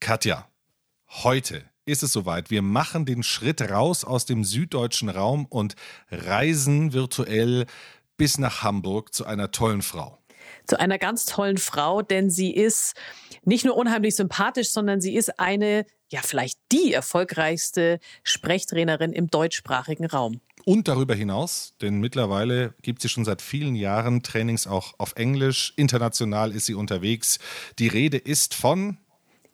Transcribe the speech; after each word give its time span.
Katja, 0.00 0.48
heute 1.08 1.62
ist 1.84 2.02
es 2.02 2.12
soweit. 2.12 2.50
Wir 2.50 2.62
machen 2.62 3.04
den 3.04 3.22
Schritt 3.22 3.60
raus 3.60 4.02
aus 4.02 4.24
dem 4.24 4.44
süddeutschen 4.44 5.10
Raum 5.10 5.44
und 5.44 5.76
reisen 6.10 6.94
virtuell 6.94 7.66
bis 8.16 8.38
nach 8.38 8.62
Hamburg 8.62 9.14
zu 9.14 9.26
einer 9.26 9.50
tollen 9.50 9.82
Frau. 9.82 10.18
Zu 10.66 10.80
einer 10.80 10.96
ganz 10.96 11.26
tollen 11.26 11.58
Frau, 11.58 12.00
denn 12.00 12.30
sie 12.30 12.50
ist 12.50 12.94
nicht 13.44 13.66
nur 13.66 13.76
unheimlich 13.76 14.16
sympathisch, 14.16 14.70
sondern 14.70 15.02
sie 15.02 15.14
ist 15.14 15.38
eine, 15.38 15.84
ja 16.10 16.20
vielleicht 16.22 16.58
die 16.72 16.94
erfolgreichste 16.94 18.00
Sprechtrainerin 18.22 19.12
im 19.12 19.28
deutschsprachigen 19.28 20.06
Raum. 20.06 20.40
Und 20.64 20.88
darüber 20.88 21.14
hinaus, 21.14 21.74
denn 21.82 22.00
mittlerweile 22.00 22.74
gibt 22.80 23.02
sie 23.02 23.10
schon 23.10 23.26
seit 23.26 23.42
vielen 23.42 23.74
Jahren 23.74 24.22
Trainings 24.22 24.66
auch 24.66 24.94
auf 24.98 25.12
Englisch. 25.16 25.74
International 25.76 26.52
ist 26.52 26.66
sie 26.66 26.74
unterwegs. 26.74 27.38
Die 27.78 27.88
Rede 27.88 28.16
ist 28.16 28.54
von 28.54 28.98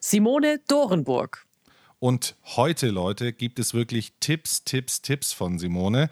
Simone 0.08 0.60
Dorenburg. 0.68 1.46
Und 1.98 2.36
heute, 2.54 2.90
Leute, 2.90 3.32
gibt 3.32 3.58
es 3.58 3.74
wirklich 3.74 4.12
Tipps, 4.20 4.62
Tipps, 4.62 5.02
Tipps 5.02 5.32
von 5.32 5.58
Simone. 5.58 6.10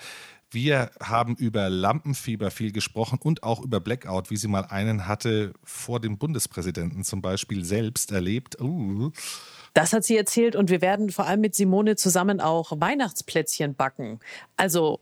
Wir 0.50 0.90
haben 1.00 1.36
über 1.36 1.70
Lampenfieber 1.70 2.50
viel 2.50 2.72
gesprochen 2.72 3.20
und 3.22 3.44
auch 3.44 3.62
über 3.62 3.78
Blackout, 3.78 4.32
wie 4.32 4.36
sie 4.36 4.48
mal 4.48 4.64
einen 4.64 5.06
hatte 5.06 5.52
vor 5.62 6.00
dem 6.00 6.18
Bundespräsidenten 6.18 7.04
zum 7.04 7.22
Beispiel 7.22 7.64
selbst 7.64 8.10
erlebt. 8.10 8.60
Uh. 8.60 9.12
Das 9.74 9.92
hat 9.92 10.02
sie 10.02 10.16
erzählt 10.16 10.56
und 10.56 10.70
wir 10.70 10.80
werden 10.80 11.10
vor 11.10 11.28
allem 11.28 11.42
mit 11.42 11.54
Simone 11.54 11.94
zusammen 11.94 12.40
auch 12.40 12.72
Weihnachtsplätzchen 12.80 13.76
backen. 13.76 14.18
Also 14.56 14.98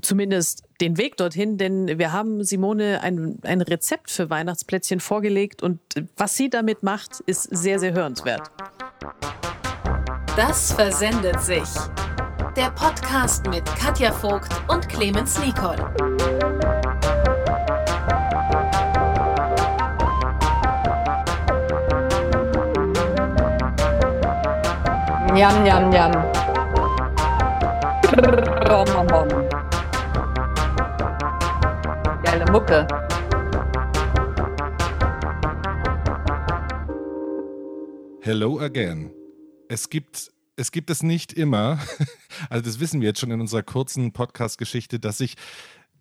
zumindest 0.00 0.64
den 0.80 0.96
Weg 0.98 1.16
dorthin, 1.16 1.58
denn 1.58 1.98
wir 1.98 2.12
haben 2.12 2.42
Simone 2.44 3.00
ein, 3.02 3.38
ein 3.42 3.60
Rezept 3.60 4.10
für 4.10 4.30
Weihnachtsplätzchen 4.30 5.00
vorgelegt 5.00 5.62
und 5.62 5.80
was 6.16 6.36
sie 6.36 6.50
damit 6.50 6.82
macht, 6.82 7.20
ist 7.26 7.44
sehr, 7.44 7.78
sehr 7.78 7.92
hörenswert. 7.92 8.50
Das 10.36 10.72
versendet 10.72 11.40
sich. 11.40 11.68
Der 12.56 12.70
Podcast 12.70 13.46
mit 13.48 13.64
Katja 13.76 14.12
Vogt 14.12 14.50
und 14.68 14.88
Clemens 14.88 15.38
Nicol. 15.38 15.76
Njam, 25.32 25.62
njam, 25.64 25.90
njam. 25.90 26.12
Mucke. 32.52 32.86
Hello 38.20 38.60
again. 38.60 39.10
Es 39.70 39.88
gibt 39.88 40.30
es 40.56 40.70
gibt 40.70 40.90
es 40.90 41.02
nicht 41.02 41.32
immer, 41.32 41.78
also 42.50 42.62
das 42.62 42.78
wissen 42.78 43.00
wir 43.00 43.08
jetzt 43.08 43.20
schon 43.20 43.30
in 43.30 43.40
unserer 43.40 43.62
kurzen 43.62 44.12
Podcast-Geschichte, 44.12 45.00
dass 45.00 45.16
sich 45.16 45.36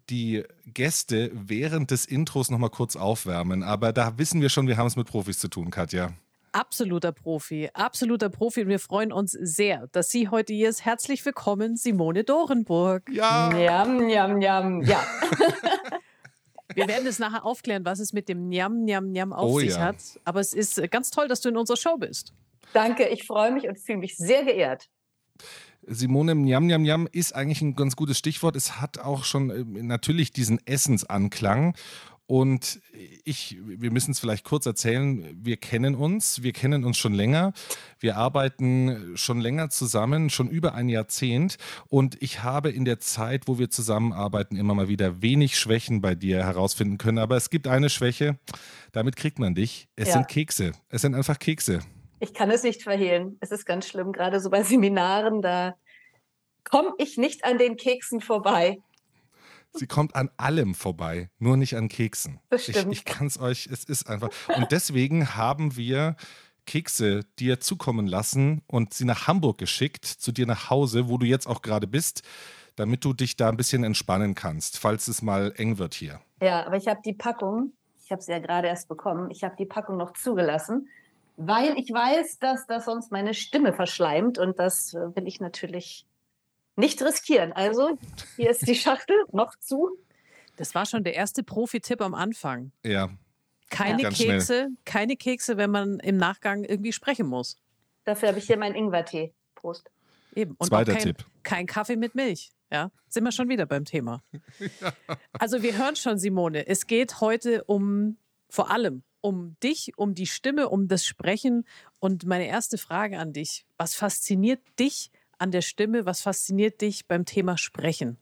die 0.09 0.43
Gäste 0.65 1.31
während 1.33 1.89
des 1.89 2.05
Intros 2.05 2.49
nochmal 2.49 2.69
kurz 2.69 2.97
aufwärmen. 2.97 3.63
Aber 3.63 3.93
da 3.93 4.17
wissen 4.17 4.41
wir 4.41 4.49
schon, 4.49 4.67
wir 4.67 4.75
haben 4.75 4.87
es 4.87 4.97
mit 4.97 5.07
Profis 5.07 5.39
zu 5.39 5.47
tun, 5.47 5.69
Katja. 5.69 6.11
Absoluter 6.51 7.13
Profi, 7.13 7.69
absoluter 7.73 8.29
Profi. 8.29 8.63
Und 8.63 8.67
wir 8.67 8.79
freuen 8.79 9.13
uns 9.13 9.31
sehr, 9.31 9.87
dass 9.93 10.09
sie 10.09 10.27
heute 10.27 10.51
hier 10.51 10.67
ist. 10.67 10.83
Herzlich 10.83 11.25
willkommen, 11.25 11.77
Simone 11.77 12.25
Dorenburg. 12.25 13.09
Ja. 13.09 13.53
Njam, 13.53 14.05
njam, 14.05 14.37
njam. 14.39 14.81
Ja. 14.81 15.01
Wir 16.75 16.87
werden 16.87 17.07
es 17.07 17.19
nachher 17.19 17.45
aufklären, 17.45 17.85
was 17.85 17.99
es 17.99 18.13
mit 18.13 18.29
dem 18.29 18.49
Njam, 18.49 18.83
Njam, 18.83 19.11
Njam 19.11 19.33
auf 19.33 19.51
Oh 19.51 19.59
sich 19.59 19.71
ja. 19.71 19.79
hat. 19.79 19.97
Aber 20.23 20.39
es 20.39 20.53
ist 20.53 20.81
ganz 20.91 21.11
toll, 21.11 21.27
dass 21.27 21.41
du 21.41 21.49
in 21.49 21.57
unserer 21.57 21.77
Show 21.77 21.97
bist. 21.97 22.33
Danke, 22.73 23.07
ich 23.07 23.25
freue 23.25 23.51
mich 23.51 23.67
und 23.67 23.79
fühle 23.79 23.99
mich 23.99 24.17
sehr 24.17 24.43
geehrt. 24.43 24.89
Simone, 25.87 26.35
Njam, 26.35 26.67
Njam, 26.67 26.83
Njam 26.83 27.07
ist 27.11 27.33
eigentlich 27.33 27.61
ein 27.61 27.75
ganz 27.75 27.95
gutes 27.95 28.17
Stichwort. 28.17 28.55
Es 28.55 28.79
hat 28.79 28.99
auch 28.99 29.23
schon 29.23 29.49
äh, 29.49 29.63
natürlich 29.81 30.31
diesen 30.31 30.59
Essensanklang. 30.65 31.75
Und 32.31 32.79
ich, 33.25 33.57
wir 33.61 33.91
müssen 33.91 34.11
es 34.11 34.21
vielleicht 34.21 34.45
kurz 34.45 34.65
erzählen. 34.65 35.37
Wir 35.43 35.57
kennen 35.57 35.95
uns, 35.95 36.43
wir 36.43 36.53
kennen 36.53 36.85
uns 36.85 36.97
schon 36.97 37.13
länger. 37.13 37.51
Wir 37.99 38.15
arbeiten 38.15 39.17
schon 39.17 39.41
länger 39.41 39.69
zusammen, 39.69 40.29
schon 40.29 40.49
über 40.49 40.73
ein 40.73 40.87
Jahrzehnt. 40.87 41.57
Und 41.89 42.15
ich 42.21 42.41
habe 42.41 42.69
in 42.69 42.85
der 42.85 42.99
Zeit, 42.99 43.49
wo 43.49 43.59
wir 43.59 43.69
zusammenarbeiten, 43.69 44.55
immer 44.55 44.73
mal 44.73 44.87
wieder 44.87 45.21
wenig 45.21 45.59
Schwächen 45.59 45.99
bei 45.99 46.15
dir 46.15 46.45
herausfinden 46.45 46.97
können. 46.97 47.17
Aber 47.17 47.35
es 47.35 47.49
gibt 47.49 47.67
eine 47.67 47.89
Schwäche, 47.89 48.39
damit 48.93 49.17
kriegt 49.17 49.37
man 49.37 49.53
dich. 49.53 49.89
Es 49.97 50.07
Ja. 50.07 50.13
sind 50.13 50.29
Kekse. 50.29 50.71
Es 50.87 51.01
sind 51.01 51.15
einfach 51.15 51.37
Kekse. 51.37 51.81
Ich 52.21 52.33
kann 52.33 52.49
es 52.49 52.63
nicht 52.63 52.81
verhehlen. 52.83 53.35
Es 53.41 53.51
ist 53.51 53.65
ganz 53.65 53.89
schlimm, 53.89 54.13
gerade 54.13 54.39
so 54.39 54.49
bei 54.49 54.63
Seminaren, 54.63 55.41
da 55.41 55.75
komme 56.63 56.93
ich 56.97 57.17
nicht 57.17 57.43
an 57.43 57.57
den 57.57 57.75
Keksen 57.75 58.21
vorbei. 58.21 58.77
Sie 59.73 59.87
kommt 59.87 60.15
an 60.15 60.29
allem 60.37 60.75
vorbei, 60.75 61.29
nur 61.39 61.57
nicht 61.57 61.75
an 61.75 61.87
Keksen. 61.87 62.39
Das 62.49 62.67
Ich, 62.67 62.77
stimmt. 62.77 62.93
ich 62.93 63.05
kann 63.05 63.27
es 63.27 63.39
euch, 63.39 63.67
es 63.71 63.83
ist 63.83 64.09
einfach. 64.09 64.29
Und 64.55 64.71
deswegen 64.71 65.35
haben 65.35 65.75
wir 65.77 66.15
Kekse 66.65 67.21
dir 67.39 67.59
zukommen 67.59 68.05
lassen 68.07 68.61
und 68.67 68.93
sie 68.93 69.05
nach 69.05 69.27
Hamburg 69.27 69.57
geschickt, 69.57 70.05
zu 70.05 70.31
dir 70.31 70.45
nach 70.45 70.69
Hause, 70.69 71.09
wo 71.09 71.17
du 71.17 71.25
jetzt 71.25 71.47
auch 71.47 71.61
gerade 71.61 71.87
bist, 71.87 72.21
damit 72.75 73.03
du 73.03 73.13
dich 73.13 73.35
da 73.35 73.49
ein 73.49 73.57
bisschen 73.57 73.83
entspannen 73.83 74.35
kannst, 74.35 74.77
falls 74.77 75.07
es 75.07 75.21
mal 75.21 75.53
eng 75.57 75.77
wird 75.77 75.93
hier. 75.93 76.21
Ja, 76.41 76.65
aber 76.65 76.77
ich 76.77 76.87
habe 76.87 77.01
die 77.03 77.13
Packung, 77.13 77.73
ich 78.03 78.11
habe 78.11 78.21
sie 78.21 78.31
ja 78.31 78.39
gerade 78.39 78.67
erst 78.67 78.87
bekommen, 78.87 79.31
ich 79.31 79.43
habe 79.43 79.55
die 79.57 79.65
Packung 79.65 79.97
noch 79.97 80.13
zugelassen, 80.13 80.89
weil 81.37 81.77
ich 81.77 81.91
weiß, 81.91 82.39
dass 82.39 82.67
das 82.67 82.85
sonst 82.85 83.11
meine 83.11 83.33
Stimme 83.33 83.73
verschleimt 83.73 84.37
und 84.37 84.59
das 84.59 84.93
äh, 84.93 85.15
will 85.15 85.27
ich 85.27 85.39
natürlich 85.39 86.05
nicht 86.81 87.01
riskieren. 87.01 87.53
Also, 87.53 87.97
hier 88.35 88.49
ist 88.49 88.67
die 88.67 88.75
Schachtel 88.75 89.15
noch 89.31 89.55
zu. 89.57 89.97
Das 90.57 90.75
war 90.75 90.85
schon 90.85 91.05
der 91.05 91.13
erste 91.13 91.43
Profi-Tipp 91.43 92.01
am 92.01 92.13
Anfang. 92.13 92.73
Ja, 92.83 93.09
Keine 93.69 94.11
schnell. 94.11 94.33
Kekse, 94.33 94.67
keine 94.83 95.15
Kekse, 95.15 95.55
wenn 95.55 95.71
man 95.71 95.99
im 95.99 96.17
Nachgang 96.17 96.65
irgendwie 96.65 96.91
sprechen 96.91 97.27
muss. 97.27 97.57
Dafür 98.03 98.29
habe 98.29 98.39
ich 98.39 98.47
hier 98.47 98.57
meinen 98.57 98.75
Ingwertee. 98.75 99.33
Prost. 99.55 99.89
Eben. 100.35 100.55
Und 100.57 100.67
Zweiter 100.67 100.93
kein, 100.93 101.03
Tipp. 101.03 101.25
kein 101.43 101.67
Kaffee 101.67 101.95
mit 101.95 102.15
Milch. 102.15 102.51
Ja, 102.71 102.89
sind 103.07 103.23
wir 103.23 103.31
schon 103.31 103.49
wieder 103.49 103.65
beim 103.65 103.85
Thema. 103.85 104.21
Also 105.39 105.61
wir 105.61 105.77
hören 105.77 105.95
schon, 105.95 106.17
Simone, 106.17 106.67
es 106.67 106.87
geht 106.87 107.19
heute 107.21 107.63
um 107.65 108.17
vor 108.49 108.69
allem 108.69 109.03
um 109.21 109.55
dich, 109.61 109.97
um 109.97 110.15
die 110.15 110.27
Stimme, 110.27 110.69
um 110.69 110.87
das 110.87 111.05
Sprechen. 111.05 111.65
Und 111.99 112.25
meine 112.25 112.47
erste 112.47 112.77
Frage 112.77 113.19
an 113.19 113.33
dich, 113.33 113.65
was 113.77 113.95
fasziniert 113.95 114.61
dich 114.79 115.11
an 115.41 115.51
der 115.51 115.61
Stimme? 115.61 116.05
Was 116.05 116.21
fasziniert 116.21 116.81
dich 116.81 117.07
beim 117.07 117.25
Thema 117.25 117.57
Sprechen? 117.57 118.17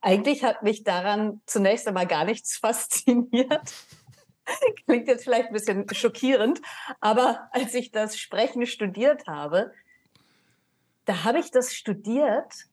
Eigentlich 0.00 0.44
hat 0.44 0.62
mich 0.62 0.84
daran 0.84 1.40
zunächst 1.46 1.86
einmal 1.88 2.06
gar 2.06 2.24
nichts 2.24 2.56
fasziniert. 2.58 3.72
Klingt 4.86 5.08
jetzt 5.08 5.24
vielleicht 5.24 5.48
ein 5.48 5.52
bisschen 5.52 5.86
schockierend, 5.92 6.60
aber 7.00 7.48
als 7.52 7.74
ich 7.74 7.90
das 7.90 8.18
Sprechen 8.18 8.66
studiert 8.66 9.26
habe, 9.26 9.72
da 11.04 11.24
habe 11.24 11.38
ich 11.38 11.50
das 11.50 11.74
studiert, 11.74 12.66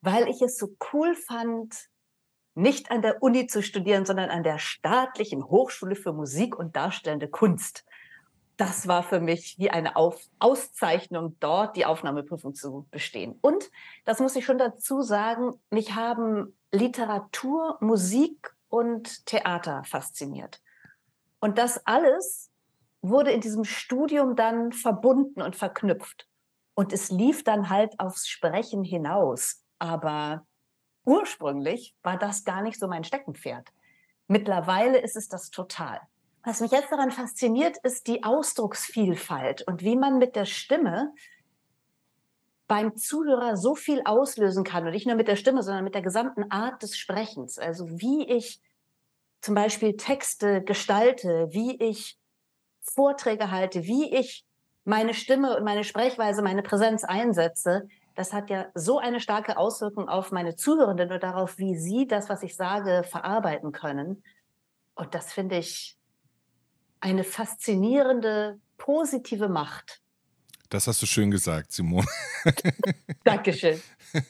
weil 0.00 0.28
ich 0.28 0.42
es 0.42 0.58
so 0.58 0.76
cool 0.92 1.14
fand, 1.14 1.88
nicht 2.54 2.90
an 2.90 3.02
der 3.02 3.22
Uni 3.22 3.46
zu 3.46 3.62
studieren, 3.62 4.06
sondern 4.06 4.30
an 4.30 4.42
der 4.42 4.58
staatlichen 4.58 5.44
Hochschule 5.44 5.94
für 5.94 6.12
Musik 6.12 6.56
und 6.58 6.74
Darstellende 6.74 7.28
Kunst. 7.28 7.84
Das 8.56 8.88
war 8.88 9.02
für 9.02 9.20
mich 9.20 9.56
wie 9.58 9.70
eine 9.70 9.96
Auf 9.96 10.20
Auszeichnung, 10.38 11.36
dort 11.40 11.76
die 11.76 11.84
Aufnahmeprüfung 11.84 12.54
zu 12.54 12.86
bestehen. 12.90 13.38
Und 13.42 13.70
das 14.04 14.18
muss 14.18 14.34
ich 14.34 14.46
schon 14.46 14.58
dazu 14.58 15.02
sagen, 15.02 15.60
mich 15.70 15.94
haben 15.94 16.56
Literatur, 16.72 17.76
Musik 17.80 18.54
und 18.68 19.26
Theater 19.26 19.84
fasziniert. 19.84 20.62
Und 21.38 21.58
das 21.58 21.86
alles 21.86 22.50
wurde 23.02 23.30
in 23.30 23.40
diesem 23.40 23.64
Studium 23.64 24.36
dann 24.36 24.72
verbunden 24.72 25.42
und 25.42 25.54
verknüpft. 25.54 26.26
Und 26.74 26.92
es 26.92 27.10
lief 27.10 27.44
dann 27.44 27.68
halt 27.68 27.98
aufs 28.00 28.26
Sprechen 28.26 28.84
hinaus. 28.84 29.62
Aber 29.78 30.46
ursprünglich 31.04 31.94
war 32.02 32.18
das 32.18 32.44
gar 32.44 32.62
nicht 32.62 32.78
so 32.78 32.88
mein 32.88 33.04
Steckenpferd. 33.04 33.68
Mittlerweile 34.28 34.98
ist 34.98 35.16
es 35.16 35.28
das 35.28 35.50
total. 35.50 36.00
Was 36.46 36.60
mich 36.60 36.70
jetzt 36.70 36.92
daran 36.92 37.10
fasziniert, 37.10 37.76
ist 37.78 38.06
die 38.06 38.22
Ausdrucksvielfalt 38.22 39.62
und 39.66 39.82
wie 39.82 39.96
man 39.96 40.18
mit 40.18 40.36
der 40.36 40.44
Stimme 40.44 41.12
beim 42.68 42.94
Zuhörer 42.96 43.56
so 43.56 43.74
viel 43.74 44.02
auslösen 44.04 44.62
kann. 44.62 44.86
Und 44.86 44.92
nicht 44.92 45.08
nur 45.08 45.16
mit 45.16 45.26
der 45.26 45.34
Stimme, 45.34 45.64
sondern 45.64 45.82
mit 45.82 45.96
der 45.96 46.02
gesamten 46.02 46.48
Art 46.52 46.84
des 46.84 46.96
Sprechens. 46.96 47.58
Also 47.58 47.98
wie 47.98 48.30
ich 48.30 48.60
zum 49.40 49.56
Beispiel 49.56 49.96
Texte 49.96 50.62
gestalte, 50.62 51.48
wie 51.50 51.82
ich 51.82 52.16
Vorträge 52.80 53.50
halte, 53.50 53.82
wie 53.82 54.14
ich 54.14 54.46
meine 54.84 55.14
Stimme 55.14 55.56
und 55.56 55.64
meine 55.64 55.82
Sprechweise, 55.82 56.42
meine 56.42 56.62
Präsenz 56.62 57.02
einsetze. 57.02 57.88
Das 58.14 58.32
hat 58.32 58.50
ja 58.50 58.66
so 58.72 59.00
eine 59.00 59.18
starke 59.18 59.56
Auswirkung 59.56 60.08
auf 60.08 60.30
meine 60.30 60.54
Zuhörenden 60.54 61.10
und 61.10 61.24
darauf, 61.24 61.58
wie 61.58 61.74
sie 61.74 62.06
das, 62.06 62.28
was 62.28 62.44
ich 62.44 62.54
sage, 62.54 63.02
verarbeiten 63.02 63.72
können. 63.72 64.22
Und 64.94 65.12
das 65.16 65.32
finde 65.32 65.58
ich 65.58 65.96
eine 67.06 67.22
faszinierende 67.22 68.58
positive 68.78 69.48
Macht. 69.48 70.02
Das 70.70 70.88
hast 70.88 71.00
du 71.00 71.06
schön 71.06 71.30
gesagt, 71.30 71.70
Simone. 71.70 72.06
Dankeschön. 73.24 73.80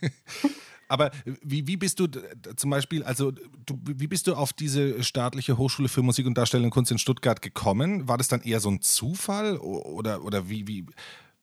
Aber 0.88 1.11
wie, 1.25 1.67
wie 1.67 1.78
bist 1.78 1.99
du 1.99 2.06
zum 2.55 2.70
Beispiel, 2.70 3.02
also 3.02 3.31
du, 3.32 3.81
wie 3.82 4.06
bist 4.06 4.26
du 4.26 4.34
auf 4.34 4.52
diese 4.52 5.02
staatliche 5.02 5.56
Hochschule 5.56 5.88
für 5.88 6.02
Musik 6.02 6.26
und 6.26 6.37
Darstellung 6.37 6.67
und 6.67 6.70
Kunst 6.70 6.93
in 6.93 6.99
Stuttgart 6.99 7.40
gekommen? 7.40 8.06
War 8.08 8.19
das 8.19 8.28
dann 8.28 8.43
eher 8.43 8.61
so 8.61 8.70
ein 8.70 8.82
Zufall 8.82 9.56
oder, 9.56 10.23
oder 10.23 10.50
wie, 10.50 10.69
wie, 10.69 10.87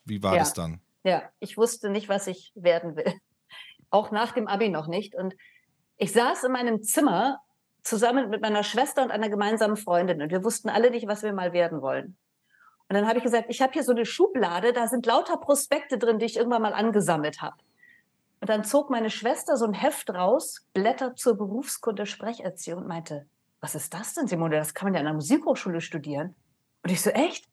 wie 0.06 0.22
war 0.22 0.34
ja. 0.34 0.40
das 0.40 0.54
dann? 0.54 0.82
Ja, 1.04 1.24
ich 1.40 1.58
wusste 1.58 1.90
nicht, 1.90 2.08
was 2.10 2.28
ich 2.28 2.54
werden 2.56 2.96
will. 2.96 3.12
Auch 3.90 4.12
nach 4.12 4.34
dem 4.34 4.48
Abi 4.48 4.70
noch 4.70 4.88
nicht. 4.88 5.16
Und 5.16 5.36
ich 5.98 6.12
saß 6.12 6.44
in 6.44 6.52
meinem 6.52 6.84
Zimmer 6.84 7.40
zusammen 7.84 8.30
mit 8.30 8.42
meiner 8.42 8.64
Schwester 8.64 9.04
und 9.04 9.12
einer 9.12 9.30
gemeinsamen 9.30 9.78
Freundin 9.78 10.22
und 10.22 10.32
wir 10.32 10.44
wussten 10.44 10.70
alle 10.70 10.90
nicht, 10.90 11.08
was 11.08 11.24
wir 11.24 11.34
mal 11.34 11.54
werden 11.54 11.82
wollen. 11.82 12.18
Und 12.90 12.96
dann 12.96 13.08
habe 13.08 13.18
ich 13.18 13.24
gesagt, 13.24 13.46
ich 13.50 13.62
habe 13.62 13.74
hier 13.74 13.84
so 13.84 13.92
eine 13.92 14.06
Schublade, 14.06 14.74
da 14.74 14.88
sind 14.88 15.06
lauter 15.06 15.38
Prospekte 15.38 15.98
drin, 15.98 16.20
die 16.20 16.26
ich 16.26 16.38
irgendwann 16.38 16.62
mal 16.62 16.74
angesammelt 16.74 17.42
habe. 17.42 17.58
Und 18.42 18.50
dann 18.50 18.64
zog 18.64 18.90
meine 18.90 19.10
Schwester 19.10 19.56
so 19.58 19.66
ein 19.66 19.74
Heft 19.74 20.10
raus, 20.14 20.68
blättert 20.74 21.18
zur 21.18 21.38
Berufskunde 21.38 22.06
Sprecherziehung 22.06 22.82
und 22.82 22.88
meinte, 22.88 23.26
was 23.62 23.76
ist 23.76 23.94
das 23.94 24.14
denn, 24.14 24.28
Simone? 24.28 24.58
Das 24.58 24.74
kann 24.74 24.88
man 24.88 24.94
ja 24.96 25.00
an 25.00 25.06
der 25.06 25.14
Musikhochschule 25.14 25.80
studieren. 25.80 26.36
Und 26.84 26.92
ich 26.92 27.02
so, 27.02 27.10
echt? 27.10 27.48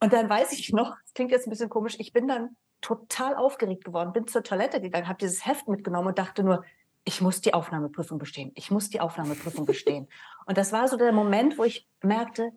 Und 0.00 0.12
dann 0.12 0.28
weiß 0.28 0.52
ich 0.52 0.72
noch, 0.72 0.96
klingt 1.14 1.30
jetzt 1.30 1.46
ein 1.46 1.50
bisschen 1.50 1.68
komisch, 1.68 1.94
ich 2.00 2.12
bin 2.12 2.26
dann 2.26 2.56
total 2.80 3.36
aufgeregt 3.36 3.84
geworden, 3.84 4.12
bin 4.12 4.26
zur 4.26 4.42
Toilette 4.42 4.80
gegangen, 4.80 5.06
habe 5.06 5.18
dieses 5.18 5.46
Heft 5.46 5.68
mitgenommen 5.68 6.08
und 6.08 6.18
dachte 6.18 6.42
nur, 6.42 6.64
ich 7.04 7.20
muss 7.20 7.40
die 7.40 7.54
Aufnahmeprüfung 7.54 8.18
bestehen. 8.18 8.52
Ich 8.54 8.70
muss 8.70 8.88
die 8.88 9.00
Aufnahmeprüfung 9.00 9.66
bestehen. 9.66 10.08
Und 10.46 10.56
das 10.56 10.72
war 10.72 10.88
so 10.88 10.96
der 10.96 11.12
Moment, 11.12 11.58
wo 11.58 11.64
ich 11.64 11.88
merkte, 12.02 12.52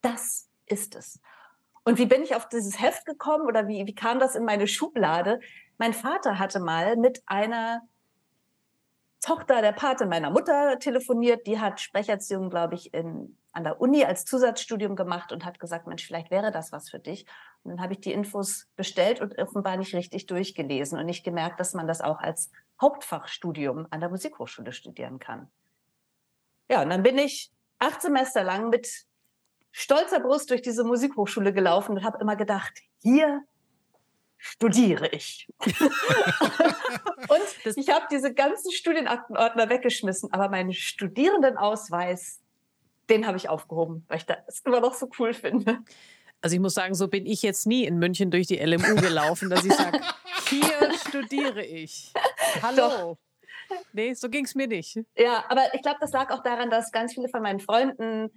das 0.00 0.48
ist 0.66 0.94
es. 0.94 1.20
Und 1.84 1.98
wie 1.98 2.06
bin 2.06 2.22
ich 2.22 2.34
auf 2.34 2.48
dieses 2.48 2.80
Heft 2.80 3.04
gekommen 3.04 3.46
oder 3.46 3.68
wie, 3.68 3.86
wie 3.86 3.94
kam 3.94 4.18
das 4.18 4.34
in 4.34 4.44
meine 4.44 4.66
Schublade? 4.66 5.40
Mein 5.78 5.92
Vater 5.92 6.38
hatte 6.38 6.60
mal 6.60 6.96
mit 6.96 7.22
einer 7.26 7.82
Tochter 9.20 9.62
der 9.62 9.72
Patin 9.72 10.08
meiner 10.08 10.30
Mutter 10.30 10.78
telefoniert. 10.78 11.46
Die 11.46 11.58
hat 11.58 11.80
Sprecherziehung, 11.80 12.50
glaube 12.50 12.74
ich, 12.74 12.92
in, 12.94 13.36
an 13.52 13.64
der 13.64 13.80
Uni 13.80 14.04
als 14.04 14.24
Zusatzstudium 14.24 14.96
gemacht 14.96 15.32
und 15.32 15.44
hat 15.44 15.60
gesagt, 15.60 15.86
Mensch, 15.86 16.06
vielleicht 16.06 16.30
wäre 16.30 16.50
das 16.50 16.72
was 16.72 16.90
für 16.90 16.98
dich. 16.98 17.26
Und 17.62 17.72
dann 17.72 17.80
habe 17.80 17.94
ich 17.94 18.00
die 18.00 18.12
Infos 18.12 18.66
bestellt 18.76 19.20
und 19.20 19.38
offenbar 19.38 19.76
nicht 19.76 19.94
richtig 19.94 20.26
durchgelesen 20.26 20.98
und 20.98 21.06
nicht 21.06 21.24
gemerkt, 21.24 21.60
dass 21.60 21.74
man 21.74 21.86
das 21.86 22.00
auch 22.00 22.18
als 22.18 22.50
Hauptfachstudium 22.80 23.86
an 23.90 24.00
der 24.00 24.08
Musikhochschule 24.08 24.72
studieren 24.72 25.18
kann. 25.18 25.50
Ja, 26.70 26.82
und 26.82 26.90
dann 26.90 27.02
bin 27.02 27.18
ich 27.18 27.52
acht 27.78 28.02
Semester 28.02 28.42
lang 28.42 28.70
mit 28.70 28.88
stolzer 29.70 30.20
Brust 30.20 30.50
durch 30.50 30.62
diese 30.62 30.84
Musikhochschule 30.84 31.52
gelaufen 31.52 31.96
und 31.96 32.04
habe 32.04 32.18
immer 32.20 32.36
gedacht, 32.36 32.80
hier 33.02 33.42
studiere 34.38 35.08
ich. 35.08 35.48
und 35.60 35.76
ich 37.76 37.88
habe 37.88 38.06
diese 38.10 38.34
ganzen 38.34 38.72
Studienaktenordner 38.72 39.68
weggeschmissen, 39.68 40.32
aber 40.32 40.48
meinen 40.48 40.72
Studierendenausweis, 40.72 42.40
den 43.08 43.26
habe 43.26 43.36
ich 43.36 43.48
aufgehoben, 43.48 44.04
weil 44.08 44.18
ich 44.18 44.26
das 44.26 44.60
immer 44.64 44.80
noch 44.80 44.94
so 44.94 45.08
cool 45.18 45.34
finde. 45.34 45.78
Also 46.40 46.56
ich 46.56 46.60
muss 46.60 46.74
sagen, 46.74 46.94
so 46.94 47.08
bin 47.08 47.24
ich 47.24 47.42
jetzt 47.42 47.66
nie 47.66 47.84
in 47.84 47.98
München 47.98 48.30
durch 48.30 48.46
die 48.46 48.58
LMU 48.58 48.96
gelaufen, 48.96 49.48
dass 49.48 49.64
ich 49.64 49.72
sage, 49.72 49.98
hier 50.50 50.92
studiere 51.08 51.64
ich. 51.64 52.12
Hallo. 52.62 52.88
Doch. 52.88 53.18
Nee, 53.92 54.14
so 54.14 54.28
ging 54.28 54.44
es 54.44 54.54
mir 54.54 54.66
nicht. 54.66 54.98
Ja, 55.16 55.44
aber 55.48 55.74
ich 55.74 55.82
glaube, 55.82 55.98
das 56.00 56.12
lag 56.12 56.30
auch 56.30 56.42
daran, 56.42 56.70
dass 56.70 56.92
ganz 56.92 57.14
viele 57.14 57.28
von 57.28 57.42
meinen 57.42 57.60
Freunden 57.60 58.30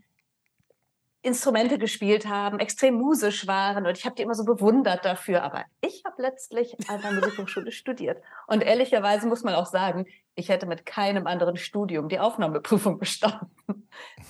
Instrumente 1.21 1.77
gespielt 1.77 2.27
haben, 2.27 2.59
extrem 2.59 2.93
musisch 2.93 3.47
waren 3.47 3.85
und 3.85 3.97
ich 3.97 4.05
habe 4.05 4.15
die 4.15 4.21
immer 4.21 4.35
so 4.35 4.45
bewundert 4.45 5.03
dafür. 5.03 5.43
Aber 5.43 5.65
ich 5.81 6.03
habe 6.05 6.21
letztlich 6.21 6.75
an 6.87 7.01
der 7.01 7.11
Musikhochschule 7.11 7.71
studiert. 7.71 8.21
Und 8.47 8.63
ehrlicherweise 8.63 9.27
muss 9.27 9.43
man 9.43 9.55
auch 9.55 9.65
sagen, 9.65 10.05
ich 10.35 10.49
hätte 10.49 10.67
mit 10.67 10.85
keinem 10.85 11.27
anderen 11.27 11.57
Studium 11.57 12.07
die 12.07 12.19
Aufnahmeprüfung 12.19 12.99
bestanden. 12.99 13.51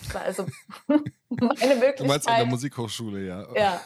Das 0.03 0.13
war 0.13 0.21
also 0.21 0.47
meine 0.87 1.75
Möglichkeit. 1.75 1.99
Du 1.99 2.05
meinst 2.05 2.27
an 2.27 2.37
der 2.37 2.45
Musikhochschule, 2.45 3.27
ja. 3.27 3.47
Ja. 3.53 3.81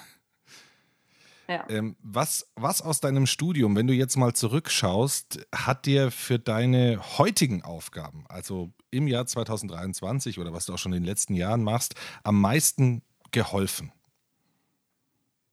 Ja. 1.51 1.65
Ähm, 1.69 1.95
was, 2.01 2.51
was 2.55 2.81
aus 2.81 2.99
deinem 2.99 3.25
Studium, 3.27 3.75
wenn 3.75 3.87
du 3.87 3.93
jetzt 3.93 4.15
mal 4.15 4.33
zurückschaust, 4.33 5.45
hat 5.53 5.85
dir 5.85 6.11
für 6.11 6.39
deine 6.39 7.17
heutigen 7.17 7.63
Aufgaben, 7.63 8.25
also 8.29 8.71
im 8.89 9.07
Jahr 9.07 9.25
2023 9.25 10.39
oder 10.39 10.53
was 10.53 10.65
du 10.65 10.73
auch 10.73 10.77
schon 10.77 10.93
in 10.93 11.03
den 11.03 11.07
letzten 11.07 11.33
Jahren 11.33 11.63
machst, 11.63 11.95
am 12.23 12.39
meisten 12.39 13.03
geholfen? 13.31 13.91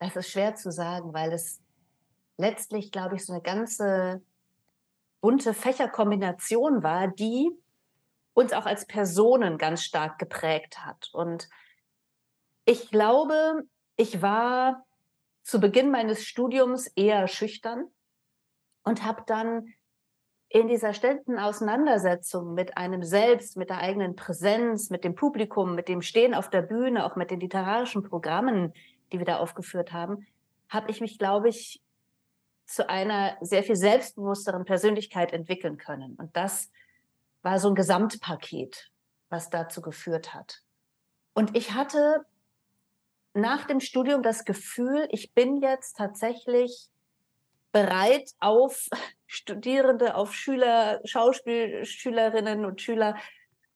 Das 0.01 0.17
ist 0.17 0.31
schwer 0.31 0.55
zu 0.55 0.71
sagen, 0.71 1.13
weil 1.13 1.33
es 1.33 1.61
letztlich, 2.37 2.93
glaube 2.93 3.17
ich, 3.17 3.25
so 3.25 3.33
eine 3.33 3.43
ganze 3.43 4.23
bunte 5.21 5.55
Fächerkombination 5.55 6.83
war, 6.83 7.09
die 7.09 7.51
uns 8.35 8.53
auch 8.53 8.67
als 8.67 8.87
Personen 8.87 9.59
ganz 9.59 9.83
stark 9.83 10.19
geprägt 10.19 10.85
hat. 10.85 11.11
Und 11.13 11.49
ich 12.65 12.91
glaube, 12.91 13.65
ich 13.97 14.23
war 14.23 14.87
zu 15.49 15.61
Beginn 15.61 15.91
meines 15.91 16.27
Studiums 16.27 16.89
eher 16.89 17.27
schüchtern 17.27 17.87
und 18.85 19.03
habe 19.07 19.23
dann 19.27 19.73
in 20.51 20.69
dieser 20.69 20.93
ständigen 20.93 21.39
Auseinandersetzung 21.39 22.53
mit 22.53 22.77
einem 22.77 23.03
selbst, 23.03 23.57
mit 23.57 23.71
der 23.71 23.79
eigenen 23.79 24.15
Präsenz, 24.15 24.91
mit 24.91 25.05
dem 25.05 25.15
Publikum, 25.15 25.75
mit 25.75 25.89
dem 25.89 26.03
Stehen 26.03 26.35
auf 26.35 26.51
der 26.51 26.61
Bühne, 26.61 27.07
auch 27.07 27.17
mit 27.17 27.31
den 27.31 27.41
literarischen 27.41 28.03
Programmen, 28.03 28.75
die 29.11 29.19
wir 29.21 29.25
da 29.25 29.39
aufgeführt 29.39 29.91
haben, 29.91 30.27
habe 30.69 30.91
ich 30.91 31.01
mich, 31.01 31.19
glaube 31.19 31.49
ich, 31.49 31.83
zu 32.67 32.87
einer 32.91 33.39
sehr 33.41 33.63
viel 33.63 33.77
selbstbewussteren 33.77 34.67
Persönlichkeit 34.67 35.33
entwickeln 35.33 35.79
können. 35.79 36.15
Und 36.17 36.37
das 36.37 36.71
war 37.41 37.59
so 37.59 37.69
ein 37.71 37.75
Gesamtpaket, 37.75 38.91
was 39.31 39.49
dazu 39.49 39.81
geführt 39.81 40.35
hat. 40.35 40.61
Und 41.33 41.57
ich 41.57 41.73
hatte 41.73 42.27
nach 43.41 43.67
dem 43.67 43.81
Studium 43.81 44.23
das 44.23 44.45
Gefühl, 44.45 45.09
ich 45.11 45.33
bin 45.33 45.63
jetzt 45.63 45.97
tatsächlich 45.97 46.89
bereit 47.73 48.31
auf 48.41 48.89
Studierende, 49.27 50.15
auf 50.15 50.35
Schüler, 50.35 51.01
Schauspielschülerinnen 51.05 52.65
und 52.65 52.81
Schüler 52.81 53.17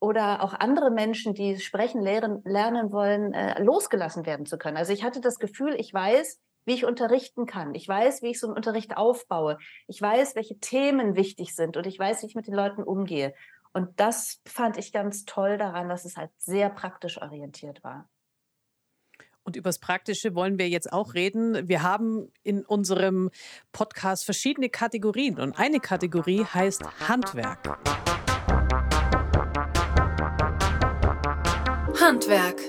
oder 0.00 0.42
auch 0.42 0.54
andere 0.54 0.90
Menschen, 0.90 1.34
die 1.34 1.60
sprechen 1.60 2.02
lehren, 2.02 2.42
lernen 2.44 2.90
wollen, 2.90 3.34
äh, 3.34 3.62
losgelassen 3.62 4.26
werden 4.26 4.46
zu 4.46 4.58
können. 4.58 4.76
Also 4.76 4.92
ich 4.92 5.04
hatte 5.04 5.20
das 5.20 5.38
Gefühl, 5.38 5.76
ich 5.78 5.94
weiß, 5.94 6.40
wie 6.64 6.74
ich 6.74 6.84
unterrichten 6.84 7.46
kann. 7.46 7.74
Ich 7.74 7.86
weiß, 7.86 8.22
wie 8.22 8.30
ich 8.30 8.40
so 8.40 8.46
einen 8.48 8.56
Unterricht 8.56 8.96
aufbaue. 8.96 9.58
Ich 9.86 10.00
weiß, 10.00 10.34
welche 10.34 10.58
Themen 10.58 11.16
wichtig 11.16 11.54
sind 11.54 11.76
und 11.76 11.86
ich 11.86 11.98
weiß, 11.98 12.22
wie 12.22 12.26
ich 12.26 12.34
mit 12.34 12.46
den 12.46 12.54
Leuten 12.54 12.82
umgehe. 12.82 13.34
Und 13.72 14.00
das 14.00 14.40
fand 14.46 14.76
ich 14.76 14.92
ganz 14.92 15.24
toll 15.24 15.56
daran, 15.56 15.88
dass 15.88 16.04
es 16.04 16.16
halt 16.16 16.30
sehr 16.38 16.68
praktisch 16.70 17.20
orientiert 17.20 17.82
war. 17.84 18.08
Und 19.44 19.56
übers 19.56 19.80
Praktische 19.80 20.36
wollen 20.36 20.56
wir 20.58 20.68
jetzt 20.68 20.92
auch 20.92 21.14
reden. 21.14 21.68
Wir 21.68 21.82
haben 21.82 22.30
in 22.44 22.64
unserem 22.64 23.30
Podcast 23.72 24.24
verschiedene 24.24 24.68
Kategorien 24.68 25.40
und 25.40 25.58
eine 25.58 25.80
Kategorie 25.80 26.44
heißt 26.44 26.82
Handwerk. 27.08 27.58
Handwerk. 32.00 32.60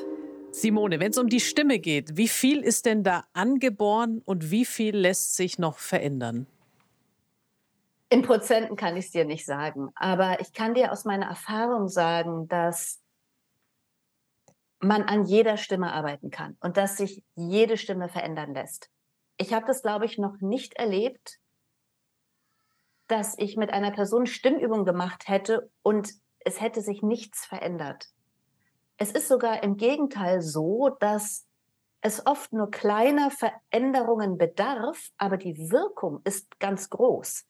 Simone, 0.51 1.00
wenn 1.00 1.12
es 1.12 1.18
um 1.20 1.30
die 1.30 1.39
Stimme 1.39 1.77
geht, 1.77 2.18
wie 2.18 2.27
viel 2.27 2.62
ist 2.62 2.88
denn 2.88 3.03
da 3.03 3.24
angeboren 3.34 4.22
und 4.25 4.50
wie 4.50 4.65
viel 4.65 4.96
lässt 4.96 5.36
sich 5.36 5.60
noch 5.60 5.77
verändern? 5.77 6.48
In 8.10 8.24
Prozenten 8.24 8.75
kann 8.75 8.98
ich 8.98 9.06
es 9.06 9.12
dir 9.12 9.25
nicht 9.25 9.46
sagen, 9.46 9.89
aber 9.96 10.39
ich 10.39 10.53
kann 10.53 10.74
dir 10.74 10.92
aus 10.92 11.06
meiner 11.06 11.27
Erfahrung 11.27 11.88
sagen, 11.88 12.48
dass 12.48 13.03
man 14.84 15.04
an 15.04 15.25
jeder 15.25 15.58
Stimme 15.58 15.92
arbeiten 15.94 16.30
kann 16.30 16.58
und 16.60 16.78
dass 16.78 16.98
sich 16.98 17.24
jede 17.36 17.78
Stimme 17.78 18.10
verändern 18.10 18.54
lässt. 18.54 18.90
Ich 19.38 19.54
habe 19.54 19.66
das, 19.66 19.82
glaube 19.82 20.06
ich, 20.06 20.18
noch 20.18 20.40
nicht 20.42 20.74
erlebt, 20.75 21.40
dass 23.08 23.38
ich 23.38 23.58
mit 23.58 23.72
einer 23.72 23.92
Person 23.92 24.25
Stimmübung 24.25 24.86
gemacht 24.86 25.28
hätte 25.28 25.70
und 25.82 26.13
es 26.40 26.62
hätte 26.62 26.82
sich 26.82 27.02
nichts 27.02 27.46
verändert. 27.46 28.08
Es 28.98 29.12
ist 29.12 29.28
sogar 29.28 29.63
im 29.63 29.78
Gegenteil 29.78 30.42
so, 30.42 30.90
dass 31.00 31.48
es 32.02 32.25
oft 32.25 32.52
nur 32.54 32.70
kleiner 32.70 33.32
Veränderungen 33.32 34.38
bedarf, 34.38 35.10
aber 35.18 35.38
die 35.38 35.72
Wirkung 35.72 36.22
ist 36.25 36.60
ganz 36.60 36.90
groß. 36.90 37.46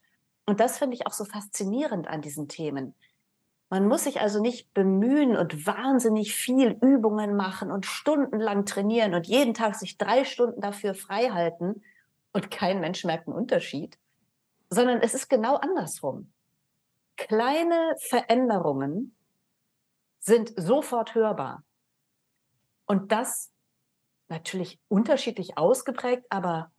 Und 0.45 0.59
das 0.59 0.77
finde 0.77 0.95
ich 0.95 1.07
auch 1.07 1.13
so 1.13 1.25
faszinierend 1.25 2.07
an 2.07 2.21
diesen 2.21 2.47
Themen. 2.47 2.95
Man 3.73 3.87
muss 3.87 4.03
sich 4.03 4.21
also 4.21 4.39
nicht 4.39 4.71
bemühen 4.75 5.35
und 5.35 5.65
wahnsinnig 5.65 6.35
viel 6.35 6.77
Übungen 6.79 7.35
machen 7.35 7.71
und 7.71 7.87
stundenlang 7.87 8.65
trainieren 8.65 9.15
und 9.15 9.25
jeden 9.25 9.55
Tag 9.55 9.73
sich 9.73 9.97
drei 9.97 10.25
Stunden 10.25 10.61
dafür 10.61 10.93
frei 10.93 11.31
halten 11.31 11.81
und 12.33 12.51
kein 12.51 12.81
Mensch 12.81 13.03
merkt 13.03 13.27
einen 13.27 13.35
Unterschied, 13.35 13.97
sondern 14.69 15.01
es 15.01 15.15
ist 15.15 15.27
genau 15.27 15.55
andersrum. 15.55 16.31
Kleine 17.17 17.95
Veränderungen 17.97 19.15
sind 20.19 20.53
sofort 20.55 21.15
hörbar. 21.15 21.63
Und 22.85 23.11
das 23.11 23.51
natürlich 24.27 24.79
unterschiedlich 24.87 25.57
ausgeprägt, 25.57 26.27
aber 26.29 26.71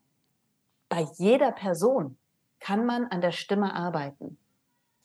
bei 0.88 1.08
jeder 1.16 1.50
Person 1.50 2.18
kann 2.60 2.86
man 2.86 3.06
an 3.06 3.20
der 3.20 3.32
Stimme 3.32 3.74
arbeiten. 3.74 4.38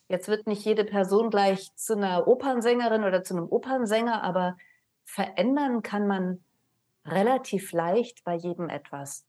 Jetzt 0.10 0.28
wird 0.28 0.48
nicht 0.48 0.66
jede 0.66 0.84
Person 0.84 1.30
gleich 1.30 1.74
zu 1.76 1.96
einer 1.96 2.28
Opernsängerin 2.28 3.04
oder 3.04 3.24
zu 3.24 3.36
einem 3.36 3.48
Opernsänger, 3.48 4.24
aber 4.24 4.58
verändern 5.06 5.84
kann 5.84 6.08
man 6.08 6.44
relativ 7.06 7.72
leicht 7.72 8.24
bei 8.24 8.34
jedem 8.34 8.70
etwas. 8.70 9.26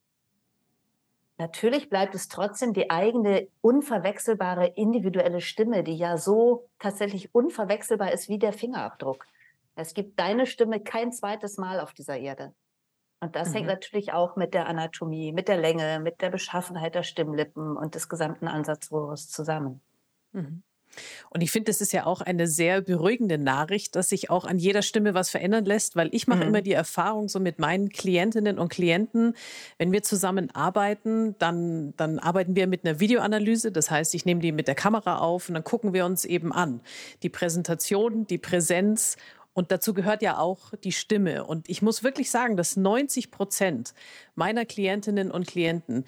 Natürlich 1.37 1.91
bleibt 1.91 2.15
es 2.15 2.29
trotzdem 2.29 2.73
die 2.73 2.91
eigene 2.91 3.49
unverwechselbare 3.61 4.69
individuelle 4.69 5.43
Stimme, 5.43 5.85
die 5.85 5.97
ja 5.97 6.17
so 6.17 6.69
tatsächlich 6.79 7.35
unverwechselbar 7.35 8.13
ist 8.13 8.29
wie 8.29 8.39
der 8.39 8.53
Fingerabdruck. 8.53 9.27
Es 9.75 9.95
gibt 9.95 10.19
deine 10.19 10.47
Stimme 10.47 10.81
kein 10.81 11.13
zweites 11.13 11.59
Mal 11.59 11.81
auf 11.81 11.93
dieser 11.93 12.19
Erde. 12.19 12.55
Und 13.21 13.37
das 13.37 13.51
mhm. 13.51 13.55
hängt 13.55 13.67
natürlich 13.67 14.13
auch 14.15 14.37
mit 14.37 14.55
der 14.55 14.67
Anatomie, 14.67 15.33
mit 15.33 15.49
der 15.49 15.59
Länge, 15.59 16.01
mit 16.01 16.23
der 16.23 16.31
Beschaffenheit 16.31 16.95
der 16.95 17.03
Stimmlippen 17.03 17.77
und 17.77 17.95
des 17.95 18.09
gesamten 18.09 18.49
Ansatzrohres 18.49 19.29
zusammen. 19.29 19.83
Mhm. 20.33 20.63
Und 21.31 21.41
ich 21.43 21.51
finde, 21.51 21.71
es 21.71 21.81
ist 21.81 21.93
ja 21.93 22.07
auch 22.07 22.21
eine 22.21 22.47
sehr 22.47 22.81
beruhigende 22.81 23.39
Nachricht, 23.39 23.97
dass 23.97 24.09
sich 24.09 24.31
auch 24.31 24.45
an 24.45 24.59
jeder 24.59 24.83
Stimme 24.83 25.15
was 25.15 25.31
verändern 25.31 25.65
lässt, 25.65 25.97
weil 25.97 26.09
ich 26.13 26.27
mache 26.27 26.41
mhm. 26.41 26.49
immer 26.49 26.63
die 26.63 26.73
Erfahrung 26.73 27.29
so 27.29 27.41
mit 27.41 27.59
meinen 27.59 27.89
Klientinnen 27.89 28.59
und 28.59 28.69
Klienten, 28.69 29.35
wenn 29.79 29.93
wir 29.93 30.03
zusammen 30.03 30.51
arbeiten, 30.51 31.37
dann, 31.39 31.95
dann 31.97 32.19
arbeiten 32.19 32.57
wir 32.57 32.67
mit 32.67 32.85
einer 32.85 33.01
Videoanalyse. 33.01 33.73
Das 33.73 33.91
heißt, 33.91 34.15
ich 34.15 34.25
nehme 34.25 34.41
die 34.41 34.53
mit 34.53 34.69
der 34.69 34.75
Kamera 34.75 35.19
auf 35.19 35.49
und 35.49 35.55
dann 35.55 35.65
gucken 35.65 35.93
wir 35.93 36.05
uns 36.05 36.25
eben 36.25 36.53
an. 36.53 36.81
Die 37.23 37.29
Präsentation, 37.29 38.27
die 38.27 38.39
Präsenz 38.39 39.17
und 39.53 39.73
dazu 39.73 39.95
gehört 39.95 40.23
ja 40.23 40.39
auch 40.39 40.73
die 40.85 40.93
Stimme. 40.93 41.45
Und 41.45 41.69
ich 41.69 41.83
muss 41.83 42.05
wirklich 42.05 42.31
sagen, 42.31 42.57
dass 42.57 42.77
90 42.77 43.31
Prozent 43.31 43.95
meiner 44.35 44.65
Klientinnen 44.65 45.31
und 45.31 45.47
Klienten 45.47 46.05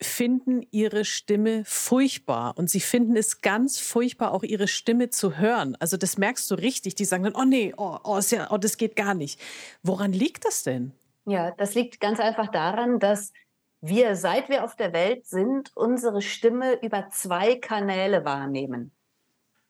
finden 0.00 0.66
ihre 0.70 1.04
Stimme 1.04 1.64
furchtbar 1.64 2.56
und 2.56 2.70
sie 2.70 2.80
finden 2.80 3.16
es 3.16 3.40
ganz 3.40 3.78
furchtbar, 3.80 4.32
auch 4.32 4.42
ihre 4.42 4.68
Stimme 4.68 5.10
zu 5.10 5.36
hören. 5.36 5.76
Also 5.80 5.96
das 5.96 6.18
merkst 6.18 6.50
du 6.50 6.54
richtig. 6.54 6.94
Die 6.94 7.04
sagen 7.04 7.24
dann, 7.24 7.34
oh 7.34 7.44
nee, 7.44 7.74
oh, 7.76 7.98
oh, 8.04 8.20
ja, 8.30 8.50
oh 8.50 8.58
das 8.58 8.76
geht 8.76 8.96
gar 8.96 9.14
nicht. 9.14 9.40
Woran 9.82 10.12
liegt 10.12 10.44
das 10.44 10.62
denn? 10.62 10.92
Ja, 11.24 11.50
das 11.52 11.74
liegt 11.74 12.00
ganz 12.00 12.20
einfach 12.20 12.48
daran, 12.48 13.00
dass 13.00 13.32
wir, 13.80 14.16
seit 14.16 14.48
wir 14.48 14.64
auf 14.64 14.76
der 14.76 14.92
Welt 14.92 15.26
sind, 15.26 15.70
unsere 15.76 16.22
Stimme 16.22 16.80
über 16.82 17.10
zwei 17.10 17.56
Kanäle 17.56 18.24
wahrnehmen. 18.24 18.92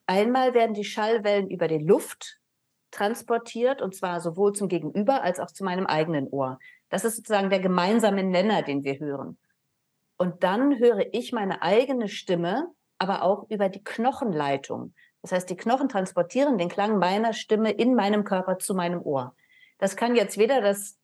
Einmal 0.06 0.54
werden 0.54 0.74
die 0.74 0.84
Schallwellen 0.84 1.50
über 1.50 1.68
die 1.68 1.78
Luft 1.78 2.38
transportiert, 2.90 3.82
und 3.82 3.94
zwar 3.94 4.20
sowohl 4.20 4.54
zum 4.54 4.68
Gegenüber 4.68 5.22
als 5.22 5.40
auch 5.40 5.50
zu 5.50 5.64
meinem 5.64 5.86
eigenen 5.86 6.28
Ohr. 6.28 6.58
Das 6.88 7.04
ist 7.04 7.16
sozusagen 7.16 7.50
der 7.50 7.60
gemeinsame 7.60 8.24
Nenner, 8.24 8.62
den 8.62 8.84
wir 8.84 8.98
hören. 8.98 9.36
Und 10.18 10.42
dann 10.42 10.78
höre 10.78 11.14
ich 11.14 11.32
meine 11.32 11.62
eigene 11.62 12.08
Stimme, 12.08 12.68
aber 12.98 13.22
auch 13.22 13.48
über 13.48 13.68
die 13.68 13.82
Knochenleitung. 13.82 14.92
Das 15.22 15.32
heißt, 15.32 15.48
die 15.48 15.56
Knochen 15.56 15.88
transportieren 15.88 16.58
den 16.58 16.68
Klang 16.68 16.98
meiner 16.98 17.32
Stimme 17.32 17.70
in 17.70 17.94
meinem 17.94 18.24
Körper 18.24 18.58
zu 18.58 18.74
meinem 18.74 19.00
Ohr. 19.00 19.34
Das 19.78 19.96
kann 19.96 20.16
jetzt 20.16 20.36
weder 20.36 20.60
das 20.60 20.98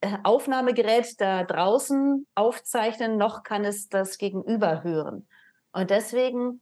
äh, 0.00 0.16
Aufnahmegerät 0.24 1.20
da 1.20 1.44
draußen 1.44 2.26
aufzeichnen, 2.34 3.16
noch 3.16 3.42
kann 3.42 3.64
es 3.64 3.88
das 3.88 4.18
Gegenüber 4.18 4.82
hören. 4.82 5.28
Und 5.72 5.90
deswegen 5.90 6.60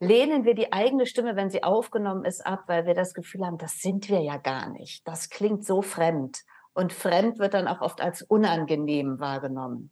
lehnen 0.00 0.44
wir 0.44 0.54
die 0.54 0.72
eigene 0.72 1.06
Stimme, 1.06 1.36
wenn 1.36 1.50
sie 1.50 1.62
aufgenommen 1.62 2.24
ist, 2.24 2.46
ab, 2.46 2.64
weil 2.66 2.86
wir 2.86 2.94
das 2.94 3.14
Gefühl 3.14 3.46
haben, 3.46 3.58
das 3.58 3.80
sind 3.80 4.08
wir 4.08 4.20
ja 4.20 4.36
gar 4.36 4.70
nicht. 4.70 5.06
Das 5.06 5.30
klingt 5.30 5.64
so 5.64 5.82
fremd. 5.82 6.44
Und 6.74 6.92
fremd 6.92 7.38
wird 7.38 7.54
dann 7.54 7.68
auch 7.68 7.80
oft 7.80 8.00
als 8.00 8.22
unangenehm 8.22 9.18
wahrgenommen. 9.18 9.90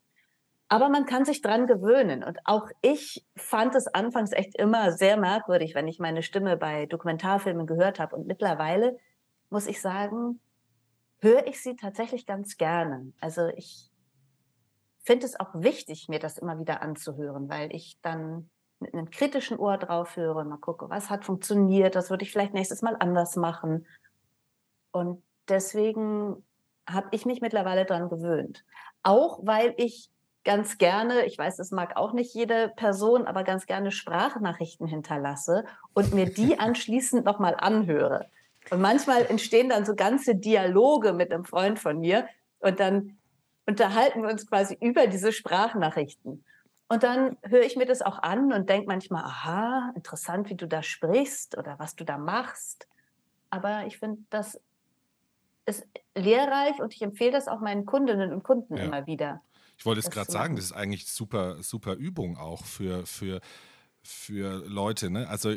Aber 0.68 0.88
man 0.88 1.06
kann 1.06 1.24
sich 1.24 1.42
dran 1.42 1.66
gewöhnen. 1.66 2.24
Und 2.24 2.38
auch 2.44 2.68
ich 2.80 3.24
fand 3.36 3.74
es 3.74 3.86
anfangs 3.86 4.32
echt 4.32 4.56
immer 4.56 4.92
sehr 4.92 5.16
merkwürdig, 5.16 5.74
wenn 5.74 5.88
ich 5.88 5.98
meine 5.98 6.22
Stimme 6.22 6.56
bei 6.56 6.86
Dokumentarfilmen 6.86 7.66
gehört 7.66 7.98
habe. 8.00 8.16
Und 8.16 8.26
mittlerweile 8.26 8.96
muss 9.50 9.66
ich 9.66 9.80
sagen, 9.80 10.40
höre 11.20 11.46
ich 11.46 11.62
sie 11.62 11.76
tatsächlich 11.76 12.26
ganz 12.26 12.56
gerne. 12.56 13.12
Also 13.20 13.46
ich 13.48 13.90
finde 15.04 15.26
es 15.26 15.38
auch 15.38 15.54
wichtig, 15.54 16.08
mir 16.08 16.18
das 16.18 16.38
immer 16.38 16.58
wieder 16.58 16.82
anzuhören, 16.82 17.48
weil 17.48 17.74
ich 17.74 17.98
dann 18.00 18.50
mit 18.80 18.94
einem 18.94 19.10
kritischen 19.10 19.58
Ohr 19.58 19.78
drauf 19.78 20.16
höre 20.16 20.44
mal 20.44 20.58
gucke, 20.58 20.88
was 20.90 21.10
hat 21.10 21.24
funktioniert, 21.24 21.94
das 21.94 22.10
würde 22.10 22.24
ich 22.24 22.32
vielleicht 22.32 22.54
nächstes 22.54 22.82
Mal 22.82 22.96
anders 22.98 23.36
machen. 23.36 23.86
Und 24.92 25.22
deswegen 25.48 26.44
habe 26.86 27.08
ich 27.12 27.26
mich 27.26 27.40
mittlerweile 27.40 27.84
daran 27.84 28.08
gewöhnt. 28.08 28.64
Auch 29.02 29.40
weil 29.44 29.74
ich 29.76 30.10
ganz 30.44 30.78
gerne, 30.78 31.24
ich 31.24 31.38
weiß, 31.38 31.56
das 31.56 31.70
mag 31.70 31.96
auch 31.96 32.12
nicht 32.12 32.34
jede 32.34 32.68
Person, 32.76 33.26
aber 33.26 33.44
ganz 33.44 33.66
gerne 33.66 33.90
Sprachnachrichten 33.90 34.86
hinterlasse 34.86 35.64
und 35.94 36.14
mir 36.14 36.26
die 36.26 36.58
anschließend 36.58 37.24
nochmal 37.24 37.56
anhöre. 37.58 38.26
Und 38.70 38.80
manchmal 38.80 39.26
entstehen 39.26 39.68
dann 39.68 39.84
so 39.84 39.94
ganze 39.94 40.34
Dialoge 40.36 41.12
mit 41.12 41.32
einem 41.32 41.44
Freund 41.44 41.78
von 41.78 42.00
mir 42.00 42.28
und 42.60 42.80
dann 42.80 43.18
unterhalten 43.66 44.22
wir 44.22 44.30
uns 44.30 44.46
quasi 44.46 44.76
über 44.80 45.06
diese 45.06 45.32
Sprachnachrichten. 45.32 46.44
Und 46.88 47.02
dann 47.02 47.36
höre 47.42 47.62
ich 47.62 47.76
mir 47.76 47.86
das 47.86 48.02
auch 48.02 48.22
an 48.22 48.52
und 48.52 48.68
denke 48.68 48.86
manchmal, 48.86 49.24
aha, 49.24 49.92
interessant, 49.96 50.50
wie 50.50 50.54
du 50.54 50.68
da 50.68 50.82
sprichst 50.82 51.56
oder 51.56 51.78
was 51.78 51.96
du 51.96 52.04
da 52.04 52.18
machst. 52.18 52.86
Aber 53.50 53.86
ich 53.86 53.98
finde, 53.98 54.22
das 54.30 54.60
ist 55.66 55.86
lehrreich 56.14 56.78
und 56.80 56.92
ich 56.94 57.02
empfehle 57.02 57.32
das 57.32 57.48
auch 57.48 57.60
meinen 57.60 57.86
Kundinnen 57.86 58.32
und 58.32 58.42
Kunden 58.42 58.76
ja. 58.76 58.84
immer 58.84 59.06
wieder. 59.06 59.40
Ich 59.76 59.86
wollte 59.86 60.00
es 60.00 60.10
gerade 60.10 60.30
sagen, 60.30 60.56
das 60.56 60.66
ist 60.66 60.72
eigentlich 60.72 61.06
super, 61.06 61.62
super 61.62 61.94
Übung 61.94 62.36
auch 62.36 62.64
für, 62.64 63.06
für, 63.06 63.40
für 64.02 64.64
Leute. 64.66 65.10
Ne? 65.10 65.28
Also 65.28 65.54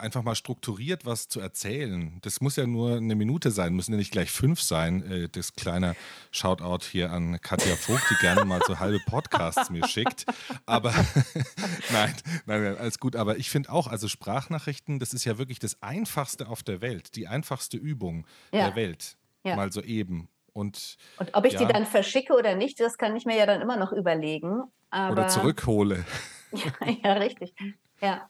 einfach 0.00 0.22
mal 0.22 0.34
strukturiert 0.34 1.04
was 1.04 1.28
zu 1.28 1.40
erzählen. 1.40 2.18
Das 2.22 2.40
muss 2.40 2.56
ja 2.56 2.66
nur 2.66 2.96
eine 2.96 3.14
Minute 3.14 3.50
sein, 3.50 3.74
müssen 3.74 3.92
ja 3.92 3.98
nicht 3.98 4.10
gleich 4.10 4.30
fünf 4.30 4.60
sein. 4.60 5.02
Äh, 5.02 5.28
das 5.28 5.54
kleine 5.54 5.94
Shoutout 6.30 6.84
hier 6.84 7.12
an 7.12 7.40
Katja 7.40 7.76
Vogt, 7.76 8.02
die 8.10 8.14
gerne 8.20 8.44
mal 8.44 8.60
so 8.66 8.78
halbe 8.78 9.00
Podcasts 9.06 9.70
mir 9.70 9.86
schickt. 9.86 10.26
Aber 10.66 10.92
nein, 11.92 12.14
nein, 12.46 12.76
alles 12.76 12.98
gut. 12.98 13.14
Aber 13.14 13.38
ich 13.38 13.50
finde 13.50 13.70
auch, 13.70 13.86
also 13.86 14.08
Sprachnachrichten, 14.08 14.98
das 14.98 15.12
ist 15.12 15.24
ja 15.24 15.38
wirklich 15.38 15.58
das 15.58 15.80
Einfachste 15.82 16.48
auf 16.48 16.62
der 16.62 16.80
Welt, 16.80 17.14
die 17.16 17.28
einfachste 17.28 17.76
Übung 17.76 18.26
ja. 18.52 18.66
der 18.66 18.76
Welt. 18.76 19.16
Ja. 19.44 19.56
Mal 19.56 19.72
so 19.72 19.82
eben. 19.82 20.28
Und, 20.52 20.96
und 21.18 21.34
ob 21.34 21.44
ich 21.44 21.54
ja, 21.54 21.60
die 21.60 21.72
dann 21.72 21.86
verschicke 21.86 22.34
oder 22.34 22.54
nicht, 22.54 22.80
das 22.80 22.98
kann 22.98 23.16
ich 23.16 23.24
mir 23.24 23.36
ja 23.36 23.46
dann 23.46 23.60
immer 23.60 23.76
noch 23.76 23.92
überlegen. 23.92 24.62
Aber, 24.90 25.12
oder 25.12 25.28
zurückhole. 25.28 26.04
ja, 26.52 26.72
ja, 27.02 27.12
richtig. 27.14 27.54
Ja. 28.00 28.28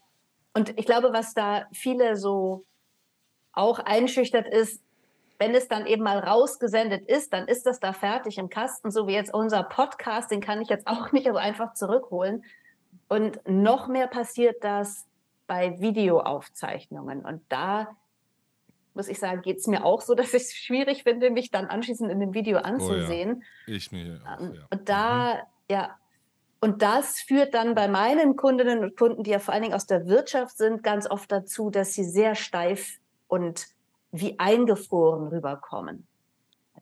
Und 0.52 0.78
ich 0.78 0.86
glaube, 0.86 1.12
was 1.12 1.34
da 1.34 1.66
viele 1.72 2.16
so 2.16 2.64
auch 3.52 3.78
einschüchtert 3.78 4.46
ist, 4.48 4.82
wenn 5.38 5.54
es 5.54 5.68
dann 5.68 5.86
eben 5.86 6.02
mal 6.02 6.18
rausgesendet 6.18 7.08
ist, 7.08 7.32
dann 7.32 7.48
ist 7.48 7.64
das 7.64 7.80
da 7.80 7.94
fertig 7.94 8.36
im 8.36 8.50
Kasten, 8.50 8.90
so 8.90 9.06
wie 9.06 9.14
jetzt 9.14 9.32
unser 9.32 9.62
Podcast, 9.62 10.30
den 10.30 10.42
kann 10.42 10.60
ich 10.60 10.68
jetzt 10.68 10.86
auch 10.86 11.12
nicht 11.12 11.26
so 11.26 11.36
einfach 11.36 11.72
zurückholen. 11.72 12.44
Und 13.08 13.40
noch 13.48 13.88
mehr 13.88 14.06
passiert 14.06 14.62
das 14.62 15.06
bei 15.46 15.80
Videoaufzeichnungen. 15.80 17.24
Und 17.24 17.42
da 17.48 17.96
muss 19.00 19.08
ich 19.08 19.18
sagen, 19.18 19.40
geht 19.40 19.58
es 19.58 19.66
mir 19.66 19.84
auch 19.84 20.02
so, 20.02 20.14
dass 20.16 20.34
ich 20.34 20.42
es 20.42 20.52
schwierig 20.52 21.04
finde, 21.04 21.30
mich 21.30 21.50
dann 21.50 21.66
anschließend 21.66 22.10
in 22.10 22.20
dem 22.20 22.34
Video 22.34 22.58
anzusehen. 22.58 23.36
Oh 23.38 23.70
ja. 23.70 23.76
Ich 23.76 23.92
mir 23.92 24.20
auch, 24.22 24.40
ähm, 24.40 24.54
ja. 24.54 24.66
Und 24.70 24.88
da, 24.90 25.34
mhm. 25.34 25.40
ja, 25.70 25.96
und 26.60 26.82
das 26.82 27.20
führt 27.20 27.54
dann 27.54 27.74
bei 27.74 27.88
meinen 27.88 28.36
Kundinnen 28.36 28.80
und 28.80 28.96
Kunden, 28.96 29.22
die 29.22 29.30
ja 29.30 29.38
vor 29.38 29.54
allen 29.54 29.62
Dingen 29.62 29.74
aus 29.74 29.86
der 29.86 30.06
Wirtschaft 30.06 30.58
sind, 30.58 30.82
ganz 30.82 31.10
oft 31.10 31.32
dazu, 31.32 31.70
dass 31.70 31.94
sie 31.94 32.04
sehr 32.04 32.34
steif 32.34 32.98
und 33.26 33.66
wie 34.12 34.38
eingefroren 34.38 35.28
rüberkommen. 35.28 36.06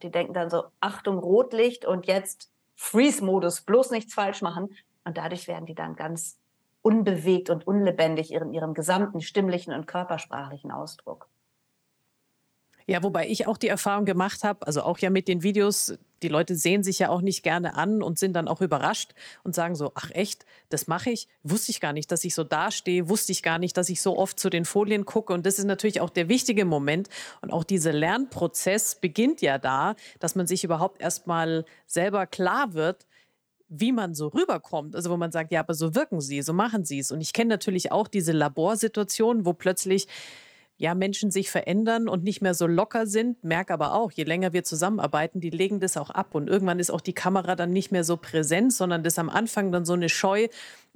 Die 0.03 0.11
denken 0.11 0.33
dann 0.33 0.49
so, 0.49 0.63
Achtung, 0.81 1.19
Rotlicht 1.19 1.85
und 1.85 2.07
jetzt 2.07 2.51
Freeze-Modus, 2.75 3.61
bloß 3.61 3.91
nichts 3.91 4.13
falsch 4.13 4.41
machen. 4.41 4.75
Und 5.05 5.17
dadurch 5.17 5.47
werden 5.47 5.65
die 5.65 5.75
dann 5.75 5.95
ganz 5.95 6.37
unbewegt 6.81 7.49
und 7.49 7.65
unlebendig 7.65 8.33
in 8.33 8.53
ihrem 8.53 8.73
gesamten 8.73 9.21
stimmlichen 9.21 9.73
und 9.73 9.87
körpersprachlichen 9.87 10.71
Ausdruck. 10.71 11.29
Ja, 12.89 13.03
wobei 13.03 13.27
ich 13.27 13.45
auch 13.45 13.57
die 13.57 13.67
Erfahrung 13.67 14.05
gemacht 14.05 14.43
habe, 14.43 14.65
also 14.65 14.81
auch 14.81 14.97
ja 14.97 15.11
mit 15.11 15.27
den 15.27 15.43
Videos, 15.43 15.93
die 16.23 16.27
Leute 16.27 16.55
sehen 16.55 16.81
sich 16.81 16.97
ja 16.97 17.09
auch 17.09 17.21
nicht 17.21 17.43
gerne 17.43 17.75
an 17.75 18.01
und 18.01 18.17
sind 18.17 18.33
dann 18.33 18.47
auch 18.47 18.61
überrascht 18.61 19.13
und 19.43 19.53
sagen 19.53 19.75
so, 19.75 19.91
ach 19.93 20.09
echt, 20.09 20.43
das 20.69 20.87
mache 20.87 21.11
ich, 21.11 21.27
wusste 21.43 21.69
ich 21.69 21.81
gar 21.81 21.93
nicht, 21.93 22.11
dass 22.11 22.23
ich 22.23 22.33
so 22.33 22.43
dastehe, 22.43 23.07
wusste 23.07 23.31
ich 23.31 23.43
gar 23.43 23.59
nicht, 23.59 23.77
dass 23.77 23.89
ich 23.89 24.01
so 24.01 24.17
oft 24.17 24.39
zu 24.39 24.49
den 24.49 24.65
Folien 24.65 25.05
gucke 25.05 25.33
und 25.33 25.45
das 25.45 25.59
ist 25.59 25.65
natürlich 25.65 26.01
auch 26.01 26.09
der 26.09 26.29
wichtige 26.29 26.65
Moment 26.65 27.09
und 27.41 27.51
auch 27.51 27.63
dieser 27.63 27.93
Lernprozess 27.93 28.95
beginnt 28.95 29.43
ja 29.43 29.59
da, 29.59 29.93
dass 30.19 30.33
man 30.33 30.47
sich 30.47 30.63
überhaupt 30.63 30.99
erstmal 30.99 31.65
selber 31.85 32.25
klar 32.25 32.73
wird, 32.73 33.05
wie 33.67 33.91
man 33.91 34.15
so 34.15 34.29
rüberkommt. 34.29 34.95
Also 34.95 35.11
wo 35.11 35.17
man 35.17 35.31
sagt, 35.31 35.51
ja, 35.51 35.59
aber 35.59 35.75
so 35.75 35.93
wirken 35.93 36.21
sie, 36.21 36.41
so 36.41 36.53
machen 36.53 36.85
sie 36.85 36.97
es. 36.97 37.11
Und 37.11 37.21
ich 37.21 37.33
kenne 37.33 37.49
natürlich 37.49 37.91
auch 37.91 38.07
diese 38.07 38.31
Laborsituationen, 38.31 39.45
wo 39.45 39.53
plötzlich 39.53 40.07
ja, 40.79 40.95
Menschen 40.95 41.29
sich 41.29 41.51
verändern 41.51 42.07
und 42.07 42.23
nicht 42.23 42.41
mehr 42.41 42.53
so 42.53 42.65
locker 42.65 43.05
sind, 43.05 43.43
merke 43.43 43.73
aber 43.73 43.93
auch, 43.93 44.11
je 44.11 44.23
länger 44.23 44.53
wir 44.53 44.63
zusammenarbeiten, 44.63 45.41
die 45.41 45.49
legen 45.49 45.81
das 45.81 45.97
auch 45.97 46.09
ab 46.09 46.33
und 46.33 46.49
irgendwann 46.49 46.79
ist 46.79 46.89
auch 46.89 47.01
die 47.01 47.13
Kamera 47.13 47.57
dann 47.57 47.73
nicht 47.73 47.91
mehr 47.91 48.05
so 48.05 48.15
präsent, 48.15 48.71
sondern 48.71 49.03
das 49.03 49.19
am 49.19 49.29
Anfang 49.29 49.73
dann 49.73 49.83
so 49.83 49.91
eine 49.91 50.07
Scheu, 50.07 50.47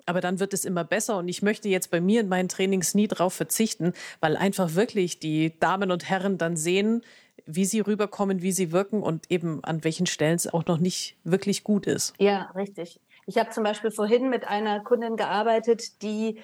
aber 0.06 0.22
dann 0.22 0.40
wird 0.40 0.54
es 0.54 0.64
immer 0.64 0.86
besser 0.86 1.18
und 1.18 1.28
ich 1.28 1.42
möchte 1.42 1.68
jetzt 1.68 1.92
bei 1.92 2.00
mir 2.00 2.22
in 2.22 2.30
meinen 2.30 2.48
Trainings 2.48 2.96
nie 2.96 3.10
drauf 3.10 3.34
verzichten, 3.34 3.92
weil 4.22 4.38
einfach 4.38 4.74
wirklich 4.74 5.20
die 5.20 5.60
Damen 5.60 5.92
und 5.92 6.10
Herren 6.10 6.38
dann 6.38 6.56
sehen, 6.56 7.02
wie 7.46 7.66
sie 7.66 7.82
rüberkommen, 7.82 8.42
wie 8.42 8.54
sie 8.54 8.72
wirken 8.72 9.04
und 9.04 9.30
eben 9.30 9.62
an 9.66 9.84
welchen 9.84 10.06
Stellen 10.06 10.38
es 10.38 10.52
auch 10.52 10.66
noch 10.66 10.78
nicht 10.78 11.18
wirklich 11.26 11.66
gut 11.66 11.88
ist. 11.88 12.14
Ja, 12.20 12.52
richtig. 12.56 13.02
Ich 13.26 13.38
habe 13.38 13.50
zum 13.50 13.66
Beispiel 13.66 13.92
vorhin 13.92 14.30
mit 14.30 14.48
einer 14.48 14.82
Kundin 14.82 15.18
gearbeitet, 15.18 16.02
die 16.02 16.40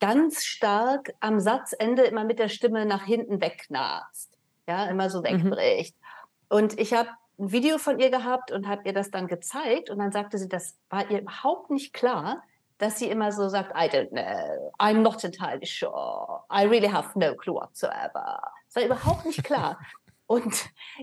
ganz 0.00 0.44
stark 0.44 1.14
am 1.20 1.40
Satzende 1.40 2.02
immer 2.02 2.24
mit 2.24 2.38
der 2.38 2.48
Stimme 2.48 2.86
nach 2.86 3.04
hinten 3.04 3.40
wegknarzt. 3.40 4.30
Ja, 4.68 4.86
immer 4.86 5.10
so 5.10 5.20
mhm. 5.20 5.24
wegbricht. 5.24 5.96
Mhm. 5.96 6.56
Und 6.56 6.78
ich 6.78 6.94
habe 6.94 7.10
ein 7.38 7.52
Video 7.52 7.78
von 7.78 7.98
ihr 7.98 8.10
gehabt 8.10 8.52
und 8.52 8.68
habe 8.68 8.82
ihr 8.84 8.92
das 8.92 9.10
dann 9.10 9.26
gezeigt 9.26 9.90
und 9.90 9.98
dann 9.98 10.12
sagte 10.12 10.38
sie, 10.38 10.48
das 10.48 10.76
war 10.88 11.10
ihr 11.10 11.20
überhaupt 11.22 11.70
nicht 11.70 11.92
klar, 11.92 12.42
dass 12.78 12.98
sie 12.98 13.08
immer 13.08 13.32
so 13.32 13.48
sagt, 13.48 13.72
I 13.72 13.88
don't 13.88 14.10
know, 14.10 14.72
I'm 14.78 15.00
not 15.00 15.22
entirely 15.24 15.66
sure, 15.66 16.42
I 16.50 16.64
really 16.64 16.88
have 16.88 17.18
no 17.18 17.34
clue 17.34 17.54
whatsoever. 17.54 18.40
Das 18.66 18.76
war 18.76 18.84
überhaupt 18.84 19.24
nicht 19.26 19.42
klar. 19.42 19.78
und 20.26 20.54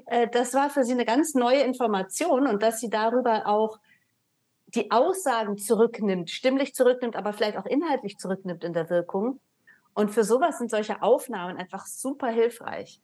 äh, 0.07 0.27
das 0.27 0.53
war 0.53 0.69
für 0.69 0.83
sie 0.83 0.93
eine 0.93 1.05
ganz 1.05 1.33
neue 1.33 1.62
Information 1.62 2.48
und 2.48 2.63
dass 2.63 2.79
sie 2.79 2.89
darüber 2.89 3.48
auch 3.48 3.79
die 4.75 4.91
Aussagen 4.91 5.57
zurücknimmt, 5.57 6.29
stimmlich 6.29 6.73
zurücknimmt, 6.73 7.15
aber 7.15 7.33
vielleicht 7.33 7.57
auch 7.57 7.65
inhaltlich 7.65 8.17
zurücknimmt 8.17 8.63
in 8.63 8.73
der 8.73 8.89
Wirkung. 8.89 9.39
Und 9.93 10.11
für 10.11 10.23
sowas 10.23 10.57
sind 10.57 10.71
solche 10.71 11.01
Aufnahmen 11.01 11.57
einfach 11.57 11.85
super 11.85 12.29
hilfreich. 12.29 13.01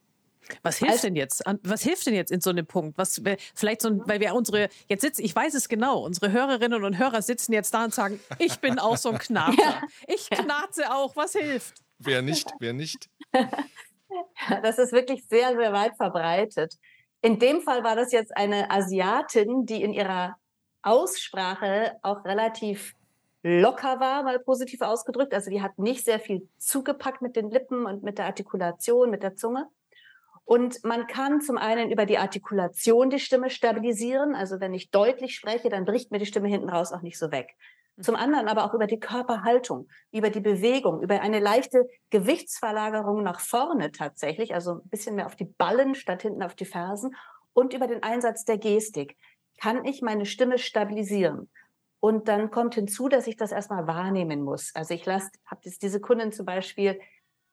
Was 0.64 0.78
hilft 0.78 0.94
also, 0.94 1.08
denn 1.08 1.16
jetzt? 1.16 1.44
Was 1.64 1.84
hilft 1.84 2.06
denn 2.06 2.14
jetzt 2.14 2.32
in 2.32 2.40
so 2.40 2.52
einem 2.52 2.66
Punkt? 2.66 2.98
Was 2.98 3.22
vielleicht 3.54 3.82
so, 3.82 4.08
weil 4.08 4.22
wir 4.22 4.34
unsere 4.34 4.70
jetzt 4.88 5.02
sitzen, 5.02 5.24
ich 5.24 5.36
weiß 5.36 5.54
es 5.56 5.68
genau, 5.68 6.06
unsere 6.06 6.32
Hörerinnen 6.32 6.84
und 6.84 6.98
Hörer 6.98 7.22
sitzen 7.22 7.52
jetzt 7.52 7.74
da 7.74 7.84
und 7.84 7.94
sagen, 7.94 8.20
ich 8.40 8.60
bin 8.60 8.80
auch 8.80 8.96
so 8.96 9.10
ein 9.10 9.18
Knarzer. 9.18 9.82
Ich 10.08 10.30
knarze 10.30 10.94
auch. 10.94 11.16
Was 11.18 11.34
hilft? 11.34 11.82
Wer 12.00 12.22
nicht? 12.22 12.50
Wer 12.60 12.74
nicht? 12.74 13.10
Das 14.64 14.78
ist 14.78 14.94
wirklich 14.94 15.26
sehr, 15.28 15.56
sehr 15.58 15.74
weit 15.74 15.98
verbreitet. 15.98 16.76
In 17.22 17.40
dem 17.40 17.62
Fall 17.62 17.84
war 17.84 17.98
das 17.98 18.14
jetzt 18.14 18.36
eine 18.38 18.72
Asiatin, 18.72 19.66
die 19.66 19.84
in 19.84 19.92
ihrer 19.92 20.38
Aussprache 20.88 21.98
auch 22.02 22.24
relativ 22.24 22.96
locker 23.44 24.00
war, 24.00 24.24
mal 24.24 24.40
positiv 24.40 24.82
ausgedrückt. 24.82 25.34
Also 25.34 25.50
die 25.50 25.62
hat 25.62 25.78
nicht 25.78 26.06
sehr 26.06 26.20
viel 26.20 26.48
zugepackt 26.58 27.22
mit 27.22 27.36
den 27.36 27.50
Lippen 27.50 27.86
und 27.86 28.04
mit 28.04 28.18
der 28.18 28.26
Artikulation, 28.26 29.10
mit 29.10 29.24
der 29.24 29.36
Zunge. 29.36 29.68
Und 30.46 30.84
man 30.86 31.08
kann 31.08 31.42
zum 31.42 31.58
einen 31.58 31.92
über 31.92 32.06
die 32.06 32.18
Artikulation 32.18 33.10
die 33.10 33.20
Stimme 33.20 33.50
stabilisieren. 33.50 34.34
Also 34.34 34.62
wenn 34.62 34.74
ich 34.74 34.92
deutlich 34.92 35.36
spreche, 35.36 35.70
dann 35.70 35.84
bricht 35.84 36.12
mir 36.12 36.20
die 36.20 36.26
Stimme 36.26 36.48
hinten 36.48 36.70
raus 36.70 36.94
auch 36.94 37.02
nicht 37.02 37.20
so 37.20 37.32
weg. 37.32 37.56
Zum 38.00 38.16
anderen 38.16 38.48
aber 38.48 38.64
auch 38.64 38.74
über 38.74 38.86
die 38.86 39.00
Körperhaltung, 39.00 39.90
über 40.12 40.30
die 40.30 40.40
Bewegung, 40.40 41.02
über 41.02 41.20
eine 41.20 41.40
leichte 41.40 41.88
Gewichtsverlagerung 42.12 43.24
nach 43.24 43.40
vorne 43.40 43.92
tatsächlich, 43.92 44.54
also 44.54 44.76
ein 44.76 44.90
bisschen 44.90 45.16
mehr 45.16 45.26
auf 45.26 45.36
die 45.36 45.46
Ballen 45.46 45.96
statt 45.96 46.22
hinten 46.22 46.44
auf 46.44 46.54
die 46.54 46.66
Fersen 46.66 47.16
und 47.54 47.74
über 47.74 47.88
den 47.88 48.04
Einsatz 48.04 48.46
der 48.46 48.60
Gestik 48.60 49.18
kann 49.58 49.86
ich 49.86 50.02
meine 50.02 50.26
Stimme 50.26 50.58
stabilisieren. 50.58 51.50
Und 52.00 52.28
dann 52.28 52.52
kommt 52.52 52.76
hinzu, 52.76 53.10
dass 53.10 53.28
ich 53.28 53.38
das 53.38 53.52
erstmal 53.52 53.88
wahrnehmen 53.88 54.44
muss. 54.44 54.74
Also 54.76 54.94
ich 54.94 55.08
habe 55.08 55.62
jetzt 55.64 55.82
diese 55.82 56.00
Kundin 56.00 56.32
zum 56.32 56.46
Beispiel 56.46 57.00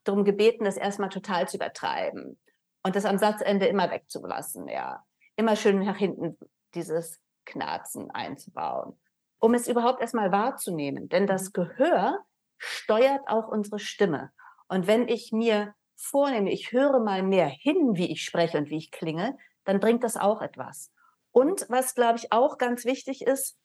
darum 0.05 0.25
gebeten, 0.25 0.65
das 0.65 0.77
erstmal 0.77 1.09
total 1.09 1.49
zu 1.49 1.57
übertreiben 1.57 2.39
und 2.85 2.95
das 2.95 3.07
am 3.07 3.19
Satzende 3.19 3.67
immer 3.67 3.91
wegzulassen, 3.91 4.69
ja. 4.69 5.05
Immer 5.37 5.57
schön 5.57 5.81
nach 5.81 5.97
hinten 5.97 6.39
dieses 6.75 7.21
Knarzen 7.45 8.11
einzubauen, 8.11 8.99
um 9.41 9.55
es 9.55 9.67
überhaupt 9.67 10.01
erstmal 10.01 10.31
wahrzunehmen. 10.31 11.09
Denn 11.09 11.27
das 11.27 11.47
mhm. 11.47 11.53
Gehör 11.55 12.19
steuert 12.59 13.23
auch 13.27 13.49
unsere 13.49 13.79
Stimme. 13.79 14.31
Und 14.69 14.87
wenn 14.87 15.09
ich 15.09 15.33
mir 15.33 15.75
vornehme, 15.97 16.53
ich 16.53 16.73
höre 16.73 17.01
mal 17.01 17.23
mehr 17.23 17.49
hin, 17.49 17.93
wie 17.95 18.13
ich 18.13 18.23
spreche 18.23 18.59
und 18.59 18.71
wie 18.71 18.77
ich 18.77 18.91
klinge, 18.91 19.37
dann 19.65 19.81
bringt 19.81 20.05
das 20.05 20.17
auch 20.17 20.43
etwas. 20.43 20.93
Und 21.35 21.67
was, 21.69 21.97
glaube 21.97 22.17
ich, 22.17 22.31
auch 22.31 22.59
ganz 22.59 22.85
wichtig 22.85 23.27
ist, 23.27 23.59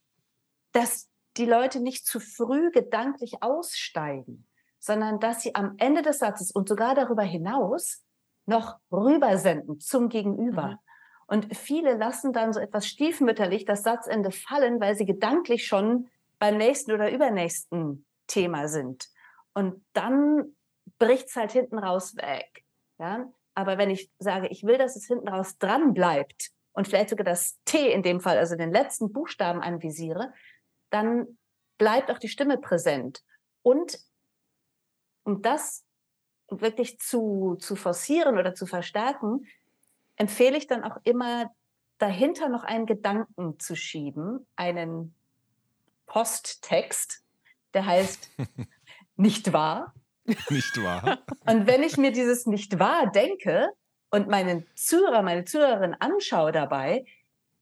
dass 0.71 1.07
die 1.37 1.45
Leute 1.45 1.79
nicht 1.79 2.03
zu 2.07 2.19
früh 2.19 2.71
gedanklich 2.71 3.43
aussteigen, 3.43 4.47
sondern 4.79 5.19
dass 5.19 5.43
sie 5.43 5.53
am 5.53 5.75
Ende 5.77 6.01
des 6.01 6.17
Satzes 6.17 6.49
und 6.49 6.67
sogar 6.67 6.95
darüber 6.95 7.21
hinaus 7.21 8.03
noch 8.47 8.79
rübersenden 8.91 9.79
zum 9.79 10.09
Gegenüber. 10.09 10.67
Mhm. 10.67 10.77
Und 11.27 11.55
viele 11.55 11.95
lassen 11.95 12.33
dann 12.33 12.53
so 12.53 12.59
etwas 12.59 12.87
stiefmütterlich 12.87 13.65
das 13.65 13.83
Satzende 13.83 14.31
fallen, 14.31 14.81
weil 14.81 14.95
sie 14.95 15.05
gedanklich 15.05 15.67
schon 15.67 16.09
beim 16.39 16.57
nächsten 16.57 16.91
oder 16.91 17.11
übernächsten 17.11 18.03
Thema 18.25 18.67
sind. 18.67 19.09
Und 19.53 19.85
dann 19.93 20.55
bricht 20.97 21.27
es 21.27 21.35
halt 21.35 21.51
hinten 21.51 21.77
raus 21.77 22.15
weg. 22.15 22.65
Ja? 22.97 23.31
Aber 23.53 23.77
wenn 23.77 23.91
ich 23.91 24.11
sage, 24.17 24.47
ich 24.47 24.63
will, 24.63 24.79
dass 24.79 24.95
es 24.95 25.05
hinten 25.05 25.27
raus 25.27 25.59
dran 25.59 25.93
bleibt, 25.93 26.51
und 26.79 26.87
vielleicht 26.87 27.09
sogar 27.09 27.25
das 27.25 27.59
T 27.65 27.91
in 27.91 28.03
dem 28.03 28.21
Fall, 28.21 28.37
also 28.37 28.55
den 28.55 28.71
letzten 28.71 29.11
Buchstaben 29.11 29.61
anvisiere, 29.61 30.31
dann 30.89 31.37
bleibt 31.77 32.09
auch 32.09 32.19
die 32.19 32.29
Stimme 32.29 32.57
präsent. 32.57 33.21
Und 33.63 33.99
um 35.25 35.41
das 35.41 35.83
wirklich 36.47 36.97
zu, 36.97 37.57
zu 37.59 37.75
forcieren 37.75 38.37
oder 38.37 38.55
zu 38.55 38.65
verstärken, 38.65 39.45
empfehle 40.15 40.57
ich 40.57 40.67
dann 40.67 40.85
auch 40.85 40.95
immer, 41.03 41.53
dahinter 41.97 42.47
noch 42.47 42.63
einen 42.63 42.85
Gedanken 42.85 43.59
zu 43.59 43.75
schieben, 43.75 44.47
einen 44.55 45.13
Posttext, 46.05 47.25
der 47.73 47.87
heißt 47.87 48.29
nicht 49.17 49.51
wahr. 49.51 49.93
Nicht 50.49 50.81
wahr. 50.81 51.19
Und 51.45 51.67
wenn 51.67 51.83
ich 51.83 51.97
mir 51.97 52.13
dieses 52.13 52.45
nicht 52.45 52.79
wahr 52.79 53.11
denke, 53.11 53.67
und 54.11 54.27
meinen 54.27 54.65
Zuhörer, 54.75 55.21
meine 55.21 55.45
Zuhörerin 55.45 55.95
anschaue 55.99 56.51
dabei, 56.51 57.05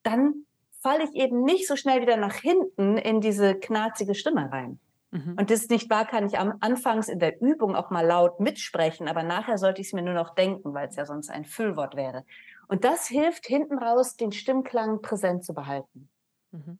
dann 0.03 0.45
falle 0.81 1.03
ich 1.03 1.15
eben 1.15 1.43
nicht 1.43 1.67
so 1.67 1.75
schnell 1.75 2.01
wieder 2.01 2.17
nach 2.17 2.35
hinten 2.35 2.97
in 2.97 3.21
diese 3.21 3.55
knarzige 3.55 4.15
Stimme 4.15 4.51
rein. 4.51 4.79
Mhm. 5.11 5.35
Und 5.37 5.49
das 5.49 5.61
ist 5.61 5.69
nicht 5.69 5.89
wahr, 5.89 6.05
kann 6.05 6.25
ich 6.27 6.37
am 6.37 6.57
anfangs 6.59 7.07
in 7.07 7.19
der 7.19 7.41
Übung 7.41 7.75
auch 7.75 7.89
mal 7.89 8.05
laut 8.05 8.39
mitsprechen, 8.39 9.07
aber 9.07 9.23
nachher 9.23 9.57
sollte 9.57 9.81
ich 9.81 9.87
es 9.87 9.93
mir 9.93 10.01
nur 10.01 10.13
noch 10.13 10.35
denken, 10.35 10.73
weil 10.73 10.87
es 10.87 10.95
ja 10.95 11.05
sonst 11.05 11.29
ein 11.29 11.45
Füllwort 11.45 11.95
wäre. 11.95 12.25
Und 12.67 12.83
das 12.83 13.07
hilft 13.07 13.45
hinten 13.45 13.77
raus, 13.77 14.17
den 14.17 14.31
Stimmklang 14.31 15.01
präsent 15.01 15.43
zu 15.45 15.53
behalten. 15.53 16.09
Mhm. 16.51 16.79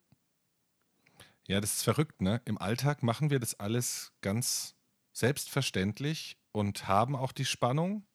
Ja, 1.46 1.60
das 1.60 1.76
ist 1.76 1.82
verrückt, 1.84 2.20
ne? 2.20 2.42
Im 2.44 2.58
Alltag 2.58 3.02
machen 3.02 3.30
wir 3.30 3.40
das 3.40 3.58
alles 3.58 4.12
ganz 4.20 4.76
selbstverständlich 5.12 6.38
und 6.52 6.86
haben 6.86 7.16
auch 7.16 7.32
die 7.32 7.46
Spannung 7.46 8.06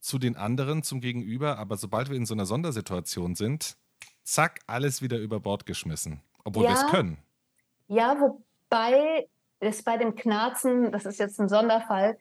zu 0.00 0.18
den 0.18 0.36
anderen, 0.36 0.82
zum 0.82 1.00
Gegenüber, 1.00 1.58
aber 1.58 1.76
sobald 1.76 2.10
wir 2.10 2.16
in 2.16 2.26
so 2.26 2.34
einer 2.34 2.46
Sondersituation 2.46 3.34
sind, 3.34 3.76
zack, 4.22 4.60
alles 4.66 5.02
wieder 5.02 5.18
über 5.18 5.40
Bord 5.40 5.66
geschmissen, 5.66 6.22
obwohl 6.44 6.64
ja, 6.64 6.70
wir 6.70 6.76
es 6.76 6.86
können. 6.86 7.18
Ja, 7.88 8.16
wobei 8.20 9.28
es 9.60 9.82
bei 9.82 9.96
dem 9.96 10.14
Knarzen, 10.14 10.92
das 10.92 11.06
ist 11.06 11.18
jetzt 11.18 11.40
ein 11.40 11.48
Sonderfall, 11.48 12.18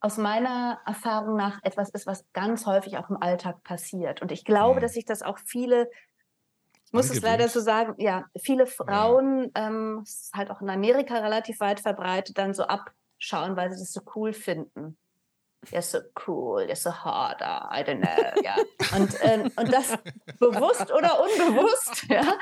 aus 0.00 0.18
meiner 0.18 0.80
Erfahrung 0.86 1.36
nach 1.36 1.58
etwas 1.62 1.88
ist, 1.90 2.06
was 2.06 2.24
ganz 2.32 2.66
häufig 2.66 2.98
auch 2.98 3.10
im 3.10 3.16
Alltag 3.16 3.64
passiert. 3.64 4.22
Und 4.22 4.30
ich 4.30 4.44
glaube, 4.44 4.76
hm. 4.76 4.82
dass 4.82 4.92
sich 4.92 5.04
das 5.04 5.22
auch 5.22 5.38
viele, 5.38 5.90
ich 6.84 6.92
muss 6.92 7.10
Angewöhnt. 7.10 7.24
es 7.24 7.30
leider 7.30 7.48
so 7.48 7.60
sagen, 7.60 7.94
ja, 7.98 8.26
viele 8.38 8.66
Frauen, 8.66 9.50
ja. 9.56 9.66
ähm, 9.66 10.00
ist 10.04 10.32
halt 10.34 10.50
auch 10.50 10.60
in 10.60 10.70
Amerika 10.70 11.14
relativ 11.18 11.60
weit 11.60 11.80
verbreitet, 11.80 12.38
dann 12.38 12.54
so 12.54 12.64
abschauen, 12.64 13.56
weil 13.56 13.72
sie 13.72 13.78
das 13.78 13.92
so 13.92 14.02
cool 14.14 14.32
finden 14.32 14.96
you're 15.70 15.82
so 15.82 15.98
cool, 16.26 16.66
you're 16.66 16.76
so 16.76 16.90
hard, 16.90 17.40
I 17.40 17.82
don't 17.82 18.00
know, 18.00 18.42
ja. 18.42 18.56
Und, 18.96 19.16
ähm, 19.22 19.50
und 19.56 19.72
das 19.72 19.96
bewusst 20.38 20.92
oder 20.92 21.20
unbewusst, 21.20 22.04
ja, 22.08 22.34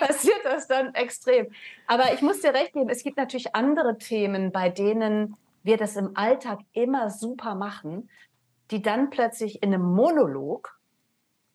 passiert 0.00 0.44
das 0.44 0.66
dann 0.68 0.94
extrem. 0.94 1.50
Aber 1.86 2.12
ich 2.12 2.22
muss 2.22 2.40
dir 2.40 2.54
recht 2.54 2.72
geben, 2.72 2.88
es 2.88 3.02
gibt 3.02 3.16
natürlich 3.16 3.54
andere 3.54 3.98
Themen, 3.98 4.52
bei 4.52 4.68
denen 4.68 5.36
wir 5.62 5.76
das 5.76 5.96
im 5.96 6.16
Alltag 6.16 6.60
immer 6.72 7.10
super 7.10 7.54
machen, 7.54 8.08
die 8.70 8.82
dann 8.82 9.10
plötzlich 9.10 9.62
in 9.62 9.74
einem 9.74 9.94
Monolog 9.94 10.78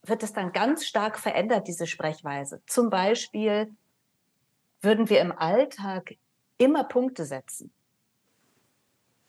wird 0.03 0.23
es 0.23 0.33
dann 0.33 0.51
ganz 0.51 0.85
stark 0.85 1.17
verändert, 1.17 1.67
diese 1.67 1.87
Sprechweise. 1.87 2.61
Zum 2.67 2.89
Beispiel 2.89 3.71
würden 4.81 5.09
wir 5.09 5.21
im 5.21 5.31
Alltag 5.31 6.15
immer 6.57 6.83
Punkte 6.83 7.25
setzen. 7.25 7.71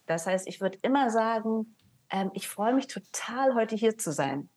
Das 0.06 0.26
heißt, 0.26 0.48
ich 0.48 0.60
würde 0.60 0.78
immer 0.82 1.10
sagen, 1.10 1.76
ähm, 2.14 2.30
ich 2.32 2.48
freue 2.48 2.72
mich 2.72 2.86
total, 2.86 3.54
heute 3.54 3.74
hier 3.74 3.98
zu 3.98 4.12
sein. 4.12 4.48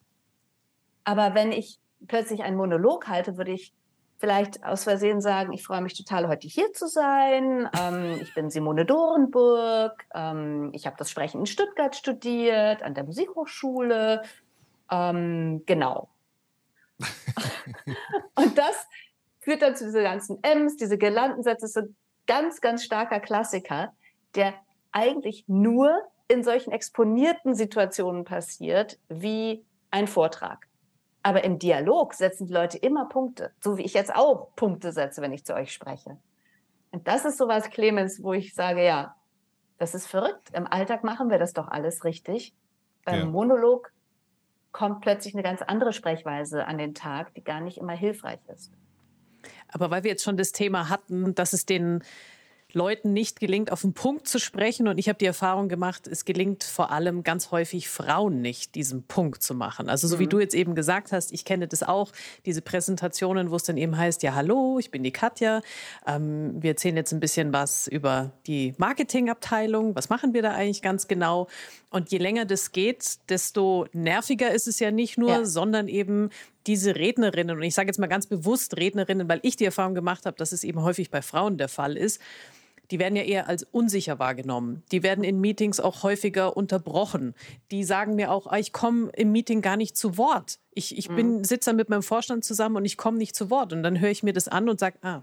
Aber 1.04 1.34
wenn 1.34 1.52
ich 1.52 1.80
plötzlich 2.08 2.44
einen 2.44 2.56
Monolog 2.56 3.08
halte, 3.08 3.38
würde 3.38 3.52
ich 3.52 3.74
vielleicht 4.20 4.64
aus 4.64 4.84
Versehen 4.84 5.22
sagen, 5.22 5.54
ich 5.54 5.64
freue 5.64 5.82
mich 5.82 5.96
total, 5.96 6.28
heute 6.28 6.48
hier 6.48 6.72
zu 6.74 6.88
sein. 6.88 7.68
Ähm, 7.80 8.20
ich 8.22 8.34
bin 8.36 8.52
Simone 8.52 8.86
Dorenburg. 8.86 10.06
Ähm, 10.14 10.70
ich 10.74 10.86
habe 10.86 10.98
das 10.98 11.10
Sprechen 11.10 11.42
in 11.42 11.46
Stuttgart 11.48 11.96
studiert, 11.96 12.84
an 12.84 12.94
der 12.94 13.04
Musikhochschule. 13.04 14.22
Ähm, 14.92 15.64
genau. 15.66 16.10
und 18.36 18.58
das 18.58 18.88
führt 19.40 19.64
dann 19.64 19.76
zu 19.76 19.86
diesen 19.86 20.04
ganzen 20.04 20.40
M's, 20.44 20.78
diese 20.78 20.98
Girlandensätze, 20.98 21.66
ist 21.66 21.74
so 21.74 21.82
ein 21.82 21.96
ganz, 22.28 22.62
ganz 22.62 22.84
starker 22.84 23.20
Klassiker, 23.20 23.94
der 24.36 24.54
eigentlich 24.92 25.46
nur 25.48 26.08
in 26.28 26.44
solchen 26.44 26.72
exponierten 26.72 27.56
Situationen 27.56 28.26
passiert, 28.26 29.00
wie 29.10 29.66
ein 29.92 30.08
Vortrag. 30.08 30.68
Aber 31.24 31.44
im 31.44 31.60
Dialog 31.60 32.14
setzen 32.14 32.48
die 32.48 32.54
Leute 32.54 32.78
immer 32.78 33.10
Punkte, 33.10 33.52
so 33.60 33.78
wie 33.78 33.84
ich 33.84 33.94
jetzt 33.94 34.16
auch 34.16 34.56
Punkte 34.56 34.92
setze, 34.92 35.22
wenn 35.22 35.34
ich 35.34 35.46
zu 35.46 35.54
euch 35.54 35.74
spreche. 35.74 36.18
Und 36.92 37.08
das 37.08 37.26
ist 37.26 37.38
sowas, 37.38 37.70
Clemens, 37.70 38.24
wo 38.24 38.34
ich 38.34 38.54
sage, 38.54 38.84
ja, 38.86 39.16
das 39.78 39.94
ist 39.94 40.08
verrückt. 40.08 40.50
Im 40.54 40.68
Alltag 40.68 41.04
machen 41.04 41.30
wir 41.30 41.38
das 41.38 41.54
doch 41.54 41.68
alles 41.68 42.04
richtig. 42.04 42.54
Beim 43.04 43.20
ja. 43.20 43.26
Monolog 43.26 43.92
kommt 44.72 45.02
plötzlich 45.02 45.34
eine 45.34 45.44
ganz 45.44 45.62
andere 45.62 45.94
Sprechweise 45.94 46.66
an 46.66 46.78
den 46.78 46.94
Tag, 46.94 47.34
die 47.36 47.44
gar 47.44 47.62
nicht 47.62 47.78
immer 47.78 47.94
hilfreich 47.94 48.40
ist. 48.54 48.72
Aber 49.70 49.92
weil 49.92 50.04
wir 50.04 50.12
jetzt 50.12 50.24
schon 50.24 50.38
das 50.38 50.52
Thema 50.52 50.90
hatten, 50.90 51.36
dass 51.36 51.54
es 51.54 51.66
den 51.66 52.04
Leuten 52.74 53.14
nicht 53.14 53.40
gelingt, 53.40 53.72
auf 53.72 53.82
den 53.82 53.94
Punkt 53.94 54.28
zu 54.28 54.40
sprechen. 54.40 54.88
Und 54.88 54.98
ich 54.98 55.08
habe 55.08 55.18
die 55.18 55.26
Erfahrung 55.26 55.70
gemacht, 55.70 56.08
es 56.08 56.26
gelingt 56.26 56.64
vor 56.64 56.92
allem 56.92 57.24
ganz 57.24 57.52
häufig 57.52 57.88
Frauen 57.88 58.42
nicht, 58.42 58.76
diesen 58.76 59.04
Punkt 59.04 59.42
zu 59.42 59.56
machen. 59.56 59.90
Also 59.90 60.08
so 60.08 60.18
mhm. 60.18 60.20
wie 60.20 60.28
du 60.28 60.40
jetzt 60.40 60.54
eben 60.54 60.76
gesagt 60.76 61.12
hast, 61.12 61.32
ich 61.32 61.46
kenne 61.46 61.68
das 61.68 61.84
auch, 61.84 62.12
diese 62.46 62.62
Präsentationen, 62.62 63.52
wo 63.52 63.56
es 63.56 63.64
dann 63.64 63.78
eben 63.78 63.98
heißt, 63.98 64.22
ja, 64.24 64.36
hallo, 64.36 64.80
ich 64.80 64.92
bin 64.92 65.04
die 65.04 65.12
Katja. 65.12 65.62
Ähm, 66.06 66.62
wir 66.62 66.72
erzählen 66.72 66.98
jetzt 66.98 67.14
ein 67.14 67.20
bisschen 67.20 67.54
was 67.54 67.88
über 67.88 68.34
die 68.48 68.74
Marketingabteilung. 68.78 69.96
Was 69.96 70.10
machen 70.10 70.34
wir 70.34 70.42
da 70.42 70.52
eigentlich 70.52 70.82
ganz 70.82 71.08
genau? 71.08 71.48
Und 71.90 72.12
je 72.12 72.18
länger 72.18 72.46
das 72.46 72.74
geht, 72.74 73.18
desto 73.30 73.88
nerviger 73.94 74.52
ist 74.52 74.68
es 74.68 74.80
ja 74.80 74.92
nicht 74.92 75.18
nur, 75.18 75.30
ja. 75.30 75.46
sondern 75.46 75.88
eben 75.88 76.30
diese 76.68 76.96
Rednerinnen, 76.96 77.56
und 77.56 77.64
ich 77.64 77.74
sage 77.74 77.88
jetzt 77.88 77.98
mal 77.98 78.08
ganz 78.08 78.28
bewusst 78.28 78.78
Rednerinnen, 78.78 79.28
weil 79.28 79.40
ich 79.44 79.56
die 79.56 79.66
Erfahrung 79.66 79.96
gemacht 79.96 80.26
habe, 80.26 80.38
dass 80.38 80.52
es 80.52 80.64
eben 80.64 80.82
häufig 80.82 81.10
bei 81.10 81.22
Frauen 81.22 81.58
der 81.58 81.70
Fall 81.70 81.98
ist, 81.98 82.22
die 82.92 83.00
werden 83.00 83.16
ja 83.16 83.24
eher 83.24 83.50
als 83.50 83.64
unsicher 83.64 84.18
wahrgenommen. 84.20 84.84
Die 84.92 85.04
werden 85.04 85.24
in 85.24 85.42
Meetings 85.42 85.80
auch 85.80 86.04
häufiger 86.04 86.56
unterbrochen. 86.56 87.34
Die 87.72 87.84
sagen 87.84 88.16
mir 88.16 88.32
auch, 88.32 88.48
ah, 88.48 88.58
ich 88.58 88.72
komme 88.72 89.10
im 89.14 89.32
Meeting 89.32 89.62
gar 89.62 89.76
nicht 89.76 89.98
zu 89.98 90.18
Wort. 90.18 90.60
Ich, 90.74 90.98
ich 90.98 91.10
bin, 91.10 91.40
mhm. 91.40 91.44
sitze 91.44 91.74
mit 91.74 91.90
meinem 91.90 92.04
Vorstand 92.04 92.46
zusammen 92.46 92.78
und 92.78 92.86
ich 92.86 92.96
komme 92.96 93.18
nicht 93.18 93.36
zu 93.36 93.50
Wort. 93.50 93.74
Und 93.74 93.84
dann 93.84 94.00
höre 94.00 94.10
ich 94.10 94.24
mir 94.24 94.34
das 94.34 94.48
an 94.48 94.70
und 94.70 94.80
sage, 94.80 94.98
ah, 95.02 95.22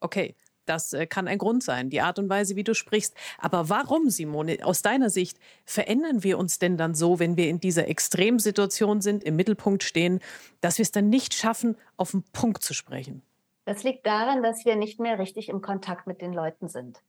okay, 0.00 0.34
das 0.68 0.92
äh, 0.92 1.06
kann 1.06 1.28
ein 1.28 1.38
Grund 1.38 1.62
sein, 1.62 1.90
die 1.90 2.00
Art 2.00 2.18
und 2.18 2.28
Weise, 2.28 2.56
wie 2.56 2.64
du 2.64 2.74
sprichst. 2.74 3.14
Aber 3.38 3.68
warum, 3.68 4.10
Simone, 4.10 4.58
aus 4.62 4.82
deiner 4.82 5.10
Sicht, 5.10 5.38
verändern 5.64 6.22
wir 6.22 6.38
uns 6.38 6.58
denn 6.58 6.76
dann 6.76 6.94
so, 6.94 7.18
wenn 7.18 7.36
wir 7.36 7.48
in 7.48 7.60
dieser 7.60 7.88
Extremsituation 7.88 9.00
sind, 9.00 9.24
im 9.24 9.36
Mittelpunkt 9.36 9.82
stehen, 9.82 10.20
dass 10.60 10.78
wir 10.78 10.82
es 10.82 10.92
dann 10.92 11.08
nicht 11.08 11.34
schaffen, 11.34 11.76
auf 11.96 12.10
den 12.10 12.22
Punkt 12.32 12.62
zu 12.62 12.74
sprechen? 12.74 13.22
Das 13.64 13.82
liegt 13.82 14.06
daran, 14.06 14.42
dass 14.42 14.64
wir 14.64 14.76
nicht 14.76 15.00
mehr 15.00 15.18
richtig 15.18 15.48
im 15.48 15.60
Kontakt 15.60 16.06
mit 16.06 16.20
den 16.20 16.32
Leuten 16.32 16.68
sind. 16.68 17.00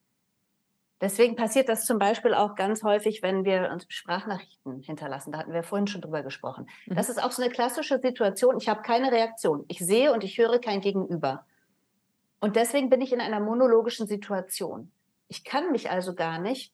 Deswegen 0.99 1.35
passiert 1.35 1.69
das 1.69 1.85
zum 1.85 1.99
Beispiel 1.99 2.33
auch 2.33 2.55
ganz 2.55 2.83
häufig, 2.83 3.21
wenn 3.21 3.45
wir 3.45 3.69
uns 3.71 3.85
Sprachnachrichten 3.87 4.81
hinterlassen. 4.81 5.31
Da 5.31 5.39
hatten 5.39 5.53
wir 5.53 5.61
vorhin 5.61 5.85
schon 5.85 6.01
drüber 6.01 6.23
gesprochen. 6.23 6.67
Mhm. 6.87 6.95
Das 6.95 7.09
ist 7.09 7.21
auch 7.21 7.31
so 7.31 7.43
eine 7.43 7.51
klassische 7.51 7.99
Situation. 7.99 8.57
Ich 8.59 8.67
habe 8.67 8.81
keine 8.81 9.11
Reaktion. 9.11 9.63
Ich 9.67 9.77
sehe 9.77 10.11
und 10.11 10.23
ich 10.23 10.39
höre 10.39 10.59
kein 10.59 10.81
Gegenüber. 10.81 11.45
Und 12.39 12.56
deswegen 12.56 12.89
bin 12.89 13.02
ich 13.02 13.13
in 13.13 13.21
einer 13.21 13.39
monologischen 13.39 14.08
Situation. 14.08 14.91
Ich 15.28 15.43
kann 15.43 15.71
mich 15.71 15.89
also 15.89 16.13
gar 16.13 16.39
nicht 16.39 16.73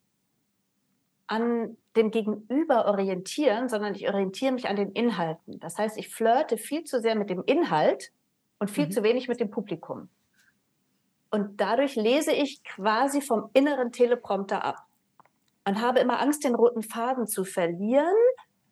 an 1.28 1.78
dem 1.96 2.12
Gegenüber 2.12 2.86
orientieren, 2.86 3.70
sondern 3.70 3.96
ich 3.96 4.08
orientiere 4.08 4.52
mich 4.52 4.68
an 4.68 4.76
den 4.76 4.92
Inhalten. 4.92 5.60
Das 5.60 5.78
heißt, 5.78 5.98
ich 5.98 6.10
flirte 6.10 6.58
viel 6.58 6.84
zu 6.84 7.00
sehr 7.00 7.16
mit 7.16 7.30
dem 7.30 7.44
Inhalt 7.46 8.12
und 8.60 8.70
viel 8.70 8.88
mhm. 8.88 8.92
zu 8.92 9.04
wenig 9.04 9.28
mit 9.28 9.40
dem 9.40 9.50
Publikum. 9.50 10.10
Und 11.32 11.60
dadurch 11.60 11.96
lese 11.96 12.32
ich 12.32 12.64
quasi 12.64 13.22
vom 13.22 13.50
inneren 13.54 13.92
Teleprompter 13.92 14.64
ab 14.64 14.86
und 15.66 15.82
habe 15.82 16.00
immer 16.00 16.20
Angst, 16.20 16.44
den 16.44 16.56
roten 16.56 16.84
Faden 16.84 17.26
zu 17.26 17.46
verlieren. 17.46 18.14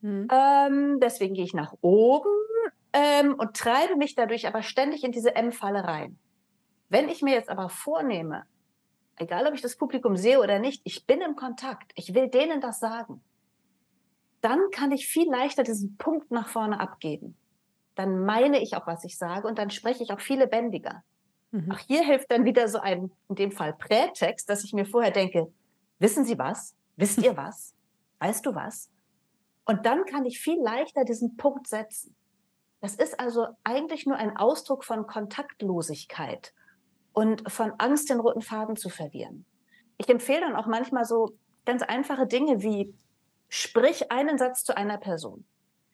Mhm. 0.01 0.27
Ähm, 0.31 0.99
deswegen 0.99 1.33
gehe 1.33 1.45
ich 1.45 1.53
nach 1.53 1.73
oben 1.81 2.29
ähm, 2.93 3.33
und 3.35 3.55
treibe 3.55 3.95
mich 3.95 4.15
dadurch 4.15 4.47
aber 4.47 4.61
ständig 4.61 5.03
in 5.03 5.11
diese 5.11 5.35
M-Falle 5.35 5.83
rein. 5.83 6.19
Wenn 6.91 7.09
ich 7.09 7.23
mir 7.23 7.33
jetzt 7.33 7.49
aber 7.49 7.69
vornehme, 7.69 8.45
egal 9.15 9.47
ob 9.47 9.55
ich 9.55 9.61
das 9.61 9.77
Publikum 9.77 10.15
sehe 10.15 10.39
oder 10.39 10.59
nicht, 10.59 10.81
ich 10.83 11.07
bin 11.07 11.21
im 11.21 11.35
Kontakt, 11.35 11.91
ich 11.95 12.13
will 12.13 12.27
denen 12.27 12.61
das 12.61 12.79
sagen, 12.79 13.23
dann 14.41 14.59
kann 14.71 14.91
ich 14.91 15.07
viel 15.07 15.29
leichter 15.29 15.63
diesen 15.63 15.97
Punkt 15.97 16.29
nach 16.29 16.49
vorne 16.49 16.79
abgeben 16.79 17.35
dann 17.95 18.25
meine 18.25 18.61
ich 18.61 18.75
auch, 18.75 18.87
was 18.87 19.03
ich 19.03 19.17
sage 19.17 19.47
und 19.47 19.57
dann 19.57 19.69
spreche 19.69 20.03
ich 20.03 20.11
auch 20.11 20.19
viel 20.19 20.39
lebendiger. 20.39 21.03
Mhm. 21.51 21.71
Auch 21.71 21.79
hier 21.79 22.03
hilft 22.03 22.31
dann 22.31 22.45
wieder 22.45 22.67
so 22.67 22.79
ein, 22.79 23.11
in 23.29 23.35
dem 23.35 23.51
Fall 23.51 23.73
Prätext, 23.73 24.49
dass 24.49 24.63
ich 24.63 24.73
mir 24.73 24.85
vorher 24.85 25.11
denke, 25.11 25.51
wissen 25.99 26.25
Sie 26.25 26.37
was? 26.37 26.75
Wisst 26.95 27.21
ihr 27.21 27.35
was? 27.35 27.73
Weißt 28.19 28.45
du 28.45 28.55
was? 28.55 28.89
Und 29.65 29.85
dann 29.85 30.05
kann 30.05 30.25
ich 30.25 30.39
viel 30.39 30.59
leichter 30.61 31.03
diesen 31.05 31.37
Punkt 31.37 31.67
setzen. 31.67 32.15
Das 32.79 32.95
ist 32.95 33.19
also 33.19 33.47
eigentlich 33.63 34.05
nur 34.05 34.17
ein 34.17 34.35
Ausdruck 34.35 34.83
von 34.83 35.05
Kontaktlosigkeit 35.05 36.53
und 37.13 37.49
von 37.51 37.73
Angst, 37.77 38.09
den 38.09 38.19
roten 38.19 38.41
Faden 38.41 38.75
zu 38.75 38.89
verlieren. 38.89 39.45
Ich 39.97 40.09
empfehle 40.09 40.41
dann 40.41 40.55
auch 40.55 40.67
manchmal 40.67 41.05
so 41.05 41.35
ganz 41.65 41.83
einfache 41.83 42.27
Dinge 42.27 42.61
wie, 42.61 42.93
sprich 43.49 44.11
einen 44.11 44.37
Satz 44.37 44.63
zu 44.63 44.75
einer 44.75 44.97
Person. 44.97 45.45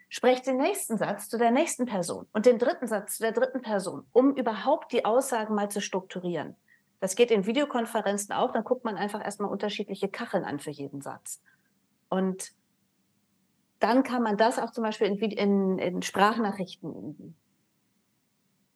Sprecht 0.10 0.48
den 0.48 0.58
nächsten 0.58 0.98
Satz 0.98 1.28
zu 1.28 1.38
der 1.38 1.52
nächsten 1.52 1.86
Person 1.86 2.28
und 2.32 2.46
den 2.46 2.60
dritten 2.60 2.88
Satz 2.88 3.18
zu 3.18 3.24
der 3.24 3.34
dritten 3.34 3.62
Person, 3.62 4.06
um 4.14 4.36
überhaupt 4.36 4.94
die 4.94 5.04
Aussagen 5.04 5.54
mal 5.54 5.70
zu 5.70 5.82
strukturieren. 5.82 6.56
Das 7.00 7.16
geht 7.16 7.30
in 7.30 7.46
Videokonferenzen 7.46 8.34
auch, 8.34 8.54
dann 8.54 8.64
guckt 8.64 8.86
man 8.86 8.96
einfach 8.96 9.24
erstmal 9.24 9.52
unterschiedliche 9.52 10.08
Kacheln 10.08 10.46
an 10.46 10.60
für 10.60 10.72
jeden 10.72 11.02
Satz. 11.02 11.42
Und 12.10 12.54
dann 13.80 14.04
kann 14.04 14.24
man 14.24 14.38
das 14.38 14.58
auch 14.60 14.72
zum 14.72 14.84
Beispiel 14.84 15.08
in, 15.08 15.18
in, 15.20 15.80
in 15.80 16.02
Sprachnachrichten 16.02 16.90
üben. 16.94 17.36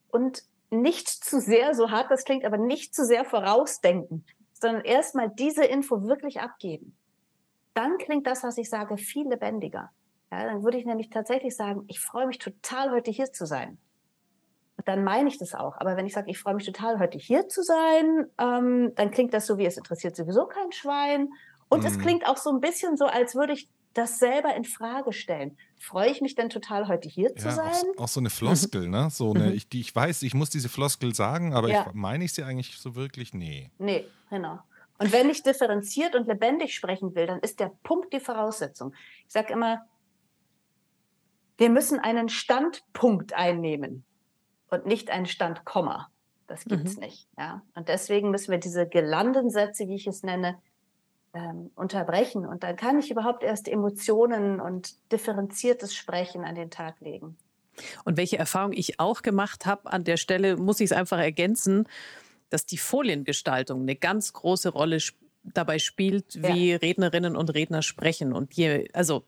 Und 0.10 0.44
nicht 0.72 1.10
zu 1.10 1.40
sehr, 1.40 1.76
so 1.76 1.92
hart 1.92 2.10
das 2.10 2.24
klingt, 2.24 2.46
aber 2.46 2.58
nicht 2.58 2.96
zu 2.96 3.06
sehr 3.06 3.26
vorausdenken, 3.26 4.26
sondern 4.54 4.84
erstmal 4.84 5.30
diese 5.30 5.66
Info 5.66 6.04
wirklich 6.04 6.40
abgeben. 6.40 6.96
Dann 7.74 7.98
klingt 7.98 8.26
das, 8.26 8.44
was 8.44 8.58
ich 8.58 8.70
sage, 8.70 8.98
viel 8.98 9.28
lebendiger. 9.28 9.92
Ja, 10.32 10.46
dann 10.46 10.64
würde 10.64 10.78
ich 10.78 10.86
nämlich 10.86 11.10
tatsächlich 11.10 11.56
sagen, 11.56 11.84
ich 11.88 12.00
freue 12.00 12.26
mich 12.26 12.38
total, 12.38 12.92
heute 12.92 13.12
hier 13.12 13.32
zu 13.32 13.46
sein. 13.46 13.78
Und 14.78 14.88
dann 14.88 15.04
meine 15.04 15.28
ich 15.28 15.38
das 15.38 15.54
auch. 15.54 15.78
Aber 15.78 15.98
wenn 15.98 16.08
ich 16.08 16.14
sage, 16.14 16.32
ich 16.32 16.40
freue 16.40 16.56
mich 16.56 16.66
total, 16.66 17.00
heute 17.00 17.18
hier 17.18 17.48
zu 17.50 17.64
sein, 17.64 18.26
ähm, 18.40 18.94
dann 18.96 19.12
klingt 19.12 19.34
das 19.34 19.46
so, 19.46 19.58
wie 19.58 19.66
es 19.66 19.78
interessiert 19.78 20.16
sowieso 20.16 20.48
kein 20.48 20.72
Schwein. 20.72 21.30
Und 21.70 21.84
mm. 21.84 21.86
es 21.86 21.98
mhm. 21.98 22.02
klingt 22.02 22.28
auch 22.28 22.38
so 22.38 22.50
ein 22.50 22.62
bisschen 22.62 22.98
so, 22.98 23.06
als 23.06 23.36
würde 23.36 23.54
ich 23.54 23.70
das 23.94 24.20
selber 24.20 24.56
in 24.56 24.64
Frage 24.64 25.12
stellen. 25.12 25.58
Freue 25.80 26.10
ich 26.10 26.22
mich 26.22 26.36
denn 26.36 26.50
total, 26.50 26.88
heute 26.88 27.10
hier 27.10 27.36
zu 27.36 27.52
sein? 27.52 27.74
Auch, 27.98 28.04
auch, 28.04 28.08
so 28.08 28.20
eine 28.20 28.30
Floskel, 28.30 28.88
ne? 28.88 29.10
So 29.10 29.34
eine, 29.34 29.48
mhm. 29.48 29.54
ich, 29.54 29.68
die 29.68 29.82
ich 29.82 29.94
weiß, 29.94 30.24
ich 30.24 30.34
muss 30.34 30.50
diese 30.50 30.70
Floskel 30.70 31.14
sagen, 31.14 31.54
aber 31.54 31.70
ja. 31.70 31.86
ich, 31.88 31.94
meine 31.94 32.24
ich 32.24 32.34
sie 32.34 32.44
eigentlich 32.44 32.78
so 32.78 32.96
wirklich? 32.96 33.34
Nee. 33.34 33.72
Nee, 33.80 34.06
genau. 34.30 34.60
Und 34.98 35.12
wenn 35.12 35.30
ich 35.30 35.44
differenziert 35.44 36.16
und 36.16 36.28
lebendig 36.28 36.76
sprechen 36.76 37.16
will, 37.16 37.26
dann 37.26 37.40
ist 37.40 37.60
der 37.60 37.72
Punkt 37.84 38.14
die 38.14 38.20
Voraussetzung. 38.20 38.94
Ich 39.26 39.34
sage 39.34 39.52
immer, 39.52 39.82
wir 41.58 41.70
müssen 41.70 42.00
einen 42.00 42.30
Standpunkt 42.30 43.34
einnehmen 43.34 44.04
und 44.70 44.86
nicht 44.86 45.10
ein 45.10 45.26
Standkomma. 45.26 46.10
Das 46.48 46.66
gibt's 46.66 46.96
mhm. 46.96 47.04
nicht. 47.04 47.28
Ja? 47.38 47.64
Und 47.76 47.90
deswegen 47.90 48.30
müssen 48.30 48.52
wir 48.52 48.60
diese 48.60 48.88
Gelandensätze, 48.88 49.88
wie 49.88 49.96
ich 49.96 50.06
es 50.06 50.22
nenne, 50.22 50.60
ähm, 51.34 51.72
unterbrechen. 51.76 52.46
Und 52.46 52.64
dann 52.64 52.76
kann 52.76 53.00
ich 53.00 53.12
überhaupt 53.12 53.44
erst 53.44 53.68
Emotionen 53.68 54.60
und 54.60 54.96
differenziertes 55.12 55.96
Sprechen 55.96 56.44
an 56.44 56.56
den 56.56 56.70
Tag 56.70 57.00
legen. 57.00 57.38
Und 58.04 58.18
welche 58.18 58.38
Erfahrung 58.38 58.74
ich 58.74 59.00
auch 59.00 59.22
gemacht 59.22 59.66
habe 59.66 59.92
an 59.92 60.04
der 60.04 60.18
Stelle, 60.18 60.58
muss 60.58 60.80
ich 60.80 60.92
es 60.92 60.92
einfach 60.92 61.20
ergänzen, 61.20 61.88
dass 62.50 62.66
die 62.66 62.78
Foliengestaltung 62.78 63.82
eine 63.82 63.96
ganz 63.96 64.34
große 64.34 64.70
Rolle 64.70 64.98
dabei 65.44 65.80
spielt, 65.80 66.44
wie 66.44 66.72
ja. 66.72 66.78
Rednerinnen 66.78 67.36
und 67.36 67.54
Redner 67.54 67.82
sprechen. 67.82 68.34
Und 68.34 68.54
je, 68.54 68.90
also 68.94 69.24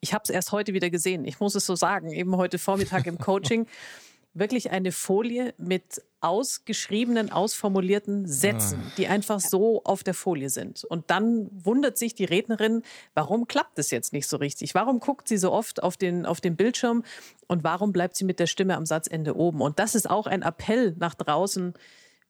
ich 0.00 0.12
habe 0.12 0.22
es 0.24 0.30
erst 0.30 0.52
heute 0.52 0.74
wieder 0.74 0.90
gesehen. 0.90 1.24
Ich 1.24 1.40
muss 1.40 1.54
es 1.54 1.66
so 1.66 1.76
sagen, 1.76 2.10
eben 2.10 2.36
heute 2.36 2.58
Vormittag 2.58 3.06
im 3.06 3.18
Coaching. 3.18 3.66
Wirklich 4.34 4.70
eine 4.70 4.92
Folie 4.92 5.54
mit 5.56 6.02
ausgeschriebenen, 6.20 7.30
ausformulierten 7.30 8.26
Sätzen, 8.26 8.82
ah. 8.84 8.92
die 8.96 9.06
einfach 9.06 9.40
so 9.40 9.82
auf 9.84 10.02
der 10.02 10.14
Folie 10.14 10.50
sind. 10.50 10.84
Und 10.84 11.10
dann 11.10 11.48
wundert 11.52 11.96
sich 11.96 12.14
die 12.14 12.24
Rednerin, 12.24 12.82
warum 13.14 13.46
klappt 13.46 13.78
es 13.78 13.90
jetzt 13.90 14.12
nicht 14.12 14.26
so 14.26 14.36
richtig? 14.36 14.74
Warum 14.74 15.00
guckt 15.00 15.28
sie 15.28 15.36
so 15.36 15.52
oft 15.52 15.82
auf 15.82 15.96
den, 15.96 16.26
auf 16.26 16.40
den 16.40 16.56
Bildschirm 16.56 17.04
und 17.46 17.62
warum 17.62 17.92
bleibt 17.92 18.16
sie 18.16 18.24
mit 18.24 18.40
der 18.40 18.46
Stimme 18.46 18.76
am 18.76 18.86
Satzende 18.86 19.36
oben? 19.36 19.60
Und 19.60 19.78
das 19.78 19.94
ist 19.94 20.10
auch 20.10 20.26
ein 20.26 20.42
Appell 20.42 20.94
nach 20.98 21.14
draußen. 21.14 21.74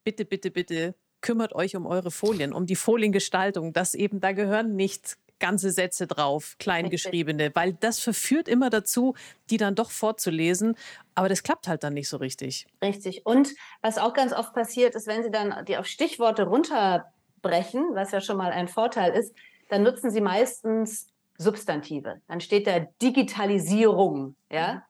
Bitte, 0.03 0.25
bitte, 0.25 0.51
bitte 0.51 0.95
kümmert 1.23 1.55
euch 1.55 1.75
um 1.75 1.87
eure 1.87 2.11
Folien, 2.11 2.53
um 2.53 2.67
die 2.67 2.77
Foliengestaltung, 2.77 3.73
dass 3.73 3.95
eben 3.95 4.21
da 4.21 4.33
gehören 4.33 4.77
nicht 4.77 5.17
ganze 5.38 5.71
Sätze 5.71 6.07
drauf, 6.07 6.57
kleingeschriebene, 6.59 7.51
weil 7.55 7.75
das 7.75 7.99
verführt 7.99 8.49
immer 8.49 8.71
dazu, 8.71 9.14
die 9.51 9.57
dann 9.57 9.75
doch 9.75 9.90
vorzulesen. 9.90 10.77
Aber 11.14 11.29
das 11.29 11.42
klappt 11.42 11.68
halt 11.68 11.85
dann 11.85 11.94
nicht 11.94 12.09
so 12.09 12.16
richtig. 12.16 12.66
Richtig. 12.83 13.24
Und 13.24 13.50
was 13.83 13.98
auch 13.98 14.14
ganz 14.14 14.33
oft 14.33 14.53
passiert, 14.53 14.94
ist, 14.94 15.07
wenn 15.07 15.22
Sie 15.22 15.31
dann 15.31 15.64
die 15.66 15.77
auf 15.77 15.87
Stichworte 15.87 16.44
runterbrechen, 16.44 17.94
was 17.94 18.11
ja 18.11 18.20
schon 18.20 18.37
mal 18.37 18.50
ein 18.50 18.68
Vorteil 18.68 19.12
ist, 19.12 19.35
dann 19.68 19.83
nutzen 19.83 20.11
Sie 20.11 20.20
meistens 20.20 21.09
Substantive. 21.38 22.20
Dann 22.29 22.40
steht 22.40 22.66
da 22.66 22.81
Digitalisierung. 23.03 24.37
Ja? 24.50 24.74
Mhm. 24.74 24.81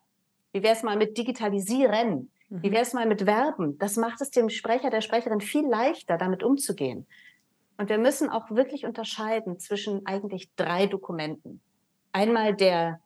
Wie 0.52 0.62
wäre 0.62 0.74
es 0.74 0.82
mal 0.82 0.96
mit 0.96 1.16
Digitalisieren? 1.18 2.30
Wie 2.48 2.68
mhm. 2.68 2.72
wäre 2.72 2.82
es 2.82 2.92
mal 2.92 3.06
mit 3.06 3.22
Verben? 3.22 3.78
Das 3.78 3.96
macht 3.96 4.20
es 4.20 4.30
dem 4.30 4.48
Sprecher, 4.48 4.90
der 4.90 5.00
Sprecherin 5.00 5.40
viel 5.40 5.66
leichter, 5.66 6.18
damit 6.18 6.42
umzugehen. 6.42 7.06
Und 7.76 7.88
wir 7.88 7.98
müssen 7.98 8.30
auch 8.30 8.50
wirklich 8.50 8.84
unterscheiden 8.84 9.58
zwischen 9.58 10.06
eigentlich 10.06 10.48
drei 10.54 10.86
Dokumenten. 10.86 11.60
Einmal 12.12 12.54
der, 12.54 13.00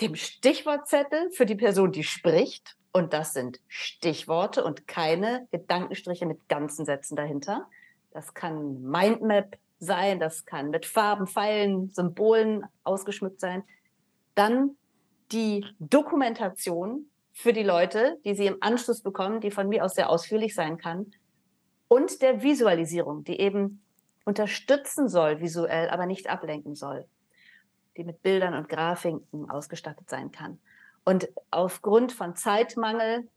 dem 0.00 0.14
Stichwortzettel 0.14 1.30
für 1.30 1.46
die 1.46 1.54
Person, 1.54 1.92
die 1.92 2.04
spricht. 2.04 2.76
Und 2.92 3.12
das 3.12 3.32
sind 3.32 3.60
Stichworte 3.66 4.62
und 4.64 4.86
keine 4.86 5.48
Gedankenstriche 5.50 6.26
mit 6.26 6.48
ganzen 6.48 6.84
Sätzen 6.84 7.16
dahinter. 7.16 7.68
Das 8.12 8.34
kann 8.34 8.82
Mindmap 8.82 9.56
sein, 9.80 10.20
das 10.20 10.44
kann 10.44 10.70
mit 10.70 10.86
Farben, 10.86 11.26
Pfeilen, 11.26 11.90
Symbolen 11.92 12.64
ausgeschmückt 12.84 13.40
sein. 13.40 13.64
Dann 14.36 14.76
die 15.32 15.66
Dokumentation 15.80 17.10
für 17.32 17.52
die 17.52 17.64
Leute, 17.64 18.18
die 18.24 18.34
sie 18.34 18.46
im 18.46 18.58
Anschluss 18.60 19.02
bekommen, 19.02 19.40
die 19.40 19.50
von 19.50 19.68
mir 19.68 19.84
aus 19.84 19.94
sehr 19.94 20.08
ausführlich 20.08 20.54
sein 20.54 20.78
kann 20.78 21.12
und 21.88 22.22
der 22.22 22.42
Visualisierung, 22.42 23.24
die 23.24 23.40
eben 23.40 23.82
unterstützen 24.24 25.08
soll 25.08 25.40
visuell, 25.40 25.90
aber 25.90 26.06
nicht 26.06 26.28
ablenken 26.28 26.74
soll, 26.74 27.06
die 27.96 28.04
mit 28.04 28.22
Bildern 28.22 28.54
und 28.54 28.68
Grafiken 28.68 29.50
ausgestattet 29.50 30.08
sein 30.08 30.32
kann. 30.32 30.58
Und 31.04 31.28
aufgrund 31.50 32.12
von 32.12 32.34
Zeitmangel 32.36 33.28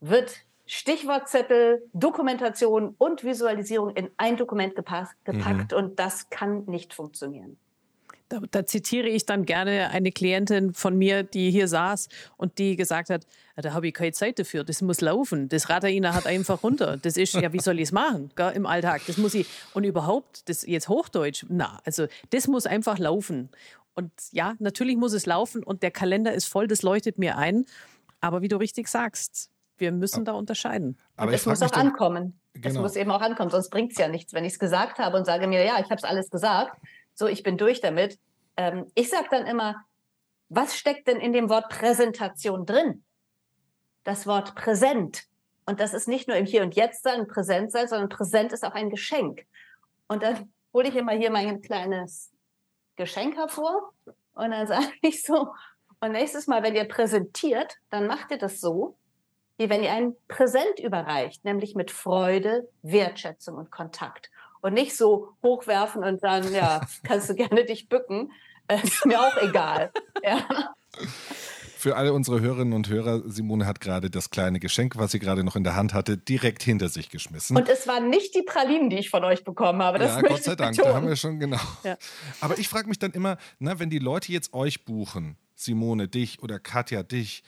wird 0.00 0.44
Stichwortzettel, 0.66 1.82
Dokumentation 1.92 2.94
und 2.96 3.24
Visualisierung 3.24 3.90
in 3.90 4.10
ein 4.16 4.36
Dokument 4.36 4.74
gepackt, 4.74 5.16
mhm. 5.26 5.66
und 5.76 5.98
das 5.98 6.30
kann 6.30 6.64
nicht 6.64 6.94
funktionieren. 6.94 7.58
Da, 8.32 8.40
da, 8.50 8.64
zitiere 8.64 9.08
ich 9.08 9.26
dann 9.26 9.44
gerne 9.44 9.90
eine 9.90 10.10
Klientin 10.10 10.72
von 10.72 10.96
mir, 10.96 11.22
die 11.22 11.50
hier 11.50 11.68
saß 11.68 12.08
und 12.38 12.58
die 12.58 12.76
gesagt 12.76 13.10
hat, 13.10 13.26
da 13.56 13.74
habe 13.74 13.88
ich 13.88 13.92
keine 13.92 14.12
Zeit 14.12 14.38
dafür, 14.38 14.64
das 14.64 14.80
muss 14.80 15.02
laufen. 15.02 15.50
Das 15.50 15.68
Radarina 15.68 16.14
hat 16.14 16.26
einfach 16.26 16.62
runter. 16.62 16.96
Das 16.96 17.18
ist, 17.18 17.34
ja, 17.34 17.52
wie 17.52 17.60
soll 17.60 17.76
ich 17.76 17.88
es 17.88 17.92
machen 17.92 18.30
gell, 18.34 18.52
im 18.54 18.64
Alltag? 18.64 19.02
Das 19.06 19.18
muss 19.18 19.34
ich, 19.34 19.46
und 19.74 19.84
überhaupt, 19.84 20.48
das 20.48 20.66
jetzt 20.66 20.88
Hochdeutsch, 20.88 21.44
na, 21.50 21.78
also 21.84 22.06
das 22.30 22.48
muss 22.48 22.64
einfach 22.64 22.98
laufen. 22.98 23.50
Und 23.94 24.10
ja, 24.30 24.54
natürlich 24.60 24.96
muss 24.96 25.12
es 25.12 25.26
laufen 25.26 25.62
und 25.62 25.82
der 25.82 25.90
Kalender 25.90 26.32
ist 26.32 26.46
voll, 26.46 26.66
das 26.66 26.80
leuchtet 26.80 27.18
mir 27.18 27.36
ein. 27.36 27.66
Aber 28.22 28.40
wie 28.40 28.48
du 28.48 28.56
richtig 28.56 28.88
sagst, 28.88 29.50
wir 29.76 29.92
müssen 29.92 30.24
da 30.24 30.32
unterscheiden. 30.32 30.96
Aber 31.16 31.34
es 31.34 31.44
muss 31.44 31.60
auch 31.60 31.72
ankommen. 31.72 32.40
Genau. 32.54 32.68
Es 32.68 32.78
muss 32.78 32.96
eben 32.96 33.10
auch 33.10 33.20
ankommen, 33.20 33.50
sonst 33.50 33.70
bringt 33.70 33.92
es 33.92 33.98
ja 33.98 34.08
nichts. 34.08 34.32
Wenn 34.32 34.44
ich 34.44 34.54
es 34.54 34.58
gesagt 34.58 34.98
habe 34.98 35.16
und 35.16 35.26
sage 35.26 35.46
mir, 35.46 35.64
ja, 35.64 35.74
ich 35.80 35.84
habe 35.84 35.96
es 35.96 36.04
alles 36.04 36.30
gesagt, 36.30 36.78
so, 37.22 37.28
ich 37.28 37.44
bin 37.44 37.56
durch 37.56 37.80
damit. 37.80 38.18
Ähm, 38.56 38.86
ich 38.96 39.08
sage 39.08 39.28
dann 39.30 39.46
immer, 39.46 39.76
was 40.48 40.76
steckt 40.76 41.06
denn 41.06 41.20
in 41.20 41.32
dem 41.32 41.48
Wort 41.48 41.68
Präsentation 41.68 42.66
drin? 42.66 43.04
Das 44.02 44.26
Wort 44.26 44.56
präsent. 44.56 45.22
Und 45.64 45.78
das 45.78 45.94
ist 45.94 46.08
nicht 46.08 46.26
nur 46.26 46.36
im 46.36 46.46
Hier 46.46 46.62
und 46.62 46.74
Jetzt 46.74 47.04
sein, 47.04 47.28
präsent 47.28 47.70
sein, 47.70 47.86
sondern 47.86 48.08
präsent 48.08 48.52
ist 48.52 48.64
auch 48.64 48.74
ein 48.74 48.90
Geschenk. 48.90 49.46
Und 50.08 50.24
dann 50.24 50.52
hole 50.74 50.88
ich 50.88 50.96
immer 50.96 51.12
hier 51.12 51.30
mein 51.30 51.60
kleines 51.60 52.32
Geschenk 52.96 53.36
hervor 53.36 53.92
und 54.34 54.50
dann 54.50 54.66
sage 54.66 54.92
ich 55.02 55.22
so, 55.22 55.54
und 56.00 56.10
nächstes 56.10 56.48
Mal, 56.48 56.64
wenn 56.64 56.74
ihr 56.74 56.88
präsentiert, 56.88 57.76
dann 57.90 58.08
macht 58.08 58.32
ihr 58.32 58.38
das 58.38 58.60
so, 58.60 58.96
wie 59.58 59.70
wenn 59.70 59.84
ihr 59.84 59.92
ein 59.92 60.16
Präsent 60.26 60.80
überreicht, 60.80 61.44
nämlich 61.44 61.76
mit 61.76 61.92
Freude, 61.92 62.68
Wertschätzung 62.82 63.56
und 63.58 63.70
Kontakt 63.70 64.28
und 64.62 64.72
nicht 64.72 64.96
so 64.96 65.34
hochwerfen 65.42 66.02
und 66.02 66.22
dann, 66.22 66.52
ja, 66.52 66.80
kannst 67.02 67.28
du 67.28 67.34
gerne 67.34 67.64
dich 67.64 67.88
bücken. 67.88 68.32
Äh, 68.68 68.82
ist 68.82 69.04
mir 69.04 69.20
auch 69.20 69.36
egal. 69.42 69.92
Ja. 70.24 70.74
Für 71.76 71.96
alle 71.96 72.12
unsere 72.12 72.40
Hörerinnen 72.40 72.74
und 72.74 72.88
Hörer, 72.88 73.22
Simone 73.28 73.66
hat 73.66 73.80
gerade 73.80 74.08
das 74.08 74.30
kleine 74.30 74.60
Geschenk, 74.60 74.96
was 74.96 75.10
sie 75.10 75.18
gerade 75.18 75.42
noch 75.42 75.56
in 75.56 75.64
der 75.64 75.74
Hand 75.74 75.94
hatte, 75.94 76.16
direkt 76.16 76.62
hinter 76.62 76.88
sich 76.88 77.10
geschmissen. 77.10 77.56
Und 77.56 77.68
es 77.68 77.88
waren 77.88 78.08
nicht 78.08 78.36
die 78.36 78.42
Pralinen, 78.42 78.88
die 78.88 78.98
ich 78.98 79.10
von 79.10 79.24
euch 79.24 79.42
bekommen 79.42 79.82
habe. 79.82 79.98
Das 79.98 80.14
ja, 80.14 80.20
Gott 80.20 80.44
sei 80.44 80.54
Dank, 80.54 80.76
betonen. 80.76 80.92
da 80.92 80.96
haben 80.96 81.08
wir 81.08 81.16
schon 81.16 81.40
genau. 81.40 81.58
Ja. 81.82 81.96
Aber 82.40 82.56
ich 82.56 82.68
frage 82.68 82.88
mich 82.88 83.00
dann 83.00 83.10
immer, 83.10 83.36
na, 83.58 83.80
wenn 83.80 83.90
die 83.90 83.98
Leute 83.98 84.30
jetzt 84.30 84.54
euch 84.54 84.84
buchen, 84.84 85.36
Simone, 85.56 86.06
dich 86.06 86.40
oder 86.40 86.60
Katja, 86.60 87.02
dich, 87.02 87.42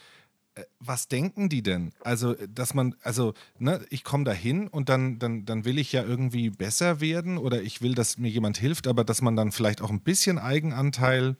was 0.78 1.08
denken 1.08 1.48
die 1.48 1.62
denn? 1.62 1.92
Also, 2.02 2.34
dass 2.48 2.74
man, 2.74 2.94
also, 3.02 3.34
ne, 3.58 3.84
ich 3.90 4.04
komme 4.04 4.24
da 4.24 4.32
hin 4.32 4.68
und 4.68 4.88
dann, 4.88 5.18
dann, 5.18 5.44
dann 5.44 5.64
will 5.64 5.78
ich 5.78 5.92
ja 5.92 6.04
irgendwie 6.04 6.50
besser 6.50 7.00
werden 7.00 7.38
oder 7.38 7.62
ich 7.62 7.82
will, 7.82 7.94
dass 7.94 8.18
mir 8.18 8.30
jemand 8.30 8.58
hilft, 8.58 8.86
aber 8.86 9.04
dass 9.04 9.22
man 9.22 9.36
dann 9.36 9.52
vielleicht 9.52 9.82
auch 9.82 9.90
ein 9.90 10.00
bisschen 10.00 10.38
Eigenanteil 10.38 11.36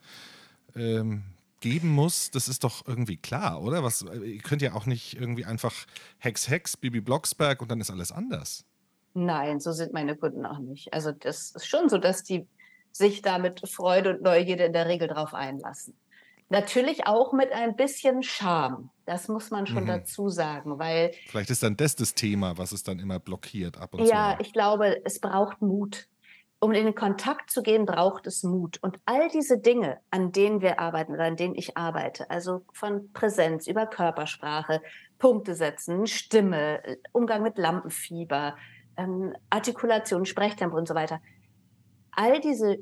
ähm, 0.74 1.22
geben 1.60 1.88
muss, 1.88 2.30
das 2.30 2.48
ist 2.48 2.64
doch 2.64 2.86
irgendwie 2.86 3.16
klar, 3.16 3.62
oder? 3.62 3.82
Was, 3.82 4.02
ihr 4.02 4.42
könnt 4.42 4.62
ja 4.62 4.74
auch 4.74 4.86
nicht 4.86 5.14
irgendwie 5.18 5.44
einfach 5.44 5.72
Hex 6.18 6.48
Hex, 6.48 6.76
Bibi 6.76 7.00
Blocksberg 7.00 7.62
und 7.62 7.70
dann 7.70 7.80
ist 7.80 7.90
alles 7.90 8.12
anders. 8.12 8.64
Nein, 9.14 9.60
so 9.60 9.72
sind 9.72 9.92
meine 9.92 10.16
Kunden 10.16 10.44
auch 10.44 10.58
nicht. 10.58 10.92
Also 10.92 11.12
das 11.12 11.52
ist 11.52 11.66
schon 11.66 11.88
so, 11.88 11.98
dass 11.98 12.24
die 12.24 12.46
sich 12.90 13.22
da 13.22 13.38
mit 13.38 13.66
Freude 13.68 14.10
und 14.16 14.22
Neugierde 14.22 14.64
in 14.64 14.72
der 14.72 14.86
Regel 14.86 15.08
drauf 15.08 15.34
einlassen. 15.34 15.94
Natürlich 16.54 17.08
auch 17.08 17.32
mit 17.32 17.50
ein 17.50 17.74
bisschen 17.74 18.22
Charme. 18.22 18.88
Das 19.06 19.26
muss 19.26 19.50
man 19.50 19.66
schon 19.66 19.82
mhm. 19.82 19.88
dazu 19.88 20.28
sagen, 20.28 20.78
weil. 20.78 21.10
Vielleicht 21.26 21.50
ist 21.50 21.64
dann 21.64 21.76
das 21.76 21.96
das 21.96 22.14
Thema, 22.14 22.56
was 22.56 22.70
es 22.70 22.84
dann 22.84 23.00
immer 23.00 23.18
blockiert 23.18 23.76
ab 23.76 23.94
und 23.94 24.02
ja, 24.02 24.06
zu. 24.06 24.12
Ja, 24.12 24.38
ich 24.38 24.52
glaube, 24.52 25.04
es 25.04 25.18
braucht 25.18 25.62
Mut. 25.62 26.06
Um 26.60 26.70
in 26.70 26.84
den 26.84 26.94
Kontakt 26.94 27.50
zu 27.50 27.60
gehen, 27.60 27.86
braucht 27.86 28.28
es 28.28 28.44
Mut. 28.44 28.78
Und 28.82 29.00
all 29.04 29.28
diese 29.28 29.58
Dinge, 29.58 29.98
an 30.12 30.30
denen 30.30 30.60
wir 30.60 30.78
arbeiten 30.78 31.12
oder 31.12 31.24
an 31.24 31.36
denen 31.36 31.56
ich 31.56 31.76
arbeite, 31.76 32.30
also 32.30 32.64
von 32.72 33.12
Präsenz 33.12 33.66
über 33.66 33.86
Körpersprache, 33.86 34.80
Punkte 35.18 35.56
setzen, 35.56 36.06
Stimme, 36.06 36.80
Umgang 37.10 37.42
mit 37.42 37.58
Lampenfieber, 37.58 38.56
ähm, 38.96 39.34
Artikulation, 39.50 40.24
Sprechtempo 40.24 40.76
und 40.76 40.86
so 40.86 40.94
weiter. 40.94 41.20
All 42.12 42.40
diese 42.40 42.78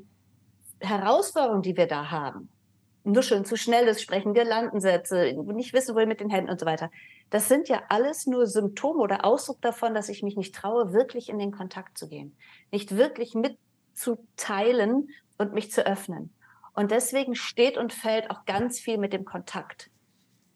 Herausforderungen, 0.79 1.63
die 1.63 1.75
wir 1.75 1.87
da 1.87 2.11
haben, 2.11 2.49
Nuscheln, 3.03 3.45
zu 3.45 3.57
schnelles 3.57 4.01
Sprechen, 4.01 4.33
Girlandensätze, 4.33 5.33
nicht 5.33 5.73
wissen, 5.73 5.95
wohin 5.95 6.07
mit 6.07 6.21
den 6.21 6.29
Händen 6.29 6.49
und 6.49 6.59
so 6.59 6.65
weiter. 6.65 6.89
Das 7.29 7.49
sind 7.49 7.67
ja 7.67 7.83
alles 7.89 8.27
nur 8.27 8.47
Symptome 8.47 8.99
oder 8.99 9.25
Ausdruck 9.25 9.61
davon, 9.61 9.93
dass 9.93 10.09
ich 10.09 10.23
mich 10.23 10.37
nicht 10.37 10.55
traue, 10.55 10.93
wirklich 10.93 11.29
in 11.29 11.39
den 11.39 11.51
Kontakt 11.51 11.97
zu 11.97 12.07
gehen, 12.07 12.37
nicht 12.71 12.95
wirklich 12.95 13.35
mitzuteilen 13.35 15.09
und 15.37 15.53
mich 15.53 15.71
zu 15.71 15.85
öffnen. 15.85 16.33
Und 16.73 16.91
deswegen 16.91 17.35
steht 17.35 17.77
und 17.77 17.93
fällt 17.93 18.31
auch 18.31 18.45
ganz 18.45 18.79
viel 18.79 18.97
mit 18.97 19.13
dem 19.13 19.25
Kontakt. 19.25 19.91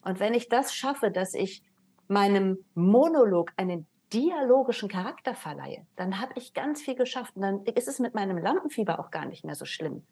Und 0.02 0.20
wenn 0.20 0.34
ich 0.34 0.48
das 0.48 0.74
schaffe, 0.74 1.10
dass 1.10 1.34
ich 1.34 1.62
meinem 2.08 2.64
Monolog 2.74 3.52
einen 3.56 3.86
dialogischen 4.12 4.88
Charakter 4.88 5.34
verleihe, 5.34 5.86
dann 5.96 6.20
habe 6.20 6.32
ich 6.36 6.54
ganz 6.54 6.80
viel 6.80 6.94
geschafft. 6.94 7.36
Und 7.36 7.42
dann 7.42 7.64
ist 7.66 7.88
es 7.88 7.98
mit 7.98 8.14
meinem 8.14 8.38
Lampenfieber 8.38 8.98
auch 8.98 9.10
gar 9.10 9.26
nicht 9.26 9.44
mehr 9.44 9.54
so 9.54 9.66
schlimm, 9.66 10.06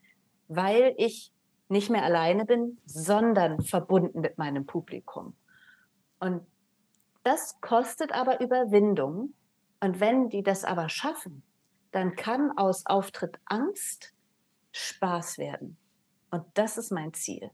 weil 0.49 0.95
ich 0.99 1.33
nicht 1.69 1.91
mehr 1.91 2.05
alleine 2.05 2.45
bin, 2.45 2.79
sondern 2.87 3.63
verbunden 3.63 4.21
mit 4.21 4.39
meinem 4.39 4.67
Publikum. 4.67 5.35
Und 6.21 6.47
das 7.25 7.61
kostet 7.61 8.13
aber 8.13 8.41
Überwindung. 8.41 9.35
Und 9.81 10.01
wenn 10.01 10.29
die 10.29 10.43
das 10.43 10.65
aber 10.65 10.89
schaffen, 10.89 11.43
dann 11.91 12.15
kann 12.15 12.57
aus 12.57 12.87
Auftritt 12.87 13.39
Angst 13.47 14.13
Spaß 14.73 15.39
werden. 15.39 15.77
Und 16.31 16.45
das 16.55 16.77
ist 16.77 16.93
mein 16.93 17.15
Ziel. 17.15 17.51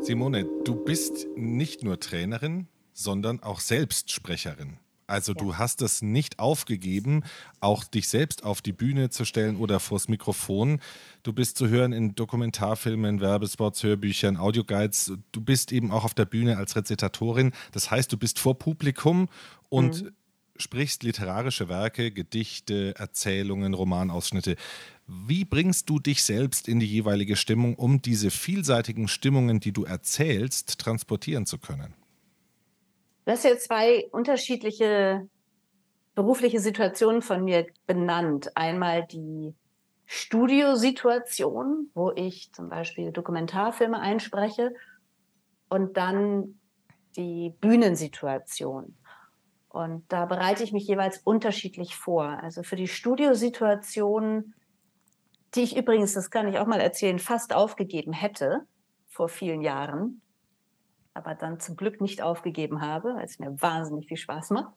Simone, 0.00 0.44
du 0.64 0.76
bist 0.84 1.26
nicht 1.36 1.84
nur 1.84 2.00
Trainerin, 2.00 2.68
sondern 2.92 3.42
auch 3.42 3.60
Selbstsprecherin. 3.60 4.78
Also 5.06 5.32
ja. 5.32 5.38
du 5.38 5.56
hast 5.56 5.82
es 5.82 6.02
nicht 6.02 6.38
aufgegeben, 6.38 7.22
auch 7.60 7.84
dich 7.84 8.08
selbst 8.08 8.44
auf 8.44 8.62
die 8.62 8.72
Bühne 8.72 9.10
zu 9.10 9.24
stellen 9.24 9.56
oder 9.56 9.80
vors 9.80 10.08
Mikrofon. 10.08 10.80
Du 11.22 11.32
bist 11.32 11.58
zu 11.58 11.68
hören 11.68 11.92
in 11.92 12.14
Dokumentarfilmen, 12.14 13.20
Werbespots, 13.20 13.82
Hörbüchern, 13.82 14.36
Audioguides. 14.36 15.12
Du 15.32 15.40
bist 15.40 15.72
eben 15.72 15.90
auch 15.90 16.04
auf 16.04 16.14
der 16.14 16.24
Bühne 16.24 16.56
als 16.56 16.76
Rezitatorin. 16.76 17.52
Das 17.72 17.90
heißt, 17.90 18.12
du 18.12 18.16
bist 18.16 18.38
vor 18.38 18.58
Publikum 18.58 19.28
und 19.68 20.02
mhm. 20.02 20.10
sprichst 20.56 21.02
literarische 21.02 21.68
Werke, 21.68 22.10
Gedichte, 22.10 22.94
Erzählungen, 22.96 23.74
Romanausschnitte. 23.74 24.56
Wie 25.06 25.44
bringst 25.44 25.90
du 25.90 25.98
dich 25.98 26.22
selbst 26.22 26.68
in 26.68 26.80
die 26.80 26.86
jeweilige 26.86 27.36
Stimmung, 27.36 27.74
um 27.74 28.00
diese 28.00 28.30
vielseitigen 28.30 29.08
Stimmungen, 29.08 29.60
die 29.60 29.72
du 29.72 29.84
erzählst, 29.84 30.78
transportieren 30.78 31.44
zu 31.44 31.58
können? 31.58 31.94
Du 33.24 33.32
hast 33.32 33.44
ja 33.44 33.56
zwei 33.56 34.08
unterschiedliche 34.10 35.28
berufliche 36.14 36.60
Situationen 36.60 37.22
von 37.22 37.44
mir 37.44 37.66
benannt. 37.86 38.56
Einmal 38.56 39.06
die 39.06 39.54
Studiosituation, 40.06 41.90
wo 41.94 42.12
ich 42.12 42.52
zum 42.52 42.68
Beispiel 42.68 43.12
Dokumentarfilme 43.12 43.98
einspreche 43.98 44.74
und 45.68 45.96
dann 45.96 46.58
die 47.16 47.54
Bühnensituation. 47.60 48.96
Und 49.68 50.04
da 50.12 50.26
bereite 50.26 50.64
ich 50.64 50.72
mich 50.72 50.86
jeweils 50.86 51.18
unterschiedlich 51.18 51.96
vor. 51.96 52.24
Also 52.24 52.62
für 52.62 52.76
die 52.76 52.88
Studiosituation, 52.88 54.54
die 55.54 55.62
ich 55.62 55.76
übrigens, 55.76 56.12
das 56.14 56.30
kann 56.30 56.48
ich 56.48 56.58
auch 56.58 56.66
mal 56.66 56.80
erzählen, 56.80 57.18
fast 57.18 57.54
aufgegeben 57.54 58.12
hätte 58.12 58.66
vor 59.06 59.28
vielen 59.28 59.62
Jahren, 59.62 60.21
aber 61.14 61.34
dann 61.34 61.60
zum 61.60 61.76
Glück 61.76 62.00
nicht 62.00 62.22
aufgegeben 62.22 62.80
habe, 62.80 63.14
weil 63.14 63.24
es 63.24 63.38
mir 63.38 63.60
wahnsinnig 63.60 64.08
viel 64.08 64.16
Spaß 64.16 64.50
macht. 64.50 64.72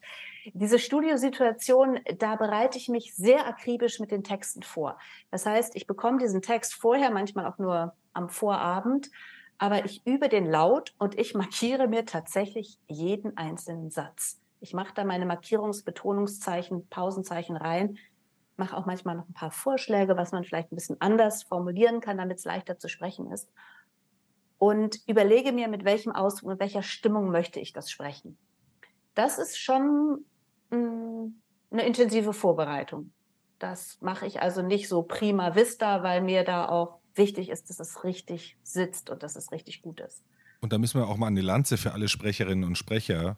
Diese 0.53 0.79
Studiosituation, 0.79 1.99
da 2.17 2.35
bereite 2.35 2.77
ich 2.77 2.89
mich 2.89 3.15
sehr 3.15 3.47
akribisch 3.47 3.99
mit 3.99 4.11
den 4.11 4.23
Texten 4.23 4.63
vor. 4.63 4.97
Das 5.31 5.45
heißt, 5.45 5.75
ich 5.75 5.87
bekomme 5.87 6.17
diesen 6.17 6.41
Text 6.41 6.73
vorher, 6.75 7.11
manchmal 7.11 7.45
auch 7.45 7.57
nur 7.57 7.93
am 8.13 8.29
Vorabend, 8.29 9.09
aber 9.57 9.85
ich 9.85 10.05
übe 10.05 10.27
den 10.27 10.45
laut 10.45 10.93
und 10.97 11.17
ich 11.17 11.33
markiere 11.33 11.87
mir 11.87 12.05
tatsächlich 12.05 12.77
jeden 12.87 13.37
einzelnen 13.37 13.89
Satz. 13.89 14.41
Ich 14.59 14.73
mache 14.73 14.93
da 14.93 15.05
meine 15.05 15.25
Markierungsbetonungszeichen, 15.25 16.87
Pausenzeichen 16.89 17.55
rein, 17.55 17.97
mache 18.57 18.75
auch 18.75 18.85
manchmal 18.85 19.15
noch 19.15 19.29
ein 19.29 19.33
paar 19.33 19.51
Vorschläge, 19.51 20.17
was 20.17 20.31
man 20.31 20.43
vielleicht 20.43 20.71
ein 20.71 20.75
bisschen 20.75 20.99
anders 20.99 21.43
formulieren 21.43 22.01
kann, 22.01 22.17
damit 22.17 22.39
es 22.39 22.45
leichter 22.45 22.77
zu 22.77 22.89
sprechen 22.89 23.31
ist 23.31 23.49
und 24.57 24.99
überlege 25.07 25.51
mir, 25.51 25.67
mit 25.67 25.85
welchem 25.85 26.11
Ausdruck, 26.11 26.49
mit 26.49 26.59
welcher 26.59 26.83
Stimmung 26.83 27.29
möchte 27.31 27.59
ich 27.59 27.73
das 27.73 27.91
sprechen. 27.91 28.37
Das 29.13 29.37
ist 29.37 29.57
schon 29.57 30.25
mh, 30.71 30.77
mm, 30.77 31.35
eine 31.71 31.85
intensive 31.85 32.33
Vorbereitung. 32.33 33.11
Das 33.59 33.97
mache 34.01 34.25
ich 34.25 34.41
also 34.41 34.61
nicht 34.61 34.87
so 34.87 35.03
prima 35.03 35.55
vista, 35.55 36.03
weil 36.03 36.21
mir 36.21 36.43
da 36.43 36.67
auch 36.67 36.99
wichtig 37.15 37.49
ist, 37.49 37.69
dass 37.69 37.79
es 37.79 38.03
richtig 38.03 38.57
sitzt 38.63 39.09
und 39.09 39.23
dass 39.23 39.35
es 39.35 39.51
richtig 39.51 39.81
gut 39.81 39.99
ist. 40.01 40.23
Und 40.61 40.73
da 40.73 40.77
müssen 40.77 40.99
wir 40.99 41.07
auch 41.07 41.17
mal 41.17 41.27
eine 41.27 41.41
Lanze 41.41 41.77
für 41.77 41.93
alle 41.93 42.07
Sprecherinnen 42.07 42.65
und 42.65 42.77
Sprecher 42.77 43.37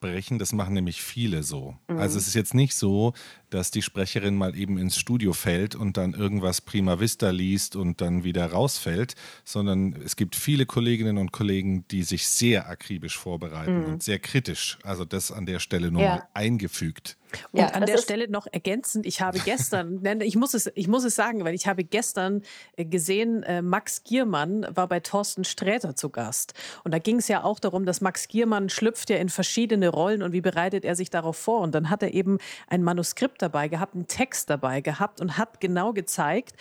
brechen. 0.00 0.38
Das 0.38 0.52
machen 0.52 0.74
nämlich 0.74 1.02
viele 1.02 1.42
so. 1.42 1.76
Mhm. 1.88 1.98
Also 1.98 2.18
es 2.18 2.26
ist 2.26 2.34
jetzt 2.34 2.54
nicht 2.54 2.74
so, 2.74 3.12
dass 3.50 3.70
die 3.70 3.82
Sprecherin 3.82 4.36
mal 4.36 4.56
eben 4.56 4.78
ins 4.78 4.96
Studio 4.96 5.32
fällt 5.32 5.74
und 5.74 5.96
dann 5.96 6.14
irgendwas 6.14 6.60
prima 6.60 7.00
vista 7.00 7.30
liest 7.30 7.76
und 7.76 8.00
dann 8.00 8.24
wieder 8.24 8.46
rausfällt, 8.46 9.14
sondern 9.44 9.94
es 10.04 10.16
gibt 10.16 10.36
viele 10.36 10.64
Kolleginnen 10.64 11.18
und 11.18 11.32
Kollegen, 11.32 11.86
die 11.88 12.02
sich 12.02 12.26
sehr 12.28 12.68
akribisch 12.68 13.18
vorbereiten 13.18 13.80
mhm. 13.80 13.84
und 13.84 14.02
sehr 14.02 14.18
kritisch. 14.18 14.78
Also 14.82 15.04
das 15.04 15.30
an 15.32 15.46
der 15.46 15.58
Stelle 15.58 15.90
nur 15.90 16.02
ja. 16.02 16.28
eingefügt. 16.32 17.17
Und 17.52 17.60
ja, 17.60 17.66
an 17.68 17.86
der 17.86 17.98
Stelle 17.98 18.28
noch 18.28 18.46
ergänzend, 18.50 19.06
ich 19.06 19.20
habe 19.20 19.38
gestern, 19.38 20.02
ich 20.20 20.36
muss 20.36 20.54
es, 20.54 20.70
ich 20.74 20.88
muss 20.88 21.04
es 21.04 21.14
sagen, 21.14 21.44
weil 21.44 21.54
ich 21.54 21.66
habe 21.66 21.84
gestern 21.84 22.42
äh, 22.76 22.84
gesehen, 22.84 23.42
äh, 23.42 23.62
Max 23.62 24.04
Giermann 24.04 24.66
war 24.74 24.88
bei 24.88 25.00
Thorsten 25.00 25.44
Sträter 25.44 25.96
zu 25.96 26.10
Gast. 26.10 26.54
Und 26.84 26.92
da 26.92 26.98
ging 26.98 27.16
es 27.16 27.28
ja 27.28 27.44
auch 27.44 27.60
darum, 27.60 27.84
dass 27.84 28.00
Max 28.00 28.28
Giermann 28.28 28.68
schlüpft 28.68 29.10
ja 29.10 29.16
in 29.16 29.28
verschiedene 29.28 29.88
Rollen 29.88 30.22
und 30.22 30.32
wie 30.32 30.40
bereitet 30.40 30.84
er 30.84 30.94
sich 30.94 31.10
darauf 31.10 31.36
vor. 31.36 31.60
Und 31.60 31.74
dann 31.74 31.90
hat 31.90 32.02
er 32.02 32.14
eben 32.14 32.38
ein 32.68 32.82
Manuskript 32.82 33.42
dabei 33.42 33.68
gehabt, 33.68 33.94
einen 33.94 34.06
Text 34.06 34.50
dabei 34.50 34.80
gehabt 34.80 35.20
und 35.20 35.38
hat 35.38 35.60
genau 35.60 35.92
gezeigt, 35.92 36.54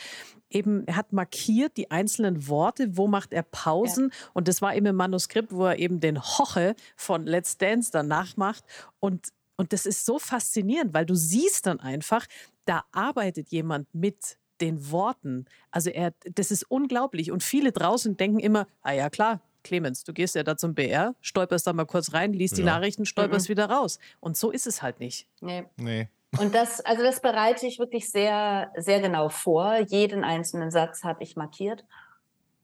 eben, 0.49 0.86
er 0.88 0.95
hat 0.95 1.13
markiert 1.13 1.77
die 1.77 1.91
einzelnen 1.91 2.47
Worte, 2.47 2.97
wo 2.97 3.08
macht 3.08 3.34
er 3.34 3.43
Pausen. 3.43 4.10
Ja. 4.12 4.30
Und 4.34 4.47
das 4.47 4.62
war 4.62 4.75
eben 4.75 4.86
im 4.86 4.95
Manuskript, 4.95 5.51
wo 5.51 5.65
er 5.65 5.80
eben 5.80 5.99
den 5.99 6.21
Hoche 6.21 6.75
von 6.95 7.25
Let's 7.25 7.58
Dance 7.58 7.89
danach 7.91 8.38
macht. 8.38 8.63
Und 8.99 9.27
und 9.58 9.74
das 9.74 9.86
ist 9.86 10.06
so 10.06 10.20
faszinierend, 10.20 10.93
weil 10.93 11.06
du 11.06 11.15
siehst 11.15 11.65
dann 11.65 11.80
einfach, 11.80 12.26
da 12.65 12.84
arbeitet 12.91 13.50
jemand 13.50 13.93
mit 13.93 14.38
den 14.62 14.91
Worten. 14.91 15.46
Also 15.72 15.89
er, 15.89 16.13
das 16.34 16.52
ist 16.52 16.63
unglaublich. 16.63 17.32
Und 17.32 17.43
viele 17.43 17.72
draußen 17.72 18.17
denken 18.17 18.39
immer, 18.39 18.67
ah 18.82 18.91
ja 18.91 19.10
klar, 19.10 19.41
Clemens, 19.63 20.04
du 20.04 20.13
gehst 20.13 20.36
ja 20.36 20.43
da 20.43 20.56
zum 20.58 20.74
BR, 20.74 21.15
stolperst 21.22 21.67
da 21.67 21.74
mal 21.74 21.86
kurz 21.86 22.13
rein, 22.13 22.34
liest 22.34 22.54
ja. 22.54 22.63
die 22.63 22.63
Nachrichten, 22.63 23.06
stolperst 23.06 23.50
mhm. 23.50 23.52
wieder 23.52 23.70
raus. 23.70 24.00
Und 24.20 24.38
so 24.38 24.52
ist 24.52 24.67
es 24.67 24.82
halt 24.82 25.00
nicht. 25.00 25.28
Nee. 25.41 25.65
nee. 25.78 26.08
Und 26.39 26.56
das, 26.56 26.82
also 26.82 27.04
das 27.04 27.22
bereite 27.22 27.67
ich 27.67 27.80
wirklich 27.80 28.10
sehr, 28.10 28.72
sehr 28.78 29.02
genau 29.02 29.30
vor. 29.30 29.78
Jeden 29.88 30.24
einzelnen 30.24 30.72
Satz 30.72 31.04
habe 31.04 31.24
ich 31.24 31.36
markiert 31.36 31.84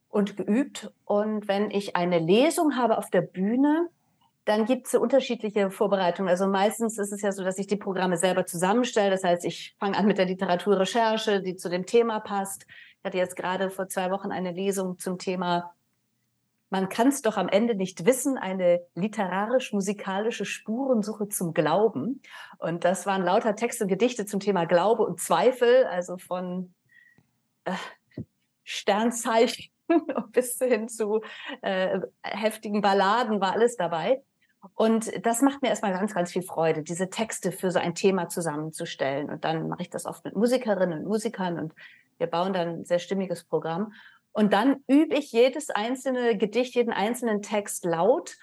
und 0.10 0.38
geübt. 0.38 0.92
Und 1.06 1.48
wenn 1.48 1.72
ich 1.72 1.96
eine 1.96 2.20
Lesung 2.20 2.76
habe 2.78 2.98
auf 2.98 3.10
der 3.10 3.22
Bühne, 3.22 3.90
dann 4.46 4.66
gibt 4.66 4.88
es 4.88 4.96
unterschiedliche 4.96 5.72
Vorbereitungen. 5.72 6.30
Also 6.30 6.48
meistens 6.48 6.98
ist 6.98 7.14
es 7.14 7.22
ja 7.22 7.32
so, 7.32 7.44
dass 7.44 7.58
ich 7.58 7.68
die 7.68 7.78
Programme 7.78 8.18
selber 8.18 8.46
zusammenstelle. 8.46 9.10
Das 9.10 9.24
heißt, 9.24 9.46
ich 9.46 9.76
fange 9.80 9.98
an 9.98 10.06
mit 10.06 10.18
der 10.18 10.26
Literaturrecherche, 10.26 11.42
die 11.42 11.56
zu 11.56 11.70
dem 11.70 11.86
Thema 11.86 12.20
passt. 12.20 12.66
Ich 12.68 13.06
hatte 13.06 13.18
jetzt 13.18 13.36
gerade 13.36 13.70
vor 13.70 13.88
zwei 13.88 14.12
Wochen 14.12 14.32
eine 14.32 14.52
Lesung 14.52 15.00
zum 15.00 15.18
Thema 15.18 15.74
Man 16.70 16.90
kann 16.90 17.10
es 17.10 17.22
doch 17.22 17.38
am 17.38 17.48
Ende 17.48 17.76
nicht 17.76 18.06
wissen, 18.06 18.38
eine 18.38 18.82
literarisch-musikalische 18.96 20.46
Spurensuche 20.46 21.30
zum 21.30 21.54
Glauben. 21.54 22.22
Und 22.58 22.84
das 22.84 23.06
waren 23.06 23.24
lauter 23.24 23.56
Texte 23.56 23.86
und 23.86 23.90
Gedichte 23.90 24.26
zum 24.26 24.40
Thema 24.40 24.66
Glaube 24.66 25.04
und 25.04 25.22
Zweifel, 25.22 25.86
also 25.86 26.18
von 26.18 26.74
äh, 27.66 27.74
Sternzeichen 28.64 29.72
bis 30.32 30.58
hin 30.58 30.90
zu 30.90 31.22
äh, 31.62 32.00
heftigen 32.24 32.82
Balladen 32.82 33.40
war 33.40 33.54
alles 33.54 33.78
dabei. 33.78 34.22
Und 34.76 35.26
das 35.26 35.41
macht 35.41 35.62
mir 35.62 35.69
erstmal 35.69 35.93
ganz, 35.93 36.13
ganz 36.13 36.32
viel 36.32 36.41
Freude, 36.41 36.84
diese 36.84 37.10
Texte 37.10 37.52
für 37.52 37.71
so 37.71 37.80
ein 37.80 37.95
Thema 37.95 38.30
zusammenzustellen. 38.30 39.30
Und 39.30 39.43
dann 39.43 39.67
mache 39.67 39.82
ich 39.82 39.89
das 39.89 40.06
oft 40.06 40.23
mit 40.23 40.36
Musikerinnen 40.36 40.99
und 40.99 41.08
Musikern 41.08 41.60
und 41.60 41.73
wir 42.17 42.28
bauen 42.28 42.54
dann 42.54 42.67
ein 42.69 42.86
sehr 42.86 42.99
stimmiges 42.99 43.43
Programm. 43.43 43.93
Und 44.32 44.54
dann 44.54 44.84
übe 44.88 45.15
ich 45.15 45.32
jedes 45.32 45.69
einzelne 45.69 46.38
Gedicht, 46.38 46.76
jeden 46.76 46.93
einzelnen 46.93 47.41
Text 47.41 47.86
laut. 47.86 48.36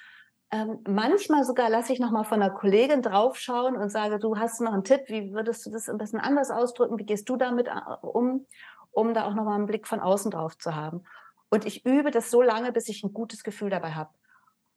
Ähm, 0.53 0.79
manchmal 0.87 1.45
sogar 1.45 1.71
lasse 1.71 1.93
ich 1.93 2.01
nochmal 2.01 2.25
von 2.25 2.43
einer 2.43 2.53
Kollegin 2.53 3.03
draufschauen 3.03 3.77
und 3.77 3.89
sage, 3.89 4.19
du 4.19 4.37
hast 4.37 4.61
noch 4.61 4.73
einen 4.73 4.85
Tipp, 4.85 5.03
wie 5.07 5.33
würdest 5.33 5.65
du 5.65 5.71
das 5.71 5.89
ein 5.89 5.99
bisschen 5.99 6.21
anders 6.21 6.51
ausdrücken? 6.51 6.99
Wie 6.99 7.07
gehst 7.07 7.29
du 7.29 7.37
damit 7.37 7.69
äh, 7.69 7.73
um? 8.03 8.47
Um 8.93 9.15
da 9.15 9.25
auch 9.25 9.35
nochmal 9.35 9.55
einen 9.55 9.67
Blick 9.67 9.87
von 9.87 10.01
außen 10.01 10.33
drauf 10.33 10.59
zu 10.59 10.75
haben. 10.75 11.05
Und 11.49 11.65
ich 11.65 11.87
übe 11.87 12.11
das 12.11 12.31
so 12.31 12.43
lange, 12.43 12.73
bis 12.73 12.89
ich 12.89 13.05
ein 13.05 13.13
gutes 13.13 13.45
Gefühl 13.45 13.71
dabei 13.71 13.93
habe. 13.93 14.11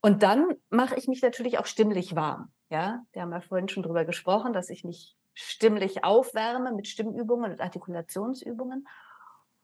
Und 0.06 0.22
dann 0.22 0.50
mache 0.70 0.96
ich 0.96 1.08
mich 1.08 1.22
natürlich 1.22 1.60
auch 1.60 1.66
stimmlich 1.66 2.14
warm. 2.14 2.52
Ja, 2.70 3.06
wir 3.14 3.22
haben 3.22 3.32
ja 3.32 3.40
vorhin 3.40 3.70
schon 3.70 3.84
drüber 3.84 4.04
gesprochen, 4.04 4.52
dass 4.52 4.70
ich 4.70 4.84
mich 4.84 5.16
stimmlich 5.34 6.04
aufwärme 6.04 6.74
mit 6.74 6.90
Stimmübungen 6.90 7.54
und 7.54 7.62
Artikulationsübungen. 7.62 8.86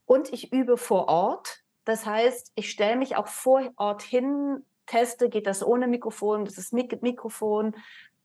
Und 0.06 0.32
ich 0.32 0.54
übe 0.54 0.78
vor 0.78 1.10
Ort. 1.10 1.66
Das 1.84 2.06
heißt, 2.06 2.54
ich 2.56 2.70
stelle 2.70 2.96
mich 2.96 3.18
auch 3.18 3.28
vor 3.28 3.70
Ort 3.76 4.02
hin, 4.02 4.66
teste, 4.86 5.28
geht 5.28 5.46
das 5.46 5.62
ohne 5.62 5.88
Mikrofon, 5.88 6.46
das 6.46 6.58
ist 6.58 6.72
mit 6.72 7.02
Mikrofon, 7.02 7.76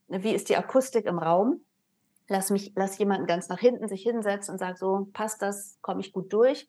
wie 0.07 0.35
ist 0.35 0.49
die 0.51 0.57
Akustik 0.57 1.07
im 1.07 1.19
Raum. 1.19 1.65
Lass 2.29 2.51
mich, 2.51 2.73
lass 2.77 2.97
jemanden 2.97 3.27
ganz 3.27 3.49
nach 3.49 3.59
hinten 3.59 3.89
sich 3.89 4.05
hinsetzen 4.05 4.53
und 4.53 4.59
sage 4.59 4.77
so, 4.79 5.09
passt 5.13 5.43
das, 5.43 5.79
komme 5.83 6.01
ich 6.01 6.13
gut 6.13 6.33
durch. 6.33 6.69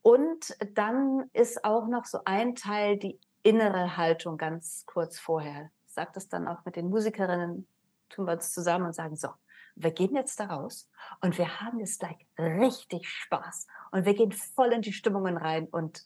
Und 0.00 0.56
dann 0.72 1.28
ist 1.34 1.66
auch 1.66 1.86
noch 1.86 2.06
so 2.06 2.20
ein 2.24 2.54
Teil 2.54 2.96
die 2.96 3.18
innere 3.44 3.96
Haltung 3.96 4.36
ganz 4.36 4.84
kurz 4.86 5.20
vorher. 5.20 5.70
Ich 5.86 5.92
sage 5.92 6.10
das 6.14 6.28
dann 6.28 6.48
auch 6.48 6.64
mit 6.64 6.74
den 6.74 6.88
Musikerinnen, 6.88 7.68
tun 8.08 8.26
wir 8.26 8.32
uns 8.32 8.52
zusammen 8.52 8.86
und 8.86 8.94
sagen, 8.94 9.14
so, 9.14 9.28
wir 9.76 9.92
gehen 9.92 10.16
jetzt 10.16 10.40
da 10.40 10.46
raus 10.46 10.88
und 11.20 11.38
wir 11.38 11.60
haben 11.60 11.78
jetzt 11.78 12.00
gleich 12.00 12.16
richtig 12.38 13.08
Spaß 13.08 13.66
und 13.92 14.04
wir 14.04 14.14
gehen 14.14 14.32
voll 14.32 14.72
in 14.72 14.82
die 14.82 14.92
Stimmungen 14.92 15.36
rein 15.36 15.66
und 15.66 16.04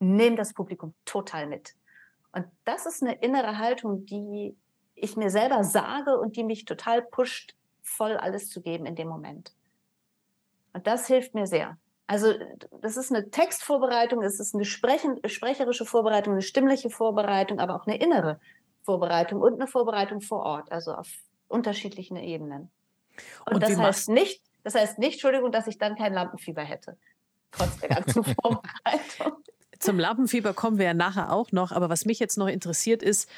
nehmen 0.00 0.36
das 0.36 0.54
Publikum 0.54 0.94
total 1.04 1.46
mit. 1.46 1.74
Und 2.32 2.46
das 2.64 2.86
ist 2.86 3.02
eine 3.02 3.14
innere 3.20 3.58
Haltung, 3.58 4.06
die 4.06 4.56
ich 4.94 5.16
mir 5.16 5.30
selber 5.30 5.64
sage 5.64 6.18
und 6.18 6.36
die 6.36 6.44
mich 6.44 6.64
total 6.64 7.02
pusht, 7.02 7.54
voll 7.82 8.16
alles 8.16 8.50
zu 8.50 8.60
geben 8.60 8.86
in 8.86 8.96
dem 8.96 9.08
Moment. 9.08 9.52
Und 10.72 10.86
das 10.86 11.06
hilft 11.06 11.34
mir 11.34 11.46
sehr. 11.46 11.78
Also 12.08 12.32
das 12.80 12.96
ist 12.96 13.12
eine 13.12 13.30
Textvorbereitung, 13.30 14.22
es 14.22 14.40
ist 14.40 14.54
eine 14.54 14.64
sprechen, 14.64 15.20
sprecherische 15.26 15.84
Vorbereitung, 15.84 16.32
eine 16.32 16.42
stimmliche 16.42 16.88
Vorbereitung, 16.88 17.60
aber 17.60 17.76
auch 17.76 17.86
eine 17.86 17.98
innere 17.98 18.40
Vorbereitung 18.82 19.42
und 19.42 19.54
eine 19.54 19.66
Vorbereitung 19.66 20.22
vor 20.22 20.42
Ort, 20.42 20.72
also 20.72 20.94
auf 20.94 21.08
unterschiedlichen 21.48 22.16
Ebenen. 22.16 22.70
Und, 23.44 23.54
und 23.54 23.62
das 23.62 23.76
heißt 23.76 24.08
nicht, 24.08 24.42
das 24.64 24.74
heißt 24.74 24.98
nicht, 24.98 25.14
Entschuldigung, 25.14 25.52
dass 25.52 25.66
ich 25.66 25.76
dann 25.76 25.96
kein 25.96 26.14
Lampenfieber 26.14 26.62
hätte. 26.62 26.96
Trotz 27.50 27.78
der 27.78 27.90
ganzen 27.90 28.24
Vorbereitung. 28.42 29.42
Zum 29.78 29.98
Lampenfieber 29.98 30.54
kommen 30.54 30.78
wir 30.78 30.86
ja 30.86 30.94
nachher 30.94 31.30
auch 31.30 31.52
noch. 31.52 31.72
Aber 31.72 31.90
was 31.90 32.06
mich 32.06 32.18
jetzt 32.18 32.38
noch 32.38 32.48
interessiert 32.48 33.02
ist, 33.02 33.28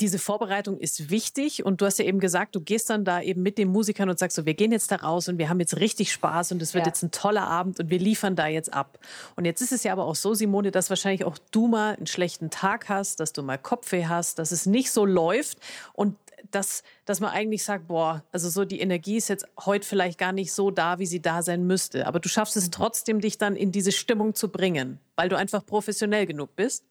diese 0.00 0.18
Vorbereitung 0.18 0.78
ist 0.78 1.10
wichtig 1.10 1.64
und 1.64 1.80
du 1.80 1.86
hast 1.86 1.98
ja 1.98 2.04
eben 2.04 2.20
gesagt, 2.20 2.54
du 2.54 2.60
gehst 2.60 2.90
dann 2.90 3.04
da 3.04 3.20
eben 3.20 3.42
mit 3.42 3.58
den 3.58 3.68
Musikern 3.68 4.08
und 4.08 4.18
sagst 4.18 4.36
so, 4.36 4.46
wir 4.46 4.54
gehen 4.54 4.72
jetzt 4.72 4.90
da 4.90 4.96
raus 4.96 5.28
und 5.28 5.38
wir 5.38 5.48
haben 5.48 5.60
jetzt 5.60 5.76
richtig 5.76 6.12
Spaß 6.12 6.52
und 6.52 6.62
es 6.62 6.74
wird 6.74 6.84
ja. 6.84 6.90
jetzt 6.90 7.02
ein 7.02 7.10
toller 7.10 7.46
Abend 7.46 7.80
und 7.80 7.90
wir 7.90 7.98
liefern 7.98 8.36
da 8.36 8.46
jetzt 8.46 8.72
ab. 8.72 8.98
Und 9.36 9.44
jetzt 9.44 9.60
ist 9.60 9.72
es 9.72 9.84
ja 9.84 9.92
aber 9.92 10.04
auch 10.04 10.14
so, 10.14 10.34
Simone, 10.34 10.70
dass 10.70 10.90
wahrscheinlich 10.90 11.24
auch 11.24 11.38
du 11.50 11.68
mal 11.68 11.94
einen 11.94 12.06
schlechten 12.06 12.50
Tag 12.50 12.88
hast, 12.88 13.20
dass 13.20 13.32
du 13.32 13.42
mal 13.42 13.58
Kopfweh 13.58 14.06
hast, 14.06 14.38
dass 14.38 14.52
es 14.52 14.66
nicht 14.66 14.90
so 14.90 15.04
läuft 15.04 15.58
und 15.92 16.16
dass, 16.50 16.82
dass 17.04 17.20
man 17.20 17.30
eigentlich 17.30 17.64
sagt, 17.64 17.88
boah, 17.88 18.22
also 18.32 18.48
so 18.48 18.64
die 18.64 18.80
Energie 18.80 19.16
ist 19.16 19.28
jetzt 19.28 19.46
heute 19.64 19.86
vielleicht 19.86 20.18
gar 20.18 20.32
nicht 20.32 20.52
so 20.52 20.70
da, 20.70 20.98
wie 20.98 21.06
sie 21.06 21.20
da 21.20 21.42
sein 21.42 21.66
müsste. 21.66 22.06
Aber 22.06 22.20
du 22.20 22.28
schaffst 22.28 22.56
es 22.56 22.70
trotzdem, 22.70 23.20
dich 23.20 23.38
dann 23.38 23.56
in 23.56 23.72
diese 23.72 23.92
Stimmung 23.92 24.34
zu 24.34 24.48
bringen, 24.48 24.98
weil 25.16 25.28
du 25.28 25.36
einfach 25.36 25.64
professionell 25.64 26.26
genug 26.26 26.54
bist. 26.56 26.84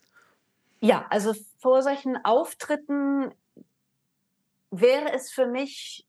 Ja, 0.82 1.06
also 1.10 1.34
vor 1.64 1.82
solchen 1.82 2.18
Auftritten 2.26 3.34
wäre 4.70 5.14
es 5.14 5.32
für 5.32 5.48
mich 5.48 6.06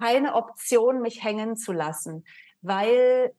keine 0.00 0.34
Option, 0.34 1.02
mich 1.02 1.22
hängen 1.22 1.56
zu 1.56 1.72
lassen, 1.72 2.24
weil 2.62 3.34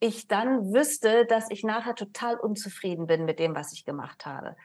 ich 0.00 0.26
dann 0.26 0.72
wüsste, 0.72 1.26
dass 1.26 1.50
ich 1.50 1.62
nachher 1.62 1.94
total 1.94 2.36
unzufrieden 2.40 3.06
bin 3.06 3.26
mit 3.26 3.38
dem, 3.38 3.54
was 3.54 3.74
ich 3.74 3.84
gemacht 3.84 4.24
habe. 4.24 4.56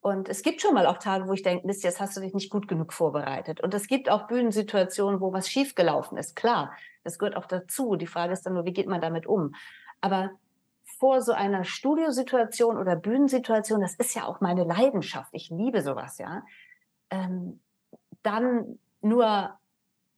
Und 0.00 0.28
es 0.28 0.42
gibt 0.42 0.60
schon 0.60 0.74
mal 0.74 0.86
auch 0.86 0.98
Tage, 0.98 1.26
wo 1.26 1.32
ich 1.32 1.42
denke, 1.42 1.66
Mist, 1.66 1.82
jetzt 1.82 2.00
hast 2.00 2.16
du 2.16 2.20
dich 2.20 2.32
nicht 2.32 2.50
gut 2.50 2.68
genug 2.68 2.92
vorbereitet. 2.92 3.60
Und 3.60 3.74
es 3.74 3.88
gibt 3.88 4.08
auch 4.08 4.28
Bühnensituationen, 4.28 5.20
wo 5.20 5.32
was 5.32 5.48
schiefgelaufen 5.48 6.16
ist. 6.18 6.36
Klar, 6.36 6.72
das 7.02 7.18
gehört 7.18 7.36
auch 7.36 7.46
dazu. 7.46 7.96
Die 7.96 8.06
Frage 8.06 8.32
ist 8.32 8.42
dann 8.46 8.54
nur, 8.54 8.64
wie 8.64 8.72
geht 8.72 8.86
man 8.86 9.00
damit 9.00 9.26
um? 9.26 9.56
Aber 10.00 10.30
vor 10.98 11.22
so 11.22 11.32
einer 11.32 11.64
Studiosituation 11.64 12.76
oder 12.76 12.96
Bühnensituation, 12.96 13.80
das 13.80 13.94
ist 13.94 14.14
ja 14.14 14.24
auch 14.24 14.40
meine 14.40 14.64
Leidenschaft. 14.64 15.30
Ich 15.32 15.50
liebe 15.50 15.82
sowas, 15.82 16.18
ja. 16.18 16.42
Ähm, 17.10 17.60
dann 18.22 18.78
nur 19.00 19.56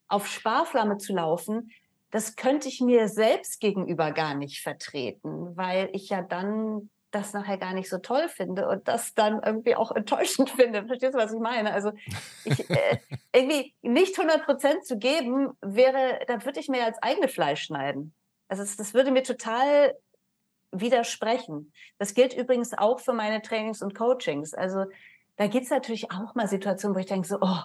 auf 0.08 0.26
Sparflamme 0.26 0.98
zu 0.98 1.12
laufen, 1.12 1.70
das 2.10 2.34
könnte 2.34 2.68
ich 2.68 2.80
mir 2.80 3.08
selbst 3.08 3.60
gegenüber 3.60 4.10
gar 4.10 4.34
nicht 4.34 4.62
vertreten, 4.62 5.56
weil 5.56 5.90
ich 5.92 6.08
ja 6.08 6.22
dann 6.22 6.90
das 7.10 7.32
nachher 7.32 7.58
gar 7.58 7.74
nicht 7.74 7.88
so 7.88 7.98
toll 7.98 8.28
finde 8.28 8.68
und 8.68 8.86
das 8.88 9.14
dann 9.14 9.42
irgendwie 9.42 9.76
auch 9.76 9.92
enttäuschend 9.92 10.50
finde. 10.56 10.86
Verstehst 10.86 11.14
du, 11.14 11.18
was 11.18 11.32
ich 11.32 11.40
meine? 11.40 11.72
Also 11.72 11.92
ich, 12.44 12.70
äh, 12.70 12.98
irgendwie 13.32 13.74
nicht 13.82 14.18
100 14.18 14.44
Prozent 14.44 14.84
zu 14.84 14.96
geben, 14.96 15.50
wäre, 15.60 16.20
da 16.26 16.44
würde 16.44 16.60
ich 16.60 16.68
mir 16.68 16.84
als 16.84 17.02
eigene 17.02 17.28
Fleisch 17.28 17.62
schneiden. 17.62 18.14
Also 18.48 18.62
das, 18.62 18.76
das 18.76 18.94
würde 18.94 19.10
mir 19.10 19.22
total 19.22 19.94
widersprechen. 20.72 21.72
Das 21.98 22.14
gilt 22.14 22.34
übrigens 22.34 22.76
auch 22.76 23.00
für 23.00 23.12
meine 23.12 23.42
Trainings 23.42 23.82
und 23.82 23.94
Coachings. 23.94 24.54
Also 24.54 24.84
da 25.36 25.46
gibt 25.46 25.64
es 25.64 25.70
natürlich 25.70 26.10
auch 26.10 26.34
mal 26.34 26.48
Situationen, 26.48 26.94
wo 26.94 27.00
ich 27.00 27.06
denke 27.06 27.26
so, 27.26 27.38
oh, 27.40 27.58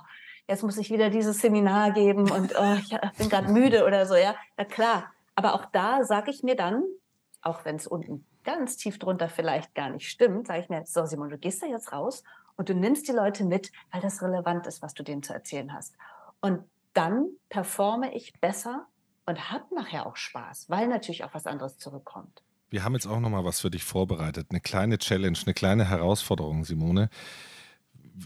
jetzt 0.48 0.64
muss 0.64 0.78
ich 0.78 0.92
wieder 0.92 1.10
dieses 1.10 1.40
Seminar 1.40 1.92
geben 1.92 2.32
und 2.32 2.54
oh, 2.58 2.76
ich 2.80 2.96
bin 3.18 3.30
gerade 3.30 3.52
müde 3.52 3.86
oder 3.86 4.06
so, 4.06 4.16
ja. 4.16 4.36
Na 4.58 4.66
klar. 4.66 5.12
Aber 5.36 5.54
auch 5.54 5.66
da 5.66 6.04
sage 6.04 6.32
ich 6.32 6.44
mir 6.44 6.56
dann, 6.56 6.84
auch 7.42 7.66
wenn 7.66 7.76
es 7.76 7.88
unten 7.88 8.26
ganz 8.44 8.78
tief 8.78 9.00
drunter 9.00 9.28
vielleicht 9.28 9.76
gar 9.76 9.90
nicht 9.90 10.10
stimmt, 10.10 10.48
sage 10.48 10.62
ich 10.62 10.70
mir, 10.70 10.86
so 10.86 11.06
Simon, 11.06 11.30
du 11.30 11.38
gehst 11.38 11.62
da 11.62 11.68
jetzt 11.68 11.92
raus 11.92 12.24
und 12.56 12.70
du 12.70 12.74
nimmst 12.74 13.08
die 13.08 13.12
Leute 13.12 13.44
mit, 13.44 13.72
weil 13.92 14.02
das 14.02 14.22
relevant 14.22 14.68
ist, 14.68 14.82
was 14.82 14.94
du 14.94 15.04
denen 15.04 15.24
zu 15.24 15.34
erzählen 15.34 15.74
hast. 15.74 15.96
Und 16.42 16.64
dann 16.94 17.28
performe 17.50 18.14
ich 18.16 18.40
besser 18.40 18.86
und 19.26 19.52
habe 19.52 19.76
nachher 19.76 20.06
auch 20.06 20.16
Spaß, 20.16 20.70
weil 20.70 20.88
natürlich 20.88 21.24
auch 21.24 21.34
was 21.34 21.48
anderes 21.48 21.78
zurückkommt. 21.78 22.42
Wir 22.70 22.84
haben 22.84 22.94
jetzt 22.94 23.08
auch 23.08 23.20
noch 23.20 23.30
mal 23.30 23.46
was 23.46 23.60
für 23.60 23.70
dich 23.70 23.84
vorbereitet. 23.84 24.48
Eine 24.50 24.60
kleine 24.60 24.98
Challenge, 24.98 25.38
eine 25.46 25.54
kleine 25.54 25.86
Herausforderung, 25.90 26.66
Simone. 26.66 27.10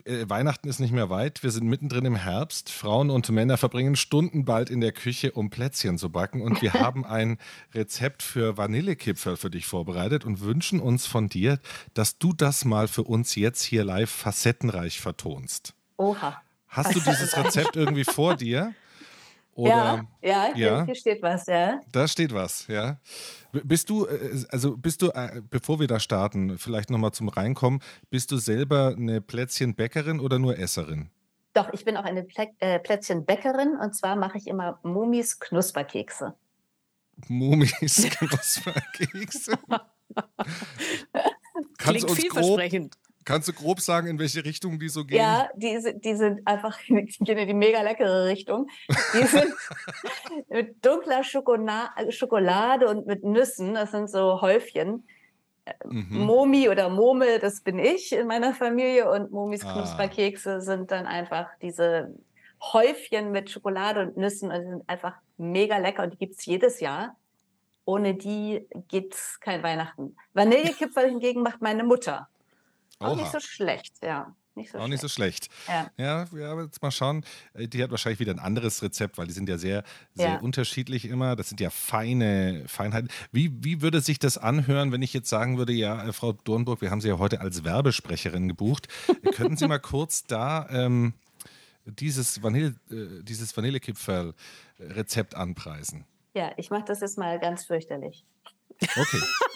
Äh, 0.05 0.29
Weihnachten 0.29 0.69
ist 0.69 0.79
nicht 0.79 0.93
mehr 0.93 1.09
weit. 1.09 1.43
Wir 1.43 1.51
sind 1.51 1.67
mittendrin 1.67 2.05
im 2.05 2.15
Herbst. 2.15 2.69
Frauen 2.69 3.09
und 3.09 3.29
Männer 3.29 3.57
verbringen 3.57 3.95
Stunden 3.95 4.45
bald 4.45 4.69
in 4.69 4.81
der 4.81 4.91
Küche, 4.91 5.31
um 5.31 5.49
Plätzchen 5.49 5.97
zu 5.97 6.11
backen. 6.11 6.41
Und 6.41 6.61
wir 6.61 6.73
haben 6.75 7.05
ein 7.05 7.37
Rezept 7.73 8.23
für 8.23 8.57
Vanillekipferl 8.57 9.37
für 9.37 9.49
dich 9.49 9.65
vorbereitet 9.65 10.25
und 10.25 10.41
wünschen 10.41 10.79
uns 10.79 11.05
von 11.05 11.27
dir, 11.27 11.59
dass 11.93 12.17
du 12.17 12.33
das 12.33 12.65
mal 12.65 12.87
für 12.87 13.03
uns 13.03 13.35
jetzt 13.35 13.63
hier 13.63 13.83
live 13.83 14.09
facettenreich 14.09 15.01
vertonst. 15.01 15.73
Oha. 15.97 16.41
Hast 16.67 16.95
du 16.95 16.99
dieses 16.99 17.35
Rezept 17.35 17.75
irgendwie 17.75 18.03
vor 18.03 18.35
dir? 18.37 18.73
Oder, 19.59 20.07
ja, 20.21 20.47
ja, 20.47 20.55
ja, 20.55 20.85
hier 20.85 20.95
steht 20.95 21.21
was, 21.21 21.45
ja. 21.47 21.81
Da 21.91 22.07
steht 22.07 22.33
was, 22.33 22.65
ja. 22.67 22.97
Bist 23.51 23.89
du, 23.89 24.05
äh, 24.05 24.45
also 24.49 24.77
bist 24.77 25.01
du, 25.01 25.09
äh, 25.09 25.41
bevor 25.49 25.81
wir 25.81 25.87
da 25.87 25.99
starten, 25.99 26.57
vielleicht 26.57 26.89
nochmal 26.89 27.11
zum 27.11 27.27
Reinkommen, 27.27 27.81
bist 28.09 28.31
du 28.31 28.37
selber 28.37 28.95
eine 28.95 29.19
Plätzchenbäckerin 29.19 30.21
oder 30.21 30.39
nur 30.39 30.57
Esserin? 30.57 31.09
Doch, 31.53 31.73
ich 31.73 31.83
bin 31.83 31.97
auch 31.97 32.05
eine 32.05 32.23
Plä 32.23 32.47
äh, 32.59 32.79
Plätzchenbäckerin 32.79 33.75
und 33.75 33.93
zwar 33.93 34.15
mache 34.15 34.37
ich 34.37 34.47
immer 34.47 34.79
Mumis 34.83 35.37
Knusperkekse. 35.41 36.35
Mumis 37.27 38.07
Knusperkekse? 38.11 39.59
Klingt 41.77 42.11
vielversprechend. 42.11 42.97
Kannst 43.29 43.47
du 43.47 43.53
grob 43.53 43.79
sagen, 43.79 44.07
in 44.07 44.17
welche 44.17 44.43
Richtung 44.43 44.79
die 44.79 44.89
so 44.89 45.05
gehen? 45.05 45.19
Ja, 45.19 45.49
die, 45.53 45.79
die 45.99 46.15
sind 46.15 46.47
einfach 46.47 46.79
die 46.87 46.95
gehen 46.95 47.37
in 47.37 47.47
die 47.47 47.53
mega 47.53 47.79
leckere 47.83 48.25
Richtung. 48.25 48.67
Die 48.89 49.27
sind 49.27 49.53
mit 50.49 50.83
dunkler 50.83 51.23
Schokolade 51.23 52.87
und 52.87 53.05
mit 53.05 53.23
Nüssen. 53.23 53.75
Das 53.75 53.91
sind 53.91 54.09
so 54.09 54.41
Häufchen. 54.41 55.07
Mhm. 55.85 56.07
Momi 56.09 56.69
oder 56.69 56.89
Mome, 56.89 57.37
das 57.37 57.61
bin 57.61 57.77
ich 57.77 58.13
in 58.13 58.25
meiner 58.25 58.55
Familie. 58.55 59.11
Und 59.11 59.29
Momis 59.31 59.63
ah. 59.63 59.73
Knusperkekse 59.73 60.59
sind 60.61 60.89
dann 60.89 61.05
einfach 61.05 61.49
diese 61.61 62.15
Häufchen 62.73 63.31
mit 63.31 63.51
Schokolade 63.51 64.01
und 64.01 64.17
Nüssen. 64.17 64.51
Und 64.51 64.59
die 64.59 64.69
sind 64.69 64.89
einfach 64.89 65.13
mega 65.37 65.77
lecker 65.77 66.01
und 66.01 66.13
die 66.13 66.17
gibt 66.17 66.39
es 66.39 66.47
jedes 66.47 66.79
Jahr. 66.79 67.15
Ohne 67.85 68.15
die 68.15 68.65
gibt 68.87 69.13
es 69.13 69.39
kein 69.39 69.61
Weihnachten. 69.61 70.15
Vanillekipferl 70.33 71.09
hingegen 71.09 71.43
macht 71.43 71.61
meine 71.61 71.83
Mutter. 71.83 72.27
Auch 72.99 73.15
nicht 73.15 73.31
so 73.31 73.39
schlecht, 73.39 73.95
ja. 74.03 74.35
Nicht 74.55 74.71
so 74.71 74.77
auch 74.77 74.81
schlecht. 74.81 74.91
nicht 74.91 75.01
so 75.01 75.07
schlecht. 75.07 75.47
Ja. 75.67 75.89
ja, 75.97 76.25
ja, 76.35 76.61
jetzt 76.61 76.81
mal 76.81 76.91
schauen. 76.91 77.23
Äh, 77.53 77.67
die 77.67 77.81
hat 77.81 77.91
wahrscheinlich 77.91 78.19
wieder 78.19 78.33
ein 78.33 78.39
anderes 78.39 78.83
Rezept, 78.83 79.17
weil 79.17 79.27
die 79.27 79.33
sind 79.33 79.47
ja 79.47 79.57
sehr, 79.57 79.83
sehr 80.15 80.33
ja. 80.33 80.39
unterschiedlich 80.39 81.05
immer. 81.05 81.35
Das 81.35 81.49
sind 81.49 81.61
ja 81.61 81.69
feine 81.69 82.65
Feinheiten. 82.67 83.09
Wie, 83.31 83.51
wie 83.63 83.81
würde 83.81 84.01
sich 84.01 84.19
das 84.19 84.37
anhören, 84.37 84.91
wenn 84.91 85.01
ich 85.01 85.13
jetzt 85.13 85.29
sagen 85.29 85.57
würde, 85.57 85.71
ja, 85.71 86.07
äh, 86.07 86.13
Frau 86.13 86.33
Dornburg, 86.33 86.81
wir 86.81 86.91
haben 86.91 86.99
Sie 86.99 87.07
ja 87.07 87.17
heute 87.17 87.39
als 87.41 87.63
Werbesprecherin 87.63 88.49
gebucht. 88.49 88.87
Könnten 89.33 89.55
Sie 89.55 89.67
mal 89.69 89.79
kurz 89.79 90.25
da 90.25 90.67
ähm, 90.69 91.13
dieses, 91.85 92.43
Vanille, 92.43 92.75
äh, 92.91 93.23
dieses 93.23 93.55
Vanillekipferl-Rezept 93.55 95.35
anpreisen? 95.35 96.05
Ja, 96.33 96.51
ich 96.57 96.69
mache 96.69 96.85
das 96.85 96.99
jetzt 96.99 97.17
mal 97.17 97.39
ganz 97.39 97.65
fürchterlich. 97.65 98.25
Okay. 98.81 99.21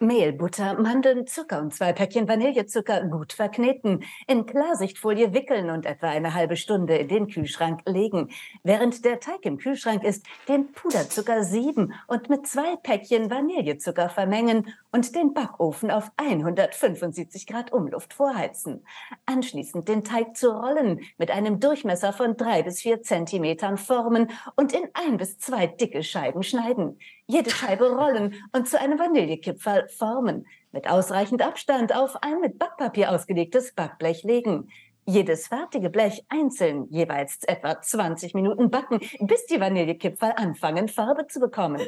Mehl, 0.00 0.32
Butter, 0.32 0.74
Mandeln, 0.74 1.26
Zucker 1.26 1.60
und 1.60 1.74
zwei 1.74 1.92
Päckchen 1.92 2.28
Vanillezucker 2.28 3.04
gut 3.06 3.32
verkneten, 3.32 4.04
in 4.26 4.46
Klarsichtfolie 4.46 5.34
wickeln 5.34 5.70
und 5.70 5.86
etwa 5.86 6.08
eine 6.08 6.34
halbe 6.34 6.56
Stunde 6.56 6.96
in 6.96 7.08
den 7.08 7.26
Kühlschrank 7.26 7.82
legen. 7.84 8.30
Während 8.62 9.04
der 9.04 9.18
Teig 9.18 9.44
im 9.44 9.58
Kühlschrank 9.58 10.04
ist, 10.04 10.24
den 10.48 10.70
Puderzucker 10.72 11.42
sieben 11.42 11.94
und 12.06 12.30
mit 12.30 12.46
zwei 12.46 12.76
Päckchen 12.76 13.30
Vanillezucker 13.30 14.08
vermengen 14.08 14.74
und 14.92 15.14
den 15.14 15.34
Backofen 15.34 15.90
auf 15.90 16.12
175 16.16 17.46
Grad 17.46 17.72
Umluft 17.72 18.14
vorheizen. 18.14 18.84
Anschließend 19.26 19.88
den 19.88 20.04
Teig 20.04 20.36
zu 20.36 20.50
Rollen 20.50 21.00
mit 21.18 21.30
einem 21.30 21.58
Durchmesser 21.58 22.12
von 22.12 22.36
drei 22.36 22.62
bis 22.62 22.80
vier 22.80 23.02
Zentimetern 23.02 23.76
formen 23.76 24.30
und 24.54 24.72
in 24.72 24.88
ein 24.94 25.16
bis 25.16 25.38
zwei 25.38 25.66
dicke 25.66 26.02
Scheiben 26.04 26.42
schneiden 26.42 26.98
jede 27.28 27.50
Scheibe 27.50 27.94
rollen 27.94 28.34
und 28.52 28.68
zu 28.68 28.80
einem 28.80 28.98
Vanillekipferl 28.98 29.88
formen. 29.88 30.46
Mit 30.72 30.88
ausreichend 30.88 31.42
Abstand 31.42 31.94
auf 31.94 32.16
ein 32.22 32.40
mit 32.40 32.58
Backpapier 32.58 33.12
ausgelegtes 33.12 33.74
Backblech 33.74 34.24
legen. 34.24 34.70
Jedes 35.04 35.46
fertige 35.46 35.88
Blech 35.88 36.24
einzeln 36.28 36.86
jeweils 36.90 37.42
etwa 37.44 37.80
20 37.80 38.34
Minuten 38.34 38.70
backen, 38.70 39.00
bis 39.20 39.46
die 39.46 39.60
Vanillekipferl 39.60 40.32
anfangen, 40.36 40.88
Farbe 40.88 41.26
zu 41.26 41.40
bekommen. 41.40 41.80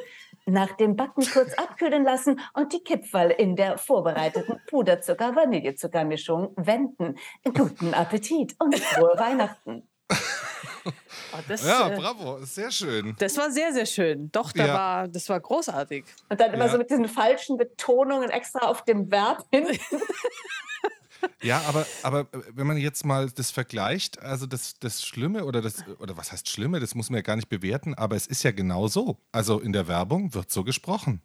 Nach 0.46 0.72
dem 0.76 0.96
Backen 0.96 1.24
kurz 1.30 1.52
abkühlen 1.54 2.04
lassen 2.04 2.40
und 2.54 2.72
die 2.72 2.80
Kipferl 2.82 3.30
in 3.30 3.56
der 3.56 3.76
vorbereiteten 3.76 4.58
Puderzucker-Vanillezuckermischung 4.68 6.54
wenden. 6.56 7.16
Guten 7.44 7.92
Appetit 7.92 8.56
und 8.58 8.78
frohe 8.78 9.18
Weihnachten! 9.18 9.88
Oh, 11.32 11.38
das, 11.46 11.64
ja, 11.64 11.88
äh, 11.88 11.96
bravo, 11.96 12.44
sehr 12.44 12.70
schön. 12.70 13.14
Das 13.18 13.36
war 13.36 13.50
sehr, 13.50 13.72
sehr 13.72 13.86
schön. 13.86 14.30
Doch, 14.32 14.52
da 14.52 14.66
ja. 14.66 14.74
war, 14.74 15.08
das 15.08 15.28
war 15.28 15.38
großartig. 15.38 16.04
Und 16.28 16.40
dann 16.40 16.52
immer 16.52 16.66
ja. 16.66 16.72
so 16.72 16.78
mit 16.78 16.90
diesen 16.90 17.06
falschen 17.08 17.56
Betonungen 17.56 18.30
extra 18.30 18.60
auf 18.66 18.84
dem 18.84 19.10
Verb 19.10 19.44
hin. 19.52 19.66
Ja, 21.42 21.62
aber, 21.66 21.86
aber 22.02 22.20
äh, 22.20 22.42
wenn 22.54 22.66
man 22.66 22.76
jetzt 22.76 23.04
mal 23.04 23.30
das 23.30 23.50
vergleicht, 23.50 24.22
also 24.22 24.46
das, 24.46 24.78
das 24.78 25.04
Schlimme 25.04 25.44
oder 25.44 25.60
das, 25.60 25.84
oder 25.98 26.16
was 26.16 26.32
heißt 26.32 26.48
Schlimme, 26.48 26.80
das 26.80 26.94
muss 26.94 27.10
man 27.10 27.18
ja 27.18 27.22
gar 27.22 27.36
nicht 27.36 27.48
bewerten, 27.48 27.94
aber 27.94 28.16
es 28.16 28.26
ist 28.26 28.42
ja 28.42 28.52
genau 28.52 28.88
so. 28.88 29.18
Also 29.32 29.60
in 29.60 29.72
der 29.72 29.88
Werbung 29.88 30.34
wird 30.34 30.50
so 30.50 30.64
gesprochen. 30.64 31.22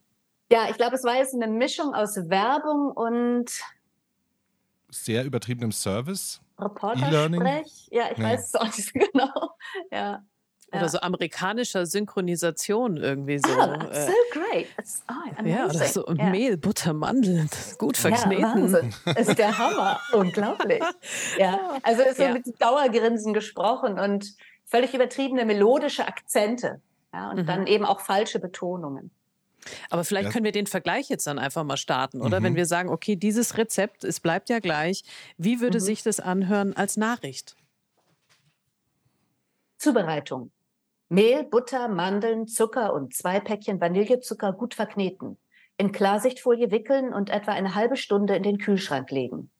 Ja, 0.51 0.69
ich 0.69 0.75
glaube, 0.77 0.95
es 0.95 1.03
war 1.03 1.15
jetzt 1.15 1.33
eine 1.33 1.47
Mischung 1.47 1.93
aus 1.93 2.15
Werbung 2.15 2.91
und 2.91 3.51
sehr 4.95 5.23
übertriebenem 5.25 5.71
Service. 5.71 6.41
Reportersprech. 6.59 7.87
Ja, 7.91 8.11
ich 8.11 8.17
nee. 8.17 8.23
weiß 8.23 8.47
es 8.47 8.55
auch 8.55 8.65
nicht 8.65 8.75
so 8.75 8.91
genau. 9.11 9.51
Ja. 9.91 10.23
Oder 10.71 10.81
ja. 10.81 10.89
so 10.89 10.99
amerikanischer 10.99 11.85
Synchronisation 11.85 12.97
irgendwie 12.97 13.37
so. 13.37 13.49
Ah, 13.49 13.77
so 13.93 14.11
great. 14.31 14.67
It's, 14.77 15.03
oh, 15.09 15.43
ja, 15.45 15.65
oder 15.65 15.85
so 15.85 16.05
yeah. 16.07 16.29
Mehl, 16.29 16.57
Butter, 16.57 16.93
Mandeln, 16.93 17.49
gut 17.77 17.97
verkneten. 17.97 18.41
Ja, 18.41 18.55
Wahnsinn. 18.55 18.93
Ist 19.15 19.37
der 19.37 19.57
Hammer. 19.57 19.99
Unglaublich. 20.13 20.83
Ja, 21.37 21.77
also 21.83 22.01
ist 22.01 22.17
so 22.17 22.23
ja. 22.23 22.33
mit 22.33 22.45
Dauergrinsen 22.59 23.33
gesprochen 23.33 23.99
und 23.99 24.33
völlig 24.65 24.93
übertriebene 24.93 25.45
melodische 25.45 26.07
Akzente. 26.07 26.81
Ja, 27.13 27.29
und 27.29 27.37
mhm. 27.37 27.45
dann 27.45 27.67
eben 27.67 27.85
auch 27.85 28.01
falsche 28.01 28.39
Betonungen. 28.39 29.11
Aber 29.89 30.03
vielleicht 30.03 30.27
ja. 30.27 30.31
können 30.31 30.45
wir 30.45 30.51
den 30.51 30.67
Vergleich 30.67 31.09
jetzt 31.09 31.27
dann 31.27 31.39
einfach 31.39 31.63
mal 31.63 31.77
starten, 31.77 32.21
oder? 32.21 32.39
Mhm. 32.39 32.43
Wenn 32.43 32.55
wir 32.55 32.65
sagen, 32.65 32.89
okay, 32.89 33.15
dieses 33.15 33.57
Rezept, 33.57 34.03
es 34.03 34.19
bleibt 34.19 34.49
ja 34.49 34.59
gleich. 34.59 35.03
Wie 35.37 35.59
würde 35.59 35.79
mhm. 35.79 35.83
sich 35.83 36.03
das 36.03 36.19
anhören 36.19 36.75
als 36.75 36.97
Nachricht? 36.97 37.55
Zubereitung. 39.77 40.51
Mehl, 41.09 41.43
Butter, 41.43 41.87
Mandeln, 41.87 42.47
Zucker 42.47 42.93
und 42.93 43.13
zwei 43.13 43.39
Päckchen 43.39 43.79
Vanillezucker 43.79 44.53
gut 44.53 44.73
verkneten. 44.73 45.37
In 45.77 45.91
Klarsichtfolie 45.91 46.71
wickeln 46.71 47.13
und 47.13 47.29
etwa 47.29 47.51
eine 47.51 47.75
halbe 47.75 47.97
Stunde 47.97 48.35
in 48.35 48.43
den 48.43 48.57
Kühlschrank 48.57 49.11
legen. 49.11 49.51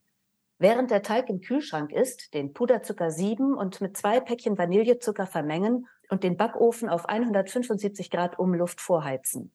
Während 0.57 0.89
der 0.89 1.01
Teig 1.01 1.29
im 1.29 1.41
Kühlschrank 1.41 1.91
ist, 1.91 2.33
den 2.33 2.53
Puderzucker 2.53 3.11
sieben 3.11 3.55
und 3.55 3.81
mit 3.81 3.97
zwei 3.97 4.21
Päckchen 4.21 4.57
Vanillezucker 4.57 5.27
vermengen 5.27 5.87
und 6.09 6.23
den 6.23 6.37
Backofen 6.37 6.87
auf 6.87 7.07
175 7.09 8.09
Grad 8.09 8.39
Umluft 8.39 8.79
vorheizen. 8.79 9.51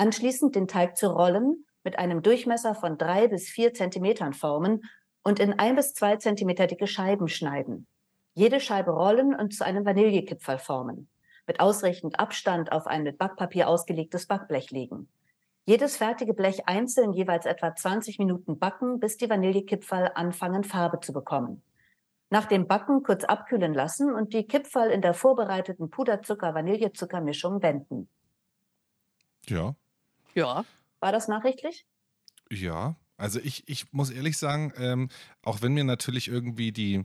Anschließend 0.00 0.56
den 0.56 0.66
Teig 0.66 0.96
zu 0.96 1.08
rollen, 1.08 1.66
mit 1.84 1.98
einem 1.98 2.22
Durchmesser 2.22 2.74
von 2.74 2.96
drei 2.96 3.28
bis 3.28 3.50
vier 3.50 3.74
Zentimetern 3.74 4.32
formen 4.32 4.80
und 5.22 5.38
in 5.38 5.58
ein 5.58 5.76
bis 5.76 5.92
zwei 5.92 6.16
Zentimeter 6.16 6.66
dicke 6.66 6.86
Scheiben 6.86 7.28
schneiden. 7.28 7.86
Jede 8.32 8.60
Scheibe 8.60 8.92
rollen 8.92 9.34
und 9.34 9.52
zu 9.52 9.62
einem 9.62 9.84
Vanillekipferl 9.84 10.58
formen 10.58 11.10
mit 11.46 11.60
ausreichend 11.60 12.18
Abstand 12.18 12.72
auf 12.72 12.86
ein 12.86 13.02
mit 13.02 13.18
Backpapier 13.18 13.68
ausgelegtes 13.68 14.26
Backblech 14.26 14.70
legen. 14.70 15.10
Jedes 15.66 15.98
fertige 15.98 16.32
Blech 16.32 16.66
einzeln 16.66 17.12
jeweils 17.12 17.44
etwa 17.44 17.76
20 17.76 18.18
Minuten 18.18 18.58
backen, 18.58 19.00
bis 19.00 19.18
die 19.18 19.28
Vanillekipferl 19.28 20.12
anfangen, 20.14 20.64
Farbe 20.64 21.00
zu 21.00 21.12
bekommen. 21.12 21.62
Nach 22.30 22.46
dem 22.46 22.66
Backen 22.66 23.02
kurz 23.02 23.24
abkühlen 23.24 23.74
lassen 23.74 24.14
und 24.14 24.32
die 24.32 24.46
Kipferl 24.46 24.90
in 24.90 25.02
der 25.02 25.12
vorbereiteten 25.12 25.90
Puderzucker-Vanillezuckermischung 25.90 27.62
wenden. 27.62 28.08
Ja. 29.46 29.74
Ja. 30.34 30.64
War 31.00 31.12
das 31.12 31.28
nachrichtlich? 31.28 31.86
Ja. 32.50 32.96
Also 33.16 33.38
ich, 33.38 33.68
ich 33.68 33.92
muss 33.92 34.10
ehrlich 34.10 34.38
sagen, 34.38 34.72
ähm, 34.76 35.08
auch 35.42 35.60
wenn 35.60 35.74
mir 35.74 35.84
natürlich 35.84 36.28
irgendwie 36.28 36.72
die, 36.72 37.04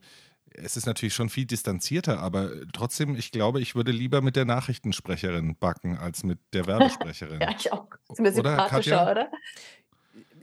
es 0.53 0.78
ist 0.78 0.86
natürlich 0.86 1.13
schon 1.13 1.30
viel 1.30 1.45
distanzierter, 1.45 2.19
aber 2.19 2.51
trotzdem, 2.71 3.15
ich 3.15 3.32
glaube, 3.32 3.59
ich 3.61 3.76
würde 3.76 3.91
lieber 3.91 4.21
mit 4.21 4.36
der 4.38 4.45
Nachrichtensprecherin 4.45 5.57
backen 5.57 5.97
als 5.97 6.23
mit 6.23 6.39
der 6.53 6.65
Werbesprecherin. 6.67 7.41
ja, 7.41 7.53
ich 7.57 7.71
auch. 7.71 7.89
Das 8.07 8.17
ist 8.17 8.21
mir 8.21 8.32
sympathischer, 8.32 9.03
oder? 9.03 9.11
oder? 9.11 9.32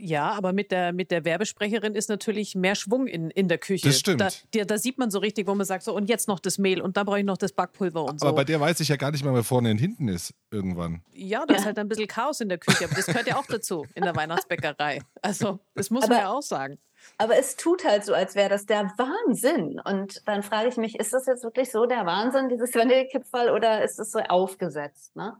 Ja, 0.04 0.32
aber 0.32 0.52
mit 0.52 0.72
der, 0.72 0.92
mit 0.92 1.12
der 1.12 1.24
Werbesprecherin 1.24 1.94
ist 1.94 2.08
natürlich 2.08 2.56
mehr 2.56 2.74
Schwung 2.74 3.06
in, 3.06 3.30
in 3.30 3.46
der 3.46 3.58
Küche. 3.58 3.86
Das 3.86 4.00
stimmt. 4.00 4.20
Da, 4.20 4.64
da 4.64 4.76
sieht 4.76 4.98
man 4.98 5.12
so 5.12 5.20
richtig, 5.20 5.46
wo 5.46 5.54
man 5.54 5.64
sagt, 5.64 5.84
so 5.84 5.94
und 5.94 6.08
jetzt 6.08 6.26
noch 6.26 6.40
das 6.40 6.58
Mehl 6.58 6.80
und 6.80 6.96
da 6.96 7.04
brauche 7.04 7.20
ich 7.20 7.24
noch 7.24 7.38
das 7.38 7.52
Backpulver 7.52 8.04
und 8.04 8.18
so. 8.18 8.26
Aber 8.26 8.38
bei 8.38 8.44
der 8.44 8.58
weiß 8.58 8.80
ich 8.80 8.88
ja 8.88 8.96
gar 8.96 9.12
nicht 9.12 9.22
mehr, 9.22 9.32
wer 9.32 9.44
vorne 9.44 9.70
und 9.70 9.78
hinten 9.78 10.08
ist 10.08 10.34
irgendwann. 10.50 11.02
Ja, 11.12 11.46
da 11.46 11.54
ja. 11.54 11.60
ist 11.60 11.66
halt 11.66 11.78
ein 11.78 11.86
bisschen 11.86 12.08
Chaos 12.08 12.40
in 12.40 12.48
der 12.48 12.58
Küche, 12.58 12.84
aber 12.84 12.96
das 12.96 13.06
gehört 13.06 13.28
ja 13.28 13.36
auch 13.36 13.46
dazu 13.46 13.86
in 13.94 14.02
der 14.02 14.16
Weihnachtsbäckerei. 14.16 15.02
Also, 15.22 15.60
das 15.76 15.90
muss 15.90 16.02
aber, 16.02 16.14
man 16.14 16.22
ja 16.24 16.32
auch 16.32 16.42
sagen. 16.42 16.78
Aber 17.18 17.38
es 17.38 17.54
tut 17.54 17.84
halt 17.84 18.04
so, 18.04 18.12
als 18.12 18.34
wäre 18.34 18.48
das 18.48 18.66
der 18.66 18.92
Wahnsinn. 18.96 19.80
Und 19.84 20.26
dann 20.26 20.42
frage 20.42 20.68
ich 20.68 20.78
mich, 20.78 20.98
ist 20.98 21.12
das 21.12 21.26
jetzt 21.26 21.44
wirklich 21.44 21.70
so 21.70 21.86
der 21.86 22.06
Wahnsinn, 22.06 22.48
dieses 22.48 22.74
Vanillekipferl, 22.74 23.50
oder 23.50 23.84
ist 23.84 24.00
es 24.00 24.10
so 24.10 24.18
aufgesetzt? 24.18 25.14
Ne? 25.14 25.36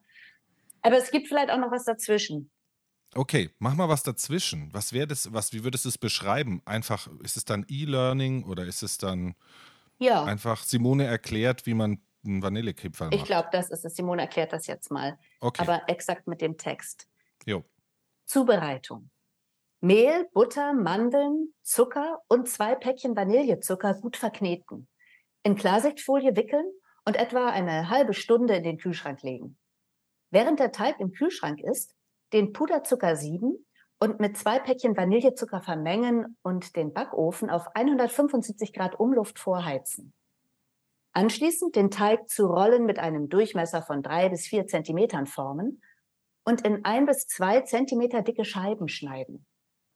Aber 0.83 0.99
es 0.99 1.11
gibt 1.11 1.27
vielleicht 1.27 1.51
auch 1.51 1.59
noch 1.59 1.73
was 1.73 1.85
dazwischen. 1.85 2.52
Okay, 3.15 3.51
mach 3.59 3.75
mal 3.75 3.89
was 3.89 4.03
dazwischen. 4.03 4.73
Was 4.73 4.93
wäre 4.93 5.07
das, 5.07 5.33
was, 5.33 5.53
wie 5.53 5.65
würdest 5.65 5.85
du 5.85 5.91
es 5.91 5.99
beschreiben? 5.99 6.63
Einfach, 6.65 7.09
ist 7.23 7.37
es 7.37 7.45
dann 7.45 7.67
E-Learning 7.69 8.45
oder 8.45 8.65
ist 8.65 8.83
es 8.83 8.97
dann 8.97 9.35
ja. 9.99 10.25
einfach 10.25 10.63
Simone 10.63 11.05
erklärt, 11.05 11.67
wie 11.67 11.75
man 11.75 12.01
einen 12.25 12.43
Vanillekipferl 12.43 13.11
macht? 13.11 13.21
Ich 13.21 13.25
glaube, 13.25 13.49
das 13.53 13.71
ist 13.71 13.85
es. 13.85 13.97
Simone 13.97 14.23
erklärt 14.23 14.53
das 14.53 14.67
jetzt 14.67 14.91
mal. 14.91 15.19
Okay. 15.41 15.63
Aber 15.63 15.83
exakt 15.89 16.27
mit 16.27 16.41
dem 16.41 16.57
Text. 16.57 17.07
Jo. 17.45 17.65
Zubereitung. 18.25 19.11
Mehl, 19.81 20.29
Butter, 20.33 20.73
Mandeln, 20.73 21.53
Zucker 21.63 22.23
und 22.29 22.49
zwei 22.49 22.77
Päckchen 22.77 23.17
Vanillezucker 23.17 23.95
gut 23.95 24.17
verkneten. 24.17 24.89
In 25.43 25.57
Klarsichtfolie 25.57 26.37
wickeln 26.37 26.71
und 27.05 27.17
etwa 27.17 27.51
eine 27.51 27.91
halbe 27.91 28.15
Stunde 28.15 28.55
in 28.55 28.63
den 28.63 28.79
Kühlschrank 28.79 29.23
legen. 29.23 29.59
Während 30.31 30.61
der 30.61 30.73
Teig 30.73 31.01
im 31.01 31.13
Kühlschrank 31.13 31.61
ist, 31.61 31.95
den 32.33 32.53
Puderzucker 32.53 33.17
sieben 33.17 33.67
und 33.99 34.21
mit 34.21 34.37
zwei 34.37 34.59
Päckchen 34.59 34.97
Vanillezucker 34.97 35.63
vermengen 35.63 36.37
und 36.43 36.77
den 36.77 36.93
Backofen 36.93 37.51
auf 37.51 37.67
175 37.75 38.73
Grad 38.73 38.99
Umluft 38.99 39.39
vorheizen. 39.39 40.13
Anschließend 41.13 41.77
den 41.77 41.91
Teig 41.91 42.29
zu 42.29 42.47
Rollen 42.47 42.87
mit 42.87 42.99
einem 42.99 43.29
Durchmesser 43.29 43.83
von 43.83 44.03
drei 44.03 44.29
bis 44.29 44.47
vier 44.47 44.67
Zentimetern 44.67 45.27
formen 45.27 45.83
und 46.45 46.67
in 46.67 46.85
ein 46.85 47.07
bis 47.07 47.27
zwei 47.27 47.61
Zentimeter 47.61 48.23
dicke 48.23 48.45
Scheiben 48.45 48.89
schneiden 48.89 49.47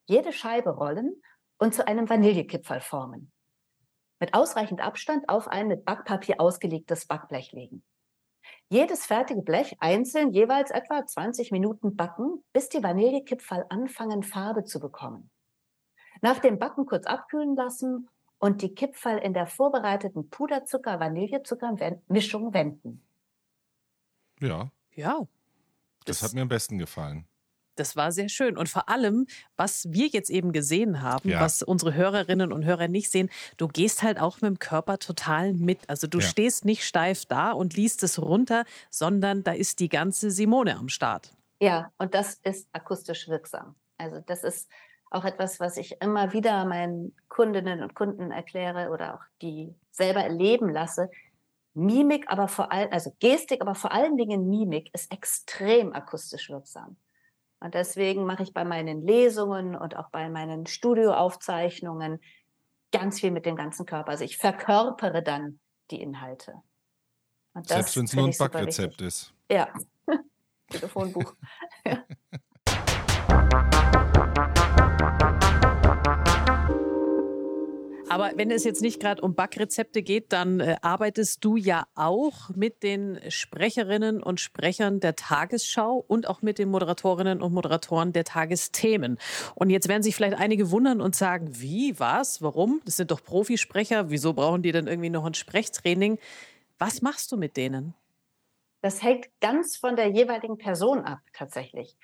jede 0.07 0.33
Scheibe 0.33 0.71
rollen 0.71 1.21
und 1.59 1.75
zu 1.75 1.87
einem 1.87 2.09
Vanillekipferl 2.09 2.81
formen. 2.81 3.33
Mit 4.19 4.35
ausreichend 4.35 4.81
Abstand 4.81 5.29
auf 5.29 5.49
ein 5.49 5.69
mit 5.69 5.85
Backpapier 5.85 6.41
ausgelegtes 6.41 7.07
Backblech 7.07 7.53
legen. 7.53 7.85
Jedes 8.69 9.07
fertige 9.07 9.43
Blech 9.43 9.77
einzeln 9.79 10.33
jeweils 10.33 10.73
etwa 10.73 11.07
20 11.07 11.53
Minuten 11.53 11.95
backen, 11.95 12.43
bis 12.53 12.69
die 12.69 12.83
Vanillekipferl 12.83 13.65
anfangen, 13.69 14.25
Farbe 14.25 14.65
zu 14.65 14.81
bekommen. 14.81 15.31
Nach 16.21 16.41
dem 16.41 16.59
Backen 16.59 16.85
kurz 16.87 17.07
abkühlen 17.07 17.55
lassen 17.55 18.09
und 18.39 18.63
die 18.63 18.75
Kipferl 18.75 19.19
in 19.19 19.35
der 19.35 19.47
vorbereiteten 19.47 20.31
Puderzucker-Vanillezucker-Mischung 20.31 22.55
wenden. 22.55 23.07
Ja. 24.41 24.73
Ja. 24.95 25.29
Das, 26.05 26.19
das 26.19 26.29
hat 26.29 26.35
mir 26.35 26.43
am 26.43 26.49
besten 26.49 26.79
gefallen. 26.79 27.29
Das 27.77 27.97
war 27.97 28.13
sehr 28.13 28.29
schön. 28.29 28.57
Und 28.57 28.69
vor 28.69 28.89
allem, 28.89 29.27
was 29.57 29.93
wir 29.93 30.09
jetzt 30.09 30.31
eben 30.31 30.53
gesehen 30.53 31.03
haben, 31.03 31.29
ja. 31.29 31.41
was 31.41 31.63
unsere 31.63 31.95
Hörerinnen 31.95 32.53
und 32.53 32.65
Hörer 32.65 32.89
nicht 32.89 33.11
sehen, 33.11 33.31
du 33.57 33.69
gehst 33.69 34.03
halt 34.03 34.21
auch 34.21 34.41
mit 34.41 34.51
dem 34.51 34.59
Körper 34.59 34.99
total 34.99 35.53
mit. 35.53 35.89
Also 35.89 36.07
du 36.07 36.19
ja. 36.19 36.27
stehst 36.27 36.65
nicht 36.65 36.85
steif 36.85 37.27
da 37.27 37.53
und 37.53 37.77
liest 37.77 38.03
es 38.03 38.21
runter, 38.21 38.65
sondern 38.91 39.45
da 39.45 39.53
ist 39.53 39.81
die 39.81 39.89
ganze 39.89 40.31
Simone 40.31 40.77
am 40.77 40.89
Start. 40.89 41.33
Ja, 41.61 41.91
und 41.99 42.15
das 42.15 42.35
ist 42.43 42.69
akustisch 42.73 43.29
wirksam. 43.29 43.75
Also 43.99 44.21
das 44.27 44.43
ist 44.45 44.69
auch 45.11 45.25
etwas, 45.25 45.61
was 45.61 45.77
ich 45.77 46.01
immer 46.01 46.33
wieder 46.33 46.65
meinen 46.65 47.15
Kundinnen 47.29 47.83
und 47.83 47.95
Kunden 47.95 48.31
erkläre 48.31 48.91
oder 48.91 49.15
auch 49.15 49.25
die 49.41 49.75
selber 49.91 50.21
erleben 50.21 50.69
lasse. 50.69 51.11
Mimik, 51.75 52.25
aber 52.29 52.49
vor 52.49 52.73
allem, 52.73 52.91
also 52.93 53.13
Gestik, 53.19 53.61
aber 53.61 53.75
vor 53.75 53.93
allen 53.93 54.17
Dingen 54.17 54.49
Mimik 54.49 54.91
ist 54.95 55.13
extrem 55.13 55.93
akustisch 55.93 56.49
wirksam. 56.49 56.97
Und 57.61 57.75
deswegen 57.75 58.25
mache 58.25 58.43
ich 58.43 58.53
bei 58.53 58.65
meinen 58.65 59.03
Lesungen 59.03 59.75
und 59.75 59.97
auch 59.97 60.11
bei 60.11 60.29
meinen 60.29 60.67
Studioaufzeichnungen 60.67 62.21
ganz 62.93 63.21
viel 63.21 63.31
mit 63.31 63.47
dem 63.47 63.57
ganzen 63.57 63.87
Körper. 63.87 64.11
Also 64.11 64.25
ich 64.25 64.37
verkörpere 64.37 65.23
dann 65.23 65.59
die 65.91 66.01
Inhalte. 66.01 66.55
Selbst 67.63 67.97
wenn 67.97 68.05
es 68.05 68.15
nur 68.15 68.27
ein 68.27 68.35
Backrezept 68.37 69.01
ist. 69.01 69.33
Ja, 69.51 69.73
Telefonbuch. 70.69 71.35
ja. 71.87 72.05
Aber 78.09 78.33
wenn 78.37 78.51
es 78.51 78.65
jetzt 78.65 78.83
nicht 78.83 79.01
gerade 79.01 79.21
um 79.23 79.35
Backrezepte 79.35 80.03
geht, 80.03 80.33
dann 80.33 80.61
äh, 80.61 80.77
arbeitest 80.81 81.45
du 81.45 81.57
ja 81.57 81.87
auch 81.95 82.51
mit 82.55 82.83
den 82.83 83.19
Sprecherinnen 83.29 84.23
und 84.23 84.41
Sprechern 84.41 85.01
der 85.01 85.17
Tagesschau 85.17 86.05
und 86.07 86.29
auch 86.29 86.41
mit 86.41 86.59
den 86.59 86.69
Moderatorinnen 86.71 87.43
und 87.43 87.53
Moderatoren 87.53 88.13
der 88.13 88.25
Tagesthemen. 88.25 89.19
Und 89.55 89.71
jetzt 89.71 89.89
werden 89.89 90.03
sich 90.03 90.15
vielleicht 90.15 90.39
einige 90.39 90.71
wundern 90.71 91.01
und 91.01 91.17
sagen, 91.17 91.49
wie, 91.61 91.99
was, 91.99 92.43
warum? 92.43 92.81
Das 92.85 92.97
sind 92.97 93.11
doch 93.11 93.23
Profisprecher, 93.23 94.11
wieso 94.11 94.35
brauchen 94.35 94.63
die 94.63 94.73
denn 94.73 94.87
irgendwie 94.87 95.11
noch 95.11 95.25
ein 95.25 95.35
Sprechtraining? 95.35 96.19
Was 96.79 97.03
machst 97.03 97.33
du 97.33 97.37
mit 97.37 97.57
denen? 97.57 97.95
Das 98.83 99.03
hängt 99.03 99.29
ganz 99.41 99.77
von 99.77 99.97
der 99.97 100.09
jeweiligen 100.09 100.59
Person 100.59 101.01
ab, 101.01 101.19
tatsächlich. 101.33 101.97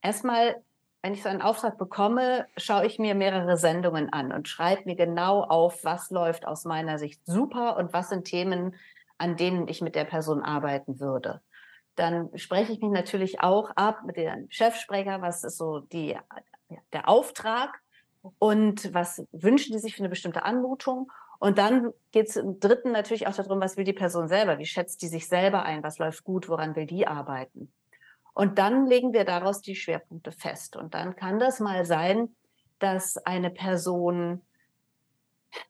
Erstmal 0.00 0.62
wenn 1.02 1.14
ich 1.14 1.22
so 1.22 1.28
einen 1.28 1.42
Auftrag 1.42 1.78
bekomme, 1.78 2.46
schaue 2.56 2.86
ich 2.86 2.98
mir 2.98 3.14
mehrere 3.14 3.56
Sendungen 3.56 4.12
an 4.12 4.32
und 4.32 4.48
schreibe 4.48 4.82
mir 4.84 4.96
genau 4.96 5.42
auf, 5.42 5.84
was 5.84 6.10
läuft 6.10 6.46
aus 6.46 6.64
meiner 6.64 6.98
Sicht 6.98 7.24
super 7.24 7.76
und 7.76 7.92
was 7.92 8.08
sind 8.08 8.24
Themen, 8.24 8.74
an 9.16 9.36
denen 9.36 9.68
ich 9.68 9.80
mit 9.80 9.94
der 9.94 10.04
Person 10.04 10.42
arbeiten 10.42 10.98
würde. 11.00 11.40
Dann 11.94 12.30
spreche 12.36 12.72
ich 12.72 12.80
mich 12.80 12.90
natürlich 12.90 13.40
auch 13.40 13.70
ab 13.76 14.02
mit 14.04 14.16
dem 14.16 14.46
Chefsprecher, 14.50 15.20
was 15.20 15.44
ist 15.44 15.56
so 15.56 15.80
die, 15.80 16.16
der 16.92 17.08
Auftrag 17.08 17.80
und 18.38 18.92
was 18.92 19.24
wünschen 19.32 19.72
die 19.72 19.78
sich 19.78 19.94
für 19.94 20.00
eine 20.00 20.08
bestimmte 20.08 20.44
Anmutung. 20.44 21.10
Und 21.40 21.58
dann 21.58 21.92
geht 22.10 22.28
es 22.28 22.36
im 22.36 22.58
dritten 22.58 22.90
natürlich 22.90 23.28
auch 23.28 23.34
darum, 23.34 23.60
was 23.60 23.76
will 23.76 23.84
die 23.84 23.92
Person 23.92 24.28
selber, 24.28 24.58
wie 24.58 24.66
schätzt 24.66 25.02
die 25.02 25.08
sich 25.08 25.28
selber 25.28 25.62
ein, 25.62 25.84
was 25.84 25.98
läuft 25.98 26.24
gut, 26.24 26.48
woran 26.48 26.74
will 26.74 26.86
die 26.86 27.06
arbeiten. 27.06 27.72
Und 28.38 28.58
dann 28.58 28.86
legen 28.86 29.12
wir 29.12 29.24
daraus 29.24 29.62
die 29.62 29.74
Schwerpunkte 29.74 30.30
fest. 30.30 30.76
Und 30.76 30.94
dann 30.94 31.16
kann 31.16 31.40
das 31.40 31.58
mal 31.58 31.84
sein, 31.84 32.36
dass 32.78 33.16
eine 33.16 33.50
Person 33.50 34.42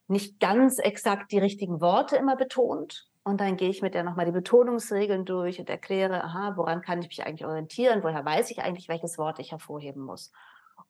nicht 0.06 0.38
ganz 0.38 0.78
exakt 0.78 1.32
die 1.32 1.38
richtigen 1.38 1.80
Worte 1.80 2.16
immer 2.16 2.36
betont. 2.36 3.08
Und 3.22 3.40
dann 3.40 3.56
gehe 3.56 3.70
ich 3.70 3.80
mit 3.80 3.94
der 3.94 4.04
nochmal 4.04 4.26
die 4.26 4.32
Betonungsregeln 4.32 5.24
durch 5.24 5.58
und 5.58 5.70
erkläre, 5.70 6.22
aha, 6.22 6.58
woran 6.58 6.82
kann 6.82 7.00
ich 7.00 7.08
mich 7.08 7.24
eigentlich 7.24 7.46
orientieren? 7.46 8.02
Woher 8.02 8.22
weiß 8.22 8.50
ich 8.50 8.60
eigentlich, 8.60 8.90
welches 8.90 9.16
Wort 9.16 9.38
ich 9.38 9.52
hervorheben 9.52 10.02
muss? 10.02 10.30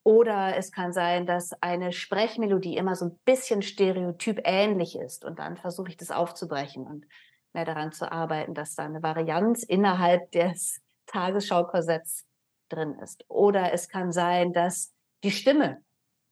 Oder 0.03 0.57
es 0.57 0.73
kann 0.73 0.93
sein, 0.93 1.27
dass 1.27 1.53
eine 1.63 1.93
Sprechmelodie 1.93 2.77
immer 2.77 2.97
so 2.97 3.05
ein 3.05 3.19
bisschen 3.25 3.63
stereotyp 3.63 4.41
ähnlich 4.43 4.99
ist. 4.99 5.25
Und 5.25 5.39
dann 5.39 5.57
versuche 5.57 5.91
ich 5.91 5.97
das 5.97 6.11
aufzubrechen 6.11 6.89
und 6.89 7.07
mehr 7.53 7.65
daran 7.65 7.93
zu 7.93 8.11
arbeiten, 8.11 8.55
dass 8.55 8.75
da 8.75 8.85
eine 8.85 9.05
Varianz 9.05 9.63
innerhalb 9.63 10.33
des 10.33 10.83
Tagesschau-Korsetts 11.09 12.27
drin 12.69 12.95
ist. 13.03 13.25
Oder 13.29 13.73
es 13.73 13.89
kann 13.89 14.13
sein, 14.13 14.53
dass 14.53 14.95
die 15.25 15.31
Stimme 15.31 15.83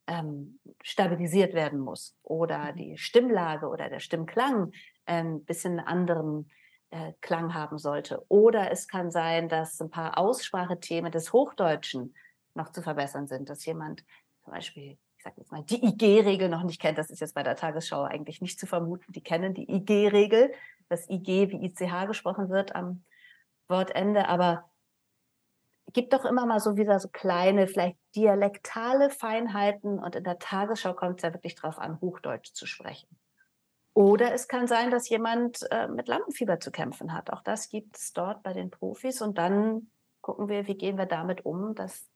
ähm, 0.06 0.60
stabilisiert 0.82 1.54
werden 1.54 1.80
muss 1.80 2.16
oder 2.22 2.72
mhm. 2.72 2.76
die 2.76 2.98
Stimmlage 2.98 3.66
oder 3.68 3.88
der 3.88 4.00
Stimmklang 4.00 4.72
ein 5.04 5.26
ähm, 5.26 5.44
bisschen 5.44 5.80
anderen 5.80 6.50
äh, 6.90 7.12
Klang 7.20 7.54
haben 7.54 7.78
sollte. 7.78 8.24
Oder 8.28 8.70
es 8.70 8.88
kann 8.88 9.10
sein, 9.10 9.48
dass 9.48 9.80
ein 9.80 9.90
paar 9.90 10.18
Aussprachethemen 10.18 11.10
des 11.10 11.32
Hochdeutschen 11.32 12.14
noch 12.54 12.70
zu 12.70 12.82
verbessern 12.82 13.26
sind, 13.26 13.50
dass 13.50 13.66
jemand 13.66 14.04
zum 14.44 14.52
Beispiel, 14.52 14.96
ich 15.16 15.24
sage 15.24 15.36
jetzt 15.38 15.50
mal, 15.50 15.64
die 15.64 15.84
IG-Regel 15.84 16.48
noch 16.48 16.62
nicht 16.62 16.80
kennt. 16.80 16.98
Das 16.98 17.10
ist 17.10 17.20
jetzt 17.20 17.34
bei 17.34 17.42
der 17.42 17.56
Tagesschau 17.56 18.02
eigentlich 18.02 18.40
nicht 18.40 18.60
zu 18.60 18.66
vermuten. 18.66 19.12
Die 19.12 19.22
kennen 19.22 19.54
die 19.54 19.70
IG-Regel, 19.70 20.52
das 20.88 21.08
IG 21.10 21.50
wie 21.50 21.66
ICH 21.66 22.06
gesprochen 22.06 22.48
wird 22.48 22.76
am 22.76 23.02
Wortende, 23.68 24.28
aber 24.28 24.70
gibt 25.92 26.12
doch 26.12 26.24
immer 26.24 26.46
mal 26.46 26.60
so 26.60 26.76
wieder 26.76 26.98
so 27.00 27.08
kleine, 27.08 27.66
vielleicht 27.66 27.96
dialektale 28.14 29.10
Feinheiten 29.10 29.98
und 29.98 30.14
in 30.14 30.24
der 30.24 30.38
Tagesschau 30.38 30.94
kommt 30.94 31.20
es 31.20 31.22
ja 31.22 31.32
wirklich 31.32 31.54
darauf 31.54 31.78
an, 31.78 32.00
Hochdeutsch 32.00 32.52
zu 32.52 32.66
sprechen. 32.66 33.08
Oder 33.96 34.34
es 34.34 34.46
kann 34.46 34.66
sein, 34.66 34.90
dass 34.90 35.08
jemand 35.08 35.66
äh, 35.70 35.88
mit 35.88 36.06
Lampenfieber 36.06 36.60
zu 36.60 36.70
kämpfen 36.70 37.14
hat. 37.14 37.32
Auch 37.32 37.40
das 37.40 37.70
gibt 37.70 37.96
es 37.96 38.12
dort 38.12 38.42
bei 38.42 38.52
den 38.52 38.70
Profis. 38.70 39.22
Und 39.22 39.38
dann 39.38 39.90
gucken 40.20 40.50
wir, 40.50 40.66
wie 40.66 40.74
gehen 40.74 40.98
wir 40.98 41.06
damit 41.06 41.46
um, 41.46 41.74
dass 41.74 42.06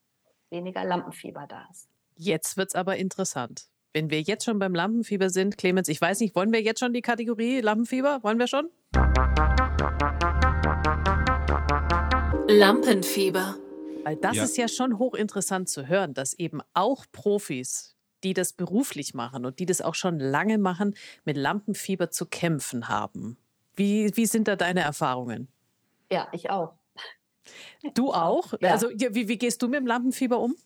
weniger 0.51 0.85
Lampenfieber 0.85 1.47
da 1.49 1.67
ist. 1.71 1.89
Jetzt 2.17 2.59
wird 2.59 2.69
es 2.69 2.75
aber 2.75 2.97
interessant. 2.99 3.69
Wenn 3.95 4.11
wir 4.11 4.21
jetzt 4.21 4.45
schon 4.45 4.59
beim 4.59 4.75
Lampenfieber 4.75 5.31
sind, 5.31 5.57
Clemens, 5.57 5.89
ich 5.89 6.03
weiß 6.03 6.21
nicht, 6.21 6.37
wollen 6.37 6.53
wir 6.53 6.61
jetzt 6.61 6.81
schon 6.81 6.93
die 6.93 7.01
Kategorie 7.01 7.63
Lampenfieber? 7.63 8.23
Wollen 8.23 8.39
wir 8.39 8.47
schon? 8.47 8.69
Lampenfieber. 12.51 13.57
Weil 14.03 14.17
das 14.17 14.37
ja. 14.37 14.45
ist 14.45 14.57
ja 14.57 14.67
schon 14.67 14.99
hochinteressant 14.99 15.69
zu 15.69 15.87
hören, 15.87 16.15
dass 16.15 16.35
eben 16.35 16.61
auch 16.75 17.07
Profis, 17.13 17.97
die 18.25 18.35
das 18.35 18.53
beruflich 18.53 19.15
machen 19.15 19.47
und 19.47 19.59
die 19.61 19.67
das 19.67 19.81
auch 19.81 19.95
schon 19.95 20.19
lange 20.19 20.59
machen, 20.59 20.97
mit 21.25 21.37
Lampenfieber 21.37 22.11
zu 22.11 22.27
kämpfen 22.27 22.89
haben. 22.89 23.37
Wie, 23.77 24.11
wie 24.17 24.27
sind 24.27 24.49
da 24.49 24.57
deine 24.57 24.81
Erfahrungen? 24.81 25.49
Ja, 26.11 26.29
ich 26.33 26.51
auch. 26.51 26.75
Du 27.95 28.13
auch? 28.13 28.55
Ja. 28.61 28.73
Also 28.73 28.89
wie, 28.91 29.29
wie 29.29 29.39
gehst 29.39 29.63
du 29.63 29.69
mit 29.69 29.81
dem 29.81 29.87
Lampenfieber 29.87 30.39
um? 30.41 30.57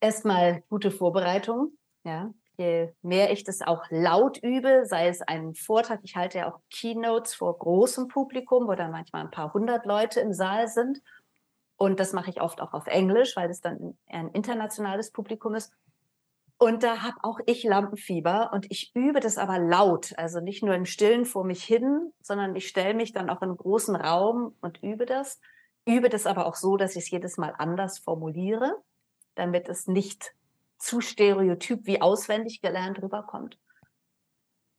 Erstmal 0.00 0.62
gute 0.68 0.90
Vorbereitung. 0.90 1.72
Ja, 2.04 2.32
je 2.56 2.92
mehr 3.02 3.32
ich 3.32 3.44
das 3.44 3.62
auch 3.62 3.84
laut 3.90 4.38
übe, 4.42 4.84
sei 4.86 5.08
es 5.08 5.22
ein 5.22 5.54
Vortrag, 5.54 6.00
ich 6.02 6.16
halte 6.16 6.38
ja 6.38 6.52
auch 6.52 6.60
Keynotes 6.70 7.34
vor 7.34 7.58
großem 7.58 8.08
Publikum, 8.08 8.66
wo 8.66 8.74
dann 8.74 8.90
manchmal 8.90 9.22
ein 9.22 9.30
paar 9.30 9.52
hundert 9.52 9.86
Leute 9.86 10.20
im 10.20 10.32
Saal 10.32 10.68
sind. 10.68 11.00
Und 11.76 12.00
das 12.00 12.12
mache 12.12 12.30
ich 12.30 12.40
oft 12.40 12.60
auch 12.60 12.72
auf 12.72 12.86
Englisch, 12.86 13.36
weil 13.36 13.50
es 13.50 13.60
dann 13.60 13.98
ein 14.08 14.28
internationales 14.30 15.12
Publikum 15.12 15.54
ist. 15.54 15.72
Und 16.58 16.82
da 16.82 17.02
habe 17.02 17.16
auch 17.22 17.38
ich 17.44 17.64
Lampenfieber 17.64 18.50
und 18.54 18.70
ich 18.70 18.92
übe 18.94 19.20
das 19.20 19.36
aber 19.36 19.58
laut, 19.58 20.14
also 20.16 20.40
nicht 20.40 20.62
nur 20.62 20.74
im 20.74 20.86
Stillen 20.86 21.26
vor 21.26 21.44
mich 21.44 21.62
hin, 21.62 22.12
sondern 22.22 22.56
ich 22.56 22.66
stelle 22.66 22.94
mich 22.94 23.12
dann 23.12 23.28
auch 23.28 23.42
in 23.42 23.50
einen 23.50 23.58
großen 23.58 23.94
Raum 23.94 24.56
und 24.62 24.82
übe 24.82 25.04
das. 25.04 25.38
Übe 25.84 26.08
das 26.08 26.26
aber 26.26 26.46
auch 26.46 26.54
so, 26.54 26.78
dass 26.78 26.96
ich 26.96 27.04
es 27.04 27.10
jedes 27.10 27.36
Mal 27.36 27.54
anders 27.58 27.98
formuliere, 27.98 28.74
damit 29.34 29.68
es 29.68 29.86
nicht 29.86 30.34
zu 30.78 31.00
stereotyp 31.00 31.86
wie 31.86 32.00
auswendig 32.00 32.60
gelernt 32.60 33.02
rüberkommt. 33.02 33.58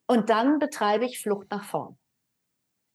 Und 0.07 0.29
dann 0.29 0.59
betreibe 0.59 1.05
ich 1.05 1.19
Flucht 1.19 1.51
nach 1.51 1.65
vorn. 1.65 1.97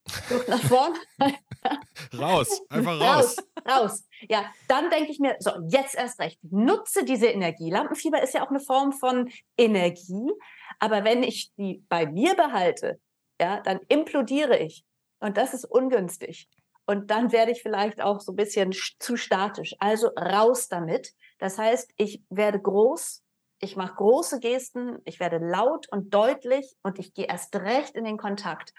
Flucht 0.08 0.48
nach 0.48 0.62
vorn. 0.62 0.94
raus, 2.18 2.62
einfach 2.68 3.00
raus. 3.00 3.36
Raus, 3.36 3.68
raus. 3.68 4.08
Ja, 4.28 4.50
dann 4.66 4.90
denke 4.90 5.12
ich 5.12 5.20
mir, 5.20 5.36
so, 5.38 5.52
jetzt 5.68 5.94
erst 5.94 6.18
recht, 6.18 6.38
nutze 6.42 7.04
diese 7.04 7.26
Energie. 7.26 7.70
Lampenfieber 7.70 8.22
ist 8.22 8.34
ja 8.34 8.44
auch 8.44 8.50
eine 8.50 8.60
Form 8.60 8.92
von 8.92 9.30
Energie, 9.56 10.32
aber 10.80 11.04
wenn 11.04 11.22
ich 11.22 11.52
die 11.54 11.84
bei 11.88 12.06
mir 12.06 12.34
behalte, 12.34 13.00
ja, 13.40 13.60
dann 13.60 13.80
implodiere 13.88 14.58
ich. 14.58 14.84
Und 15.20 15.36
das 15.36 15.54
ist 15.54 15.64
ungünstig. 15.64 16.48
Und 16.86 17.10
dann 17.10 17.30
werde 17.30 17.52
ich 17.52 17.62
vielleicht 17.62 18.00
auch 18.00 18.20
so 18.20 18.32
ein 18.32 18.36
bisschen 18.36 18.72
zu 18.98 19.16
statisch. 19.16 19.74
Also 19.78 20.08
raus 20.08 20.68
damit. 20.68 21.12
Das 21.42 21.58
heißt, 21.58 21.92
ich 21.96 22.22
werde 22.30 22.60
groß, 22.60 23.20
ich 23.58 23.74
mache 23.74 23.96
große 23.96 24.38
Gesten, 24.38 24.98
ich 25.04 25.18
werde 25.18 25.38
laut 25.38 25.88
und 25.90 26.14
deutlich 26.14 26.76
und 26.84 27.00
ich 27.00 27.14
gehe 27.14 27.26
erst 27.26 27.56
recht 27.56 27.96
in 27.96 28.04
den 28.04 28.16
Kontakt. 28.16 28.72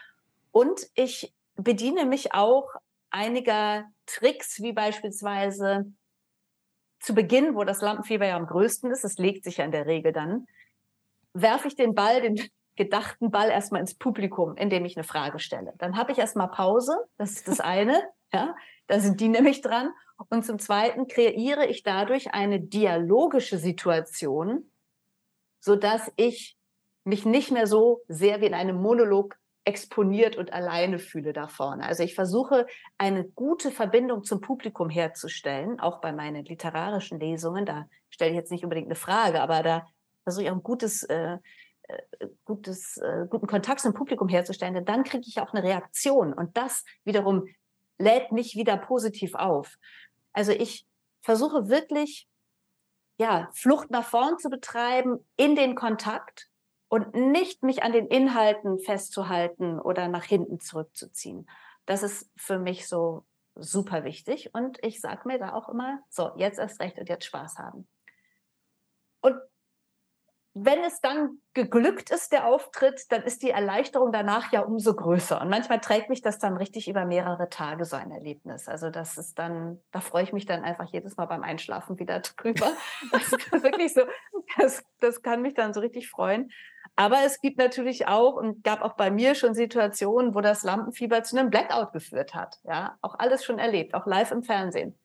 Und 0.54 0.88
ich 0.96 1.34
bediene 1.56 2.06
mich 2.06 2.34
auch 2.34 2.70
einiger 3.10 3.84
Tricks, 4.06 4.62
wie 4.62 4.72
beispielsweise 4.72 5.92
zu 7.02 7.14
Beginn, 7.14 7.54
wo 7.54 7.66
das 7.66 7.82
Lampenfieber 7.82 8.28
ja 8.28 8.38
am 8.38 8.48
größten 8.48 8.92
ist, 8.92 9.04
es 9.04 9.18
legt 9.18 9.44
sich 9.44 9.58
ja 9.58 9.66
in 9.66 9.74
der 9.74 9.86
Regel 9.86 10.14
dann, 10.14 10.48
werfe 11.34 11.68
ich 11.68 11.76
den 11.76 11.96
Ball, 11.96 12.22
den 12.22 12.42
gedachten 12.78 13.30
Ball 13.30 13.50
erstmal 13.50 13.82
ins 13.82 13.96
Publikum, 13.96 14.56
indem 14.56 14.86
ich 14.86 14.96
eine 14.96 15.04
Frage 15.04 15.40
stelle. 15.40 15.74
Dann 15.80 15.98
habe 15.98 16.14
ich 16.14 16.18
erstmal 16.18 16.50
Pause, 16.50 16.96
das 17.18 17.32
ist 17.32 17.50
das 17.50 17.60
eine, 17.60 18.02
ja, 18.32 18.56
da 18.88 19.02
sind 19.02 19.20
die 19.20 19.28
nämlich 19.28 19.60
dran. 19.60 19.92
Und 20.30 20.46
zum 20.46 20.60
Zweiten 20.60 21.08
kreiere 21.08 21.66
ich 21.66 21.84
dadurch 21.84 22.34
eine 22.34 22.60
dialogische 22.60 23.58
Situation, 23.58 24.72
sodass 25.60 26.12
ich 26.16 26.58
mich 27.04 27.26
nicht 27.26 27.52
mehr 27.52 27.68
so 27.68 28.02
sehr 28.08 28.42
wie 28.42 28.46
in 28.46 28.54
einem 28.54 28.78
Monolog 28.78 29.36
exponiert 29.66 30.36
und 30.36 30.52
alleine 30.52 31.00
fühle 31.00 31.32
da 31.32 31.48
vorne. 31.48 31.86
Also 31.86 32.04
ich 32.04 32.16
versuche 32.16 32.68
eine 32.98 33.24
gute 33.24 33.72
Verbindung 33.72 34.24
zum 34.24 34.42
Publikum 34.42 34.90
herzustellen, 34.90 35.80
auch 35.80 36.02
bei 36.02 36.12
meinen 36.12 36.44
literarischen 36.44 37.20
Lesungen. 37.20 37.66
Da 37.66 37.88
stelle 38.10 38.32
ich 38.32 38.38
jetzt 38.38 38.52
nicht 38.52 38.64
unbedingt 38.64 38.88
eine 38.88 38.96
Frage, 38.96 39.42
aber 39.42 39.64
da 39.64 39.88
versuche 40.24 40.44
ich 40.44 40.50
auch 40.50 40.56
ein 40.56 40.64
gutes, 40.64 41.04
äh, 41.04 41.38
äh 41.84 42.28
gutes, 42.44 42.98
äh, 42.98 43.26
guten 43.30 43.48
Kontakt 43.48 43.80
zum 43.80 43.94
Publikum 43.94 44.28
herzustellen, 44.28 44.74
denn 44.74 44.86
dann 44.86 45.04
kriege 45.04 45.24
ich 45.28 45.40
auch 45.40 45.54
eine 45.54 45.64
Reaktion 45.64 46.34
und 46.34 46.58
das 46.58 46.84
wiederum 47.06 47.46
lädt 47.98 48.32
mich 48.32 48.56
wieder 48.56 48.78
positiv 48.78 49.36
auf. 49.36 49.78
Also 50.34 50.52
ich 50.52 50.86
versuche 51.22 51.70
wirklich, 51.70 52.28
ja, 53.18 53.50
Flucht 53.54 53.92
nach 53.92 54.06
vorn 54.06 54.40
zu 54.40 54.50
betreiben 54.50 55.26
in 55.38 55.56
den 55.56 55.76
Kontakt 55.76 56.50
und 56.90 57.14
nicht 57.16 57.64
mich 57.64 57.84
an 57.84 57.92
den 57.92 58.08
Inhalten 58.08 58.80
festzuhalten 58.80 59.80
oder 59.80 60.08
nach 60.08 60.24
hinten 60.24 60.60
zurückzuziehen. 60.60 61.50
Das 61.86 62.04
ist 62.04 62.30
für 62.36 62.60
mich 62.60 62.88
so 62.88 63.26
super 63.56 64.04
wichtig 64.04 64.54
und 64.54 64.80
ich 64.84 65.00
sage 65.00 65.28
mir 65.28 65.40
da 65.40 65.54
auch 65.54 65.70
immer, 65.70 66.00
so, 66.10 66.32
jetzt 66.38 66.60
erst 66.60 66.80
recht 66.80 66.98
und 66.98 67.10
jetzt 67.10 67.26
Spaß 67.26 67.58
haben. 67.58 67.88
Und 69.22 69.36
wenn 70.56 70.84
es 70.84 71.02
dann 71.02 71.40
geglückt 71.56 72.12
ist, 72.12 72.32
der 72.32 72.46
Auftritt, 72.46 73.12
dann 73.12 73.24
ist 73.24 73.42
die 73.42 73.50
Erleichterung 73.50 74.12
danach 74.12 74.52
ja 74.52 74.62
umso 74.62 74.94
größer. 74.94 75.42
Und 75.42 75.50
manchmal 75.50 75.80
trägt 75.80 76.10
mich 76.10 76.22
das 76.22 76.38
dann 76.38 76.58
richtig 76.58 76.88
über 76.88 77.06
mehrere 77.06 77.50
Tage 77.50 77.86
so 77.86 77.96
ein 77.96 78.12
Erlebnis. 78.12 78.68
Also 78.68 78.92
das 78.92 79.18
ist 79.18 79.40
dann, 79.40 79.80
da 79.92 80.00
freue 80.00 80.24
ich 80.24 80.34
mich 80.34 80.46
dann 80.46 80.64
einfach 80.64 80.86
jedes 80.86 81.18
Mal 81.18 81.26
beim 81.26 81.42
Einschlafen 81.42 81.98
wieder 81.98 82.20
drüber. 82.38 82.72
Das 83.12 83.34
ist 83.34 83.64
wirklich 83.64 83.94
so, 83.94 84.02
das, 84.60 84.84
das 85.00 85.24
kann 85.24 85.42
mich 85.42 85.56
dann 85.56 85.74
so 85.74 85.80
richtig 85.80 86.10
freuen. 86.10 86.52
Aber 86.96 87.18
es 87.26 87.42
gibt 87.42 87.58
natürlich 87.58 88.08
auch 88.08 88.36
und 88.36 88.64
gab 88.64 88.84
auch 88.84 88.94
bei 88.94 89.10
mir 89.10 89.34
schon 89.34 89.56
Situationen, 89.56 90.36
wo 90.36 90.42
das 90.42 90.64
Lampenfieber 90.64 91.24
zu 91.24 91.36
einem 91.36 91.50
Blackout 91.50 91.94
geführt 91.94 92.36
hat. 92.36 92.60
Ja, 92.64 92.98
auch 93.02 93.18
alles 93.18 93.44
schon 93.44 93.58
erlebt, 93.58 93.96
auch 93.96 94.06
live 94.06 94.32
im 94.32 94.44
Fernsehen. 94.44 95.00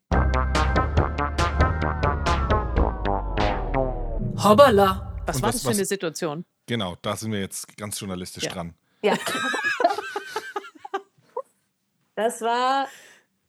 Hoppala! 4.37 5.08
Was 5.29 5.37
Und 5.37 5.43
war 5.43 5.49
was- 5.49 5.55
das 5.57 5.63
für 5.63 5.69
was- 5.69 5.77
eine 5.77 5.85
Situation? 5.85 6.45
Genau, 6.67 6.97
da 7.03 7.15
sind 7.17 7.33
wir 7.33 7.41
jetzt 7.41 7.77
ganz 7.77 8.01
journalistisch 8.01 8.45
Ja. 8.45 8.53
dran. 8.53 8.75
Ja. 9.03 9.15
Das 12.15 12.41
war, 12.41 12.89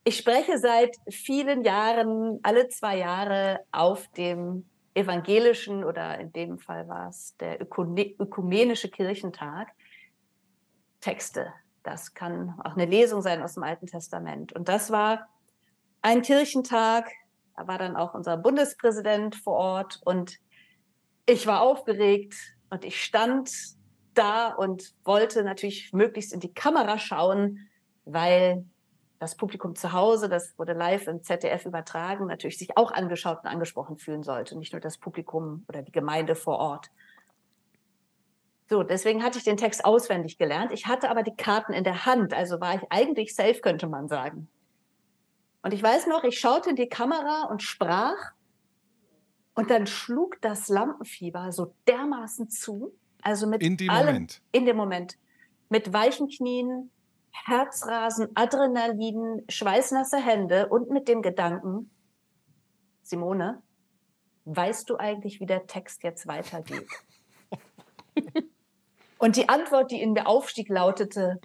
ich 0.03 0.15
spreche 0.17 0.59
seit 0.59 0.95
vielen 1.09 1.63
Jahren, 1.63 2.39
alle 2.43 2.69
zwei 2.69 2.97
Jahre 2.99 3.61
auf 3.71 4.07
dem 4.09 4.69
evangelischen 4.93 5.83
oder 5.83 6.19
in 6.19 6.31
dem 6.33 6.59
Fall 6.59 6.87
war 6.87 7.09
es 7.09 7.35
der 7.37 7.59
ökumenische 7.61 8.89
Kirchentag. 8.89 9.69
Texte. 11.01 11.51
Das 11.81 12.13
kann 12.13 12.59
auch 12.63 12.73
eine 12.73 12.85
Lesung 12.85 13.21
sein 13.23 13.41
aus 13.41 13.55
dem 13.55 13.63
Alten 13.63 13.87
Testament. 13.87 14.53
Und 14.53 14.67
das 14.69 14.91
war 14.91 15.27
ein 16.03 16.21
Kirchentag. 16.21 17.09
Da 17.55 17.67
war 17.67 17.79
dann 17.79 17.95
auch 17.95 18.13
unser 18.13 18.37
Bundespräsident 18.37 19.35
vor 19.35 19.55
Ort 19.55 19.99
und 20.05 20.37
ich 21.29 21.45
war 21.45 21.61
aufgeregt 21.61 22.33
und 22.69 22.83
ich 22.83 23.03
stand 23.03 23.51
da 24.13 24.49
und 24.49 24.93
wollte 25.03 25.43
natürlich 25.43 25.93
möglichst 25.93 26.33
in 26.33 26.39
die 26.39 26.53
Kamera 26.53 26.97
schauen, 26.97 27.69
weil 28.05 28.65
das 29.19 29.35
Publikum 29.35 29.75
zu 29.75 29.91
Hause, 29.93 30.29
das 30.29 30.57
wurde 30.57 30.73
live 30.73 31.07
im 31.07 31.21
ZDF 31.21 31.65
übertragen, 31.65 32.27
natürlich 32.27 32.57
sich 32.57 32.77
auch 32.77 32.91
angeschaut 32.91 33.39
und 33.43 33.49
angesprochen 33.49 33.97
fühlen 33.97 34.23
sollte, 34.23 34.57
nicht 34.57 34.73
nur 34.73 34.79
das 34.79 34.97
Publikum 34.97 35.65
oder 35.67 35.81
die 35.81 35.91
Gemeinde 35.91 36.35
vor 36.35 36.57
Ort. 36.57 36.89
So, 38.69 38.83
deswegen 38.83 39.23
hatte 39.23 39.37
ich 39.37 39.43
den 39.43 39.57
Text 39.57 39.83
auswendig 39.83 40.37
gelernt. 40.37 40.71
Ich 40.71 40.87
hatte 40.87 41.09
aber 41.09 41.23
die 41.23 41.35
Karten 41.35 41.73
in 41.73 41.83
der 41.83 42.05
Hand, 42.05 42.33
also 42.33 42.61
war 42.61 42.75
ich 42.75 42.81
eigentlich 42.89 43.35
safe, 43.35 43.61
könnte 43.61 43.87
man 43.87 44.07
sagen. 44.07 44.47
Und 45.61 45.73
ich 45.73 45.83
weiß 45.83 46.07
noch, 46.07 46.23
ich 46.23 46.39
schaute 46.39 46.69
in 46.69 46.75
die 46.75 46.87
Kamera 46.87 47.47
und 47.49 47.61
sprach 47.61 48.31
und 49.59 49.69
dann 49.69 49.87
schlug 49.87 50.39
das 50.41 50.69
Lampenfieber 50.69 51.51
so 51.51 51.73
dermaßen 51.85 52.49
zu, 52.49 52.93
also 53.21 53.45
mit 53.45 53.61
In 53.61 53.75
dem 53.75 53.89
allem, 53.89 54.05
Moment. 54.05 54.41
in 54.53 54.65
dem 54.65 54.77
Moment, 54.77 55.17
mit 55.67 55.91
weichen 55.91 56.29
Knien, 56.29 56.89
Herzrasen, 57.31 58.29
Adrenalin, 58.35 59.43
schweißnasse 59.49 60.15
Hände 60.15 60.69
und 60.69 60.89
mit 60.91 61.09
dem 61.09 61.21
Gedanken, 61.21 61.91
Simone, 63.01 63.61
weißt 64.45 64.89
du 64.89 64.95
eigentlich, 64.95 65.41
wie 65.41 65.45
der 65.45 65.67
Text 65.67 66.03
jetzt 66.03 66.25
weitergeht? 66.25 66.87
und 69.17 69.35
die 69.35 69.49
Antwort, 69.49 69.91
die 69.91 70.01
in 70.01 70.13
mir 70.13 70.25
aufstieg, 70.25 70.69
lautete, 70.69 71.41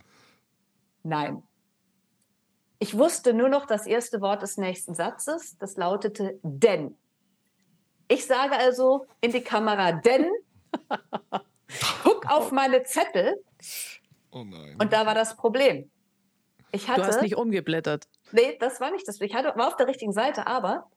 nein. 1.02 1.42
Ich 2.78 2.96
wusste 2.96 3.34
nur 3.34 3.48
noch 3.48 3.66
das 3.66 3.88
erste 3.88 4.20
Wort 4.20 4.42
des 4.42 4.56
nächsten 4.56 4.94
Satzes, 4.94 5.58
das 5.58 5.76
lautete 5.76 6.38
denn. 6.44 6.96
Ich 8.08 8.26
sage 8.26 8.56
also 8.56 9.06
in 9.20 9.32
die 9.32 9.42
Kamera 9.42 9.92
denn, 9.92 10.28
guck 12.02 12.30
auf 12.30 12.52
meine 12.52 12.82
Zettel 12.82 13.42
Oh 14.30 14.44
nein. 14.44 14.76
und 14.80 14.92
da 14.92 15.06
war 15.06 15.14
das 15.14 15.36
Problem. 15.36 15.90
Ich 16.72 16.86
Du 16.86 16.92
hast 16.92 17.06
hatte, 17.06 17.22
nicht 17.22 17.36
umgeblättert. 17.36 18.06
nee, 18.32 18.56
das 18.58 18.80
war 18.80 18.90
nicht 18.90 19.06
das. 19.06 19.20
Ich 19.20 19.34
hatte, 19.34 19.56
war 19.56 19.68
auf 19.68 19.76
der 19.76 19.86
richtigen 19.86 20.12
Seite, 20.12 20.46
aber 20.46 20.90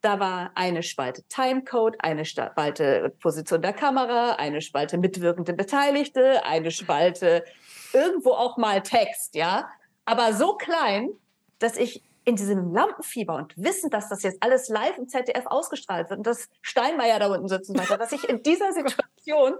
da 0.00 0.18
war 0.18 0.52
eine 0.54 0.82
Spalte 0.82 1.22
Timecode, 1.28 1.96
eine 1.98 2.24
Spalte 2.24 3.14
Position 3.20 3.60
der 3.60 3.74
Kamera, 3.74 4.36
eine 4.36 4.62
Spalte 4.62 4.96
mitwirkende 4.96 5.52
Beteiligte, 5.52 6.42
eine 6.46 6.70
Spalte 6.70 7.44
irgendwo 7.92 8.30
auch 8.30 8.56
mal 8.56 8.80
Text, 8.82 9.34
ja. 9.34 9.68
Aber 10.06 10.32
so 10.32 10.54
klein, 10.56 11.10
dass 11.58 11.76
ich 11.76 12.02
in 12.24 12.36
diesem 12.36 12.72
Lampenfieber 12.72 13.34
und 13.34 13.56
wissen, 13.56 13.90
dass 13.90 14.08
das 14.08 14.22
jetzt 14.22 14.42
alles 14.42 14.68
live 14.68 14.98
im 14.98 15.08
ZDF 15.08 15.46
ausgestrahlt 15.46 16.10
wird 16.10 16.18
und 16.18 16.26
dass 16.26 16.48
Steinmeier 16.60 17.18
da 17.18 17.32
unten 17.32 17.48
sitzt 17.48 17.70
und 17.70 17.76
so 17.76 17.82
weiter, 17.82 17.98
dass 17.98 18.12
ich 18.12 18.28
in 18.28 18.42
dieser 18.42 18.72
Situation 18.74 19.54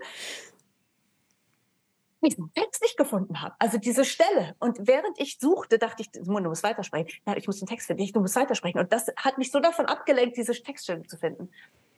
diesen 2.22 2.52
Text 2.52 2.82
nicht 2.82 2.96
gefunden 2.96 3.40
habe. 3.40 3.54
Also 3.58 3.78
diese 3.78 4.04
Stelle. 4.04 4.54
Und 4.58 4.86
während 4.86 5.18
ich 5.18 5.38
suchte, 5.40 5.78
dachte 5.78 6.02
ich, 6.02 6.11
du 6.11 6.22
musst 6.30 6.62
weitersprechen. 6.62 7.08
Ja, 7.26 7.36
ich 7.36 7.46
muss 7.46 7.58
den 7.58 7.68
Text 7.68 7.86
finden. 7.86 8.02
Ich, 8.02 8.12
du 8.12 8.20
musst 8.20 8.36
weitersprechen. 8.36 8.78
Und 8.78 8.92
das 8.92 9.06
hat 9.16 9.38
mich 9.38 9.50
so 9.50 9.61
davon 9.61 9.86
abgelenkt, 9.86 10.36
diese 10.36 10.52
Textstelle 10.52 11.04
zu 11.04 11.16
finden. 11.16 11.50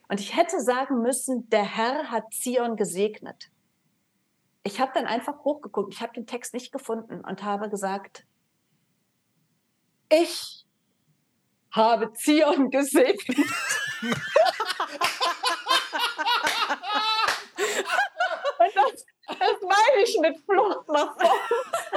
Und 0.08 0.20
ich 0.20 0.36
hätte 0.36 0.60
sagen 0.60 1.02
müssen, 1.02 1.48
der 1.50 1.64
Herr 1.64 2.10
hat 2.10 2.32
Zion 2.32 2.76
gesegnet. 2.76 3.50
Ich 4.62 4.80
habe 4.80 4.92
dann 4.94 5.06
einfach 5.06 5.42
hochgeguckt. 5.44 5.92
Ich 5.92 6.02
habe 6.02 6.12
den 6.12 6.26
Text 6.26 6.54
nicht 6.54 6.70
gefunden 6.70 7.20
und 7.20 7.42
habe 7.42 7.68
gesagt, 7.68 8.24
ich 10.12 10.64
habe 11.70 12.12
Zion 12.12 12.70
gesegnet. 12.70 13.38
Und 18.58 18.76
das, 18.76 19.06
das 19.26 19.60
meine 19.62 20.02
ich 20.04 20.18
mit 20.20 20.38
Flucht 20.44 20.88
nach 20.88 21.16
vorn. 21.18 21.38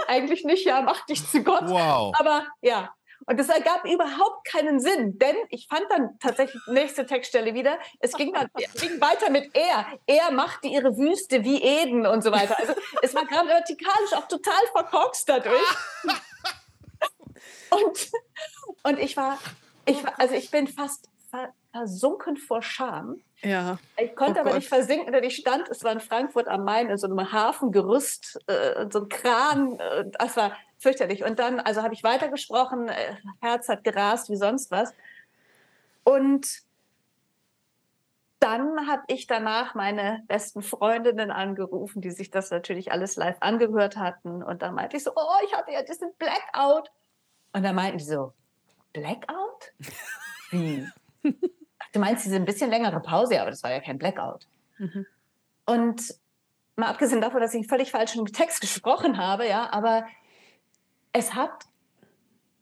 Eigentlich 0.08 0.46
nicht, 0.46 0.66
ja, 0.66 0.82
mach 0.82 1.06
dich 1.06 1.28
zu 1.28 1.44
Gott. 1.44 1.68
Wow. 1.68 2.14
Aber 2.18 2.48
ja, 2.62 2.96
und 3.28 3.40
das 3.40 3.50
ergab 3.50 3.86
überhaupt 3.86 4.48
keinen 4.48 4.80
Sinn, 4.80 5.18
denn 5.18 5.36
ich 5.50 5.68
fand 5.68 5.86
dann 5.90 6.18
tatsächlich 6.20 6.62
die 6.68 6.74
nächste 6.74 7.06
Textstelle 7.06 7.54
wieder. 7.54 7.80
Es 8.00 8.14
ging 8.14 8.34
dann 8.34 8.50
ging 8.80 9.02
weiter 9.02 9.32
mit 9.32 9.56
er. 9.56 9.88
Er 10.06 10.32
machte 10.32 10.68
ihre 10.68 10.96
Wüste 10.96 11.44
wie 11.44 11.62
Eden 11.62 12.06
und 12.06 12.24
so 12.24 12.32
weiter. 12.32 12.58
Also 12.60 12.74
es 13.02 13.16
war 13.16 13.26
grammatikalisch 13.26 14.14
auch 14.14 14.28
total 14.28 14.62
verkorkst 14.74 15.28
dadurch. 15.28 15.76
Und, 17.70 18.12
und 18.84 19.00
ich 19.00 19.18
war, 19.18 19.38
ich 19.86 20.04
war, 20.04 20.20
also 20.20 20.36
ich 20.36 20.52
bin 20.52 20.68
fast 20.68 21.10
ver- 21.30 21.54
versunken 21.72 22.38
vor 22.38 22.62
Scham. 22.62 23.22
Ja. 23.42 23.78
Ich 23.98 24.16
konnte 24.16 24.38
Oh 24.40 24.42
aber 24.42 24.50
Gott. 24.52 24.60
nicht 24.60 24.70
versinken, 24.70 25.12
denn 25.12 25.24
ich 25.24 25.36
stand, 25.36 25.70
es 25.70 25.84
war 25.84 25.92
in 25.92 26.00
Frankfurt 26.00 26.48
am 26.48 26.64
Main, 26.64 26.90
in 26.90 26.98
so 26.98 27.08
einem 27.08 27.32
Hafengerüst, 27.32 28.40
äh, 28.48 28.86
so 28.92 29.02
ein 29.02 29.10
Kran, 29.10 29.80
äh, 29.80 30.06
das 30.18 30.38
war 30.38 30.54
fürchterlich. 30.80 31.24
Und 31.24 31.38
dann, 31.40 31.60
also 31.60 31.84
habe 31.84 31.94
ich 31.94 32.04
weitergesprochen, 32.04 32.88
äh, 32.88 33.16
Herz 33.42 33.70
hat 33.70 33.84
gerast 33.84 34.30
wie 34.30 34.36
sonst 34.36 34.72
was. 34.72 34.94
Und 36.04 36.64
dann 38.40 38.88
habe 38.88 39.04
ich 39.08 39.28
danach 39.28 39.74
meine 39.76 40.24
besten 40.28 40.62
Freundinnen 40.62 41.32
angerufen, 41.32 42.02
die 42.02 42.12
sich 42.12 42.30
das 42.30 42.52
natürlich 42.52 42.92
alles 42.92 43.16
live 43.16 43.38
angehört 43.40 43.98
hatten. 43.98 44.44
Und 44.44 44.62
dann 44.62 44.76
meinte 44.76 44.98
ich 44.98 45.04
so, 45.04 45.12
oh, 45.16 45.46
ich 45.46 45.54
hatte 45.56 45.72
ja 45.72 45.82
diesen 45.84 46.14
Blackout. 46.16 46.92
Und 47.56 47.64
dann 47.64 47.74
meinten 47.74 48.00
die 48.00 48.04
so, 48.04 48.34
Blackout? 48.92 49.72
Wie? 50.52 50.86
Du 51.94 52.00
meinst 52.02 52.26
diese 52.26 52.36
ein 52.36 52.44
bisschen 52.44 52.70
längere 52.70 53.00
Pause, 53.00 53.40
aber 53.40 53.50
das 53.50 53.64
war 53.64 53.72
ja 53.72 53.80
kein 53.80 53.98
Blackout. 53.98 54.46
Mhm. 54.78 55.06
Und 55.66 56.16
mal 56.76 56.90
abgesehen 56.90 57.22
davon, 57.22 57.40
dass 57.40 57.54
ich 57.54 57.60
einen 57.62 57.70
völlig 57.70 57.92
falschen 57.92 58.26
Text 58.26 58.60
gesprochen 58.60 59.18
habe, 59.18 59.48
ja, 59.48 59.72
aber 59.72 60.06
es 61.14 61.34
hat 61.34 61.64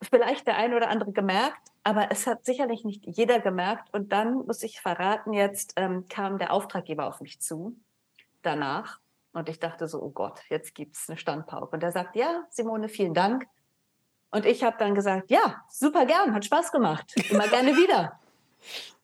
vielleicht 0.04 0.46
der 0.46 0.58
eine 0.58 0.76
oder 0.76 0.90
andere 0.90 1.12
gemerkt, 1.12 1.72
aber 1.84 2.12
es 2.12 2.28
hat 2.28 2.46
sicherlich 2.46 2.86
nicht 2.86 3.04
jeder 3.08 3.40
gemerkt. 3.40 3.92
Und 3.96 4.12
dann 4.12 4.46
muss 4.46 4.62
ich 4.62 4.80
verraten, 4.80 5.34
jetzt 5.34 5.74
ähm, 5.76 6.08
kam 6.08 6.38
der 6.38 6.54
Auftraggeber 6.54 7.08
auf 7.08 7.20
mich 7.20 7.42
zu 7.42 7.76
danach. 8.44 9.00
Und 9.32 9.50
ich 9.50 9.60
dachte 9.60 9.88
so, 9.88 10.04
oh 10.04 10.12
Gott, 10.12 10.40
jetzt 10.50 10.76
gibt 10.76 10.98
es 10.98 11.10
eine 11.10 11.18
Standpauke. 11.18 11.76
Und 11.76 11.82
er 11.82 11.92
sagt, 11.92 12.16
ja, 12.16 12.46
Simone, 12.52 12.90
vielen 12.90 13.16
Dank. 13.16 13.48
Und 14.34 14.48
ich 14.48 14.64
habe 14.64 14.76
dann 14.80 14.96
gesagt, 14.96 15.30
ja, 15.30 15.64
super 15.70 16.08
gern, 16.08 16.34
hat 16.34 16.44
Spaß 16.44 16.72
gemacht, 16.72 17.14
immer 17.30 17.48
gerne 17.48 17.76
wieder. 17.78 18.20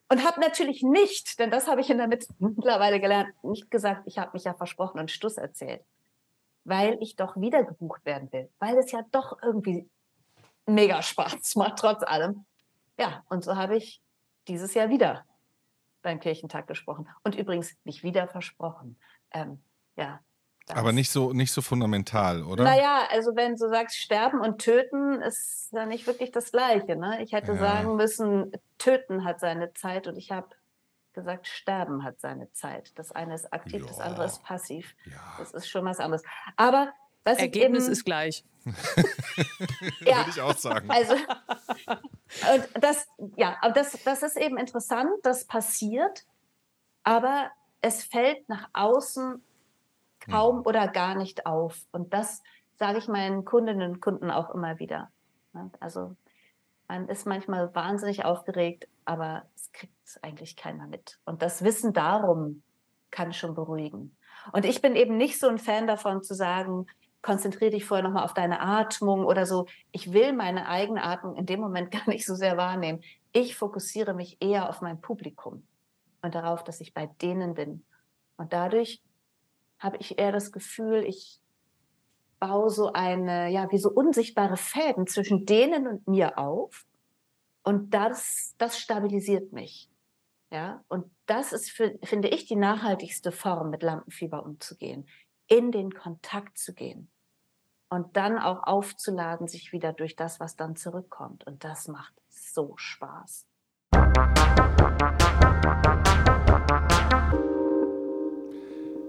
Und 0.08 0.24
habe 0.24 0.40
natürlich 0.40 0.82
nicht, 0.82 1.38
denn 1.38 1.52
das 1.52 1.68
habe 1.68 1.80
ich 1.80 1.88
in 1.88 1.98
der 1.98 2.08
Mitte 2.08 2.26
mittlerweile 2.40 2.98
gelernt, 2.98 3.32
nicht 3.44 3.70
gesagt, 3.70 4.02
ich 4.06 4.18
habe 4.18 4.32
mich 4.32 4.42
ja 4.42 4.54
versprochen 4.54 4.98
und 4.98 5.08
Stuss 5.08 5.36
erzählt, 5.36 5.84
weil 6.64 6.98
ich 7.00 7.14
doch 7.14 7.36
wieder 7.36 7.62
gebucht 7.62 8.04
werden 8.04 8.32
will, 8.32 8.50
weil 8.58 8.76
es 8.78 8.90
ja 8.90 9.02
doch 9.12 9.38
irgendwie 9.40 9.88
mega 10.66 11.00
Spaß 11.00 11.54
macht, 11.54 11.78
trotz 11.78 12.02
allem. 12.02 12.44
Ja, 12.98 13.22
und 13.28 13.44
so 13.44 13.54
habe 13.54 13.76
ich 13.76 14.02
dieses 14.48 14.74
Jahr 14.74 14.88
wieder 14.88 15.24
beim 16.02 16.18
Kirchentag 16.18 16.66
gesprochen. 16.66 17.08
Und 17.22 17.36
übrigens 17.36 17.76
nicht 17.84 18.02
wieder 18.02 18.26
versprochen. 18.26 18.98
Ähm, 19.30 19.62
ja. 19.94 20.18
Das- 20.70 20.78
Aber 20.78 20.92
nicht 20.92 21.10
so, 21.10 21.32
nicht 21.32 21.52
so 21.52 21.62
fundamental, 21.62 22.42
oder? 22.42 22.64
naja, 22.64 23.02
also 23.10 23.34
wenn 23.36 23.56
du 23.56 23.68
sagst, 23.68 23.96
sterben 23.96 24.40
und 24.40 24.60
töten, 24.60 25.20
ist 25.22 25.68
ja 25.72 25.86
nicht 25.86 26.06
wirklich 26.06 26.30
das 26.32 26.50
Gleiche. 26.52 26.96
Ne? 26.96 27.22
Ich 27.22 27.32
hätte 27.32 27.52
Ja. 27.52 27.58
sagen 27.58 27.96
müssen, 27.96 28.52
töten 28.78 29.24
hat 29.24 29.40
seine 29.40 29.72
Zeit 29.74 30.06
und 30.06 30.16
ich 30.16 30.30
habe 30.32 30.48
gesagt, 31.12 31.48
sterben 31.48 32.04
hat 32.04 32.20
seine 32.20 32.52
Zeit. 32.52 32.92
Das 32.98 33.12
eine 33.12 33.34
ist 33.34 33.52
aktiv, 33.52 33.84
das 33.86 33.98
Ja. 33.98 34.04
andere 34.04 34.26
ist 34.26 34.42
passiv. 34.44 34.94
Ja. 35.06 35.12
Das 35.38 35.52
ist 35.52 35.68
schon 35.68 35.84
was 35.84 35.98
anderes. 36.00 36.22
Aber 36.56 36.92
was 37.24 37.38
Ergebnis 37.38 37.84
eben, 37.84 37.92
ist 37.92 38.04
gleich. 38.04 38.44
ja, 40.00 40.18
Würde 40.18 40.30
ich 40.30 40.40
auch 40.40 40.56
sagen. 40.56 40.90
also 40.90 41.14
und 41.14 42.68
das, 42.82 43.06
ja, 43.36 43.56
aber 43.60 43.72
das, 43.74 43.98
das 44.04 44.22
ist 44.22 44.36
eben 44.36 44.56
interessant, 44.58 45.10
das 45.22 45.44
passiert, 45.46 46.24
aber 47.02 47.50
es 47.80 48.04
fällt 48.04 48.48
nach 48.48 48.68
außen 48.72 49.42
kaum 50.30 50.62
oder 50.64 50.88
gar 50.88 51.14
nicht 51.14 51.46
auf. 51.46 51.78
Und 51.92 52.14
das 52.14 52.42
sage 52.76 52.98
ich 52.98 53.08
meinen 53.08 53.44
Kundinnen 53.44 53.90
und 53.90 54.00
Kunden 54.00 54.30
auch 54.30 54.50
immer 54.54 54.78
wieder. 54.78 55.10
Ne? 55.52 55.70
Also 55.80 56.16
man 56.88 57.08
ist 57.08 57.26
manchmal 57.26 57.74
wahnsinnig 57.74 58.24
aufgeregt, 58.24 58.88
aber 59.04 59.44
es 59.54 59.70
kriegt 59.72 59.92
eigentlich 60.22 60.56
keiner 60.56 60.86
mit. 60.86 61.18
Und 61.24 61.42
das 61.42 61.62
Wissen 61.62 61.92
darum 61.92 62.62
kann 63.10 63.32
schon 63.32 63.54
beruhigen. 63.54 64.16
Und 64.52 64.64
ich 64.64 64.80
bin 64.80 64.96
eben 64.96 65.16
nicht 65.16 65.38
so 65.38 65.48
ein 65.48 65.58
Fan 65.58 65.86
davon 65.86 66.22
zu 66.22 66.34
sagen, 66.34 66.86
konzentriere 67.22 67.72
dich 67.72 67.84
vorher 67.84 68.02
nochmal 68.02 68.24
auf 68.24 68.34
deine 68.34 68.60
Atmung 68.60 69.24
oder 69.24 69.44
so. 69.44 69.66
Ich 69.92 70.12
will 70.12 70.32
meine 70.32 70.68
eigene 70.68 71.02
Atmung 71.02 71.36
in 71.36 71.46
dem 71.46 71.60
Moment 71.60 71.90
gar 71.92 72.08
nicht 72.08 72.26
so 72.26 72.34
sehr 72.34 72.56
wahrnehmen. 72.56 73.02
Ich 73.32 73.56
fokussiere 73.56 74.14
mich 74.14 74.38
eher 74.40 74.68
auf 74.68 74.80
mein 74.80 75.00
Publikum 75.00 75.62
und 76.22 76.34
darauf, 76.34 76.64
dass 76.64 76.80
ich 76.80 76.94
bei 76.94 77.06
denen 77.20 77.54
bin. 77.54 77.84
Und 78.36 78.52
dadurch 78.52 79.02
habe 79.80 79.96
ich 79.96 80.18
eher 80.18 80.30
das 80.30 80.52
Gefühl, 80.52 81.04
ich 81.04 81.40
baue 82.38 82.70
so 82.70 82.92
eine, 82.92 83.50
ja, 83.50 83.70
wie 83.70 83.78
so 83.78 83.90
unsichtbare 83.90 84.56
Fäden 84.56 85.06
zwischen 85.06 85.46
denen 85.46 85.86
und 85.88 86.06
mir 86.06 86.38
auf. 86.38 86.86
Und 87.62 87.92
das, 87.92 88.54
das 88.58 88.78
stabilisiert 88.78 89.52
mich. 89.52 89.90
Ja, 90.52 90.84
und 90.88 91.10
das 91.26 91.52
ist, 91.52 91.70
für, 91.70 91.98
finde 92.02 92.28
ich, 92.28 92.46
die 92.46 92.56
nachhaltigste 92.56 93.30
Form, 93.30 93.70
mit 93.70 93.82
Lampenfieber 93.82 94.44
umzugehen, 94.44 95.06
in 95.46 95.70
den 95.70 95.92
Kontakt 95.92 96.58
zu 96.58 96.74
gehen 96.74 97.08
und 97.88 98.16
dann 98.16 98.38
auch 98.38 98.64
aufzuladen, 98.64 99.46
sich 99.46 99.72
wieder 99.72 99.92
durch 99.92 100.16
das, 100.16 100.40
was 100.40 100.56
dann 100.56 100.76
zurückkommt. 100.76 101.46
Und 101.46 101.62
das 101.64 101.86
macht 101.88 102.14
so 102.28 102.74
Spaß. 102.76 103.46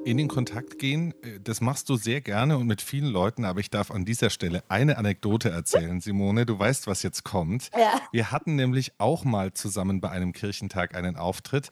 In 0.04 0.18
den 0.18 0.28
Kontakt 0.28 0.80
gehen, 0.80 1.14
äh, 1.24 1.40
das 1.40 1.62
machst 1.62 1.90
du 1.90 1.96
sehr 1.96 2.22
gerne 2.22 2.58
und 2.58 2.68
mit 2.68 2.82
vielen 2.82 3.08
Leuten, 3.08 3.46
aber 3.46 3.60
ich 3.60 3.70
darf 3.70 3.92
an 3.92 4.06
dieser 4.06 4.30
Stelle 4.30 4.64
eine 4.68 4.98
Anekdote 4.98 5.50
erzählen, 5.50 6.02
Simone. 6.02 6.46
Du 6.46 6.58
weißt, 6.58 6.88
was 6.88 7.04
jetzt 7.04 7.24
kommt. 7.24 7.70
Ja. 7.78 8.02
Wir 8.12 8.32
hatten 8.32 8.56
nämlich 8.56 8.94
auch 8.98 9.24
mal 9.24 9.54
zusammen 9.54 10.02
bei 10.02 10.10
einem 10.10 10.34
Kirchentag 10.34 10.96
einen 10.96 11.18
Auftritt 11.18 11.70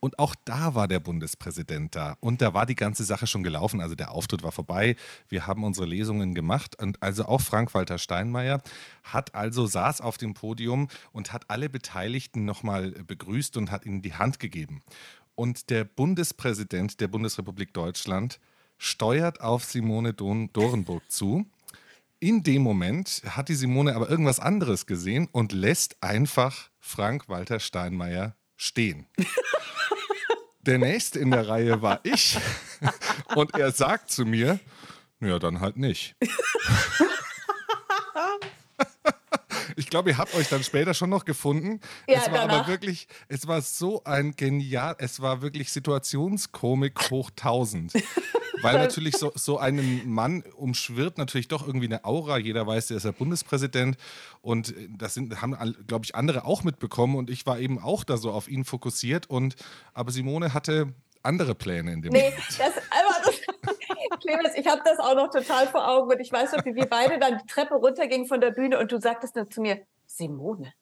und 0.00 0.18
auch 0.18 0.34
da 0.46 0.74
war 0.74 0.88
der 0.88 0.98
Bundespräsident 0.98 1.94
da. 1.94 2.16
Und 2.20 2.40
da 2.40 2.54
war 2.54 2.64
die 2.64 2.74
ganze 2.74 3.04
Sache 3.04 3.26
schon 3.26 3.42
gelaufen. 3.42 3.82
Also 3.82 3.94
der 3.94 4.12
Auftritt 4.12 4.42
war 4.42 4.50
vorbei. 4.50 4.96
Wir 5.28 5.46
haben 5.46 5.62
unsere 5.62 5.86
Lesungen 5.86 6.34
gemacht. 6.34 6.74
Und 6.80 7.02
also 7.02 7.26
auch 7.26 7.42
Frank-Walter 7.42 7.98
Steinmeier 7.98 8.62
hat 9.04 9.34
also 9.34 9.66
saß 9.66 10.00
auf 10.00 10.16
dem 10.16 10.32
Podium 10.32 10.88
und 11.12 11.34
hat 11.34 11.44
alle 11.48 11.68
Beteiligten 11.68 12.46
nochmal 12.46 12.92
begrüßt 12.92 13.58
und 13.58 13.70
hat 13.70 13.84
ihnen 13.84 14.00
die 14.00 14.14
Hand 14.14 14.40
gegeben. 14.40 14.80
Und 15.40 15.70
der 15.70 15.84
Bundespräsident 15.84 17.00
der 17.00 17.08
Bundesrepublik 17.08 17.72
Deutschland 17.72 18.40
steuert 18.76 19.40
auf 19.40 19.64
Simone 19.64 20.12
Dorenburg 20.12 21.10
zu. 21.10 21.46
In 22.18 22.42
dem 22.42 22.60
Moment 22.60 23.22
hat 23.24 23.48
die 23.48 23.54
Simone 23.54 23.96
aber 23.96 24.10
irgendwas 24.10 24.38
anderes 24.38 24.84
gesehen 24.84 25.30
und 25.32 25.52
lässt 25.52 26.02
einfach 26.02 26.68
Frank-Walter 26.78 27.58
Steinmeier 27.58 28.36
stehen. 28.58 29.06
Der 30.60 30.76
nächste 30.76 31.18
in 31.18 31.30
der 31.30 31.48
Reihe 31.48 31.80
war 31.80 32.00
ich. 32.02 32.36
Und 33.34 33.54
er 33.54 33.72
sagt 33.72 34.10
zu 34.10 34.26
mir, 34.26 34.60
ja, 35.20 35.38
dann 35.38 35.60
halt 35.60 35.78
nicht. 35.78 36.16
Ich 39.90 39.92
glaube, 39.92 40.10
ihr 40.10 40.18
habt 40.18 40.36
euch 40.36 40.48
dann 40.48 40.62
später 40.62 40.94
schon 40.94 41.10
noch 41.10 41.24
gefunden. 41.24 41.80
Ja, 42.06 42.20
es 42.20 42.26
war 42.30 42.46
danach. 42.46 42.58
aber 42.60 42.68
wirklich, 42.68 43.08
es 43.26 43.48
war 43.48 43.60
so 43.60 44.04
ein 44.04 44.36
genial, 44.36 44.94
es 44.98 45.18
war 45.18 45.42
wirklich 45.42 45.72
Situationskomik 45.72 47.10
hoch 47.10 47.30
1000. 47.30 47.94
Weil 48.62 48.78
natürlich 48.78 49.16
so, 49.16 49.32
so 49.34 49.58
einen 49.58 50.08
Mann 50.08 50.44
umschwirrt 50.54 51.18
natürlich 51.18 51.48
doch 51.48 51.66
irgendwie 51.66 51.86
eine 51.86 52.04
Aura. 52.04 52.38
Jeder 52.38 52.68
weiß, 52.68 52.86
der 52.86 52.98
ist 52.98 53.02
der 53.02 53.10
Bundespräsident. 53.10 53.96
Und 54.42 54.72
das 54.96 55.14
sind, 55.14 55.42
haben, 55.42 55.56
glaube 55.88 56.04
ich, 56.04 56.14
andere 56.14 56.44
auch 56.44 56.62
mitbekommen. 56.62 57.16
Und 57.16 57.28
ich 57.28 57.44
war 57.44 57.58
eben 57.58 57.80
auch 57.80 58.04
da 58.04 58.16
so 58.16 58.30
auf 58.30 58.46
ihn 58.46 58.64
fokussiert. 58.64 59.28
Und, 59.28 59.56
aber 59.92 60.12
Simone 60.12 60.54
hatte 60.54 60.94
andere 61.24 61.56
Pläne 61.56 61.92
in 61.92 62.02
dem 62.02 62.12
nee, 62.12 62.30
Moment. 62.30 62.42
Das, 62.58 62.74
Clemens, 64.30 64.56
ich 64.56 64.66
habe 64.66 64.82
das 64.84 64.98
auch 64.98 65.14
noch 65.14 65.30
total 65.30 65.66
vor 65.66 65.88
Augen 65.88 66.10
und 66.10 66.20
ich 66.20 66.30
weiß 66.30 66.52
noch, 66.52 66.64
wie 66.64 66.74
wir 66.74 66.86
beide 66.86 67.18
dann 67.18 67.38
die 67.38 67.46
Treppe 67.46 67.74
runtergingen 67.74 68.26
von 68.26 68.40
der 68.40 68.50
Bühne 68.50 68.78
und 68.78 68.92
du 68.92 69.00
sagtest 69.00 69.36
dann 69.36 69.50
zu 69.50 69.60
mir, 69.60 69.82
Simone, 70.06 70.72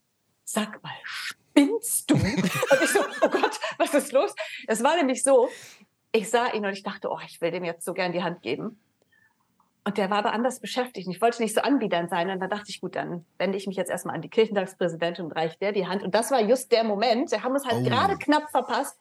sag 0.44 0.82
mal, 0.82 0.92
spinnst 1.04 2.10
du? 2.10 2.14
Und 2.14 2.82
ich 2.82 2.90
so, 2.90 3.00
oh 3.22 3.28
Gott, 3.28 3.58
was 3.78 3.94
ist 3.94 4.12
los? 4.12 4.34
Es 4.66 4.82
war 4.82 4.96
nämlich 4.96 5.22
so, 5.22 5.48
ich 6.12 6.28
sah 6.30 6.52
ihn 6.52 6.64
und 6.64 6.72
ich 6.72 6.82
dachte, 6.82 7.08
oh, 7.10 7.18
ich 7.26 7.40
will 7.40 7.50
dem 7.50 7.64
jetzt 7.64 7.84
so 7.84 7.94
gern 7.94 8.12
die 8.12 8.22
Hand 8.22 8.42
geben. 8.42 8.80
Und 9.84 9.96
der 9.96 10.10
war 10.10 10.18
aber 10.18 10.32
anders 10.32 10.60
beschäftigt. 10.60 11.06
Und 11.06 11.14
ich 11.14 11.22
wollte 11.22 11.40
nicht 11.40 11.54
so 11.54 11.62
anbiedernd 11.62 12.10
sein. 12.10 12.28
Und 12.28 12.40
da 12.40 12.46
dachte 12.46 12.66
ich, 12.68 12.82
gut, 12.82 12.94
dann 12.94 13.24
wende 13.38 13.56
ich 13.56 13.66
mich 13.66 13.76
jetzt 13.76 13.90
erstmal 13.90 14.14
an 14.14 14.20
die 14.20 14.28
Kirchentagspräsidentin 14.28 15.24
und 15.24 15.32
reiche 15.32 15.56
der 15.60 15.72
die 15.72 15.86
Hand. 15.86 16.02
Und 16.02 16.14
das 16.14 16.30
war 16.30 16.42
just 16.42 16.70
der 16.72 16.84
Moment. 16.84 17.30
Wir 17.30 17.42
haben 17.42 17.52
uns 17.52 17.64
halt 17.64 17.86
oh. 17.86 17.88
gerade 17.88 18.18
knapp 18.18 18.50
verpasst. 18.50 18.98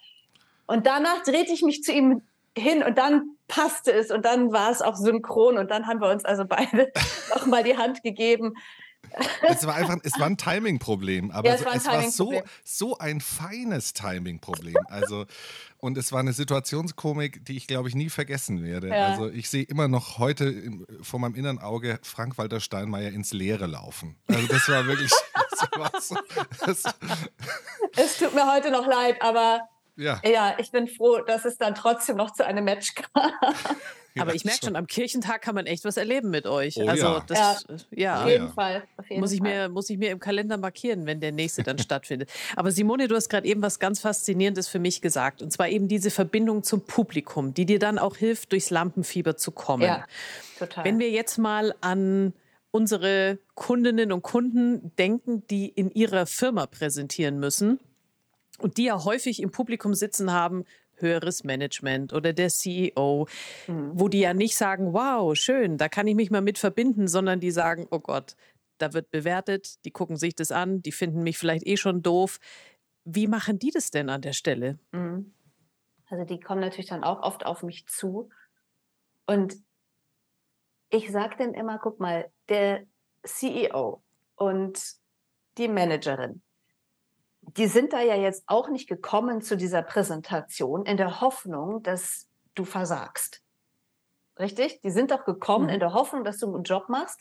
Und 0.66 0.86
danach 0.86 1.24
drehte 1.24 1.52
ich 1.52 1.62
mich 1.62 1.84
zu 1.84 1.92
ihm 1.92 2.22
hin 2.56 2.84
und 2.84 2.98
dann 2.98 3.37
passte 3.48 3.92
es 3.92 4.12
und 4.12 4.26
dann 4.26 4.52
war 4.52 4.72
es 4.72 4.82
auch 4.82 4.96
synchron 4.96 5.58
und 5.58 5.72
dann 5.72 5.88
haben 5.88 6.02
wir 6.02 6.10
uns 6.10 6.26
also 6.26 6.46
beide 6.46 6.92
nochmal 7.36 7.64
die 7.64 7.78
Hand 7.78 8.04
gegeben. 8.04 8.54
Es 9.42 9.66
war 9.66 9.76
einfach, 9.76 9.98
es 10.04 10.20
war 10.20 10.26
ein 10.26 10.38
Timing-Problem, 10.38 11.32
aber 11.32 11.48
ja, 11.48 11.56
es, 11.56 11.66
war, 11.66 11.76
es 11.76 11.86
war 11.86 12.02
so, 12.10 12.42
so 12.64 12.98
ein 12.98 13.22
feines 13.22 13.94
Timing-Problem. 13.94 14.76
Also, 14.88 15.26
und 15.78 15.98
es 15.98 16.12
war 16.12 16.20
eine 16.20 16.34
Situationskomik, 16.34 17.46
die 17.46 17.56
ich 17.56 17.68
glaube 17.68 17.88
ich 17.88 17.96
nie 17.96 18.10
vergessen 18.10 18.64
werde. 18.64 18.90
Ja. 18.90 19.08
Also 19.08 19.30
ich 19.30 19.50
sehe 19.50 19.64
immer 19.64 19.88
noch 19.88 20.18
heute 20.18 20.72
vor 21.02 21.20
meinem 21.20 21.36
inneren 21.36 21.60
Auge 21.60 22.00
Frank-Walter 22.04 22.60
Steinmeier 22.60 23.12
ins 23.12 23.32
Leere 23.32 23.68
laufen. 23.68 24.18
Also 24.28 24.48
das 24.48 24.68
war 24.68 24.86
wirklich. 24.88 25.12
das 25.52 25.70
war 25.80 26.02
so, 26.02 26.18
das 26.66 26.84
es 27.96 28.18
tut 28.18 28.34
mir 28.34 28.52
heute 28.52 28.72
noch 28.72 28.88
leid, 28.88 29.22
aber 29.22 29.62
ja. 29.98 30.22
ja, 30.24 30.56
ich 30.58 30.72
bin 30.72 30.88
froh, 30.88 31.20
dass 31.20 31.46
es 31.46 31.58
dann 31.58 31.76
trotzdem 31.76 32.16
noch 32.16 32.32
zu 32.32 32.46
einem 32.46 32.64
Match 32.64 32.94
kam. 32.96 33.32
Aber 34.20 34.34
ich 34.36 34.46
merke 34.46 34.66
schon, 34.66 34.76
am 34.76 34.88
Kirchentag 34.88 35.42
kann 35.42 35.56
man 35.56 35.66
echt 35.66 35.86
was 35.86 35.98
erleben 35.98 36.30
mit 36.30 36.48
euch. 36.48 36.78
Oh, 36.78 36.88
also 36.88 37.06
ja. 37.06 37.24
das, 37.28 37.66
ja. 37.92 38.24
Auf 38.24 38.30
jeden 38.30 38.50
Fall. 38.50 38.84
Auf 38.98 39.10
jeden 39.10 39.22
muss, 39.22 39.32
ich 39.32 39.40
Fall. 39.40 39.68
Mir, 39.68 39.70
muss 39.70 39.90
ich 39.90 39.98
mir 39.98 40.12
im 40.12 40.20
Kalender 40.20 40.58
markieren, 40.58 41.06
wenn 41.06 41.20
der 41.20 41.32
nächste 41.32 41.64
dann 41.64 41.78
stattfindet. 41.78 42.32
Aber 42.56 42.72
Simone, 42.72 43.08
du 43.08 43.16
hast 43.16 43.30
gerade 43.30 43.48
eben 43.48 43.62
was 43.62 43.80
ganz 43.80 44.00
Faszinierendes 44.00 44.68
für 44.68 44.80
mich 44.80 45.02
gesagt. 45.02 45.42
Und 45.42 45.52
zwar 45.52 45.70
eben 45.70 45.88
diese 45.88 46.12
Verbindung 46.12 46.64
zum 46.64 46.82
Publikum, 46.82 47.54
die 47.54 47.66
dir 47.66 47.80
dann 47.80 48.00
auch 48.00 48.16
hilft, 48.16 48.52
durchs 48.52 48.70
Lampenfieber 48.70 49.38
zu 49.38 49.52
kommen. 49.52 49.84
Ja, 49.84 50.06
total. 50.58 50.86
Wenn 50.86 51.00
wir 51.00 51.10
jetzt 51.10 51.38
mal 51.38 51.76
an 51.82 52.34
unsere 52.72 53.40
Kundinnen 53.56 54.12
und 54.12 54.22
Kunden 54.22 54.96
denken, 54.98 55.46
die 55.48 55.68
in 55.68 55.90
ihrer 55.92 56.26
Firma 56.26 56.66
präsentieren 56.66 57.40
müssen 57.40 57.80
und 58.60 58.78
die 58.78 58.86
ja 58.86 59.04
häufig 59.04 59.42
im 59.42 59.52
Publikum 59.52 59.94
sitzen 59.94 60.32
haben, 60.32 60.66
höheres 60.96 61.44
Management 61.44 62.14
oder 62.14 62.34
der 62.34 62.50
CEO, 62.50 63.28
mhm. 63.68 63.92
wo 63.94 64.08
die 64.08 64.20
ja 64.20 64.34
nicht 64.34 64.58
sagen, 64.58 64.94
wow, 64.94 65.36
schön, 65.36 65.78
da 65.78 65.90
kann 65.90 66.08
ich 66.08 66.16
mich 66.16 66.32
mal 66.32 66.42
mit 66.42 66.58
verbinden, 66.58 67.08
sondern 67.08 67.40
die 67.40 67.52
sagen, 67.52 67.88
oh 67.92 68.00
Gott, 68.00 68.36
da 68.78 68.94
wird 68.94 69.12
bewertet, 69.12 69.84
die 69.86 69.92
gucken 69.92 70.18
sich 70.18 70.36
das 70.36 70.52
an, 70.52 70.82
die 70.82 70.92
finden 70.92 71.24
mich 71.24 71.38
vielleicht 71.38 71.66
eh 71.68 71.78
schon 71.78 72.02
doof. 72.02 72.40
Wie 73.04 73.28
machen 73.28 73.60
die 73.60 73.72
das 73.72 73.92
denn 73.92 74.10
an 74.10 74.22
der 74.22 74.34
Stelle? 74.34 74.80
Mhm. 74.92 75.34
Also 76.10 76.24
die 76.24 76.40
kommen 76.40 76.62
natürlich 76.62 76.90
dann 76.90 77.04
auch 77.04 77.22
oft 77.22 77.46
auf 77.46 77.64
mich 77.64 77.86
zu 77.88 78.30
und 79.26 79.56
ich 80.90 81.12
sage 81.12 81.36
dann 81.38 81.54
immer, 81.54 81.80
guck 81.80 82.00
mal, 82.00 82.32
der 82.48 82.86
CEO 83.24 84.02
und 84.36 84.96
die 85.58 85.68
Managerin, 85.68 86.42
die 87.56 87.68
sind 87.68 87.94
da 87.94 88.02
ja 88.02 88.16
jetzt 88.16 88.44
auch 88.48 88.70
nicht 88.70 88.90
gekommen 88.90 89.42
zu 89.42 89.56
dieser 89.56 89.82
Präsentation 89.82 90.86
in 90.86 90.98
der 90.98 91.22
Hoffnung, 91.22 91.82
dass 91.82 92.28
du 92.56 92.66
versagst. 92.66 93.42
Richtig? 94.38 94.82
Die 94.82 94.92
sind 94.92 95.12
doch 95.12 95.26
gekommen 95.26 95.66
mhm. 95.66 95.74
in 95.74 95.80
der 95.80 95.94
Hoffnung, 95.94 96.24
dass 96.24 96.38
du 96.38 96.54
einen 96.54 96.64
Job 96.64 96.90
machst 96.90 97.20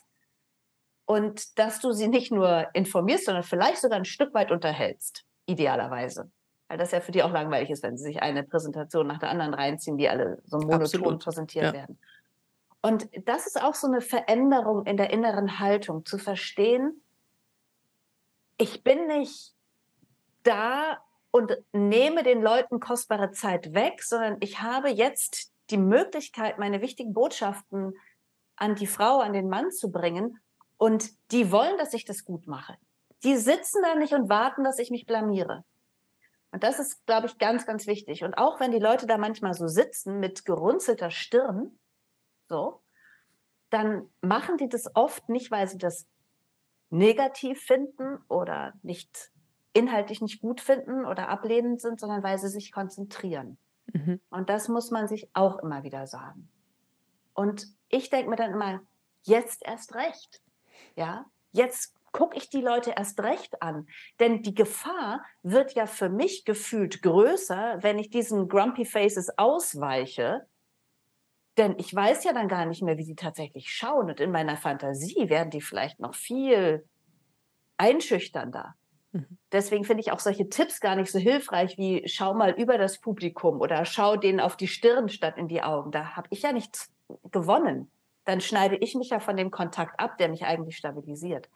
und 1.05 1.57
dass 1.57 1.79
du 1.79 1.93
sie 1.93 2.09
nicht 2.09 2.31
nur 2.31 2.67
informierst, 2.73 3.25
sondern 3.25 3.43
vielleicht 3.43 3.81
sogar 3.81 3.97
ein 3.97 4.05
Stück 4.05 4.33
weit 4.33 4.51
unterhältst, 4.51 5.25
idealerweise. 5.45 6.29
Weil 6.67 6.77
das 6.77 6.91
ja 6.91 6.99
für 6.99 7.13
die 7.13 7.23
auch 7.23 7.31
langweilig 7.31 7.69
ist, 7.69 7.81
wenn 7.81 7.97
sie 7.97 8.03
sich 8.03 8.21
eine 8.21 8.43
Präsentation 8.43 9.07
nach 9.07 9.19
der 9.19 9.29
anderen 9.29 9.53
reinziehen, 9.53 9.97
die 9.97 10.09
alle 10.09 10.41
so 10.43 10.57
monoton 10.57 10.81
Absolut. 10.81 11.23
präsentiert 11.23 11.65
ja. 11.65 11.73
werden. 11.73 11.97
Und 12.81 13.07
das 13.25 13.47
ist 13.47 13.61
auch 13.61 13.73
so 13.73 13.87
eine 13.87 14.01
Veränderung 14.01 14.85
in 14.85 14.97
der 14.97 15.09
inneren 15.09 15.59
Haltung, 15.59 16.05
zu 16.05 16.17
verstehen, 16.17 17.01
ich 18.57 18.83
bin 18.83 19.07
nicht 19.07 19.56
da 20.47 21.03
und 21.31 21.57
nehme 21.73 22.23
den 22.23 22.41
Leuten 22.41 22.79
kostbare 22.79 23.31
Zeit 23.31 23.73
weg, 23.73 24.01
sondern 24.01 24.37
ich 24.39 24.61
habe 24.61 24.89
jetzt 24.89 25.51
die 25.69 25.77
Möglichkeit, 25.77 26.57
meine 26.57 26.81
wichtigen 26.81 27.13
Botschaften 27.13 27.93
an 28.55 28.75
die 28.75 28.87
Frau, 28.87 29.19
an 29.19 29.33
den 29.33 29.49
Mann 29.49 29.71
zu 29.71 29.91
bringen. 29.91 30.39
Und 30.77 31.11
die 31.31 31.51
wollen, 31.51 31.77
dass 31.77 31.93
ich 31.93 32.05
das 32.05 32.23
gut 32.23 32.47
mache. 32.47 32.77
Die 33.23 33.35
sitzen 33.35 33.81
da 33.83 33.95
nicht 33.95 34.13
und 34.13 34.29
warten, 34.29 34.63
dass 34.63 34.79
ich 34.79 34.89
mich 34.89 35.05
blamiere. 35.05 35.63
Und 36.51 36.63
das 36.63 36.79
ist, 36.79 37.05
glaube 37.05 37.27
ich, 37.27 37.37
ganz, 37.37 37.65
ganz 37.65 37.87
wichtig. 37.87 38.23
Und 38.23 38.35
auch 38.35 38.59
wenn 38.59 38.71
die 38.71 38.79
Leute 38.79 39.05
da 39.05 39.17
manchmal 39.17 39.53
so 39.53 39.67
sitzen 39.67 40.19
mit 40.19 40.45
gerunzelter 40.45 41.11
Stirn, 41.11 41.77
so, 42.47 42.81
dann 43.69 44.09
machen 44.21 44.57
die 44.57 44.69
das 44.69 44.95
oft 44.95 45.27
nicht, 45.29 45.51
weil 45.51 45.67
sie 45.67 45.77
das 45.77 46.07
negativ 46.89 47.61
finden 47.61 48.19
oder 48.29 48.73
nicht 48.81 49.31
inhaltlich 49.77 50.21
nicht 50.21 50.41
gut 50.41 50.59
finden 50.59 51.05
oder 51.05 51.29
ablehnend 51.29 51.81
sind, 51.81 51.99
sondern 51.99 52.23
weil 52.23 52.39
sie 52.39 52.49
sich 52.49 52.71
konzentrieren. 52.71 53.57
Mhm. 53.93 54.19
Und 54.29 54.49
das 54.49 54.67
muss 54.67 54.91
man 54.91 55.07
sich 55.07 55.29
auch 55.33 55.59
immer 55.59 55.83
wieder 55.83 56.07
sagen. 56.07 56.49
Und 57.33 57.67
ich 57.89 58.09
denke 58.09 58.29
mir 58.29 58.35
dann 58.35 58.53
immer, 58.53 58.81
jetzt 59.23 59.65
erst 59.65 59.93
recht. 59.93 60.41
Ja, 60.95 61.25
jetzt 61.51 61.95
gucke 62.11 62.35
ich 62.37 62.49
die 62.49 62.61
Leute 62.61 62.93
erst 62.97 63.19
recht 63.21 63.61
an. 63.61 63.85
Denn 64.19 64.41
die 64.41 64.55
Gefahr 64.55 65.23
wird 65.43 65.73
ja 65.73 65.85
für 65.85 66.09
mich 66.09 66.45
gefühlt 66.45 67.03
größer, 67.03 67.77
wenn 67.81 67.99
ich 67.99 68.09
diesen 68.09 68.47
Grumpy 68.47 68.85
Faces 68.85 69.37
ausweiche. 69.37 70.47
Denn 71.57 71.75
ich 71.77 71.93
weiß 71.93 72.23
ja 72.23 72.33
dann 72.33 72.47
gar 72.47 72.65
nicht 72.65 72.81
mehr, 72.81 72.97
wie 72.97 73.03
sie 73.03 73.15
tatsächlich 73.15 73.69
schauen. 73.71 74.09
Und 74.09 74.19
in 74.19 74.31
meiner 74.31 74.57
Fantasie 74.57 75.29
werden 75.29 75.51
die 75.51 75.61
vielleicht 75.61 75.99
noch 75.99 76.15
viel 76.15 76.87
einschüchternder. 77.77 78.75
Mhm. 79.11 79.37
Deswegen 79.51 79.83
finde 79.83 80.01
ich 80.01 80.11
auch 80.11 80.19
solche 80.19 80.49
Tipps 80.49 80.79
gar 80.79 80.95
nicht 80.95 81.11
so 81.11 81.19
hilfreich 81.19 81.77
wie 81.77 82.03
schau 82.07 82.33
mal 82.33 82.51
über 82.51 82.77
das 82.77 82.99
Publikum 82.99 83.61
oder 83.61 83.85
schau 83.85 84.15
denen 84.15 84.39
auf 84.39 84.57
die 84.57 84.67
Stirn 84.67 85.09
statt 85.09 85.37
in 85.37 85.47
die 85.47 85.61
Augen. 85.61 85.91
Da 85.91 86.15
habe 86.15 86.27
ich 86.31 86.41
ja 86.41 86.51
nichts 86.51 86.91
gewonnen. 87.31 87.91
Dann 88.25 88.41
schneide 88.41 88.75
ich 88.77 88.95
mich 88.95 89.09
ja 89.09 89.19
von 89.19 89.37
dem 89.37 89.51
Kontakt 89.51 89.99
ab, 89.99 90.17
der 90.17 90.29
mich 90.29 90.45
eigentlich 90.45 90.77
stabilisiert. 90.77 91.49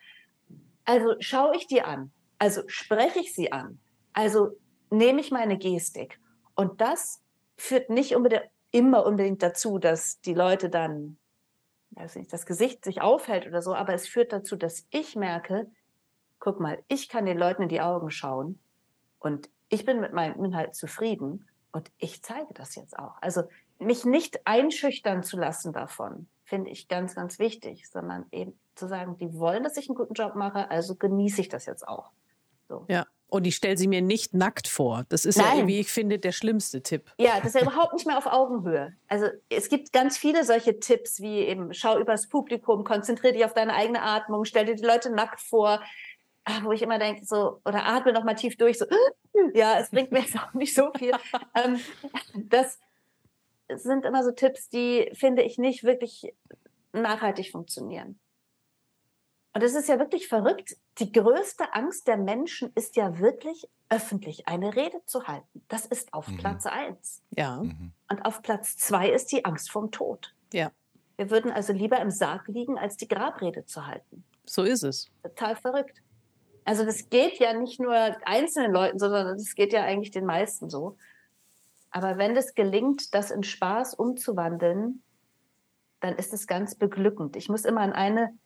Also 0.86 1.16
schaue 1.20 1.56
ich 1.56 1.68
die 1.68 1.82
an, 1.82 2.12
also 2.40 2.62
spreche 2.68 3.20
ich 3.20 3.36
sie 3.36 3.52
an, 3.52 3.80
also 4.14 4.50
nehme 4.90 5.22
ich 5.22 5.32
meine 5.32 5.58
Gestik. 5.58 6.20
Und 6.56 6.82
das 6.82 7.22
führt 7.58 7.90
nicht 7.90 8.16
unbedingt, 8.16 8.50
immer 8.72 9.06
unbedingt 9.06 9.44
dazu, 9.44 9.78
dass 9.78 10.22
die 10.22 10.34
Leute 10.34 10.70
dann, 10.70 11.18
weiß 11.92 12.16
nicht, 12.16 12.32
das 12.32 12.46
Gesicht 12.46 12.84
sich 12.86 13.02
aufhält 13.02 13.46
oder 13.46 13.62
so, 13.62 13.76
aber 13.76 13.94
es 13.94 14.08
führt 14.08 14.32
dazu, 14.32 14.56
dass 14.56 14.88
ich 14.90 15.16
merke, 15.16 15.70
guck 16.42 16.60
mal, 16.60 16.84
ich 16.90 17.08
kann 17.08 17.26
den 17.26 17.38
Leuten 17.38 17.64
in 17.64 17.70
die 17.70 17.80
Augen 17.80 18.12
schauen 18.12 18.60
und 19.20 19.50
ich 19.70 19.86
bin 19.86 20.02
mit 20.02 20.12
meinem 20.12 20.44
Inhalt 20.44 20.76
zufrieden 20.76 21.48
und 21.72 21.90
ich 21.98 22.22
zeige 22.22 22.54
das 22.54 22.76
jetzt 22.76 23.00
auch. 23.00 23.14
Also 23.22 23.44
mich 23.80 24.04
nicht 24.04 24.46
einschüchtern 24.46 25.24
zu 25.24 25.38
lassen 25.38 25.72
davon, 25.72 26.28
finde 26.44 26.70
ich 26.70 26.90
ganz, 26.90 27.16
ganz 27.16 27.40
wichtig, 27.40 27.88
sondern 27.90 28.26
eben 28.32 28.60
zu 28.76 28.88
sagen, 28.88 29.18
die 29.18 29.34
wollen, 29.40 29.64
dass 29.64 29.78
ich 29.78 29.88
einen 29.88 29.96
guten 29.96 30.16
Job 30.16 30.36
mache, 30.36 30.70
also 30.70 30.96
genieße 30.96 31.40
ich 31.40 31.48
das 31.48 31.66
jetzt 31.66 31.88
auch. 31.88 32.12
So. 32.68 32.86
Ja. 32.90 33.06
Und 33.28 33.48
ich 33.48 33.56
stelle 33.56 33.78
sie 33.78 33.88
mir 33.88 34.02
nicht 34.02 34.34
nackt 34.34 34.68
vor. 34.68 35.06
Das 35.08 35.24
ist 35.24 35.38
Nein. 35.38 35.60
ja, 35.60 35.68
wie 35.68 35.80
ich 35.80 35.90
finde, 35.90 36.20
der 36.20 36.34
schlimmste 36.34 36.84
Tipp. 36.84 37.14
Ja, 37.18 37.38
das 37.38 37.56
ist 37.56 37.56
ja 37.56 37.62
überhaupt 37.62 37.94
nicht 37.94 38.06
mehr 38.06 38.18
auf 38.18 38.26
Augenhöhe. 38.26 38.94
Also 39.08 39.28
es 39.48 39.70
gibt 39.70 39.94
ganz 39.94 40.18
viele 40.18 40.44
solche 40.44 40.82
Tipps, 40.82 41.22
wie 41.22 41.40
eben, 41.40 41.74
schau 41.74 41.98
übers 41.98 42.28
Publikum, 42.28 42.84
konzentriere 42.84 43.32
dich 43.32 43.46
auf 43.46 43.54
deine 43.54 43.74
eigene 43.74 44.02
Atmung, 44.02 44.44
stell 44.44 44.66
dir 44.66 44.76
die 44.76 44.84
Leute 44.84 45.12
nackt 45.12 45.40
vor, 45.40 45.82
wo 46.64 46.72
ich 46.72 46.82
immer 46.82 47.00
denke, 47.00 47.26
so, 47.26 47.62
oder 47.66 47.86
atme 47.86 48.14
noch 48.14 48.24
mal 48.24 48.36
tief 48.36 48.58
durch, 48.58 48.78
so, 48.78 48.86
ja, 49.54 49.80
es 49.80 49.90
bringt 49.90 50.12
mir 50.12 50.20
jetzt 50.20 50.38
auch 50.38 50.54
nicht 50.54 50.74
so 50.74 50.92
viel. 50.98 51.14
Ähm, 51.54 51.80
das 52.36 52.80
sind 53.74 54.06
immer 54.06 54.24
so 54.24 54.32
Tipps, 54.32 54.70
die, 54.70 55.12
finde 55.14 55.42
ich, 55.44 55.58
nicht 55.58 55.84
wirklich 55.84 56.34
nachhaltig 56.94 57.52
funktionieren. 57.52 58.20
Und 59.54 59.64
es 59.64 59.76
ist 59.76 59.90
ja 59.90 60.00
wirklich 60.00 60.28
verrückt. 60.28 60.78
Die 61.00 61.12
größte 61.12 61.74
Angst 61.74 62.08
der 62.08 62.18
Menschen 62.18 62.72
ist 62.76 62.96
ja 62.96 63.20
wirklich, 63.20 63.68
öffentlich 63.90 64.48
eine 64.48 64.76
Rede 64.76 65.02
zu 65.06 65.28
halten. 65.28 65.66
Das 65.68 65.86
ist 65.86 66.14
auf 66.14 66.30
mhm. 66.30 66.38
Platz 66.38 66.66
eins. 66.66 67.22
Ja. 67.32 67.58
Mhm. 67.58 67.92
Und 68.10 68.26
auf 68.26 68.42
Platz 68.42 68.78
zwei 68.78 69.10
ist 69.10 69.32
die 69.34 69.44
Angst 69.44 69.70
vom 69.70 69.92
Tod. 69.92 70.34
Ja. 70.54 70.72
Wir 71.18 71.30
würden 71.30 71.52
also 71.52 71.74
lieber 71.74 72.00
im 72.00 72.10
Sarg 72.10 72.48
liegen, 72.48 72.78
als 72.78 72.96
die 72.96 73.10
Grabrede 73.10 73.66
zu 73.66 73.86
halten. 73.86 74.24
So 74.46 74.64
ist 74.64 74.84
es. 74.84 75.12
Total 75.22 75.58
verrückt. 75.58 76.02
Also 76.64 76.86
das 76.86 77.10
geht 77.10 77.40
ja 77.40 77.54
nicht 77.54 77.80
nur 77.80 77.96
einzelnen 78.26 78.72
Leuten, 78.72 79.00
sondern 79.00 79.38
das 79.38 79.56
geht 79.56 79.74
ja 79.74 79.84
eigentlich 79.84 80.12
den 80.12 80.26
meisten 80.26 80.70
so. 80.70 80.98
Aber 81.90 82.18
wenn 82.18 82.36
es 82.38 82.56
gelingt, 82.56 83.14
das 83.14 83.32
in 83.32 83.44
Spaß 83.44 83.96
umzuwandeln, 83.96 85.04
dann 86.00 86.16
ist 86.16 86.34
es 86.34 86.48
ganz 86.48 86.76
beglückend. 86.76 87.36
Ich 87.36 87.50
muss 87.50 87.66
immer 87.66 87.82
an 87.82 87.94
eine 87.94 88.38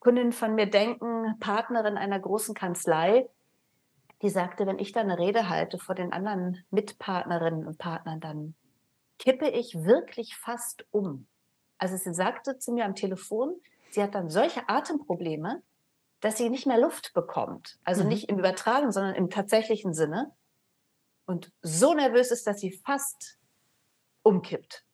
Kundin 0.00 0.32
von 0.32 0.54
mir 0.54 0.66
denken, 0.66 1.38
Partnerin 1.40 1.96
einer 1.96 2.20
großen 2.20 2.54
Kanzlei, 2.54 3.28
die 4.22 4.30
sagte, 4.30 4.66
wenn 4.66 4.78
ich 4.78 4.92
da 4.92 5.00
eine 5.00 5.18
Rede 5.18 5.48
halte 5.48 5.78
vor 5.78 5.94
den 5.94 6.12
anderen 6.12 6.64
Mitpartnerinnen 6.70 7.66
und 7.66 7.78
Partnern, 7.78 8.20
dann 8.20 8.54
kippe 9.18 9.48
ich 9.48 9.74
wirklich 9.84 10.36
fast 10.36 10.86
um. 10.90 11.26
Also 11.78 11.96
sie 11.96 12.14
sagte 12.14 12.58
zu 12.58 12.72
mir 12.72 12.84
am 12.84 12.94
Telefon, 12.94 13.54
sie 13.90 14.02
hat 14.02 14.14
dann 14.14 14.30
solche 14.30 14.68
Atemprobleme, 14.68 15.62
dass 16.20 16.38
sie 16.38 16.50
nicht 16.50 16.66
mehr 16.66 16.80
Luft 16.80 17.12
bekommt. 17.14 17.78
Also 17.84 18.02
mhm. 18.02 18.08
nicht 18.08 18.28
im 18.28 18.38
Übertragen, 18.38 18.92
sondern 18.92 19.14
im 19.14 19.30
tatsächlichen 19.30 19.94
Sinne. 19.94 20.32
Und 21.26 21.52
so 21.62 21.94
nervös 21.94 22.30
ist, 22.30 22.46
dass 22.46 22.60
sie 22.60 22.70
fast 22.70 23.38
umkippt. 24.22 24.84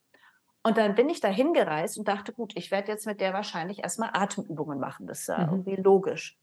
Und 0.63 0.79
dann 0.79 0.95
bin 0.95 1.09
ich 1.09 1.21
da 1.21 1.29
hingereist 1.29 1.99
und 1.99 2.07
dachte, 2.07 2.33
gut, 2.33 2.53
ich 2.57 2.71
werde 2.71 2.93
jetzt 2.93 3.07
mit 3.07 3.21
der 3.21 3.33
wahrscheinlich 3.33 3.81
erstmal 3.81 4.11
Atemübungen 4.13 4.79
machen. 4.79 5.07
Das 5.07 5.21
ist 5.21 5.27
ja 5.29 5.39
mhm. 5.47 5.53
irgendwie 5.53 5.77
logisch. 5.77 6.39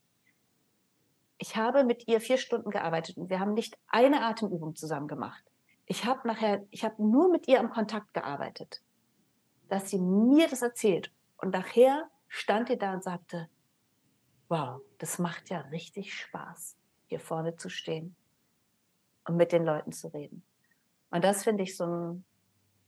Ich 1.37 1.55
habe 1.55 1.85
mit 1.85 2.07
ihr 2.07 2.19
vier 2.19 2.37
Stunden 2.37 2.69
gearbeitet 2.69 3.17
und 3.17 3.29
wir 3.29 3.39
haben 3.39 3.53
nicht 3.53 3.77
eine 3.87 4.25
Atemübung 4.25 4.75
zusammen 4.75 5.07
gemacht. 5.07 5.43
Ich 5.85 6.05
habe 6.05 6.27
nachher, 6.27 6.65
ich 6.69 6.83
habe 6.83 7.01
nur 7.01 7.31
mit 7.31 7.47
ihr 7.47 7.59
am 7.59 7.69
Kontakt 7.69 8.13
gearbeitet, 8.13 8.81
dass 9.69 9.89
sie 9.89 9.99
mir 9.99 10.49
das 10.49 10.61
erzählt. 10.61 11.11
Und 11.37 11.53
nachher 11.53 12.09
stand 12.27 12.67
sie 12.67 12.77
da 12.77 12.93
und 12.93 13.03
sagte, 13.03 13.49
wow, 14.49 14.81
das 14.97 15.19
macht 15.19 15.49
ja 15.49 15.59
richtig 15.71 16.13
Spaß, 16.13 16.75
hier 17.07 17.19
vorne 17.19 17.55
zu 17.55 17.69
stehen 17.69 18.15
und 19.25 19.37
mit 19.37 19.51
den 19.51 19.63
Leuten 19.63 19.91
zu 19.91 20.07
reden. 20.07 20.43
Und 21.11 21.23
das 21.23 21.43
finde 21.43 21.63
ich 21.63 21.77
so 21.77 21.85
ein 21.85 22.25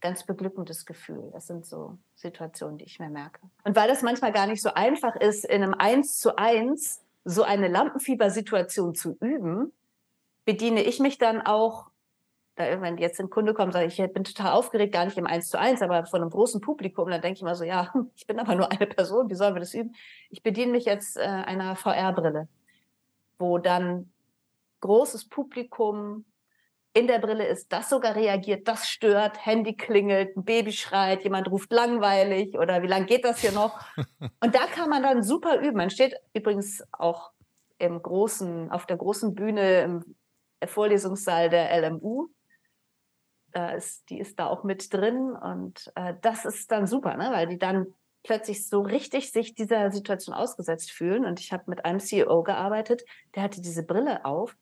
ganz 0.01 0.25
beglückendes 0.25 0.85
Gefühl. 0.85 1.29
Das 1.31 1.47
sind 1.47 1.65
so 1.65 1.97
Situationen, 2.15 2.79
die 2.79 2.85
ich 2.85 2.99
mir 2.99 3.09
merke. 3.09 3.39
Und 3.63 3.75
weil 3.75 3.87
das 3.87 4.01
manchmal 4.01 4.31
gar 4.31 4.47
nicht 4.47 4.61
so 4.61 4.73
einfach 4.73 5.15
ist, 5.15 5.45
in 5.45 5.63
einem 5.63 5.75
Eins 5.75 6.17
zu 6.17 6.35
eins 6.37 7.03
so 7.23 7.43
eine 7.43 7.67
Lampenfiebersituation 7.67 8.95
zu 8.95 9.15
üben, 9.19 9.71
bediene 10.45 10.81
ich 10.83 10.99
mich 10.99 11.19
dann 11.19 11.41
auch, 11.41 11.90
wenn 12.55 12.97
jetzt 12.97 13.19
ein 13.19 13.29
Kunde 13.29 13.53
kommt 13.53 13.67
und 13.67 13.73
sagt, 13.73 13.99
ich 13.99 14.13
bin 14.13 14.23
total 14.23 14.53
aufgeregt, 14.53 14.93
gar 14.93 15.05
nicht 15.05 15.17
im 15.17 15.25
Eins 15.25 15.49
zu 15.49 15.59
eins, 15.59 15.81
aber 15.81 16.05
von 16.05 16.21
einem 16.21 16.29
großen 16.29 16.61
Publikum, 16.61 17.09
dann 17.09 17.21
denke 17.21 17.37
ich 17.37 17.41
immer 17.41 17.55
so, 17.55 17.63
ja, 17.63 17.93
ich 18.15 18.27
bin 18.27 18.39
aber 18.39 18.55
nur 18.55 18.71
eine 18.71 18.87
Person, 18.87 19.29
wie 19.29 19.35
sollen 19.35 19.55
wir 19.55 19.61
das 19.61 19.73
üben? 19.73 19.95
Ich 20.29 20.43
bediene 20.43 20.71
mich 20.71 20.85
jetzt 20.85 21.17
äh, 21.17 21.21
einer 21.21 21.75
VR-Brille, 21.75 22.47
wo 23.39 23.57
dann 23.57 24.11
großes 24.81 25.29
Publikum 25.29 26.25
in 26.93 27.07
der 27.07 27.19
Brille 27.19 27.47
ist, 27.47 27.71
das 27.71 27.89
sogar 27.89 28.15
reagiert, 28.15 28.67
das 28.67 28.89
stört, 28.89 29.45
Handy 29.45 29.77
klingelt, 29.77 30.35
ein 30.35 30.43
Baby 30.43 30.73
schreit, 30.73 31.23
jemand 31.23 31.49
ruft 31.49 31.71
langweilig 31.71 32.57
oder 32.57 32.83
wie 32.83 32.87
lange 32.87 33.05
geht 33.05 33.23
das 33.23 33.39
hier 33.39 33.53
noch? 33.53 33.79
Und 34.41 34.55
da 34.55 34.65
kann 34.67 34.89
man 34.89 35.01
dann 35.01 35.23
super 35.23 35.61
üben. 35.61 35.77
Man 35.77 35.89
steht 35.89 36.15
übrigens 36.33 36.83
auch 36.91 37.31
im 37.77 38.01
großen, 38.01 38.71
auf 38.71 38.85
der 38.85 38.97
großen 38.97 39.33
Bühne 39.35 39.81
im 39.81 40.05
Vorlesungssaal 40.65 41.49
der 41.49 41.81
LMU. 41.81 42.27
Da 43.51 43.71
ist, 43.71 44.09
die 44.09 44.19
ist 44.19 44.39
da 44.39 44.47
auch 44.47 44.63
mit 44.63 44.93
drin 44.93 45.31
und 45.31 45.91
äh, 45.95 46.13
das 46.21 46.45
ist 46.45 46.71
dann 46.71 46.87
super, 46.87 47.17
ne? 47.17 47.31
weil 47.31 47.47
die 47.47 47.57
dann 47.57 47.87
plötzlich 48.23 48.67
so 48.67 48.81
richtig 48.81 49.31
sich 49.31 49.55
dieser 49.55 49.91
Situation 49.91 50.35
ausgesetzt 50.35 50.91
fühlen. 50.91 51.25
Und 51.25 51.39
ich 51.39 51.51
habe 51.51 51.63
mit 51.67 51.85
einem 51.85 51.99
CEO 51.99 52.43
gearbeitet, 52.43 53.03
der 53.35 53.43
hatte 53.43 53.61
diese 53.61 53.83
Brille 53.83 54.25
auf, 54.25 54.55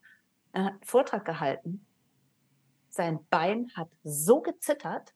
äh, 0.52 0.60
hat 0.60 0.72
einen 0.72 0.82
Vortrag 0.84 1.24
gehalten 1.24 1.86
sein 2.90 3.24
Bein 3.30 3.70
hat 3.74 3.88
so 4.02 4.40
gezittert. 4.40 5.14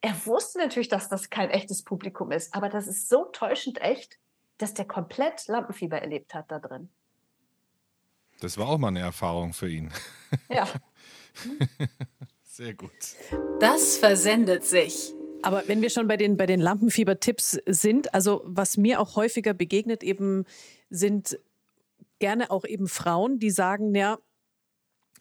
Er 0.00 0.14
wusste 0.26 0.58
natürlich, 0.58 0.88
dass 0.88 1.08
das 1.08 1.30
kein 1.30 1.50
echtes 1.50 1.82
Publikum 1.82 2.30
ist, 2.30 2.54
aber 2.54 2.68
das 2.68 2.86
ist 2.86 3.08
so 3.08 3.24
täuschend 3.26 3.80
echt, 3.80 4.18
dass 4.58 4.74
der 4.74 4.86
komplett 4.86 5.48
Lampenfieber 5.48 6.00
erlebt 6.00 6.34
hat 6.34 6.50
da 6.50 6.58
drin. 6.58 6.90
Das 8.40 8.58
war 8.58 8.68
auch 8.68 8.78
mal 8.78 8.88
eine 8.88 9.00
Erfahrung 9.00 9.52
für 9.52 9.68
ihn. 9.68 9.92
Ja. 10.48 10.68
Sehr 12.56 12.72
gut. 12.72 12.90
Das 13.60 13.98
versendet 13.98 14.64
sich. 14.64 15.12
Aber 15.42 15.64
wenn 15.66 15.82
wir 15.82 15.90
schon 15.90 16.08
bei 16.08 16.16
den, 16.16 16.38
bei 16.38 16.46
den 16.46 16.58
Lampenfieber-Tipps 16.58 17.58
sind, 17.66 18.14
also 18.14 18.40
was 18.46 18.78
mir 18.78 18.98
auch 18.98 19.14
häufiger 19.14 19.52
begegnet 19.52 20.02
eben 20.02 20.46
sind 20.88 21.38
gerne 22.18 22.50
auch 22.50 22.64
eben 22.64 22.88
Frauen, 22.88 23.38
die 23.38 23.50
sagen, 23.50 23.94
ja, 23.94 24.16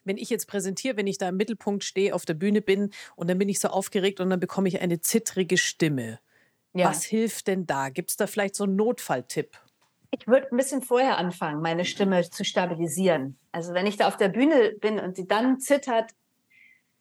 wenn 0.05 0.15
ich 0.15 0.29
jetzt 0.29 0.47
präsentiere, 0.47 0.95
wenn 0.95 1.07
ich 1.07 1.17
da 1.17 1.27
im 1.27 1.35
Mittelpunkt 1.35 1.83
stehe, 1.83 2.15
auf 2.15 2.23
der 2.23 2.35
Bühne 2.35 2.61
bin 2.61 2.91
und 3.17 3.29
dann 3.29 3.37
bin 3.37 3.49
ich 3.49 3.59
so 3.59 3.67
aufgeregt 3.67 4.21
und 4.21 4.29
dann 4.29 4.39
bekomme 4.39 4.69
ich 4.69 4.79
eine 4.79 5.01
zittrige 5.01 5.57
Stimme. 5.57 6.21
Ja. 6.71 6.87
Was 6.87 7.03
hilft 7.03 7.47
denn 7.47 7.65
da? 7.65 7.89
Gibt 7.89 8.11
es 8.11 8.15
da 8.15 8.27
vielleicht 8.27 8.55
so 8.55 8.63
einen 8.63 8.77
Notfalltipp? 8.77 9.59
Ich 10.17 10.25
würde 10.25 10.47
ein 10.53 10.55
bisschen 10.55 10.81
vorher 10.81 11.17
anfangen, 11.17 11.61
meine 11.61 11.83
Stimme 11.83 12.29
zu 12.29 12.45
stabilisieren. 12.45 13.37
Also 13.51 13.73
wenn 13.73 13.87
ich 13.87 13.97
da 13.97 14.07
auf 14.07 14.15
der 14.15 14.29
Bühne 14.29 14.71
bin 14.79 15.01
und 15.01 15.17
sie 15.17 15.27
dann 15.27 15.59
zittert, 15.59 16.11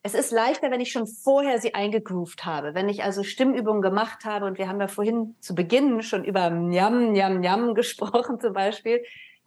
es 0.06 0.12
ist 0.12 0.32
leichter, 0.32 0.70
wenn 0.70 0.82
ich 0.82 0.92
schon 0.92 1.06
vorher 1.06 1.58
sie 1.58 1.74
eingegroovt 1.74 2.44
habe. 2.44 2.74
Wenn 2.74 2.90
ich 2.90 3.02
also 3.02 3.22
Stimmübungen 3.22 3.80
gemacht 3.80 4.26
habe 4.26 4.44
und 4.44 4.58
wir 4.58 4.68
haben 4.68 4.78
ja 4.78 4.86
vorhin 4.86 5.34
zu 5.40 5.54
Beginn 5.54 6.02
schon 6.02 6.24
über 6.24 6.50
Njam, 6.50 7.12
Njam, 7.12 7.40
Njam 7.40 7.74
gesprochen 7.74 8.38
zum 8.38 8.52
Beispiel. 8.52 9.02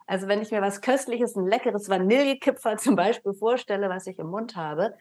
Also 0.08 0.26
wenn 0.26 0.42
ich 0.42 0.50
mir 0.50 0.60
was 0.60 0.80
Köstliches, 0.80 1.36
ein 1.36 1.46
leckeres 1.46 1.88
Vanillekipferl 1.88 2.76
zum 2.76 2.96
Beispiel 2.96 3.34
vorstelle, 3.34 3.88
was 3.88 4.08
ich 4.08 4.18
im 4.18 4.30
Mund 4.30 4.56
habe, 4.56 4.94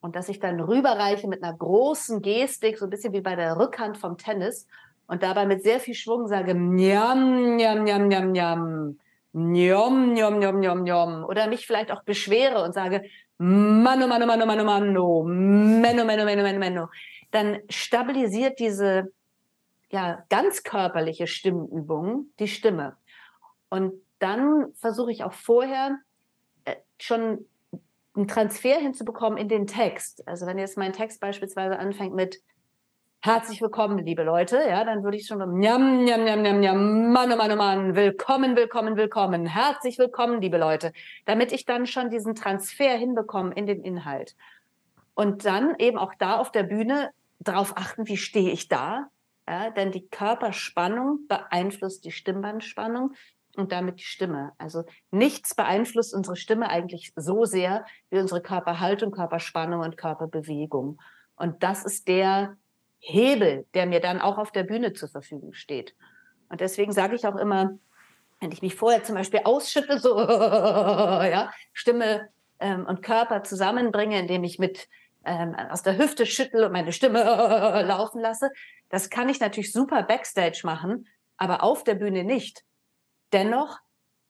und 0.00 0.14
dass 0.14 0.28
ich 0.28 0.38
dann 0.38 0.60
rüberreiche 0.60 1.26
mit 1.26 1.42
einer 1.42 1.56
großen 1.56 2.22
Gestik, 2.22 2.78
so 2.78 2.84
ein 2.84 2.90
bisschen 2.90 3.12
wie 3.12 3.22
bei 3.22 3.34
der 3.34 3.58
Rückhand 3.58 3.98
vom 3.98 4.16
Tennis, 4.16 4.68
und 5.08 5.24
dabei 5.24 5.44
mit 5.44 5.64
sehr 5.64 5.80
viel 5.80 5.94
Schwung 5.94 6.28
sage, 6.28 6.54
njam, 6.54 7.56
njam, 7.56 7.82
njam, 7.82 8.06
njam, 8.06 8.32
njam, 8.32 8.96
njom, 9.32 10.12
njom, 10.12 10.38
njom, 10.38 10.60
njom, 10.60 10.84
njom, 10.84 11.24
oder 11.24 11.48
mich 11.48 11.66
vielleicht 11.66 11.90
auch 11.90 12.04
beschwere 12.04 12.62
und 12.62 12.74
sage, 12.74 13.02
mano, 13.38 14.06
mano, 14.06 14.26
mano, 14.26 14.46
mano, 14.46 14.64
mano, 14.64 15.22
menno, 15.24 16.04
menno, 16.04 16.24
menno, 16.24 16.42
menno, 16.42 16.58
menno, 16.58 16.88
dann 17.30 17.58
stabilisiert 17.68 18.58
diese 18.58 19.12
ja, 19.90 20.24
ganz 20.28 20.62
körperliche 20.62 21.26
Stimmübung 21.26 22.26
die 22.38 22.48
Stimme. 22.48 22.96
Und 23.68 23.92
dann 24.18 24.72
versuche 24.74 25.12
ich 25.12 25.24
auch 25.24 25.32
vorher 25.32 25.98
äh, 26.64 26.76
schon 26.98 27.46
einen 28.14 28.28
Transfer 28.28 28.78
hinzubekommen 28.78 29.38
in 29.38 29.48
den 29.48 29.66
Text. 29.66 30.26
Also 30.26 30.46
wenn 30.46 30.58
jetzt 30.58 30.76
mein 30.76 30.92
Text 30.92 31.20
beispielsweise 31.20 31.78
anfängt 31.78 32.14
mit 32.14 32.40
Herzlich 33.24 33.62
willkommen, 33.62 34.04
liebe 34.04 34.22
Leute, 34.22 34.58
ja, 34.68 34.84
dann 34.84 35.02
würde 35.02 35.16
ich 35.16 35.26
schon 35.26 35.38
njam, 35.38 36.04
njam, 36.04 36.24
njam, 36.24 36.42
njam, 36.42 36.60
njam, 36.60 37.10
Mann, 37.10 37.32
oh 37.32 37.36
Mann, 37.36 37.52
oh 37.52 37.56
Mann, 37.56 37.94
willkommen, 37.96 38.54
willkommen, 38.54 38.98
willkommen, 38.98 39.46
herzlich 39.46 39.98
willkommen, 39.98 40.42
liebe 40.42 40.58
Leute, 40.58 40.92
damit 41.24 41.50
ich 41.50 41.64
dann 41.64 41.86
schon 41.86 42.10
diesen 42.10 42.34
Transfer 42.34 42.98
hinbekomme 42.98 43.54
in 43.54 43.64
den 43.64 43.82
Inhalt. 43.82 44.36
Und 45.14 45.46
dann 45.46 45.74
eben 45.78 45.96
auch 45.96 46.12
da 46.18 46.36
auf 46.36 46.52
der 46.52 46.64
Bühne 46.64 47.12
darauf 47.38 47.78
achten, 47.78 48.06
wie 48.08 48.18
stehe 48.18 48.50
ich 48.50 48.68
da, 48.68 49.06
ja, 49.48 49.70
denn 49.70 49.90
die 49.90 50.06
Körperspannung 50.06 51.20
beeinflusst 51.26 52.04
die 52.04 52.12
Stimmbandspannung 52.12 53.14
und 53.56 53.72
damit 53.72 54.00
die 54.00 54.04
Stimme. 54.04 54.52
Also 54.58 54.84
nichts 55.10 55.54
beeinflusst 55.54 56.12
unsere 56.12 56.36
Stimme 56.36 56.68
eigentlich 56.68 57.14
so 57.16 57.46
sehr 57.46 57.86
wie 58.10 58.18
unsere 58.18 58.42
Körperhaltung, 58.42 59.12
Körperspannung 59.12 59.80
und 59.80 59.96
Körperbewegung. 59.96 61.00
Und 61.36 61.62
das 61.62 61.86
ist 61.86 62.06
der 62.06 62.58
Hebel, 63.06 63.66
der 63.74 63.84
mir 63.84 64.00
dann 64.00 64.20
auch 64.20 64.38
auf 64.38 64.50
der 64.50 64.62
Bühne 64.62 64.94
zur 64.94 65.10
Verfügung 65.10 65.52
steht. 65.52 65.94
Und 66.48 66.60
deswegen 66.60 66.92
sage 66.92 67.14
ich 67.14 67.26
auch 67.26 67.36
immer, 67.36 67.78
wenn 68.40 68.50
ich 68.50 68.62
mich 68.62 68.74
vorher 68.74 69.04
zum 69.04 69.14
Beispiel 69.14 69.40
ausschüttle, 69.44 69.98
so 69.98 70.18
ja, 70.18 71.52
Stimme 71.72 72.28
ähm, 72.60 72.86
und 72.86 73.02
Körper 73.02 73.42
zusammenbringe, 73.42 74.18
indem 74.18 74.42
ich 74.42 74.58
mit 74.58 74.88
ähm, 75.26 75.54
aus 75.54 75.82
der 75.82 75.98
Hüfte 75.98 76.24
schüttel 76.24 76.64
und 76.64 76.72
meine 76.72 76.92
Stimme 76.92 77.22
laufen 77.86 78.20
lasse, 78.20 78.50
das 78.88 79.10
kann 79.10 79.28
ich 79.28 79.38
natürlich 79.38 79.72
super 79.72 80.02
backstage 80.02 80.62
machen, 80.64 81.06
aber 81.36 81.62
auf 81.62 81.84
der 81.84 81.94
Bühne 81.94 82.24
nicht. 82.24 82.64
Dennoch, 83.32 83.78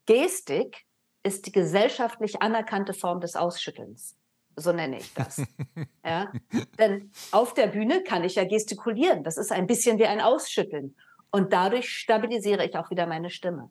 Gestik 0.07 0.85
ist 1.23 1.47
die 1.47 1.53
gesellschaftlich 1.53 2.43
anerkannte 2.43 2.93
Form 2.93 3.21
des 3.21 3.37
Ausschüttelns. 3.37 4.17
So 4.57 4.73
nenne 4.73 4.99
ich 4.99 5.13
das. 5.15 5.43
ja? 6.05 6.33
Denn 6.79 7.11
auf 7.33 7.55
der 7.55 7.69
Bühne 7.69 8.03
kann 8.03 8.25
ich 8.25 8.37
ja 8.37 8.45
gestikulieren. 8.45 9.25
Das 9.25 9.37
ist 9.37 9.53
ein 9.53 9.67
bisschen 9.67 9.99
wie 9.99 10.07
ein 10.07 10.21
Ausschütteln. 10.21 10.97
Und 11.31 11.53
dadurch 11.53 11.89
stabilisiere 11.91 12.65
ich 12.65 12.77
auch 12.77 12.91
wieder 12.91 13.07
meine 13.07 13.31
Stimme. 13.31 13.71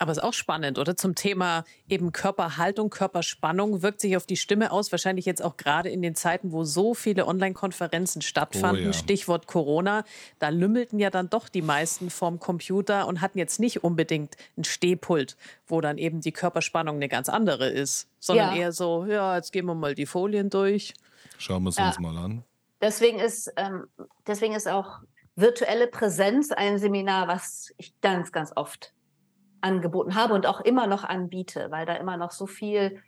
Aber 0.00 0.12
ist 0.12 0.22
auch 0.22 0.32
spannend, 0.32 0.78
oder? 0.78 0.96
Zum 0.96 1.14
Thema 1.14 1.62
eben 1.86 2.10
Körperhaltung, 2.10 2.88
Körperspannung 2.88 3.82
wirkt 3.82 4.00
sich 4.00 4.16
auf 4.16 4.24
die 4.24 4.38
Stimme 4.38 4.72
aus. 4.72 4.90
Wahrscheinlich 4.92 5.26
jetzt 5.26 5.42
auch 5.42 5.58
gerade 5.58 5.90
in 5.90 6.00
den 6.00 6.14
Zeiten, 6.14 6.52
wo 6.52 6.64
so 6.64 6.94
viele 6.94 7.26
Online-Konferenzen 7.26 8.22
stattfanden. 8.22 8.84
Oh 8.84 8.86
ja. 8.88 8.92
Stichwort 8.94 9.46
Corona. 9.46 10.04
Da 10.38 10.48
lümmelten 10.48 10.98
ja 11.00 11.10
dann 11.10 11.28
doch 11.28 11.50
die 11.50 11.60
meisten 11.60 12.08
vorm 12.08 12.40
Computer 12.40 13.08
und 13.08 13.20
hatten 13.20 13.38
jetzt 13.38 13.60
nicht 13.60 13.84
unbedingt 13.84 14.36
ein 14.56 14.64
Stehpult, 14.64 15.36
wo 15.66 15.82
dann 15.82 15.98
eben 15.98 16.22
die 16.22 16.32
Körperspannung 16.32 16.96
eine 16.96 17.08
ganz 17.08 17.28
andere 17.28 17.68
ist, 17.68 18.08
sondern 18.20 18.56
ja. 18.56 18.62
eher 18.62 18.72
so, 18.72 19.04
ja, 19.04 19.36
jetzt 19.36 19.52
gehen 19.52 19.66
wir 19.66 19.74
mal 19.74 19.94
die 19.94 20.06
Folien 20.06 20.48
durch. 20.48 20.94
Schauen 21.36 21.64
wir 21.64 21.68
es 21.68 21.76
ja. 21.76 21.88
uns 21.88 21.98
mal 21.98 22.16
an. 22.16 22.42
Deswegen 22.80 23.18
ist, 23.18 23.52
ähm, 23.58 23.84
deswegen 24.26 24.54
ist 24.54 24.66
auch 24.66 25.00
virtuelle 25.36 25.88
Präsenz 25.88 26.52
ein 26.52 26.78
Seminar, 26.78 27.28
was 27.28 27.74
ich 27.76 27.92
ganz, 28.00 28.32
ganz 28.32 28.50
oft 28.56 28.94
angeboten 29.60 30.14
habe 30.14 30.34
und 30.34 30.46
auch 30.46 30.60
immer 30.60 30.86
noch 30.86 31.04
anbiete, 31.04 31.70
weil 31.70 31.86
da 31.86 31.94
immer 31.94 32.16
noch 32.16 32.30
so 32.30 32.46
viel 32.46 33.02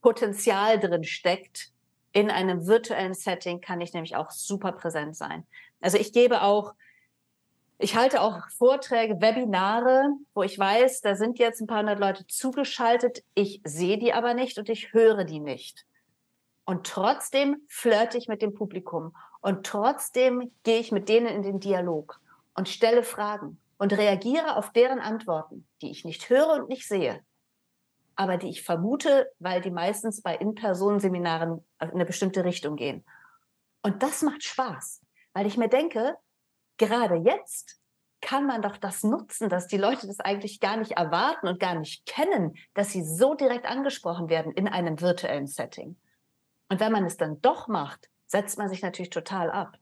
Potenzial 0.00 0.78
drin 0.78 1.04
steckt. 1.04 1.70
In 2.12 2.30
einem 2.30 2.66
virtuellen 2.66 3.14
Setting 3.14 3.60
kann 3.60 3.80
ich 3.80 3.94
nämlich 3.94 4.16
auch 4.16 4.30
super 4.30 4.72
präsent 4.72 5.16
sein. 5.16 5.46
Also 5.80 5.96
ich 5.96 6.12
gebe 6.12 6.42
auch, 6.42 6.74
ich 7.78 7.96
halte 7.96 8.20
auch 8.20 8.48
Vorträge, 8.50 9.20
Webinare, 9.20 10.10
wo 10.34 10.42
ich 10.42 10.58
weiß, 10.58 11.00
da 11.00 11.14
sind 11.14 11.38
jetzt 11.38 11.60
ein 11.60 11.66
paar 11.66 11.80
hundert 11.80 11.98
Leute 11.98 12.26
zugeschaltet. 12.26 13.24
Ich 13.34 13.60
sehe 13.64 13.98
die 13.98 14.12
aber 14.12 14.34
nicht 14.34 14.58
und 14.58 14.68
ich 14.68 14.92
höre 14.92 15.24
die 15.24 15.40
nicht. 15.40 15.86
Und 16.64 16.86
trotzdem 16.86 17.56
flirte 17.68 18.18
ich 18.18 18.28
mit 18.28 18.42
dem 18.42 18.54
Publikum 18.54 19.16
und 19.40 19.66
trotzdem 19.66 20.52
gehe 20.62 20.78
ich 20.78 20.92
mit 20.92 21.08
denen 21.08 21.26
in 21.26 21.42
den 21.42 21.58
Dialog 21.58 22.20
und 22.54 22.68
stelle 22.68 23.02
Fragen 23.02 23.58
und 23.82 23.92
reagiere 23.94 24.54
auf 24.54 24.70
deren 24.70 25.00
Antworten, 25.00 25.66
die 25.80 25.90
ich 25.90 26.04
nicht 26.04 26.30
höre 26.30 26.52
und 26.52 26.68
nicht 26.68 26.86
sehe, 26.86 27.20
aber 28.14 28.36
die 28.36 28.48
ich 28.48 28.62
vermute, 28.62 29.28
weil 29.40 29.60
die 29.60 29.72
meistens 29.72 30.22
bei 30.22 30.36
In-Personen-Seminaren 30.36 31.66
in 31.80 31.90
eine 31.90 32.06
bestimmte 32.06 32.44
Richtung 32.44 32.76
gehen. 32.76 33.04
Und 33.82 34.04
das 34.04 34.22
macht 34.22 34.44
Spaß, 34.44 35.02
weil 35.32 35.48
ich 35.48 35.56
mir 35.56 35.68
denke, 35.68 36.16
gerade 36.76 37.16
jetzt 37.16 37.80
kann 38.20 38.46
man 38.46 38.62
doch 38.62 38.76
das 38.76 39.02
nutzen, 39.02 39.48
dass 39.48 39.66
die 39.66 39.78
Leute 39.78 40.06
das 40.06 40.20
eigentlich 40.20 40.60
gar 40.60 40.76
nicht 40.76 40.92
erwarten 40.92 41.48
und 41.48 41.58
gar 41.58 41.74
nicht 41.74 42.06
kennen, 42.06 42.54
dass 42.74 42.90
sie 42.90 43.02
so 43.02 43.34
direkt 43.34 43.66
angesprochen 43.66 44.28
werden 44.28 44.52
in 44.52 44.68
einem 44.68 45.00
virtuellen 45.00 45.48
Setting. 45.48 45.96
Und 46.68 46.78
wenn 46.78 46.92
man 46.92 47.04
es 47.04 47.16
dann 47.16 47.40
doch 47.40 47.66
macht, 47.66 48.08
setzt 48.28 48.58
man 48.58 48.68
sich 48.68 48.80
natürlich 48.80 49.10
total 49.10 49.50
ab. 49.50 49.76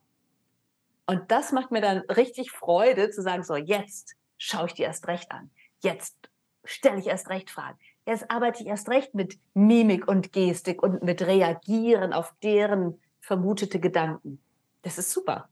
Und 1.11 1.33
das 1.33 1.51
macht 1.51 1.73
mir 1.73 1.81
dann 1.81 1.99
richtig 2.03 2.53
Freude 2.53 3.11
zu 3.11 3.21
sagen, 3.21 3.43
so 3.43 3.57
jetzt 3.57 4.15
schaue 4.39 4.67
ich 4.67 4.75
dir 4.75 4.87
erst 4.87 5.09
recht 5.09 5.33
an. 5.33 5.51
Jetzt 5.81 6.15
stelle 6.63 7.01
ich 7.01 7.09
erst 7.09 7.31
recht 7.31 7.51
Fragen. 7.51 7.77
Jetzt 8.07 8.31
arbeite 8.31 8.63
ich 8.63 8.69
erst 8.69 8.89
recht 8.89 9.13
mit 9.13 9.37
Mimik 9.53 10.07
und 10.07 10.33
Gestik 10.33 10.85
und 10.85 11.03
mit 11.03 11.23
Reagieren 11.23 12.13
auf 12.13 12.33
deren 12.45 13.03
vermutete 13.19 13.81
Gedanken. 13.81 14.41
Das 14.83 14.99
ist 14.99 15.11
super. 15.11 15.49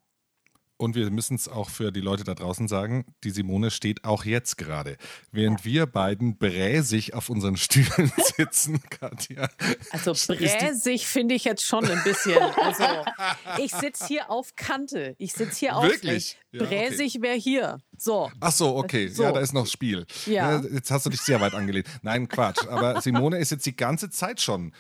Und 0.78 0.94
wir 0.94 1.10
müssen 1.10 1.34
es 1.34 1.48
auch 1.48 1.70
für 1.70 1.90
die 1.90 2.00
Leute 2.00 2.22
da 2.22 2.34
draußen 2.34 2.68
sagen, 2.68 3.04
die 3.24 3.30
Simone 3.30 3.72
steht 3.72 4.04
auch 4.04 4.24
jetzt 4.24 4.56
gerade. 4.56 4.96
Während 5.32 5.60
ja. 5.60 5.64
wir 5.64 5.86
beiden 5.86 6.38
bräsig 6.38 7.14
auf 7.14 7.28
unseren 7.30 7.56
Stühlen 7.56 8.12
sitzen, 8.36 8.80
Katja. 8.88 9.50
Also 9.90 10.12
bräsig 10.12 11.08
finde 11.08 11.34
ich 11.34 11.42
jetzt 11.42 11.64
schon 11.64 11.84
ein 11.84 12.00
bisschen. 12.04 12.38
Also 12.38 12.84
ich 13.58 13.72
sitze 13.72 14.06
hier 14.06 14.30
auf 14.30 14.54
Kante. 14.54 15.16
Ich 15.18 15.32
sitze 15.32 15.58
hier 15.58 15.76
auf 15.76 15.82
Wirklich? 15.82 16.38
Ja, 16.52 16.64
bräsig 16.64 17.16
okay. 17.16 17.22
wäre 17.22 17.36
hier. 17.36 17.78
So. 17.96 18.30
Ach 18.38 18.52
so, 18.52 18.76
okay. 18.76 19.08
So. 19.08 19.24
Ja, 19.24 19.32
da 19.32 19.40
ist 19.40 19.52
noch 19.52 19.66
Spiel. 19.66 20.06
Ja. 20.26 20.60
Jetzt 20.60 20.92
hast 20.92 21.06
du 21.06 21.10
dich 21.10 21.20
sehr 21.20 21.40
weit 21.40 21.54
angelehnt. 21.54 21.88
Nein, 22.02 22.28
Quatsch. 22.28 22.64
Aber 22.68 23.00
Simone 23.02 23.38
ist 23.38 23.50
jetzt 23.50 23.66
die 23.66 23.74
ganze 23.74 24.10
Zeit 24.10 24.40
schon 24.40 24.72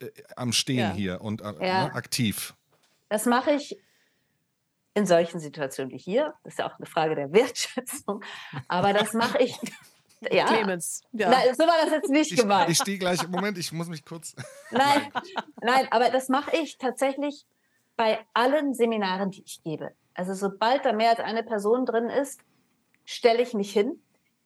äh, 0.00 0.06
am 0.34 0.54
Stehen 0.54 0.78
ja. 0.78 0.94
hier 0.94 1.20
und 1.20 1.42
äh, 1.42 1.52
ne, 1.52 1.94
aktiv. 1.94 2.54
Das 3.10 3.26
mache 3.26 3.50
ich 3.52 3.76
in 4.94 5.06
solchen 5.06 5.40
Situationen 5.40 5.90
wie 5.92 5.98
hier. 5.98 6.34
Das 6.44 6.54
ist 6.54 6.58
ja 6.58 6.66
auch 6.66 6.78
eine 6.78 6.86
Frage 6.86 7.14
der 7.14 7.32
Wertschätzung. 7.32 8.22
Aber 8.68 8.92
das 8.92 9.12
mache 9.12 9.38
ich. 9.42 9.58
Ja. 10.30 10.44
Clemens. 10.44 11.02
Ja. 11.10 11.30
Nein, 11.30 11.52
so 11.52 11.64
war 11.64 11.74
das 11.82 11.90
jetzt 11.90 12.08
nicht 12.08 12.30
ich, 12.30 12.38
gemeint. 12.38 12.70
Ich 12.70 12.78
stehe 12.78 12.96
gleich. 12.96 13.26
Moment, 13.26 13.58
ich 13.58 13.72
muss 13.72 13.88
mich 13.88 14.04
kurz. 14.04 14.36
Nein, 14.70 15.10
nein, 15.60 15.88
aber 15.90 16.10
das 16.10 16.28
mache 16.28 16.56
ich 16.56 16.78
tatsächlich 16.78 17.44
bei 17.96 18.20
allen 18.32 18.72
Seminaren, 18.72 19.32
die 19.32 19.42
ich 19.42 19.64
gebe. 19.64 19.90
Also 20.14 20.34
sobald 20.34 20.84
da 20.84 20.92
mehr 20.92 21.10
als 21.10 21.18
eine 21.18 21.42
Person 21.42 21.86
drin 21.86 22.08
ist, 22.08 22.40
stelle 23.04 23.42
ich 23.42 23.52
mich 23.52 23.72
hin 23.72 24.00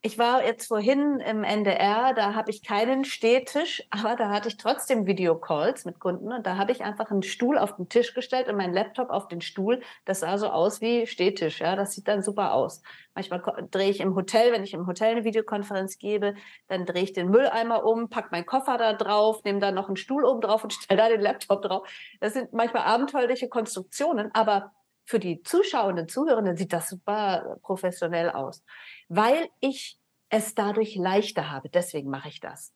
ich 0.07 0.19
war 0.19 0.45
jetzt 0.45 0.69
vorhin 0.69 1.19
im 1.19 1.43
NDR, 1.43 2.15
da 2.15 2.35
habe 2.35 2.53
ich 2.53 2.63
keinen 2.63 3.05
Stehtisch, 3.05 3.83
aber 3.91 4.15
da 4.15 4.31
hatte 4.31 4.47
ich 4.49 4.57
trotzdem 4.57 5.05
Videocalls 5.05 5.85
mit 5.85 5.99
Kunden 5.99 6.33
und 6.33 6.47
da 6.47 6.57
habe 6.57 6.71
ich 6.71 6.85
einfach 6.85 7.11
einen 7.11 7.25
Stuhl 7.25 7.59
auf 7.59 7.75
den 7.75 7.89
Tisch 7.89 8.15
gestellt 8.15 8.49
und 8.49 8.57
meinen 8.57 8.73
Laptop 8.73 9.11
auf 9.11 9.27
den 9.27 9.41
Stuhl. 9.41 9.83
Das 10.05 10.21
sah 10.21 10.39
so 10.39 10.47
aus 10.47 10.81
wie 10.81 11.09
Stehtisch, 11.09 11.61
ja, 11.61 11.75
das 11.75 11.93
sieht 11.93 12.07
dann 12.07 12.23
super 12.23 12.55
aus. 12.55 12.83
Manchmal 13.17 13.43
drehe 13.73 13.91
ich 13.91 13.99
im 13.99 14.15
Hotel, 14.15 14.53
wenn 14.53 14.63
ich 14.63 14.75
im 14.75 14.87
Hotel 14.87 15.11
eine 15.11 15.25
Videokonferenz 15.25 15.99
gebe, 15.99 16.37
dann 16.69 16.87
drehe 16.87 17.03
ich 17.03 17.13
den 17.13 17.29
Mülleimer 17.29 17.85
um, 17.85 18.09
pack 18.09 18.31
meinen 18.31 18.47
Koffer 18.47 18.79
da 18.79 18.93
drauf, 18.93 19.43
nehme 19.43 19.59
dann 19.59 19.75
noch 19.75 19.89
einen 19.89 19.97
Stuhl 19.97 20.25
oben 20.25 20.41
drauf 20.41 20.63
und 20.63 20.73
stelle 20.73 21.03
da 21.03 21.09
den 21.09 21.21
Laptop 21.21 21.63
drauf. 21.63 21.89
Das 22.21 22.33
sind 22.33 22.53
manchmal 22.53 22.85
abenteuerliche 22.85 23.49
Konstruktionen, 23.49 24.31
aber 24.35 24.71
für 25.05 25.19
die 25.19 25.43
Zuschauenden, 25.43 26.09
Zuhörenden 26.09 26.57
sieht 26.57 26.73
das 26.73 26.89
super 26.89 27.59
professionell 27.63 28.31
aus 28.31 28.63
weil 29.09 29.49
ich 29.61 29.99
es 30.29 30.55
dadurch 30.55 30.97
leichter 30.97 31.51
habe. 31.51 31.69
Deswegen 31.69 32.11
mache 32.11 32.29
ich 32.29 32.41
das. 32.41 32.73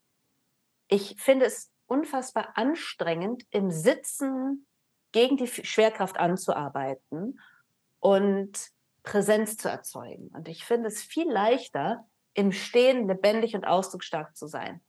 Ich 0.88 1.16
finde 1.18 1.46
es 1.46 1.70
unfassbar 1.86 2.52
anstrengend, 2.56 3.44
im 3.50 3.70
Sitzen 3.70 4.66
gegen 5.12 5.36
die 5.36 5.48
Schwerkraft 5.48 6.18
anzuarbeiten 6.18 7.40
und 7.98 8.70
Präsenz 9.02 9.56
zu 9.56 9.68
erzeugen. 9.68 10.28
Und 10.28 10.48
ich 10.48 10.64
finde 10.64 10.88
es 10.88 11.02
viel 11.02 11.30
leichter, 11.30 12.06
im 12.34 12.52
Stehen 12.52 13.08
lebendig 13.08 13.54
und 13.54 13.66
ausdrucksstark 13.66 14.36
zu 14.36 14.46
sein. 14.46 14.80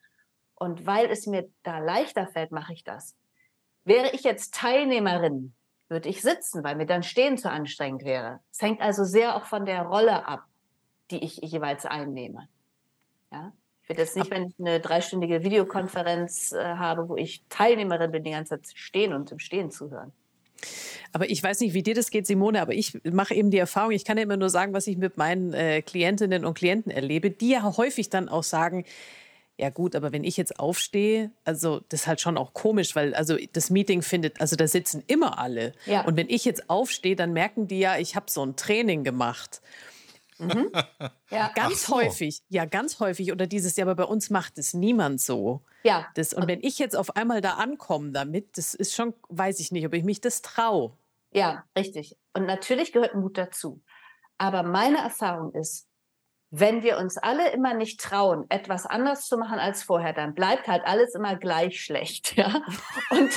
Und 0.53 0.85
weil 0.85 1.09
es 1.09 1.26
mir 1.26 1.49
da 1.63 1.80
leichter 1.80 2.27
fällt, 2.27 2.51
mache 2.51 2.73
ich 2.73 2.84
das. 2.84 3.18
Wäre 3.84 4.11
ich 4.11 4.22
jetzt 4.23 4.53
Teilnehmerin, 4.53 5.55
würde 5.89 6.07
ich 6.07 6.22
sitzen, 6.22 6.63
weil 6.63 6.76
mir 6.76 6.85
dann 6.85 7.01
Stehen 7.01 7.38
zu 7.38 7.49
anstrengend 7.49 8.03
wäre. 8.03 8.41
Es 8.51 8.61
hängt 8.61 8.80
also 8.80 9.03
sehr 9.03 9.35
auch 9.35 9.45
von 9.45 9.65
der 9.65 9.81
Rolle 9.81 10.27
ab, 10.27 10.45
die 11.11 11.23
ich 11.23 11.38
jeweils 11.38 11.85
einnehme. 11.85 12.47
Ja? 13.31 13.53
Ich 13.83 13.89
will 13.89 13.97
jetzt 13.97 14.15
nicht, 14.15 14.31
wenn 14.31 14.47
ich 14.47 14.53
eine 14.59 14.79
dreistündige 14.79 15.43
Videokonferenz 15.43 16.53
äh, 16.53 16.63
habe, 16.63 17.09
wo 17.09 17.17
ich 17.17 17.43
Teilnehmerin 17.49 18.11
bin, 18.11 18.23
die 18.23 18.31
ganze 18.31 18.61
Zeit 18.61 18.71
stehen 18.75 19.13
und 19.13 19.31
im 19.31 19.39
Stehen 19.39 19.71
zuhören. 19.71 20.13
Aber 21.11 21.29
ich 21.29 21.41
weiß 21.41 21.59
nicht, 21.59 21.73
wie 21.73 21.83
dir 21.83 21.95
das 21.95 22.11
geht, 22.11 22.27
Simone, 22.27 22.61
aber 22.61 22.73
ich 22.73 22.99
mache 23.03 23.33
eben 23.33 23.51
die 23.51 23.57
Erfahrung, 23.57 23.91
ich 23.91 24.05
kann 24.05 24.17
ja 24.17 24.23
immer 24.23 24.38
nur 24.38 24.49
sagen, 24.49 24.73
was 24.73 24.88
ich 24.88 24.97
mit 24.97 25.17
meinen 25.17 25.53
äh, 25.53 25.81
Klientinnen 25.81 26.45
und 26.45 26.53
Klienten 26.53 26.91
erlebe, 26.91 27.31
die 27.31 27.49
ja 27.49 27.77
häufig 27.77 28.09
dann 28.09 28.29
auch 28.29 28.43
sagen, 28.43 28.85
ja 29.57 29.69
gut, 29.69 29.95
aber 29.95 30.11
wenn 30.11 30.23
ich 30.23 30.38
jetzt 30.38 30.59
aufstehe, 30.59 31.31
also 31.43 31.81
das 31.89 32.01
ist 32.01 32.07
halt 32.07 32.21
schon 32.21 32.38
auch 32.38 32.53
komisch, 32.53 32.95
weil 32.95 33.13
also 33.13 33.38
das 33.53 33.69
Meeting 33.69 34.01
findet, 34.01 34.41
also 34.41 34.55
da 34.55 34.67
sitzen 34.67 35.03
immer 35.07 35.38
alle. 35.38 35.73
Ja. 35.85 36.01
Und 36.05 36.17
wenn 36.17 36.29
ich 36.29 36.45
jetzt 36.45 36.69
aufstehe, 36.69 37.15
dann 37.15 37.33
merken 37.33 37.67
die 37.67 37.79
ja, 37.79 37.97
ich 37.97 38.15
habe 38.15 38.25
so 38.29 38.43
ein 38.43 38.55
Training 38.55 39.03
gemacht. 39.03 39.61
Mhm. 40.41 40.72
Ja. 41.31 41.49
Ganz 41.55 41.85
so. 41.85 41.95
häufig, 41.95 42.43
ja, 42.49 42.65
ganz 42.65 42.99
häufig. 42.99 43.31
Oder 43.31 43.47
dieses, 43.47 43.77
ja, 43.77 43.85
aber 43.85 43.95
bei 43.95 44.03
uns 44.03 44.30
macht 44.30 44.57
es 44.57 44.73
niemand 44.73 45.22
so. 45.22 45.61
Ja. 45.84 46.07
Das, 46.15 46.34
und 46.34 46.45
wenn 46.45 46.61
ich 46.61 46.77
jetzt 46.77 46.93
auf 46.93 47.15
einmal 47.15 47.39
da 47.39 47.53
ankomme 47.53 48.11
damit, 48.11 48.57
das 48.57 48.73
ist 48.73 48.93
schon, 48.93 49.13
weiß 49.30 49.61
ich 49.61 49.72
nicht, 49.72 49.85
ob 49.85 49.93
ich 49.93 50.03
mich 50.03 50.19
das 50.19 50.41
traue. 50.41 50.91
Ja, 51.31 51.63
richtig. 51.77 52.18
Und 52.34 52.47
natürlich 52.47 52.91
gehört 52.91 53.15
Mut 53.15 53.38
dazu. 53.38 53.81
Aber 54.38 54.63
meine 54.63 54.97
Erfahrung 54.97 55.53
ist, 55.53 55.88
wenn 56.53 56.84
wir 56.84 56.98
uns 56.98 57.18
alle 57.18 57.49
immer 57.52 57.73
nicht 57.73 58.02
trauen, 58.02 58.45
etwas 58.49 58.86
anders 58.86 59.28
zu 59.28 59.38
machen 59.38 59.57
als 59.57 59.84
vorher, 59.84 60.11
dann 60.11 60.34
bleibt 60.34 60.68
halt 60.68 60.84
alles 60.86 61.15
immer 61.15 61.36
gleich 61.36 61.82
schlecht. 61.82 62.36
Ja? 62.41 62.61
Und 63.11 63.30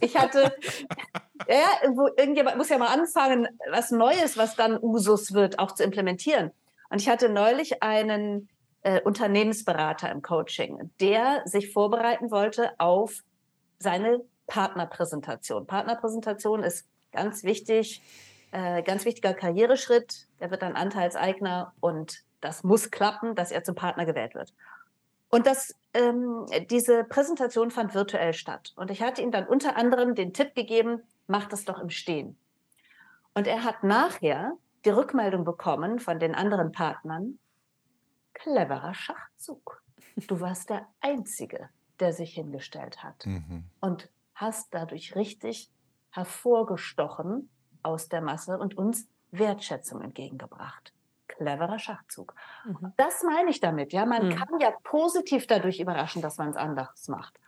ich 0.00 0.16
hatte, 0.16 0.52
ja, 1.48 1.90
irgendjemand 2.16 2.56
muss 2.56 2.68
ja 2.68 2.78
mal 2.78 2.88
anfangen, 2.88 3.46
was 3.70 3.92
Neues, 3.92 4.36
was 4.36 4.56
dann 4.56 4.78
Usus 4.82 5.32
wird, 5.32 5.58
auch 5.60 5.72
zu 5.72 5.84
implementieren. 5.84 6.50
Und 6.90 7.00
ich 7.00 7.08
hatte 7.08 7.28
neulich 7.28 7.82
einen 7.82 8.48
äh, 8.82 9.00
Unternehmensberater 9.00 10.10
im 10.10 10.22
Coaching, 10.22 10.90
der 11.00 11.42
sich 11.44 11.72
vorbereiten 11.72 12.30
wollte 12.32 12.72
auf 12.78 13.22
seine 13.78 14.20
Partnerpräsentation. 14.48 15.66
Partnerpräsentation 15.66 16.64
ist 16.64 16.88
ganz 17.12 17.44
wichtig, 17.44 18.02
äh, 18.50 18.82
ganz 18.82 19.04
wichtiger 19.04 19.34
Karriereschritt. 19.34 20.26
Der 20.40 20.50
wird 20.50 20.62
dann 20.62 20.74
Anteilseigner 20.74 21.72
und 21.80 22.24
das 22.40 22.64
muss 22.64 22.90
klappen, 22.90 23.34
dass 23.34 23.50
er 23.50 23.64
zum 23.64 23.74
Partner 23.74 24.06
gewählt 24.06 24.34
wird. 24.34 24.52
Und 25.30 25.46
das, 25.46 25.74
ähm, 25.92 26.46
diese 26.70 27.04
Präsentation 27.04 27.70
fand 27.70 27.94
virtuell 27.94 28.32
statt. 28.32 28.72
Und 28.76 28.90
ich 28.90 29.02
hatte 29.02 29.20
ihm 29.20 29.30
dann 29.30 29.46
unter 29.46 29.76
anderem 29.76 30.14
den 30.14 30.32
Tipp 30.32 30.54
gegeben, 30.54 31.02
mach 31.26 31.46
das 31.46 31.64
doch 31.64 31.80
im 31.80 31.90
Stehen. 31.90 32.38
Und 33.34 33.46
er 33.46 33.62
hat 33.64 33.84
nachher 33.84 34.52
die 34.84 34.90
Rückmeldung 34.90 35.44
bekommen 35.44 35.98
von 35.98 36.18
den 36.18 36.34
anderen 36.34 36.72
Partnern, 36.72 37.38
cleverer 38.32 38.94
Schachzug. 38.94 39.82
Du 40.26 40.40
warst 40.40 40.70
der 40.70 40.86
Einzige, 41.00 41.68
der 42.00 42.12
sich 42.12 42.34
hingestellt 42.34 43.02
hat. 43.02 43.26
Mhm. 43.26 43.64
Und 43.80 44.08
hast 44.34 44.72
dadurch 44.72 45.14
richtig 45.14 45.70
hervorgestochen 46.10 47.50
aus 47.82 48.08
der 48.08 48.22
Masse 48.22 48.58
und 48.58 48.78
uns 48.78 49.08
Wertschätzung 49.30 50.00
entgegengebracht 50.00 50.92
cleverer 51.38 51.78
Schachzug. 51.78 52.34
Mhm. 52.64 52.92
Das 52.96 53.22
meine 53.22 53.50
ich 53.50 53.60
damit. 53.60 53.92
Ja, 53.92 54.04
man 54.04 54.26
mhm. 54.26 54.34
kann 54.34 54.60
ja 54.60 54.72
positiv 54.84 55.46
dadurch 55.46 55.80
überraschen, 55.80 56.20
dass 56.20 56.36
man 56.36 56.50
es 56.50 56.56
anders 56.56 57.08
macht. 57.08 57.38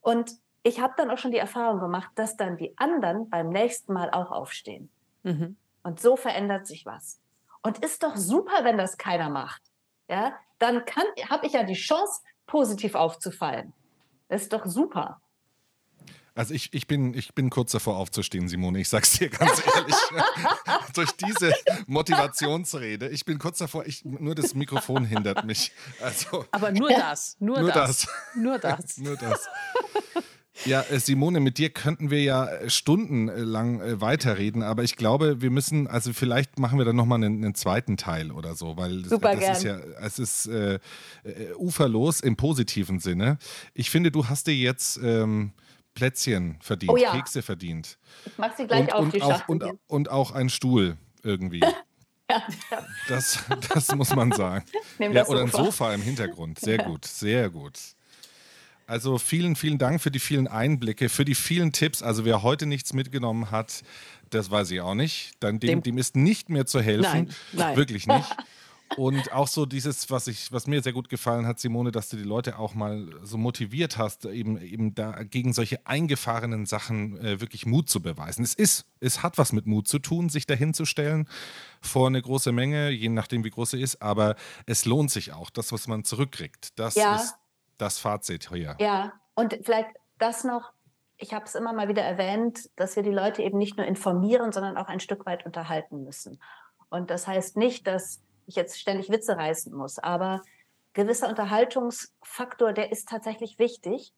Und 0.00 0.32
ich 0.62 0.80
habe 0.80 0.94
dann 0.96 1.10
auch 1.10 1.18
schon 1.18 1.32
die 1.32 1.38
Erfahrung 1.38 1.80
gemacht, 1.80 2.10
dass 2.14 2.36
dann 2.36 2.56
die 2.56 2.76
anderen 2.78 3.28
beim 3.28 3.48
nächsten 3.48 3.92
Mal 3.92 4.10
auch 4.10 4.30
aufstehen. 4.30 4.90
Mhm. 5.22 5.56
Und 5.82 6.00
so 6.00 6.16
verändert 6.16 6.66
sich 6.66 6.86
was. 6.86 7.20
Und 7.62 7.84
ist 7.84 8.02
doch 8.02 8.16
super, 8.16 8.64
wenn 8.64 8.78
das 8.78 8.96
keiner 8.96 9.28
macht. 9.28 9.62
Ja, 10.08 10.34
dann 10.58 10.82
habe 11.28 11.46
ich 11.46 11.52
ja 11.52 11.62
die 11.62 11.74
Chance, 11.74 12.22
positiv 12.46 12.94
aufzufallen. 12.94 13.72
Das 14.28 14.42
ist 14.42 14.52
doch 14.52 14.66
super. 14.66 15.20
Also 16.40 16.54
ich, 16.54 16.72
ich, 16.72 16.86
bin, 16.86 17.12
ich 17.12 17.34
bin 17.34 17.50
kurz 17.50 17.72
davor 17.72 17.98
aufzustehen, 17.98 18.48
Simone. 18.48 18.80
Ich 18.80 18.88
sag's 18.88 19.18
dir 19.18 19.28
ganz 19.28 19.62
ehrlich. 19.76 19.94
Durch 20.94 21.10
diese 21.12 21.52
Motivationsrede. 21.86 23.10
Ich 23.10 23.26
bin 23.26 23.38
kurz 23.38 23.58
davor, 23.58 23.84
ich, 23.84 24.06
nur 24.06 24.34
das 24.34 24.54
Mikrofon 24.54 25.04
hindert 25.04 25.44
mich. 25.44 25.70
Also, 26.02 26.46
Aber 26.50 26.72
nur 26.72 26.88
das. 26.88 27.36
Nur, 27.40 27.60
nur 27.60 27.70
das. 27.70 28.06
das. 28.06 28.08
Nur 28.34 28.58
das. 28.58 28.96
nur 28.96 29.16
das. 29.18 29.48
Ja, 30.64 30.80
äh, 30.80 30.98
Simone, 30.98 31.40
mit 31.40 31.58
dir 31.58 31.68
könnten 31.68 32.10
wir 32.10 32.22
ja 32.22 32.46
äh, 32.46 32.70
stundenlang 32.70 33.82
äh, 33.82 34.00
weiterreden, 34.00 34.62
aber 34.62 34.82
ich 34.82 34.96
glaube, 34.96 35.42
wir 35.42 35.50
müssen, 35.50 35.88
also 35.88 36.14
vielleicht 36.14 36.58
machen 36.58 36.78
wir 36.78 36.86
dann 36.86 36.96
nochmal 36.96 37.22
einen, 37.22 37.44
einen 37.44 37.54
zweiten 37.54 37.98
Teil 37.98 38.32
oder 38.32 38.54
so, 38.54 38.78
weil 38.78 39.04
Super 39.04 39.32
das 39.32 39.40
gern. 39.40 39.52
ist 39.52 39.62
ja, 39.62 39.78
es 40.00 40.18
ist 40.18 40.46
äh, 40.46 40.78
uferlos 41.58 42.20
im 42.20 42.36
positiven 42.36 42.98
Sinne. 42.98 43.36
Ich 43.74 43.90
finde, 43.90 44.10
du 44.10 44.28
hast 44.28 44.46
dir 44.46 44.56
jetzt 44.56 44.98
ähm, 45.02 45.52
Plätzchen 46.00 46.56
verdient, 46.60 46.92
oh 46.92 46.96
ja. 46.96 47.12
Kekse 47.12 47.42
verdient. 47.42 47.98
Ich 48.24 48.32
mach 48.38 48.56
sie 48.56 48.66
gleich 48.66 48.84
und, 48.84 48.92
auf 48.92 49.04
und 49.04 49.14
die 49.14 49.22
auch, 49.22 49.48
und, 49.48 49.64
und, 49.86 50.10
auch 50.10 50.32
einen 50.32 50.48
Stuhl 50.48 50.96
irgendwie. 51.22 51.60
ja, 51.60 51.74
ja. 52.30 52.86
Das, 53.06 53.44
das 53.68 53.94
muss 53.94 54.14
man 54.16 54.32
sagen. 54.32 54.64
ja, 54.98 55.26
oder 55.26 55.42
ein 55.42 55.50
Sofa 55.50 55.92
im 55.92 56.00
Hintergrund. 56.00 56.58
Sehr 56.58 56.78
gut, 56.84 57.04
sehr 57.04 57.50
gut. 57.50 57.78
Also 58.86 59.18
vielen, 59.18 59.56
vielen 59.56 59.76
Dank 59.76 60.00
für 60.00 60.10
die 60.10 60.18
vielen 60.18 60.48
Einblicke, 60.48 61.10
für 61.10 61.26
die 61.26 61.34
vielen 61.34 61.72
Tipps. 61.72 62.02
Also 62.02 62.24
wer 62.24 62.42
heute 62.42 62.64
nichts 62.64 62.94
mitgenommen 62.94 63.50
hat, 63.50 63.82
das 64.30 64.50
weiß 64.50 64.70
ich 64.70 64.80
auch 64.80 64.94
nicht. 64.94 65.32
Dann 65.40 65.60
dem, 65.60 65.68
dem, 65.68 65.82
dem 65.82 65.98
ist 65.98 66.16
nicht 66.16 66.48
mehr 66.48 66.64
zu 66.64 66.80
helfen. 66.80 67.02
Nein, 67.02 67.34
nein. 67.52 67.76
Wirklich 67.76 68.06
nicht. 68.06 68.36
Und 68.96 69.32
auch 69.32 69.46
so 69.46 69.66
dieses, 69.66 70.10
was 70.10 70.26
ich, 70.26 70.50
was 70.52 70.66
mir 70.66 70.82
sehr 70.82 70.92
gut 70.92 71.08
gefallen 71.08 71.46
hat, 71.46 71.60
Simone, 71.60 71.92
dass 71.92 72.08
du 72.08 72.16
die 72.16 72.24
Leute 72.24 72.58
auch 72.58 72.74
mal 72.74 73.08
so 73.22 73.38
motiviert 73.38 73.98
hast, 73.98 74.24
eben, 74.24 74.60
eben 74.60 74.94
da 74.94 75.22
gegen 75.22 75.52
solche 75.52 75.86
eingefahrenen 75.86 76.66
Sachen 76.66 77.16
äh, 77.18 77.40
wirklich 77.40 77.66
Mut 77.66 77.88
zu 77.88 78.02
beweisen. 78.02 78.42
Es 78.42 78.54
ist, 78.54 78.86
es 78.98 79.22
hat 79.22 79.38
was 79.38 79.52
mit 79.52 79.66
Mut 79.66 79.86
zu 79.86 80.00
tun, 80.00 80.28
sich 80.28 80.46
dahinzustellen 80.46 81.28
vor 81.80 82.08
eine 82.08 82.20
große 82.20 82.52
Menge, 82.52 82.90
je 82.90 83.08
nachdem 83.08 83.44
wie 83.44 83.50
groß 83.50 83.70
sie 83.70 83.80
ist, 83.80 84.02
aber 84.02 84.34
es 84.66 84.84
lohnt 84.84 85.10
sich 85.10 85.32
auch, 85.32 85.50
das, 85.50 85.72
was 85.72 85.86
man 85.86 86.04
zurückkriegt. 86.04 86.78
Das 86.78 86.96
ja. 86.96 87.16
ist 87.16 87.36
das 87.78 87.98
Fazit 87.98 88.50
hier. 88.50 88.76
Ja, 88.80 89.12
und 89.34 89.58
vielleicht 89.62 89.90
das 90.18 90.44
noch, 90.44 90.72
ich 91.16 91.32
habe 91.32 91.44
es 91.44 91.54
immer 91.54 91.72
mal 91.72 91.88
wieder 91.88 92.02
erwähnt, 92.02 92.68
dass 92.76 92.96
wir 92.96 93.02
die 93.02 93.10
Leute 93.10 93.42
eben 93.42 93.56
nicht 93.56 93.76
nur 93.76 93.86
informieren, 93.86 94.52
sondern 94.52 94.76
auch 94.76 94.88
ein 94.88 95.00
Stück 95.00 95.26
weit 95.26 95.46
unterhalten 95.46 96.02
müssen. 96.02 96.40
Und 96.88 97.10
das 97.10 97.26
heißt 97.26 97.56
nicht, 97.56 97.86
dass 97.86 98.20
ich 98.50 98.56
jetzt 98.56 98.78
ständig 98.78 99.10
Witze 99.10 99.36
reißen 99.36 99.74
muss. 99.74 99.98
Aber 99.98 100.42
gewisser 100.92 101.28
Unterhaltungsfaktor, 101.28 102.72
der 102.72 102.92
ist 102.92 103.08
tatsächlich 103.08 103.58
wichtig. 103.58 104.12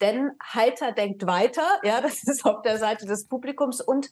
Denn 0.00 0.32
heiter 0.42 0.92
denkt 0.92 1.26
weiter, 1.26 1.80
ja, 1.84 2.00
das 2.00 2.22
ist 2.26 2.44
auf 2.44 2.62
der 2.62 2.78
Seite 2.78 3.06
des 3.06 3.28
Publikums. 3.28 3.80
Und 3.80 4.10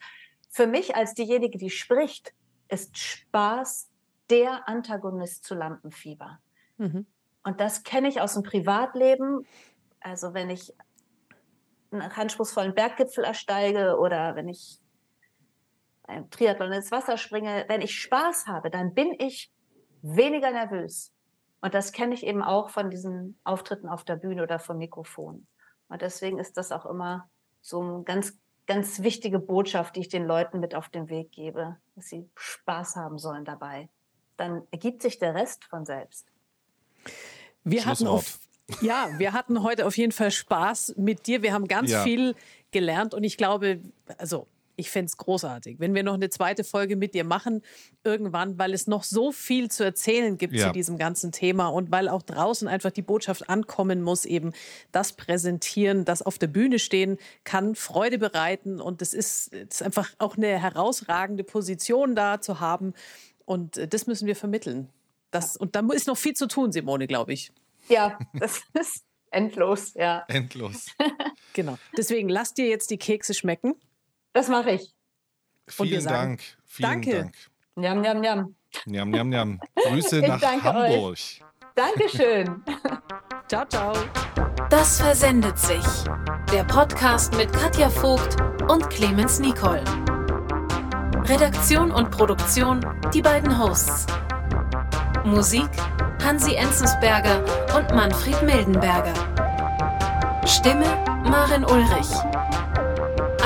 für 0.50 0.66
mich 0.66 0.94
als 0.94 1.14
diejenige, 1.14 1.58
die 1.58 1.70
spricht, 1.70 2.32
ist 2.68 2.96
Spaß 2.96 3.88
der 4.28 4.68
Antagonist 4.68 5.44
zu 5.44 5.54
Lampenfieber. 5.54 6.38
Mhm. 6.76 7.06
Und 7.42 7.60
das 7.60 7.82
kenne 7.82 8.08
ich 8.08 8.20
aus 8.20 8.34
dem 8.34 8.42
Privatleben. 8.42 9.46
Also 10.00 10.34
wenn 10.34 10.50
ich 10.50 10.72
einen 11.90 12.02
anspruchsvollen 12.02 12.74
Berggipfel 12.74 13.24
ersteige 13.24 13.98
oder 13.98 14.36
wenn 14.36 14.48
ich 14.48 14.78
ein 16.04 16.30
Triathlon 16.30 16.72
ins 16.72 16.90
Wasser 16.90 17.16
springe, 17.16 17.64
wenn 17.68 17.80
ich 17.80 17.98
Spaß 17.98 18.46
habe, 18.46 18.70
dann 18.70 18.94
bin 18.94 19.14
ich 19.18 19.50
weniger 20.02 20.50
nervös. 20.50 21.12
Und 21.60 21.74
das 21.74 21.92
kenne 21.92 22.14
ich 22.14 22.26
eben 22.26 22.42
auch 22.42 22.70
von 22.70 22.90
diesen 22.90 23.38
Auftritten 23.44 23.88
auf 23.88 24.04
der 24.04 24.16
Bühne 24.16 24.42
oder 24.42 24.58
vom 24.58 24.78
Mikrofon. 24.78 25.46
Und 25.88 26.02
deswegen 26.02 26.38
ist 26.38 26.56
das 26.56 26.72
auch 26.72 26.86
immer 26.86 27.28
so 27.60 27.80
eine 27.80 28.02
ganz, 28.04 28.38
ganz 28.66 29.02
wichtige 29.02 29.38
Botschaft, 29.38 29.96
die 29.96 30.00
ich 30.00 30.08
den 30.08 30.26
Leuten 30.26 30.60
mit 30.60 30.74
auf 30.74 30.88
den 30.88 31.08
Weg 31.08 31.32
gebe, 31.32 31.76
dass 31.96 32.06
sie 32.08 32.28
Spaß 32.36 32.96
haben 32.96 33.18
sollen 33.18 33.44
dabei. 33.44 33.88
Dann 34.36 34.62
ergibt 34.70 35.02
sich 35.02 35.18
der 35.18 35.34
Rest 35.34 35.64
von 35.64 35.84
selbst. 35.84 36.26
Wir 37.64 37.84
hatten 37.84 38.06
auf, 38.06 38.38
ja, 38.80 39.10
wir 39.18 39.34
hatten 39.34 39.62
heute 39.62 39.86
auf 39.86 39.98
jeden 39.98 40.12
Fall 40.12 40.30
Spaß 40.30 40.94
mit 40.96 41.26
dir. 41.26 41.42
Wir 41.42 41.52
haben 41.52 41.68
ganz 41.68 41.90
ja. 41.90 42.02
viel 42.02 42.34
gelernt 42.70 43.12
und 43.12 43.24
ich 43.24 43.36
glaube, 43.36 43.80
also 44.16 44.46
ich 44.80 44.90
fände 44.90 45.06
es 45.06 45.16
großartig, 45.16 45.78
wenn 45.78 45.94
wir 45.94 46.02
noch 46.02 46.14
eine 46.14 46.30
zweite 46.30 46.64
Folge 46.64 46.96
mit 46.96 47.14
dir 47.14 47.24
machen, 47.24 47.62
irgendwann, 48.02 48.58
weil 48.58 48.74
es 48.74 48.86
noch 48.86 49.04
so 49.04 49.30
viel 49.30 49.70
zu 49.70 49.84
erzählen 49.84 50.38
gibt 50.38 50.54
ja. 50.54 50.66
zu 50.66 50.72
diesem 50.72 50.98
ganzen 50.98 51.30
Thema 51.30 51.68
und 51.68 51.90
weil 51.90 52.08
auch 52.08 52.22
draußen 52.22 52.66
einfach 52.66 52.90
die 52.90 53.02
Botschaft 53.02 53.48
ankommen 53.48 54.02
muss, 54.02 54.24
eben 54.24 54.52
das 54.90 55.12
Präsentieren, 55.12 56.04
das 56.04 56.22
auf 56.22 56.38
der 56.38 56.48
Bühne 56.48 56.78
stehen, 56.78 57.18
kann 57.44 57.74
Freude 57.74 58.18
bereiten 58.18 58.80
und 58.80 59.02
es 59.02 59.14
ist, 59.14 59.54
ist 59.54 59.82
einfach 59.82 60.10
auch 60.18 60.36
eine 60.36 60.58
herausragende 60.58 61.44
Position 61.44 62.16
da 62.16 62.40
zu 62.40 62.60
haben 62.60 62.94
und 63.44 63.76
äh, 63.76 63.86
das 63.86 64.06
müssen 64.06 64.26
wir 64.26 64.36
vermitteln. 64.36 64.88
Das, 65.30 65.56
und 65.56 65.76
da 65.76 65.86
ist 65.92 66.06
noch 66.06 66.16
viel 66.16 66.34
zu 66.34 66.48
tun, 66.48 66.72
Simone, 66.72 67.06
glaube 67.06 67.32
ich. 67.32 67.52
Ja, 67.88 68.18
das 68.32 68.62
ist 68.80 69.04
endlos, 69.30 69.94
ja. 69.94 70.24
Endlos. 70.28 70.86
Genau. 71.52 71.78
Deswegen 71.96 72.28
lass 72.28 72.54
dir 72.54 72.68
jetzt 72.68 72.92
die 72.92 72.96
Kekse 72.96 73.34
schmecken. 73.34 73.74
Das 74.32 74.48
mache 74.48 74.72
ich. 74.72 74.94
Und 75.78 75.86
Vielen 75.88 76.00
sagen 76.00 76.16
Dank. 76.16 76.40
Vielen 76.64 76.90
Danke. 76.90 77.16
Dank. 77.18 77.34
Njam, 77.76 78.00
njam, 78.00 78.20
njam. 78.20 78.54
Njam, 78.86 79.10
njam, 79.10 79.28
njam. 79.30 79.60
Grüße 79.76 80.18
Ich 80.22 80.28
nach 80.28 80.40
danke 80.40 80.64
Hamburg. 80.64 81.18
Dankeschön. 81.74 82.62
Ciao, 83.48 83.64
ciao. 83.66 83.92
Das 84.70 85.00
versendet 85.00 85.58
sich. 85.58 85.84
Der 86.52 86.64
Podcast 86.64 87.36
mit 87.36 87.52
Katja 87.52 87.88
Vogt 87.90 88.36
und 88.68 88.88
Clemens 88.90 89.40
Nicol. 89.40 89.82
Redaktion 91.24 91.90
und 91.90 92.10
Produktion 92.10 92.80
die 93.12 93.22
beiden 93.22 93.58
Hosts. 93.58 94.06
Musik 95.24 95.68
Hansi 96.24 96.54
Enzensberger 96.54 97.44
und 97.76 97.90
Manfred 97.94 98.42
Mildenberger. 98.42 99.14
Stimme 100.46 100.86
Marin 101.24 101.64
Ulrich. 101.64 102.10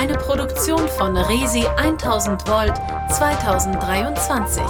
Eine 0.05 0.19
Produktion 0.19 0.87
von 0.87 1.17
Resi 1.17 1.65
1000 1.79 2.47
Volt 2.47 2.77
2023. 3.11 4.63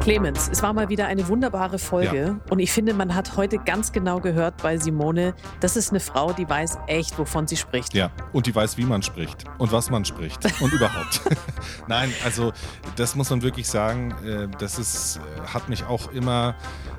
Clemens, 0.00 0.48
es 0.50 0.64
war 0.64 0.72
mal 0.72 0.88
wieder 0.88 1.06
eine 1.06 1.28
wunderbare 1.28 1.78
Folge 1.78 2.40
und 2.50 2.58
ich 2.58 2.72
finde, 2.72 2.92
man 2.92 3.14
hat 3.14 3.36
heute 3.36 3.58
ganz 3.58 3.92
genau 3.92 4.18
gehört 4.18 4.60
bei 4.60 4.78
Simone, 4.78 5.32
das 5.60 5.76
ist 5.76 5.90
eine 5.90 6.00
Frau, 6.00 6.32
die 6.32 6.48
weiß 6.48 6.78
echt, 6.88 7.16
wovon 7.20 7.46
sie 7.46 7.56
spricht. 7.56 7.94
Ja, 7.94 8.10
und 8.32 8.46
die 8.46 8.54
weiß, 8.54 8.76
wie 8.78 8.84
man 8.84 9.02
spricht 9.02 9.44
und 9.58 9.70
was 9.70 9.88
man 9.88 10.04
spricht 10.04 10.40
und 10.60 10.72
überhaupt. 10.72 11.20
Nein, 11.86 12.12
also 12.24 12.52
das 12.96 13.14
muss 13.14 13.30
man 13.30 13.42
wirklich 13.42 13.68
sagen, 13.68 14.12
äh, 14.26 14.48
das 14.58 14.80
ist, 14.80 15.18
äh, 15.18 15.46
hat 15.54 15.68
mich 15.68 15.84
auch 15.84 16.10
immer 16.10 16.56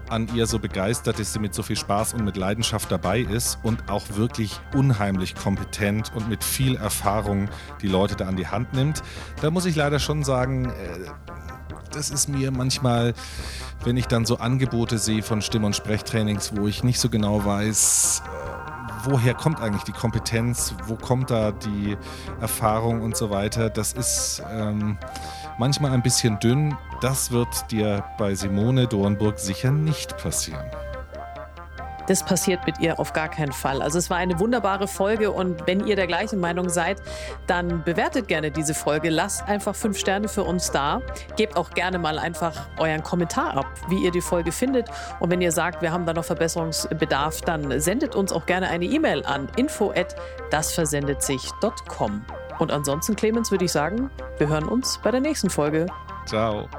an 0.10 0.28
ihr 0.36 0.46
so 0.46 0.60
begeistert, 0.60 1.20
dass 1.20 1.34
sie 1.34 1.40
mit 1.40 1.54
so 1.54 1.64
viel 1.64 1.76
Spaß 1.76 2.14
und 2.14 2.24
mit 2.24 2.38
Leidenschaft 2.38 2.92
dabei 2.92 3.20
ist 3.20 3.60
und 3.64 3.90
auch 3.90 4.04
wirklich 4.16 4.60
unheimlich 4.74 5.36
kompetent 5.36 6.12
und 6.16 6.30
mit 6.30 6.44
viel 6.44 6.76
Erfahrung 6.76 7.50
die 7.82 7.88
Leute 7.88 8.16
da 8.16 8.28
an 8.28 8.36
die 8.36 8.48
Hand 8.48 8.74
nimmt. 8.74 9.02
Da 9.42 9.52
muss 9.52 9.66
ich 9.66 9.76
leider 9.76 10.00
schon 10.00 10.24
sagen, 10.24 10.66
äh, 10.66 10.72
das 11.92 12.10
ist 12.10 12.28
mir 12.28 12.52
manchmal, 12.52 13.14
wenn 13.84 13.98
ich 13.98 14.08
dann 14.08 14.26
so 14.26 14.38
Angebote 14.38 14.98
sehe 14.98 15.24
von 15.24 15.42
Stimm- 15.42 15.64
und 15.64 15.76
Sprechtrainings, 15.76 16.56
wo 16.56 16.68
ich 16.68 16.84
nicht 16.84 17.00
so 17.00 17.10
genau 17.10 17.46
weiß, 17.46 18.24
äh, 18.26 19.10
woher 19.10 19.34
kommt 19.34 19.62
eigentlich 19.62 19.84
die 19.84 19.92
Kompetenz, 19.92 20.74
wo 20.88 20.96
kommt 20.96 21.30
da 21.32 21.52
die 21.52 21.98
Erfahrung 22.42 23.02
und 23.02 23.16
so 23.16 23.30
weiter. 23.30 23.70
Das 23.70 23.94
ist 23.94 24.42
ähm, 24.52 24.98
manchmal 25.58 25.92
ein 25.92 26.02
bisschen 26.02 26.40
dünn. 26.40 26.76
Das 27.02 27.32
wird 27.32 27.72
dir 27.72 28.04
bei 28.18 28.36
Simone 28.36 28.88
Dornburg 28.88 29.40
sicher 29.40 29.72
nicht 29.72 30.18
passieren. 30.18 30.66
Das 32.08 32.24
passiert 32.24 32.66
mit 32.66 32.80
ihr 32.80 33.00
auf 33.00 33.14
gar 33.14 33.30
keinen 33.30 33.54
Fall. 33.54 33.82
Also 33.82 33.98
es 33.98 34.10
war 34.10 34.18
eine 34.18 34.38
wunderbare 34.40 34.88
Folge 34.88 35.32
und 35.32 35.66
wenn 35.68 35.88
ihr 35.88 35.96
der 35.96 36.08
gleichen 36.08 36.40
Meinung 36.40 36.70
seid, 36.70 37.02
dann 37.48 37.84
bewertet 37.84 38.28
gerne 38.28 38.52
diese 38.52 38.74
Folge. 38.74 39.10
Lasst 39.10 39.48
einfach 39.48 39.74
fünf 39.76 39.98
Sterne 39.98 40.28
für 40.28 40.44
uns 40.44 40.72
da. 40.72 41.02
Gebt 41.38 41.56
auch 41.56 41.70
gerne 41.70 42.00
mal 42.00 42.20
einfach 42.20 42.68
euren 42.78 43.04
Kommentar 43.04 43.56
ab, 43.56 43.68
wie 43.88 44.04
ihr 44.04 44.12
die 44.12 44.20
Folge 44.22 44.52
findet. 44.52 44.90
Und 45.20 45.32
wenn 45.32 45.40
ihr 45.42 45.54
sagt, 45.54 45.82
wir 45.82 45.92
haben 45.92 46.06
da 46.06 46.14
noch 46.14 46.26
Verbesserungsbedarf, 46.26 47.42
dann 47.42 47.80
sendet 47.80 48.16
uns 48.16 48.32
auch 48.34 48.46
gerne 48.46 48.70
eine 48.70 48.86
E-Mail 48.86 49.26
an 49.26 49.48
info@dasversendetsich.com. 49.56 52.43
Und 52.60 52.72
ansonsten, 52.72 53.16
Clemens, 53.16 53.52
würde 53.52 53.66
ich 53.66 53.72
sagen, 53.72 54.10
wir 54.38 54.48
hören 54.48 54.66
uns 54.66 55.00
bei 55.04 55.12
der 55.12 55.22
nächsten 55.22 55.50
Folge. 55.50 55.88
Ciao. 56.26 56.70